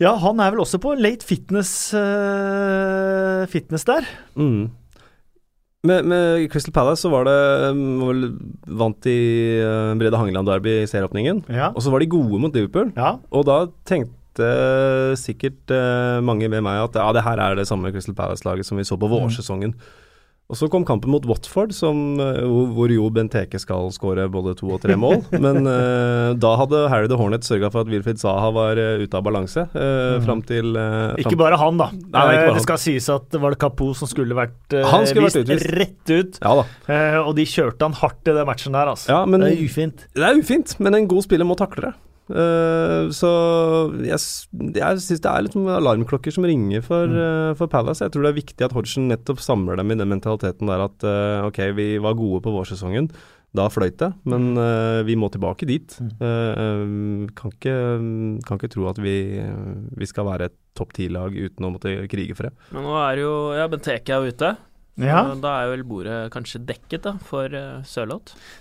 Ja, 0.00 0.14
han 0.16 0.40
er 0.40 0.54
vel 0.54 0.62
også 0.64 0.78
på 0.80 0.94
late 0.96 1.26
fitness, 1.28 1.92
uh, 1.92 3.44
fitness 3.52 3.84
der. 3.84 4.06
Mm. 4.34 4.70
Med, 5.88 6.04
med 6.04 6.50
Crystal 6.52 6.74
Palace 6.76 7.00
så 7.06 7.08
var 7.08 7.24
det 7.24 7.36
um, 7.72 8.00
vel 8.04 8.24
vant 8.80 9.06
i 9.08 9.18
uh, 9.64 9.94
Brede 9.96 10.18
Hangeland 10.20 10.48
Derby 10.50 10.82
i 10.82 10.88
serieåpningen. 10.90 11.44
Ja. 11.48 11.70
Og 11.72 11.80
så 11.80 11.92
var 11.92 12.02
de 12.04 12.10
gode 12.12 12.40
mot 12.42 12.52
Liverpool. 12.56 12.90
ja. 12.96 13.14
Og 13.32 13.46
da 13.48 13.62
tenkte 13.88 14.16
sikkert 15.18 15.72
eh, 15.74 16.20
mange 16.22 16.46
med 16.48 16.62
meg 16.62 16.78
at 16.84 16.94
ja, 16.96 17.08
det 17.12 17.24
her 17.26 17.40
er 17.42 17.56
det 17.58 17.66
samme 17.68 17.90
Crystal 17.92 18.14
Palace-laget 18.14 18.64
som 18.64 18.78
vi 18.78 18.84
så 18.86 18.96
på 18.96 19.08
Mm. 19.10 19.74
Og 20.50 20.58
så 20.58 20.66
kom 20.70 20.82
kampen 20.86 21.12
mot 21.12 21.26
Watford, 21.30 21.70
som, 21.76 22.18
eh, 22.18 22.42
hvor, 22.74 22.90
jo 22.90 23.06
Benteke 23.14 23.60
skal 23.62 23.92
skåre 23.94 24.26
både 24.32 24.56
to 24.58 24.72
og 24.74 24.80
tre 24.82 24.96
mål. 24.98 25.22
Men 25.44 25.62
uh, 25.62 26.34
da 26.40 26.52
hadde 26.58 26.82
Harry 26.90 27.10
the 27.10 27.18
Hornet 27.18 27.46
sørga 27.46 27.70
for 27.70 27.84
at 27.84 27.92
Wilfried 27.92 28.18
Zaha 28.18 28.50
var 28.56 28.80
uh, 28.80 28.98
ute 28.98 29.14
av 29.14 29.24
balanse 29.26 29.66
uh, 29.70 30.18
fram 30.24 30.42
til 30.46 30.74
eh, 30.74 31.22
Ikke 31.22 31.38
bare 31.38 31.58
han, 31.60 31.78
da. 31.78 31.90
Nei, 31.94 32.10
nei, 32.10 32.34
ikke 32.34 32.50
Eh, 32.50 32.56
det 32.56 32.64
skal 32.64 32.78
sies 32.82 33.06
at 33.12 33.28
det 33.32 33.40
var 33.42 33.54
det 33.54 33.60
Kapo 33.62 33.90
som 33.96 34.08
skulle 34.10 34.34
vært 34.36 34.74
skulle 35.06 35.28
vist 35.28 35.38
vært 35.38 35.66
rett 35.76 36.12
ut. 36.12 36.40
Ja 36.42 37.20
og 37.20 37.34
de 37.36 37.44
kjørte 37.46 37.86
han 37.86 37.94
hardt 37.96 38.28
i 38.28 38.34
den 38.34 38.46
matchen 38.48 38.74
der, 38.74 38.90
altså. 38.90 39.10
Ja, 39.12 39.20
men 39.28 39.44
det 39.44 39.52
er 39.54 39.64
ufint. 39.64 40.06
Det 40.16 40.24
er 40.26 40.38
ufint, 40.38 40.74
men 40.82 40.96
en 40.96 41.08
god 41.10 41.26
spiller 41.26 41.46
må 41.46 41.56
takle 41.58 41.90
det. 41.90 41.92
Eh, 42.30 43.08
så 43.16 43.30
jeg, 44.06 44.20
jeg 44.76 45.02
syns 45.02 45.20
det 45.24 45.30
er 45.30 45.42
litt 45.46 45.56
alarmklokker 45.56 46.32
som 46.34 46.46
ringer 46.46 46.82
for, 46.86 47.06
Mm. 47.10 47.18
eh, 47.24 47.54
for 47.58 47.66
Palace. 47.72 48.04
Jeg 48.04 48.12
tror 48.14 48.22
det 48.26 48.30
er 48.34 48.40
viktig 48.42 48.64
at 48.68 48.72
Hodgson 48.76 49.08
nettopp 49.10 49.42
samler 49.42 49.76
dem 49.80 49.90
i 49.90 49.98
den 49.98 50.08
mentaliteten 50.12 50.66
der 50.70 50.86
at 50.86 51.04
eh, 51.04 51.42
ok, 51.48 51.60
vi 51.74 51.88
var 51.98 52.14
gode 52.14 52.42
på 52.44 52.52
vårsesongen, 52.54 53.10
da 53.52 53.64
fløyt 53.66 53.96
det, 53.98 54.12
men 54.30 54.52
eh, 54.62 55.02
vi 55.02 55.16
må 55.18 55.26
tilbake 55.34 55.66
dit. 55.66 55.96
Mm. 55.98 57.26
Kan, 57.34 57.50
ikke, 57.50 57.74
kan 58.46 58.60
ikke 58.60 58.70
tro 58.70 58.86
at 58.92 59.00
vi, 59.02 59.14
vi 59.98 60.06
skal 60.06 60.28
være 60.28 60.46
et 60.50 60.56
topp 60.78 60.92
ti-lag 60.94 61.34
uten 61.34 61.66
å 61.66 61.72
måtte 61.74 61.96
krige 62.10 62.36
for 62.38 62.46
det. 62.46 62.52
Men 62.70 62.86
nå 62.86 62.94
er 63.02 63.22
jo 63.24 63.32
Ja, 63.58 63.66
Benteke 63.72 64.14
er 64.14 64.30
ute. 64.30 64.52
Ja, 65.06 65.34
Da 65.40 65.52
er 65.62 65.70
vel 65.72 65.82
bordet 65.84 66.30
kanskje 66.34 66.60
dekket 66.66 67.02
da, 67.02 67.12
for 67.24 67.46
uh, 67.46 67.82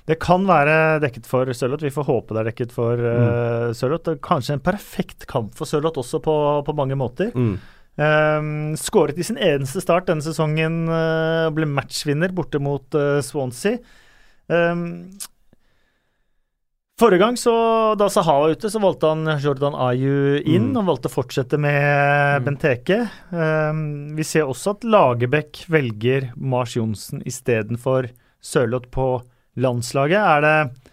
det 0.07 0.19
kan 0.19 0.45
være 0.47 0.99
dekket 1.01 1.25
for 1.25 1.45
Sørloth. 1.51 1.83
Vi 1.83 1.89
får 1.91 2.05
håpe 2.07 2.33
det 2.33 2.41
er 2.45 2.51
dekket 2.51 2.71
for 2.71 2.95
Mm. 2.95 3.27
uh, 3.69 3.73
Sørloth. 3.73 4.09
Er 4.11 4.15
Kanskje 4.23 4.53
en 4.53 4.59
perfekt 4.63 5.27
kamp 5.27 5.53
for 5.55 5.65
Sørloth 5.65 5.99
også 5.99 6.21
på, 6.21 6.63
på 6.65 6.75
mange 6.75 6.95
måter. 6.95 7.31
Mm. 7.35 7.57
Um, 7.99 8.75
skåret 8.79 9.17
i 9.19 9.23
sin 9.27 9.35
eneste 9.37 9.81
start 9.83 10.05
denne 10.07 10.23
sesongen 10.23 10.85
uh, 10.87 11.49
ble 11.51 11.65
matchvinner 11.67 12.31
borte 12.31 12.61
mot 12.63 12.95
uh, 12.95 13.19
Swansea. 13.19 13.79
Um, 14.47 15.11
forrige 16.99 17.23
gang, 17.23 17.37
så, 17.39 17.53
da 17.99 18.09
Saha 18.11 18.35
var 18.43 18.53
ute, 18.53 18.69
så 18.71 18.81
valgte 18.83 19.13
han 19.13 19.39
Jordan 19.39 19.77
Ayu 19.87 20.39
inn. 20.43 20.71
Mm. 20.73 20.81
og 20.81 20.89
valgte 20.93 21.09
å 21.11 21.15
fortsette 21.15 21.59
med 21.61 22.39
Mm. 22.39 22.45
Benteke. 22.45 22.99
Um, 23.31 24.15
vi 24.15 24.23
ser 24.23 24.47
også 24.49 24.75
at 24.75 24.85
Lagerbäck 24.87 25.65
velger 25.71 26.31
Mars 26.35 26.75
Johnsen 26.77 27.23
istedenfor 27.27 28.09
Sørloth 28.41 28.89
på 28.93 29.07
landslaget. 29.59 30.19
Er 30.19 30.45
det, 30.45 30.91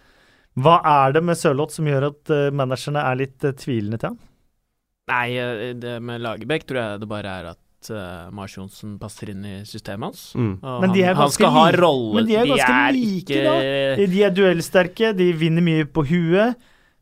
hva 0.59 0.81
er 0.83 1.17
det 1.17 1.23
med 1.25 1.39
Sørloth 1.39 1.77
som 1.77 1.89
gjør 1.89 2.11
at 2.11 2.33
uh, 2.33 2.49
managerne 2.55 3.05
er 3.05 3.21
litt 3.23 3.47
uh, 3.47 3.55
tvilende 3.57 4.01
til 4.01 4.13
han? 4.13 4.19
Nei, 5.07 5.29
eh, 5.39 5.75
det 5.79 6.01
med 6.03 6.25
Lagerbäck 6.25 6.67
tror 6.67 6.81
jeg 6.83 7.03
det 7.05 7.11
bare 7.11 7.35
er 7.41 7.53
at 7.53 7.61
uh, 7.91 8.29
Mars 8.35 8.55
Johnsen 8.57 8.99
passer 8.99 9.31
inn 9.33 9.45
i 9.45 9.57
systemet 9.69 10.09
hans. 10.11 10.23
Mm. 10.35 10.55
Og 10.63 10.81
Men 10.85 10.93
de 10.95 11.03
er 11.03 11.13
han, 11.15 11.23
han 11.27 11.35
skal 11.35 11.51
ha 11.55 11.67
rolle 11.77 12.15
men 12.21 12.27
de 12.31 12.37
er 12.41 12.47
ganske 12.51 12.79
like, 12.97 13.43
da. 13.45 13.55
De 14.13 14.23
er 14.27 14.31
duellsterke, 14.37 15.13
de 15.17 15.31
vinner 15.33 15.63
mye 15.63 15.85
på 15.87 16.05
huet. 16.09 16.57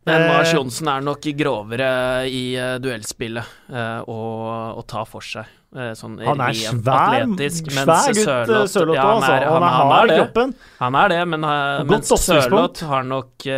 Men 0.05 0.21
Eh, 0.21 0.29
Mars 0.29 0.51
Johnsen 0.53 0.89
er 0.93 1.01
nok 1.01 1.25
grovere 1.39 1.87
i 2.29 2.43
uh, 2.61 2.75
duellspillet 2.77 3.47
uh, 3.73 4.03
og, 4.05 4.77
og 4.77 4.83
tar 4.93 5.07
for 5.09 5.25
seg. 5.25 5.47
eh, 5.75 5.95
sånn 5.97 6.19
Han 6.21 6.43
er 6.45 6.53
svær, 6.53 7.25
atletisk. 7.25 7.71
svær 7.73 8.11
gutt, 8.13 8.21
Sørloth- 8.21 8.69
Sørloth 8.75 8.99
ja, 8.99 9.07
han 9.07 9.23
altså. 9.23 9.33
er- 9.33 9.47
Og 9.49 9.55
han, 9.55 9.63
han- 9.63 9.73
han 9.79 9.93
har 9.95 10.05
er 10.05 10.13
det. 10.13 10.19
kroppen. 10.21 10.53
Han 10.83 10.95
er 11.01 11.09
det, 11.15 11.23
men 11.33 11.45
uh, 11.49 11.85
mens. 11.89 12.13
Sørloth 12.27 12.85
har 12.93 13.03
nok 13.09 13.49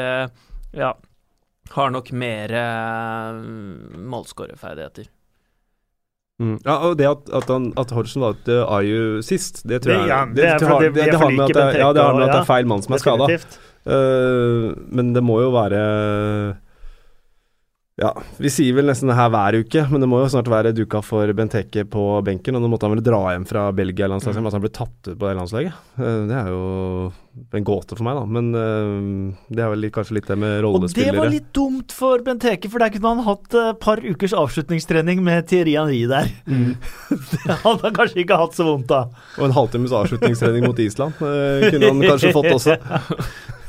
Ja, 0.77 0.93
har 1.75 1.91
nok 1.91 2.13
mer 2.13 2.55
uh, 2.55 3.43
målskårerferdigheter. 4.15 5.11
Mm. 6.37 6.59
Ja, 6.67 6.75
og 6.85 6.99
det 6.99 7.07
at, 7.09 7.31
at, 7.33 7.49
han, 7.49 7.71
at 7.81 7.93
Hodgson 7.97 8.25
valgte 8.27 8.59
Ayu 8.69 9.23
sist, 9.25 9.63
det 9.65 9.81
tror 9.87 10.03
jeg 10.05 10.35
det 10.37 10.51
det 10.61 10.69
har 10.69 10.83
med 10.83 11.47
at 11.47 11.55
det, 11.57 11.79
ja, 11.81 11.89
det 11.97 12.03
har 12.03 12.13
med 12.13 12.27
at 12.27 12.35
det 12.35 12.43
er 12.43 12.49
feil 12.51 12.69
mann 12.69 12.85
som 12.85 12.93
er 12.93 13.01
skada. 13.01 13.29
Uh, 13.87 14.75
men 14.93 15.15
det 15.15 15.23
må 15.25 15.39
jo 15.41 15.53
være 15.55 15.81
Ja, 17.97 18.11
vi 18.37 18.51
sier 18.53 18.75
vel 18.77 18.85
nesten 18.91 19.09
det 19.09 19.15
her 19.17 19.31
hver 19.33 19.57
uke, 19.57 19.83
men 19.89 20.03
det 20.03 20.07
må 20.13 20.19
jo 20.21 20.27
snart 20.29 20.51
være 20.53 20.75
duka 20.77 20.99
for 21.01 21.31
Benteke 21.33 21.87
på 21.89 22.03
benken. 22.27 22.59
Og 22.59 22.61
nå 22.61 22.69
måtte 22.69 22.85
han 22.85 22.93
vel 22.93 23.01
dra 23.07 23.21
hjem 23.33 23.47
fra 23.49 23.71
Belgia-landslaget, 23.73 24.37
Mm. 24.37 24.49
at 24.51 24.53
han 24.53 24.61
ble 24.67 24.71
tatt 24.77 25.09
ut 25.09 25.17
på 25.17 25.25
det 25.31 25.37
landslaget. 25.39 25.73
Eh, 25.97 26.27
Det 26.29 26.37
er 26.37 26.51
jo 26.53 27.13
en 27.57 27.65
gåte 27.65 27.97
for 27.97 28.05
meg, 28.05 28.19
da. 28.21 28.27
Men 28.27 28.53
eh, 28.53 29.37
det 29.49 29.65
er 29.65 29.71
vel 29.73 29.89
kanskje 29.91 30.13
litt 30.19 30.29
det 30.29 30.37
med 30.37 30.61
rollespillere. 30.61 31.09
Og 31.09 31.15
det 31.17 31.23
var 31.25 31.33
litt 31.33 31.49
dumt 31.57 31.91
for 31.97 32.19
Benteke, 32.19 32.69
for 32.69 32.85
der 32.85 32.91
kunne 32.93 33.15
han 33.17 33.25
hatt 33.25 33.55
et 33.63 33.81
par 33.81 33.97
ukers 34.05 34.37
avslutningstrening 34.37 35.25
med 35.25 35.49
Thierry 35.49 35.79
Henry 35.81 36.05
der. 36.07 36.29
Mm. 36.47 36.77
Det 37.47 37.59
hadde 37.65 37.81
han 37.81 37.97
kanskje 37.97 38.21
ikke 38.27 38.37
hatt 38.37 38.53
så 38.53 38.69
vondt 38.69 38.93
av. 38.93 39.09
Og 39.39 39.49
en 39.49 39.57
halvtimes 39.57 39.97
avslutningstrening 39.97 40.69
mot 40.69 40.79
Island 40.79 41.17
eh, 41.25 41.71
kunne 41.73 41.95
han 41.95 42.05
kanskje 42.13 42.37
fått 42.37 42.53
også. 42.53 42.77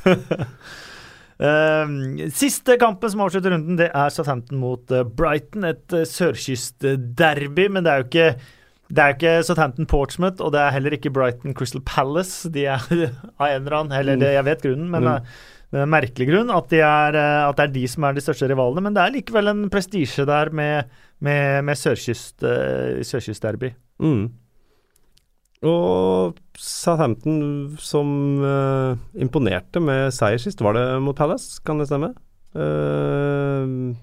Eh, 1.38 1.90
siste 2.34 2.80
kampen 2.82 3.12
som 3.14 3.22
avslutter 3.22 3.54
runden, 3.54 3.78
det 3.78 3.92
er 3.94 4.14
Southampton 4.14 4.62
mot 4.62 4.92
eh, 4.92 5.06
Brighton. 5.06 5.68
Et 5.70 5.94
uh, 5.94 6.06
sørkystderby, 6.08 7.68
men 7.74 7.86
det 7.86 7.94
er 7.94 8.02
jo 8.02 8.08
ikke 8.10 8.30
det 8.88 9.04
er 9.04 9.14
ikke 9.18 9.34
Southampton 9.44 9.88
Portsmouth, 9.90 10.40
og 10.40 10.54
det 10.56 10.62
er 10.64 10.72
heller 10.72 10.96
ikke 10.96 11.12
Brighton 11.12 11.54
Crystal 11.54 11.84
Palace. 11.84 12.48
De 12.56 12.64
er 12.72 12.80
av 13.42 13.50
en 13.50 13.66
eller 13.66 13.76
annen 13.82 13.98
Eller 13.98 14.20
det, 14.22 14.32
jeg 14.38 14.48
vet 14.48 14.64
grunnen, 14.64 14.88
men 14.94 15.04
mm. 15.04 15.34
det 15.74 15.82
er 15.82 15.84
en 15.84 15.92
merkelig 15.92 16.30
grunn 16.30 16.54
at, 16.56 16.70
de 16.72 16.80
er, 16.80 17.18
at, 17.20 17.58
det 17.60 17.66
er 17.66 17.74
de 17.76 17.84
som 17.92 18.08
er 18.08 18.16
de 18.16 18.24
største 18.24 18.48
rivalene. 18.48 18.86
Men 18.86 18.96
det 18.96 19.04
er 19.04 19.16
likevel 19.18 19.52
en 19.52 19.66
prestisje 19.74 20.24
der 20.30 20.54
med, 20.56 20.96
med, 21.20 21.68
med 21.68 21.82
sørkyst, 21.82 22.48
sørkystderby. 23.12 23.74
Mm. 24.00 24.30
Og 25.66 26.38
Southampton 26.58 27.78
som 27.82 28.10
uh, 28.44 28.98
imponerte 29.18 29.82
med 29.82 30.12
seier 30.14 30.42
sist, 30.42 30.62
var 30.62 30.78
det 30.78 30.86
mot 31.02 31.18
Palace, 31.18 31.58
kan 31.66 31.82
det 31.82 31.88
stemme? 31.90 32.12
Uh, 32.54 33.96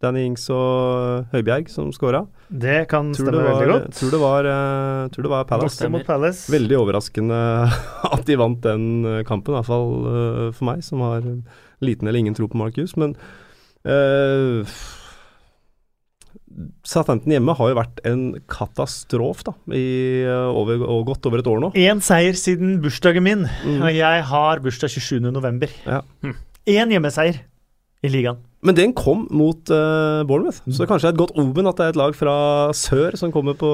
Danny 0.00 0.26
Ings 0.28 0.44
og 0.52 1.28
Høibjerg 1.32 1.68
som 1.72 1.92
scora. 1.92 2.22
Det 2.48 2.86
kan 2.88 3.12
tror 3.16 3.28
stemme 3.28 3.44
var, 3.44 3.60
veldig 3.60 3.70
godt. 3.74 3.94
Tror 4.00 4.14
det 4.14 4.22
var, 4.24 4.48
uh, 4.48 5.04
tror 5.12 5.28
det 5.28 5.32
var 5.34 5.48
Palace. 5.52 5.92
Palace. 6.08 6.52
Veldig 6.52 6.80
overraskende 6.80 7.40
at 8.16 8.26
de 8.28 8.40
vant 8.40 8.60
den 8.64 9.24
kampen, 9.28 9.52
i 9.52 9.58
hvert 9.58 9.68
fall 9.68 9.96
uh, 10.06 10.44
for 10.56 10.70
meg, 10.70 10.84
som 10.84 11.04
har 11.04 11.24
liten 11.84 12.08
eller 12.08 12.24
ingen 12.24 12.36
tro 12.36 12.48
på 12.48 12.60
Marcus. 12.60 12.96
Men 12.96 13.18
uh, 13.84 14.64
Southampton 16.86 17.34
hjemme 17.34 17.54
har 17.58 17.72
jo 17.72 17.76
vært 17.76 18.00
en 18.08 18.22
katastrofe 18.48 19.44
da, 19.48 19.52
i 19.76 20.24
over, 20.26 20.86
godt 21.08 21.28
over 21.28 21.42
et 21.42 21.50
år 21.50 21.60
nå. 21.62 21.72
Én 21.76 22.00
seier 22.04 22.38
siden 22.38 22.78
bursdagen 22.84 23.26
min, 23.26 23.44
mm. 23.44 23.82
og 23.82 23.92
jeg 23.92 24.24
har 24.30 24.64
bursdag 24.64 24.94
27.11. 24.94 25.68
Ja. 25.84 26.00
Én 26.24 26.32
hm. 26.86 26.96
hjemmeseier 26.96 27.42
i 28.04 28.12
ligaen. 28.12 28.40
Men 28.66 28.76
den 28.78 28.96
kom 28.96 29.26
mot 29.30 29.70
uh, 29.70 30.24
Bournemouth, 30.26 30.64
mm. 30.64 30.72
så 30.74 30.82
det 30.82 30.90
kanskje 30.90 31.10
er 31.10 31.14
et 31.14 31.20
godt 31.20 31.36
omen 31.38 31.68
at 31.70 31.78
det 31.78 31.86
er 31.86 31.94
et 31.94 32.00
lag 32.00 32.16
fra 32.18 32.36
sør 32.74 33.14
som 33.20 33.32
kommer 33.34 33.54
på, 33.58 33.70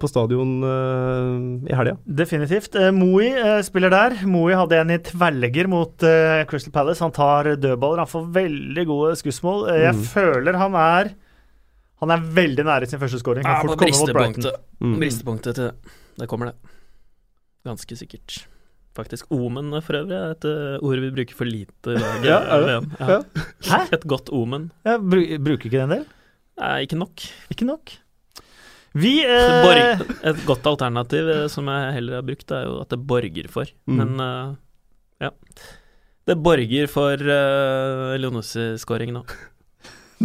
på 0.00 0.10
stadion 0.10 0.56
uh, 0.64 1.36
i 1.68 1.76
helga. 1.76 1.98
Definitivt. 2.22 2.74
Uh, 2.74 2.90
Moi 2.96 3.28
uh, 3.36 3.60
spiller 3.64 3.92
der. 3.92 4.16
Moi 4.26 4.56
hadde 4.56 4.80
en 4.80 4.94
i 4.96 4.98
tverrlegger 5.04 5.70
mot 5.70 6.08
Crystal 6.50 6.74
Palace. 6.74 7.04
Han 7.04 7.14
tar 7.14 7.52
dødballer, 7.54 8.02
han 8.02 8.10
får 8.10 8.32
veldig 8.40 8.86
gode 8.88 9.14
skussmål. 9.20 9.68
jeg 9.84 9.98
mm. 10.00 10.06
føler 10.16 10.58
han 10.58 10.80
er 10.80 11.12
han 12.02 12.12
er 12.16 12.22
veldig 12.34 12.64
nære 12.66 12.88
sin 12.90 12.98
første 12.98 13.20
scoring. 13.22 13.46
Ja, 13.46 13.60
på 13.62 13.76
bristepunktet. 13.78 14.56
Mm. 14.82 14.96
Bristepunktet 14.98 15.58
til 15.58 15.68
det. 15.68 15.98
Det 16.18 16.26
kommer, 16.30 16.50
det. 16.50 16.72
Ganske 17.66 17.98
sikkert. 17.98 18.42
Faktisk 18.92 19.30
omen, 19.32 19.70
for 19.86 19.96
øvrig, 20.02 20.16
er 20.18 20.34
et 20.34 20.46
uh, 20.50 20.82
ord 20.84 21.00
vi 21.00 21.12
bruker 21.14 21.36
for 21.38 21.48
lite 21.48 21.94
i 21.94 22.00
dag. 22.02 22.26
ja, 22.32 22.40
er 22.42 22.66
det? 22.66 22.74
Ja. 22.98 23.20
Hæ? 23.70 23.78
Et 23.96 24.06
godt 24.10 24.32
omen. 24.34 24.66
Ja, 24.84 24.98
bru 24.98 25.22
bruker 25.38 25.70
ikke 25.70 25.78
det 25.78 25.84
en 25.86 25.94
del? 25.94 26.02
Nei, 26.60 26.74
ikke 26.84 26.98
nok. 27.00 27.24
Ikke 27.54 27.68
nok. 27.70 27.94
Vi 28.98 29.14
eh... 29.24 30.02
Et 30.28 30.42
godt 30.48 30.66
alternativ 30.68 31.30
eh, 31.32 31.46
som 31.48 31.70
jeg 31.72 31.94
heller 31.96 32.18
har 32.18 32.26
brukt, 32.26 32.50
er 32.52 32.66
jo 32.66 32.76
at 32.82 32.92
det 32.92 33.00
borger 33.14 33.48
for. 33.54 33.70
Mm. 33.86 34.02
Men 34.02 34.26
uh, 34.26 34.52
ja. 35.22 35.32
Det 36.28 36.36
borger 36.42 36.90
for 36.90 37.14
uh, 37.16 38.12
Leonossi-skåringen 38.20 39.22
òg. 39.22 39.32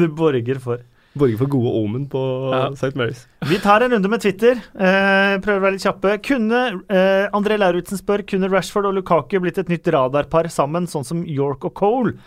det 0.01 0.11
borger 0.17 0.59
for. 0.63 0.83
Borger 1.19 1.39
for 1.39 1.51
gode 1.51 1.73
omen 1.79 2.07
på 2.11 2.21
ja. 2.53 2.63
St. 2.73 2.93
Mary's. 2.99 3.25
Vi 3.49 3.59
tar 3.63 3.85
en 3.85 3.93
runde 3.95 4.11
med 4.11 4.23
Twitter. 4.23 4.57
Eh, 4.57 5.37
prøver 5.43 5.59
å 5.59 5.65
være 5.65 5.75
litt 5.77 5.85
kjappe. 5.85 6.17
Kunne 6.25 6.63
eh, 6.87 7.27
André 7.37 7.59
Lauritzen 7.59 7.99
spør 7.99 8.25
kunne 8.27 8.49
Rashford 8.51 8.89
og 8.89 8.97
Lukaku 8.97 9.39
blitt 9.43 9.59
et 9.61 9.71
nytt 9.71 9.87
radarpar 9.93 10.49
sammen, 10.53 10.89
sånn 10.89 11.07
som 11.07 11.23
York 11.27 11.67
og 11.69 11.75
Cole? 11.77 12.17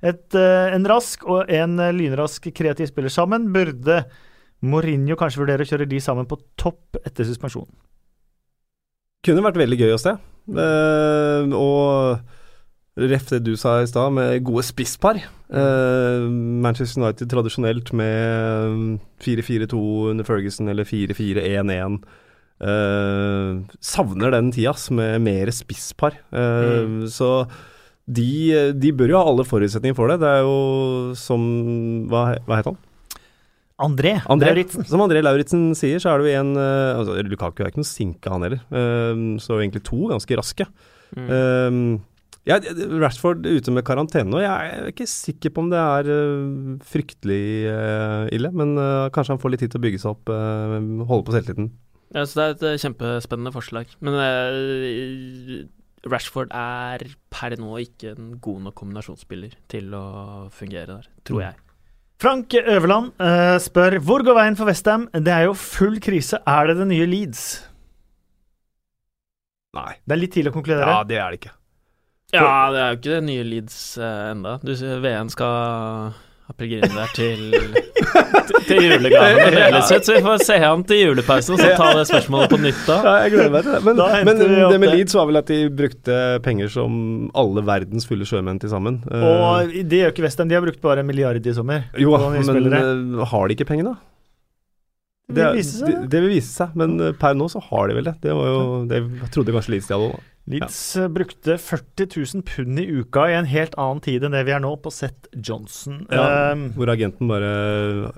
Et, 0.00 0.26
eh, 0.34 0.72
en 0.74 0.88
rask 0.88 1.24
og 1.28 1.50
en 1.52 1.78
eh, 1.78 1.94
lynrask 1.96 2.48
kreativ 2.56 2.88
spiller 2.88 3.12
sammen. 3.12 3.50
Burde 3.52 4.02
Mourinho 4.64 5.16
kanskje 5.20 5.42
vurdere 5.42 5.64
å 5.64 5.70
kjøre 5.70 5.88
de 5.88 6.00
sammen 6.02 6.28
på 6.28 6.40
topp 6.60 7.00
etter 7.04 7.28
suspensjonen? 7.28 7.72
Kunne 9.24 9.44
vært 9.44 9.60
veldig 9.60 9.80
gøy 9.82 9.94
å 9.96 10.00
se. 10.00 10.16
Eh, 10.50 11.52
og 11.56 12.29
Ref 12.98 13.28
det 13.30 13.44
du 13.46 13.52
sa 13.58 13.78
i 13.80 13.86
stad, 13.88 14.10
med 14.16 14.42
gode 14.46 14.64
spisspar. 14.66 15.20
Uh, 15.50 16.26
Manchester 16.62 17.02
United 17.02 17.30
tradisjonelt 17.30 17.92
med 17.94 18.98
4-4-2 19.22 19.82
under 20.10 20.26
Ferguson 20.26 20.68
eller 20.68 20.88
4-4-1-1. 20.88 22.00
Uh, 22.60 22.68
eh, 22.68 23.76
savner 23.80 24.34
den 24.34 24.50
tida 24.52 24.74
med 24.92 25.22
mer 25.22 25.52
spisspar. 25.54 26.18
Uh, 26.34 26.82
mm. 26.82 27.00
Så 27.08 27.46
de, 28.10 28.72
de, 28.74 28.92
bør 28.92 29.14
jo 29.14 29.22
ha 29.22 29.30
alle 29.30 29.46
forutsetninger 29.46 29.96
for 29.96 30.10
det. 30.10 30.18
Det 30.20 30.34
er 30.34 30.42
jo 30.42 31.14
som 31.16 31.42
Hva, 32.10 32.34
hva 32.44 32.58
het 32.58 32.72
han? 32.72 32.80
André, 33.80 34.18
André 34.28 34.50
Lauritzen. 34.50 34.84
Som 34.84 35.00
André 35.06 35.22
Lauritzen 35.24 35.70
sier, 35.78 36.02
så 36.02 36.10
er 36.10 36.20
det 36.20 36.34
jo 36.34 36.40
en 36.42 36.50
altså, 36.58 37.14
Lukaku 37.24 37.62
er 37.62 37.70
ikke 37.70 37.80
noe 37.80 37.88
sinke, 37.88 38.28
han 38.28 38.44
heller. 38.44 38.60
så 39.40 39.56
egentlig 39.56 39.86
to 39.86 40.10
ganske 40.10 40.36
raske. 40.36 40.66
Mm. 41.16 42.02
Ja, 42.48 42.56
Rashford 43.02 43.44
ute 43.44 43.72
med 43.74 43.84
karantene 43.84 44.38
og 44.38 44.40
Jeg 44.40 44.68
er 44.72 44.86
ikke 44.88 45.06
sikker 45.10 45.52
på 45.52 45.60
om 45.60 45.68
det 45.68 45.80
er 45.80 46.08
uh, 46.08 46.78
fryktelig 46.88 47.68
uh, 47.68 48.24
ille, 48.32 48.48
men 48.56 48.72
uh, 48.80 49.10
kanskje 49.12 49.36
han 49.36 49.42
får 49.42 49.52
litt 49.52 49.64
tid 49.66 49.74
til 49.74 49.80
å 49.80 49.84
bygge 49.84 50.00
seg 50.00 50.14
opp, 50.14 50.32
holde 51.10 51.26
på 51.26 51.34
selvtilliten. 51.36 51.68
Ja, 52.16 52.24
så 52.26 52.48
Det 52.56 52.66
er 52.66 52.78
et 52.78 52.82
kjempespennende 52.82 53.52
forslag. 53.54 53.92
Men 54.02 54.16
Rashford 56.10 56.50
er 56.56 57.04
per 57.30 57.54
nå 57.60 57.76
ikke 57.84 58.16
en 58.16 58.32
god 58.42 58.64
nok 58.66 58.78
kombinasjonsspiller 58.80 59.54
til 59.70 59.92
å 59.94 60.06
fungere 60.54 60.96
der, 60.96 61.10
tror 61.28 61.44
jeg. 61.44 61.60
Frank 62.20 62.56
Øverland 62.58 63.14
spør 63.62 64.00
hvor 64.04 64.24
går 64.26 64.36
veien 64.36 64.58
for 64.58 64.68
Westham? 64.68 65.06
Det 65.12 65.32
er 65.32 65.46
jo 65.46 65.54
full 65.56 66.00
krise. 66.02 66.42
Er 66.48 66.72
det 66.72 66.80
det 66.80 66.88
nye 66.90 67.06
Leeds? 67.08 67.46
Nei. 69.78 69.92
Det 70.02 70.16
er 70.16 70.22
litt 70.24 70.34
tidlig 70.34 70.50
å 70.50 70.58
konkludere. 70.58 70.98
Ja, 70.98 71.06
det 71.06 71.20
er 71.20 71.30
det 71.30 71.44
ikke. 71.44 71.54
Ja, 72.34 72.70
det 72.72 72.80
er 72.80 72.90
jo 72.92 72.98
ikke 73.00 73.14
det 73.16 73.22
nye 73.26 73.46
Leeds 73.46 73.78
uh, 74.00 74.30
enda. 74.30 74.58
Du 74.62 74.74
sier 74.78 75.00
VN 75.02 75.30
skal 75.32 76.12
ha 76.50 76.56
pilegrimer 76.58 76.96
der 76.96 77.12
til, 77.14 77.42
til, 77.54 78.60
til 78.68 78.84
julegaven 78.88 79.54
Ja. 79.54 79.80
så 79.86 79.98
vi 80.16 80.22
får 80.24 80.42
se 80.42 80.58
han 80.62 80.82
til 80.88 81.02
julepausen 81.04 81.54
og 81.54 81.62
så 81.62 81.70
ta 81.78 81.90
det 81.98 82.04
spørsmålet 82.10 82.50
på 82.50 82.58
nytt 82.62 82.82
da. 82.88 82.98
Ja, 83.06 83.14
jeg 83.24 83.34
gleder 83.36 83.54
meg 83.54 83.66
til 83.66 83.76
det. 83.76 83.80
Men, 83.86 84.02
men 84.26 84.42
det 84.42 84.80
med 84.82 84.94
Leeds 84.94 85.16
var 85.18 85.30
vel 85.30 85.40
at 85.42 85.50
de 85.50 85.60
brukte 85.82 86.20
penger 86.46 86.70
som 86.74 86.92
alle 87.38 87.64
verdens 87.66 88.08
fulle 88.10 88.26
sjømenn 88.28 88.58
til 88.62 88.72
sammen. 88.74 89.02
Og 89.06 89.74
det 89.74 90.04
gjør 90.04 90.14
ikke 90.14 90.26
Western, 90.26 90.50
de 90.50 90.58
har 90.58 90.64
brukt 90.66 90.82
bare 90.82 91.04
en 91.04 91.10
milliard 91.10 91.38
i 91.40 91.56
sommer. 91.56 91.86
Jo, 91.98 92.16
men 92.30 92.46
spillere. 92.46 92.82
Eh, 92.94 93.26
har 93.30 93.46
de 93.46 93.56
ikke 93.58 93.68
penger, 93.70 93.92
da? 93.92 93.96
Det, 95.30 95.44
vil 95.44 95.60
vise 95.60 95.76
seg. 95.78 95.86
Det, 95.86 96.10
det, 96.10 96.20
vil 96.24 96.32
vise 96.34 96.50
seg, 96.50 96.74
men 96.78 96.96
eh, 96.98 97.14
per 97.18 97.36
nå 97.38 97.46
så 97.52 97.62
har 97.70 97.90
de 97.90 97.96
vel 98.00 98.10
det. 98.10 98.16
Det 98.24 98.34
var 98.34 98.50
jo 98.50 98.62
det 98.90 99.00
jeg 99.04 99.30
trodde 99.36 99.54
kanskje 99.54 99.76
Leeds 99.76 99.90
de 99.90 99.96
hadde 99.96 100.10
òg. 100.10 100.26
Leeds 100.50 100.78
ja. 100.96 101.04
Eh, 101.04 101.08
brukte 101.14 101.56
40 101.58 102.06
000 102.34 102.42
pund 102.46 102.80
i 102.80 102.86
uka 103.00 103.26
i 103.30 103.36
en 103.38 103.48
helt 103.48 103.74
annen 103.78 104.02
tid 104.04 104.24
enn 104.26 104.34
det 104.34 104.42
vi 104.48 104.54
er 104.54 104.62
nå, 104.62 104.72
på 104.82 104.92
Seth 104.94 105.30
Johnson. 105.32 106.02
Ja, 106.10 106.52
um, 106.52 106.66
hvor 106.76 106.90
agenten 106.92 107.30
bare 107.30 107.50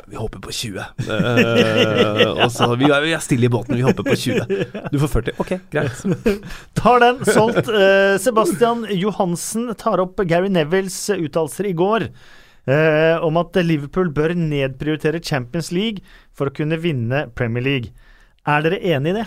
Vi 0.09 0.19
håper 0.19 0.43
på 0.45 0.55
20. 0.57 0.81
ja. 0.81 2.29
og 2.33 2.53
så 2.55 2.71
vi, 2.75 2.89
vi, 2.89 3.15
er 3.15 3.25
stille 3.25 3.49
i 3.49 3.53
båten, 3.53 3.77
vi 3.77 3.85
håper 3.85 4.07
på 4.07 4.17
20. 4.17 4.69
Du 4.93 5.01
får 5.03 5.13
40. 5.19 5.41
Ok, 5.45 5.57
greit. 5.73 6.05
Tar 6.81 7.03
den. 7.05 7.25
Solgt. 7.29 7.69
Uh, 7.69 8.17
Sebastian 8.23 8.87
Johansen 8.97 9.73
tar 9.79 10.03
opp 10.03 10.23
Gary 10.29 10.51
Nevilles 10.53 10.99
uttalelser 11.15 11.69
i 11.69 11.77
går. 11.77 12.09
Uh, 12.63 13.19
om 13.27 13.41
at 13.41 13.57
Liverpool 13.65 14.13
bør 14.15 14.37
nedprioritere 14.39 15.21
Champions 15.25 15.73
League 15.75 16.05
for 16.31 16.49
å 16.49 16.55
kunne 16.55 16.79
vinne 16.81 17.27
Premier 17.35 17.65
League. 17.67 17.93
Er 18.49 18.65
dere 18.65 18.81
enig 18.95 19.13
i 19.13 19.21
det? 19.21 19.27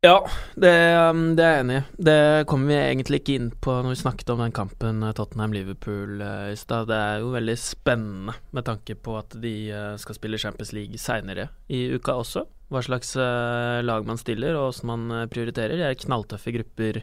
Ja, 0.00 0.20
det, 0.54 0.70
um, 1.10 1.32
det, 1.34 1.42
er 1.42 1.56
jeg 1.56 1.62
enig 1.64 1.76
i. 1.80 1.86
Det 2.06 2.20
kommer 2.46 2.70
vi 2.70 2.76
egentlig 2.78 3.18
ikke 3.18 3.34
inn 3.34 3.48
på 3.50 3.72
når 3.82 3.96
vi 3.96 3.98
snakket 3.98 4.28
om 4.30 4.42
den 4.44 4.54
kampen 4.54 5.02
uh, 5.02 5.10
Tottenham-Liverpool 5.10 6.20
uh, 6.22 6.50
i 6.52 6.58
stad. 6.60 6.86
Det 6.86 6.98
er 7.02 7.24
jo 7.24 7.32
veldig 7.32 7.56
spennende 7.58 8.36
med 8.54 8.66
tanke 8.68 8.94
på 8.94 9.16
at 9.18 9.34
de 9.42 9.52
uh, 9.74 9.96
skal 9.98 10.14
spille 10.14 10.38
Champions 10.38 10.70
League 10.76 11.02
seinere 11.02 11.48
i 11.66 11.88
uka 11.96 12.14
også. 12.14 12.44
Hva 12.70 12.84
slags 12.84 13.14
lag 13.16 14.06
man 14.06 14.20
stiller 14.20 14.52
og 14.52 14.68
åssen 14.68 14.90
man 14.90 15.28
prioriterer. 15.32 15.80
De 15.80 15.86
er 15.88 15.98
knalltøffe 15.98 16.52
grupper 16.52 16.98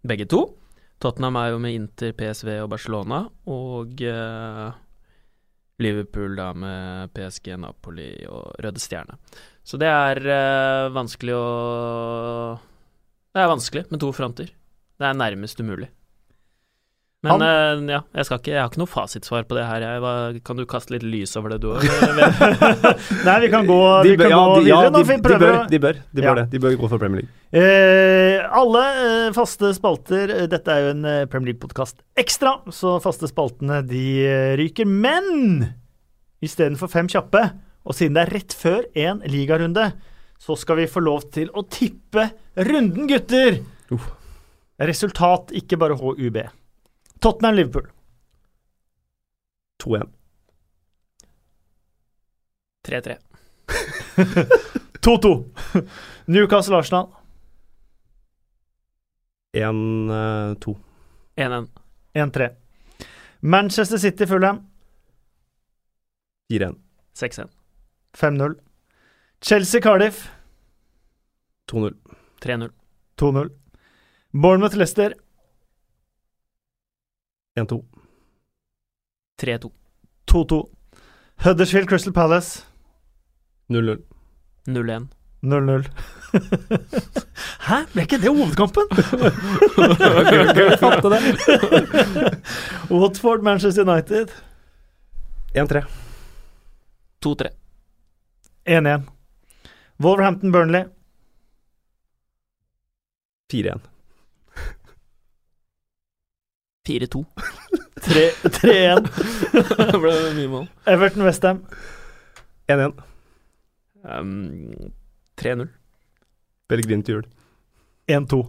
begge 0.00 0.24
to. 0.32 0.40
Tottenham 1.04 1.36
er 1.36 1.50
jo 1.52 1.58
med 1.60 1.76
Inter, 1.76 2.14
PSV 2.16 2.48
og 2.62 2.70
Barcelona. 2.72 3.18
Og 3.52 4.00
Liverpool 5.82 6.36
da 6.38 6.52
med 6.54 7.10
PSG, 7.16 7.54
Napoli 7.58 8.08
og 8.30 8.54
Røde 8.62 8.82
Stjerne. 8.82 9.18
Så 9.64 9.80
det 9.80 9.88
er 9.90 10.20
uh, 10.28 10.92
vanskelig 10.94 11.34
å 11.34 11.46
Det 13.34 13.42
er 13.42 13.50
vanskelig 13.50 13.86
med 13.90 14.02
to 14.02 14.12
fronter. 14.14 14.52
Det 14.94 15.08
er 15.08 15.18
nærmest 15.18 15.58
umulig. 15.60 15.88
Men 17.24 17.40
eh, 17.40 17.94
ja, 17.94 18.00
jeg, 18.18 18.26
skal 18.28 18.40
ikke, 18.40 18.50
jeg 18.52 18.60
har 18.60 18.68
ikke 18.68 18.80
noe 18.82 18.90
fasitsvar 18.90 19.46
på 19.48 19.56
det 19.56 19.64
her. 19.64 19.84
Jeg, 19.86 20.00
hva, 20.04 20.12
kan 20.44 20.58
du 20.58 20.64
kaste 20.68 20.92
litt 20.92 21.04
lys 21.08 21.32
over 21.40 21.54
det, 21.54 21.60
du 21.62 21.70
òg? 21.72 21.84
Nei, 23.26 23.36
vi 23.46 23.48
kan 23.52 23.68
gå, 23.68 23.78
De 24.04 24.12
vi 24.12 24.18
bør, 24.20 24.26
kan 24.26 24.34
ja, 24.34 24.40
gå 24.42 24.56
de, 24.58 24.64
videre 24.66 24.82
ja, 24.82 24.90
de, 24.90 25.00
de, 25.00 25.16
bør, 25.24 25.36
de 25.70 25.80
bør. 25.80 26.00
De 26.04 26.24
bør 26.26 26.40
det. 26.40 26.44
De 26.52 26.60
bør 26.60 26.76
gå 26.82 26.90
for 26.92 27.00
Premier 27.00 27.22
League. 27.22 27.32
Eh, 27.54 28.42
alle 28.60 28.82
eh, 28.98 29.28
faste 29.36 29.68
spalter 29.76 30.32
eh, 30.34 30.46
Dette 30.50 30.72
er 30.74 30.80
jo 30.82 30.88
en 30.90 31.04
eh, 31.06 31.20
Premier 31.30 31.52
League-podkast 31.52 32.00
ekstra, 32.18 32.56
så 32.74 32.96
faste 33.02 33.30
spaltene 33.30 33.78
de 33.86 34.02
ryker. 34.60 34.88
Men 34.90 35.70
istedenfor 36.44 36.92
fem 36.92 37.08
kjappe, 37.08 37.46
og 37.84 37.96
siden 37.96 38.18
det 38.18 38.26
er 38.26 38.34
rett 38.36 38.56
før 38.58 38.82
en 39.06 39.22
ligarunde, 39.30 39.92
så 40.40 40.58
skal 40.60 40.82
vi 40.82 40.90
få 40.90 41.00
lov 41.04 41.30
til 41.32 41.48
å 41.56 41.64
tippe 41.72 42.26
runden, 42.68 43.08
gutter! 43.08 43.62
Uh. 43.88 44.10
Resultat, 44.82 45.54
ikke 45.54 45.78
bare 45.78 45.96
HUB. 45.96 46.42
Tottenham-Liverpool. 47.24 47.86
2-1. 49.78 50.08
3-3. 52.82 53.18
2-2. 55.00 55.86
Newcastle-Arsenal. 56.26 57.06
1-2. 59.54 60.76
1-1. 61.36 61.68
1-3. 62.14 62.56
Manchester 63.40 63.98
City-Fulham. 63.98 64.56
4-1. 66.50 66.76
6-1. 67.14 67.48
5-0. 68.12 68.60
Chelsea-Cardiff. 69.40 70.30
2-0. 71.72 71.94
3-0. 72.40 72.70
2-0. 73.16 73.50
Bournemouth-Leicester. 74.32 75.14
1-2. 77.56 77.84
3-2. 79.42 79.70
2-2. 80.26 80.64
Huddersfield 81.44 81.88
Crystal 81.88 82.12
Palace 82.12 82.62
0-0. 83.68 84.02
0-1. 84.66 85.06
0-0. 85.42 85.84
Hæ? 87.68 87.76
Ble 87.92 88.02
ikke 88.02 88.18
det 88.18 88.30
hovedkampen? 88.32 88.88
Fatte 90.82 91.10
det. 91.12 91.20
Watford 93.00 93.42
Manchester 93.42 93.84
United 93.84 94.28
1-3. 95.54 95.84
2-3. 97.24 97.48
1-1. 98.66 99.02
Wolverhampton 100.02 100.52
Burnley 100.52 100.84
4-1. 103.52 103.93
4-2. 106.88 107.24
3-1. 108.04 109.08
det 109.92 110.00
ble 110.00 110.14
mye 110.36 110.50
mål. 110.52 110.66
Everton 110.90 111.24
Westham 111.24 111.62
1-1. 112.68 112.98
Um, 114.04 114.92
3-0. 115.40 115.68
Pellegrin 116.68 117.04
til 117.04 117.18
jul. 117.20 117.24
1-2. 118.10 118.42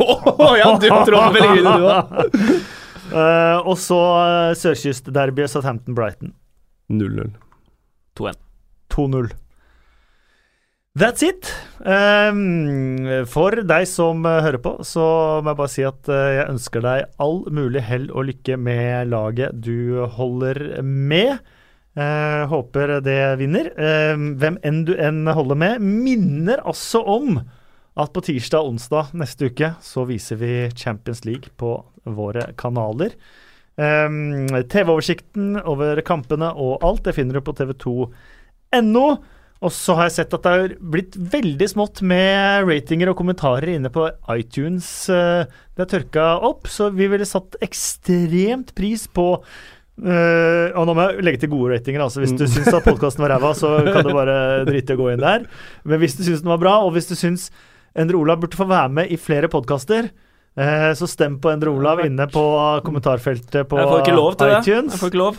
Oh, 0.00 0.52
ja, 0.60 0.72
du 0.80 0.88
tror 0.88 1.16
på 1.16 1.32
Pellegrin, 1.36 1.68
du 1.68 1.86
òg. 1.88 2.14
uh, 3.12 3.58
og 3.70 3.76
så 3.80 4.00
uh, 4.00 4.56
sørkystderbyet 4.58 5.52
Southampton-Brighton 5.52 6.34
0-0. 6.90 7.32
2-1. 8.18 8.40
2-0. 8.90 9.30
That's 10.98 11.22
it. 11.22 11.46
Um, 11.86 13.06
for 13.30 13.54
deg 13.62 13.84
som 13.86 14.24
uh, 14.26 14.40
hører 14.42 14.58
på, 14.58 14.72
så 14.82 15.04
må 15.38 15.52
jeg 15.52 15.58
bare 15.60 15.70
si 15.70 15.84
at 15.86 16.10
uh, 16.10 16.32
jeg 16.34 16.48
ønsker 16.50 16.82
deg 16.82 17.04
all 17.22 17.44
mulig 17.54 17.84
hell 17.86 18.08
og 18.10 18.26
lykke 18.26 18.58
med 18.58 19.12
laget 19.12 19.54
du 19.62 20.02
holder 20.16 20.82
med. 20.82 21.38
Uh, 21.94 22.42
håper 22.50 22.96
det 23.06 23.20
vinner. 23.38 23.70
Uh, 23.78 24.18
hvem 24.42 24.58
enn 24.66 24.82
du 24.88 24.96
enn 24.98 25.30
holder 25.30 25.62
med. 25.62 25.78
Minner 25.78 26.66
altså 26.66 27.04
om 27.06 27.38
at 27.38 28.10
på 28.10 28.26
tirsdag 28.26 28.58
og 28.58 28.74
onsdag 28.74 29.14
neste 29.22 29.46
uke 29.46 29.72
så 29.86 30.08
viser 30.10 30.42
vi 30.42 30.54
Champions 30.74 31.22
League 31.22 31.54
på 31.54 31.76
våre 32.02 32.50
kanaler. 32.58 33.14
Um, 33.78 34.50
TV-oversikten 34.66 35.54
over 35.62 36.02
kampene 36.02 36.50
og 36.50 36.80
alt, 36.82 37.06
det 37.06 37.14
finner 37.14 37.38
du 37.38 37.46
på 37.46 37.54
tv2.no. 37.62 39.10
Og 39.60 39.72
så 39.76 39.92
har 39.98 40.06
jeg 40.08 40.12
sett 40.14 40.32
at 40.38 40.42
det 40.46 40.52
har 40.56 40.70
blitt 40.80 41.16
veldig 41.20 41.66
smått 41.68 42.00
med 42.00 42.64
ratinger 42.64 43.10
og 43.12 43.18
kommentarer 43.18 43.74
inne 43.74 43.90
på 43.92 44.06
iTunes. 44.32 45.08
eh, 45.12 45.44
Det 45.76 45.84
har 45.84 45.90
tørka 46.00 46.28
opp, 46.48 46.64
så 46.66 46.88
vi 46.92 47.06
ville 47.12 47.26
satt 47.28 47.56
ekstremt 47.60 48.74
pris 48.74 49.06
på 49.06 49.42
Uh, 50.00 50.72
Og 50.80 50.86
nå 50.88 50.94
må 50.96 51.02
jeg 51.10 51.24
legge 51.26 51.40
til 51.42 51.50
gode 51.52 51.74
ratinger. 51.74 52.00
Altså 52.00 52.22
hvis 52.22 52.32
du 52.32 52.44
Mm. 52.46 52.48
syns 52.48 52.84
podkasten 52.86 53.20
var 53.20 53.34
ræva, 53.36 53.50
så 53.52 53.84
kan 53.92 54.02
du 54.02 54.14
bare 54.14 54.64
drite 54.64 54.94
i 54.94 54.96
å 54.96 54.96
gå 54.96 55.12
inn 55.12 55.20
der. 55.20 55.44
Men 55.84 56.00
hvis 56.00 56.16
du 56.16 56.22
syns 56.24 56.40
den 56.40 56.48
var 56.48 56.56
bra, 56.56 56.78
og 56.86 56.94
hvis 56.94 57.08
du 57.10 57.14
syns 57.14 57.50
Endre 57.94 58.16
Olav 58.16 58.40
burde 58.40 58.56
få 58.56 58.64
være 58.66 58.88
med 58.88 59.10
i 59.12 59.18
flere 59.20 59.50
podkaster, 59.52 60.08
uh, 60.56 60.92
så 60.96 61.04
stem 61.06 61.36
på 61.38 61.52
Endre 61.52 61.68
Olav 61.68 62.00
inne 62.00 62.24
på 62.32 62.40
kommentarfeltet 62.86 63.68
på 63.68 63.76
jeg 63.76 63.90
får 63.92 64.00
ikke 64.06 64.16
lov 64.16 64.36
til 64.40 64.46
det. 64.48 64.58
iTunes. 64.62 64.92
Jeg 64.96 65.00
får 65.02 65.12
ikke 65.12 65.20
lov. 65.26 65.36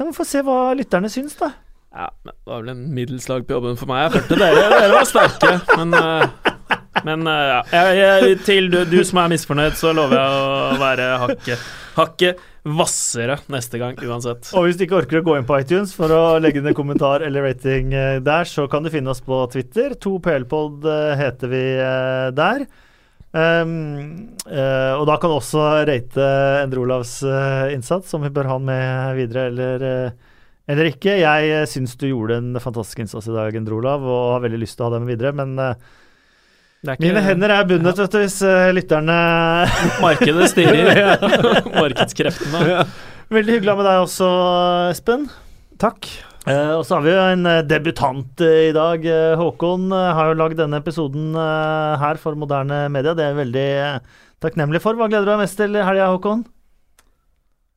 Ja, 0.00 0.04
men 0.04 0.12
Få 0.18 0.24
se 0.26 0.42
hva 0.42 0.58
lytterne 0.74 1.06
syns, 1.12 1.38
da. 1.38 1.52
Ja, 1.90 2.06
men 2.22 2.34
det 2.34 2.50
var 2.52 2.62
vel 2.62 2.72
en 2.74 2.86
middels 2.94 3.28
lag 3.30 3.46
på 3.46 3.56
jobben 3.56 3.78
for 3.80 3.90
meg. 3.90 4.06
Jeg 4.06 4.20
følte 4.20 4.40
dere, 4.44 4.68
dere 4.76 4.94
var 4.94 5.08
sterke, 5.08 5.56
men 5.76 5.96
eh, 5.98 6.56
Men 7.00 7.22
ja. 7.24 7.60
Jeg, 7.70 7.92
jeg, 7.96 8.38
til 8.44 8.66
du, 8.68 8.82
du 8.84 8.98
som 9.06 9.22
er 9.22 9.30
misfornøyd, 9.32 9.76
så 9.78 9.92
lover 9.96 10.18
jeg 10.18 10.40
å 10.40 10.80
være 10.82 11.06
hakket 11.22 11.68
hakke 11.96 12.34
hvassere 12.68 13.38
neste 13.52 13.80
gang, 13.80 13.96
uansett. 14.04 14.50
Og 14.56 14.66
hvis 14.66 14.78
du 14.78 14.84
ikke 14.84 15.00
orker 15.00 15.20
å 15.20 15.24
gå 15.26 15.38
inn 15.38 15.48
på 15.48 15.58
iTunes 15.62 15.94
for 15.96 16.12
å 16.12 16.22
legge 16.42 16.62
ned 16.64 16.76
kommentar 16.76 17.24
eller 17.24 17.48
rating 17.48 17.94
eh, 17.96 18.20
der, 18.24 18.48
så 18.48 18.66
kan 18.70 18.84
du 18.84 18.92
finne 18.92 19.12
oss 19.12 19.22
på 19.24 19.42
Twitter. 19.52 19.96
2PLpod 19.96 20.86
eh, 20.90 21.16
heter 21.20 21.52
vi 21.52 21.64
der. 22.36 22.68
Um, 23.30 24.32
uh, 24.50 24.96
og 24.98 25.04
da 25.06 25.14
kan 25.22 25.30
du 25.30 25.36
også 25.36 25.62
rate 25.86 26.24
Endre 26.64 26.80
Olavs 26.82 27.12
innsats, 27.70 28.10
om 28.16 28.24
vi 28.26 28.32
bør 28.34 28.48
ha 28.50 28.56
han 28.56 28.64
med 28.66 29.20
videre 29.20 29.44
eller, 29.52 29.84
eh, 29.86 30.29
eller 30.70 30.88
ikke. 30.92 31.16
Jeg 31.20 31.50
uh, 31.56 31.64
syns 31.70 31.96
du 32.00 32.06
gjorde 32.08 32.38
en 32.40 32.54
fantastisk 32.62 33.02
innsats 33.02 33.26
i 33.30 33.34
dag, 33.34 33.56
Endre 33.58 33.76
Olav, 33.80 34.06
og 34.06 34.36
har 34.36 34.44
veldig 34.46 34.62
lyst 34.62 34.78
til 34.78 34.86
å 34.86 34.90
ha 34.90 34.94
dem 34.98 35.08
videre, 35.10 35.34
men 35.36 35.52
eh, 35.58 35.74
Det 36.80 36.88
er 36.88 36.96
ikke- 36.96 37.06
mine 37.08 37.22
hender 37.26 37.52
er 37.58 37.68
bundet, 37.68 37.98
vet 38.00 38.14
du, 38.14 38.18
hvis 38.22 38.38
eh, 38.46 38.70
lytterne 38.76 39.18
Markedet 40.06 40.50
styrer. 40.54 41.02
Markedskreftene. 41.82 42.86
Veldig 43.30 43.58
hyggelig 43.58 43.76
med 43.78 43.86
deg 43.90 44.02
også, 44.06 44.30
Espen. 44.94 45.28
Takk. 45.80 46.08
Eh, 46.48 46.70
og 46.78 46.86
så 46.88 46.96
har 46.96 47.02
vi 47.04 47.12
jo 47.12 47.20
en 47.34 47.44
eh, 47.46 47.60
debutant 47.68 48.40
eh, 48.46 48.70
i 48.70 48.72
dag. 48.74 49.04
Eh, 49.04 49.34
Håkon 49.38 49.90
eh, 49.92 50.06
har 50.16 50.30
jo 50.32 50.38
lagd 50.40 50.56
denne 50.58 50.80
episoden 50.80 51.34
eh, 51.36 51.98
her 52.00 52.16
for 52.22 52.38
moderne 52.40 52.86
media. 52.92 53.12
Det 53.14 53.26
er 53.26 53.34
jeg 53.34 53.40
veldig 53.42 53.66
eh, 53.84 53.98
takknemlig 54.40 54.80
for. 54.80 54.96
Hva 54.96 55.10
gleder 55.12 55.28
du 55.28 55.34
deg 55.34 55.42
mest 55.44 55.60
til 55.60 55.76
i 55.76 55.84
helga, 55.84 56.08
Håkon? 56.14 56.46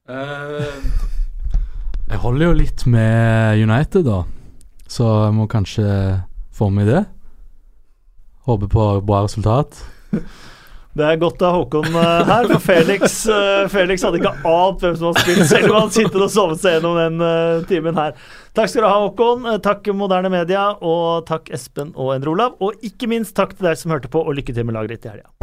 Eh, 0.10 0.80
jeg 2.14 2.22
holder 2.22 2.46
jo 2.46 2.54
litt 2.54 2.84
med 2.86 3.58
United, 3.58 4.06
da. 4.06 4.22
Så 4.86 5.08
jeg 5.26 5.34
må 5.34 5.48
kanskje 5.50 5.86
få 6.54 6.70
med 6.70 6.86
det. 6.92 7.02
Håper 8.46 8.70
på 8.70 8.90
bra 9.08 9.24
resultat. 9.26 9.82
Det 10.94 11.02
er 11.02 11.16
godt 11.18 11.42
å 11.42 11.48
ha 11.50 11.58
Håkon 11.58 11.88
eh, 11.90 12.28
her, 12.28 12.46
for 12.52 12.62
Felix, 12.62 13.24
eh, 13.26 13.64
Felix 13.74 14.04
hadde 14.06 14.20
ikke 14.20 14.36
ant 14.46 14.84
hvem 14.84 14.94
som 14.94 15.08
hadde 15.08 15.24
spilt, 15.24 15.48
selv 15.50 15.72
om 15.72 15.78
han 15.80 15.90
sittet 15.96 16.20
og 16.22 16.30
sovet 16.30 16.62
seg 16.62 16.76
gjennom 16.76 17.00
den 17.00 17.24
eh, 17.26 17.64
timen 17.66 17.98
her. 17.98 18.14
Takk 18.54 18.70
skal 18.70 18.86
du 18.86 18.90
ha, 18.92 19.00
Håkon. 19.08 19.48
Takk 19.66 19.90
Moderne 19.98 20.30
Media, 20.30 20.68
og 20.86 21.26
takk 21.26 21.50
Espen 21.58 21.96
og 21.98 22.14
Endre 22.14 22.36
Olav. 22.36 22.62
Og 22.62 22.78
ikke 22.86 23.10
minst 23.10 23.34
takk 23.34 23.58
til 23.58 23.72
deg 23.72 23.82
som 23.82 23.96
hørte 23.96 24.14
på, 24.14 24.22
og 24.22 24.38
lykke 24.38 24.54
til 24.54 24.70
med 24.70 24.78
laget 24.78 25.00
ditt 25.00 25.10
i 25.10 25.16
helga. 25.16 25.43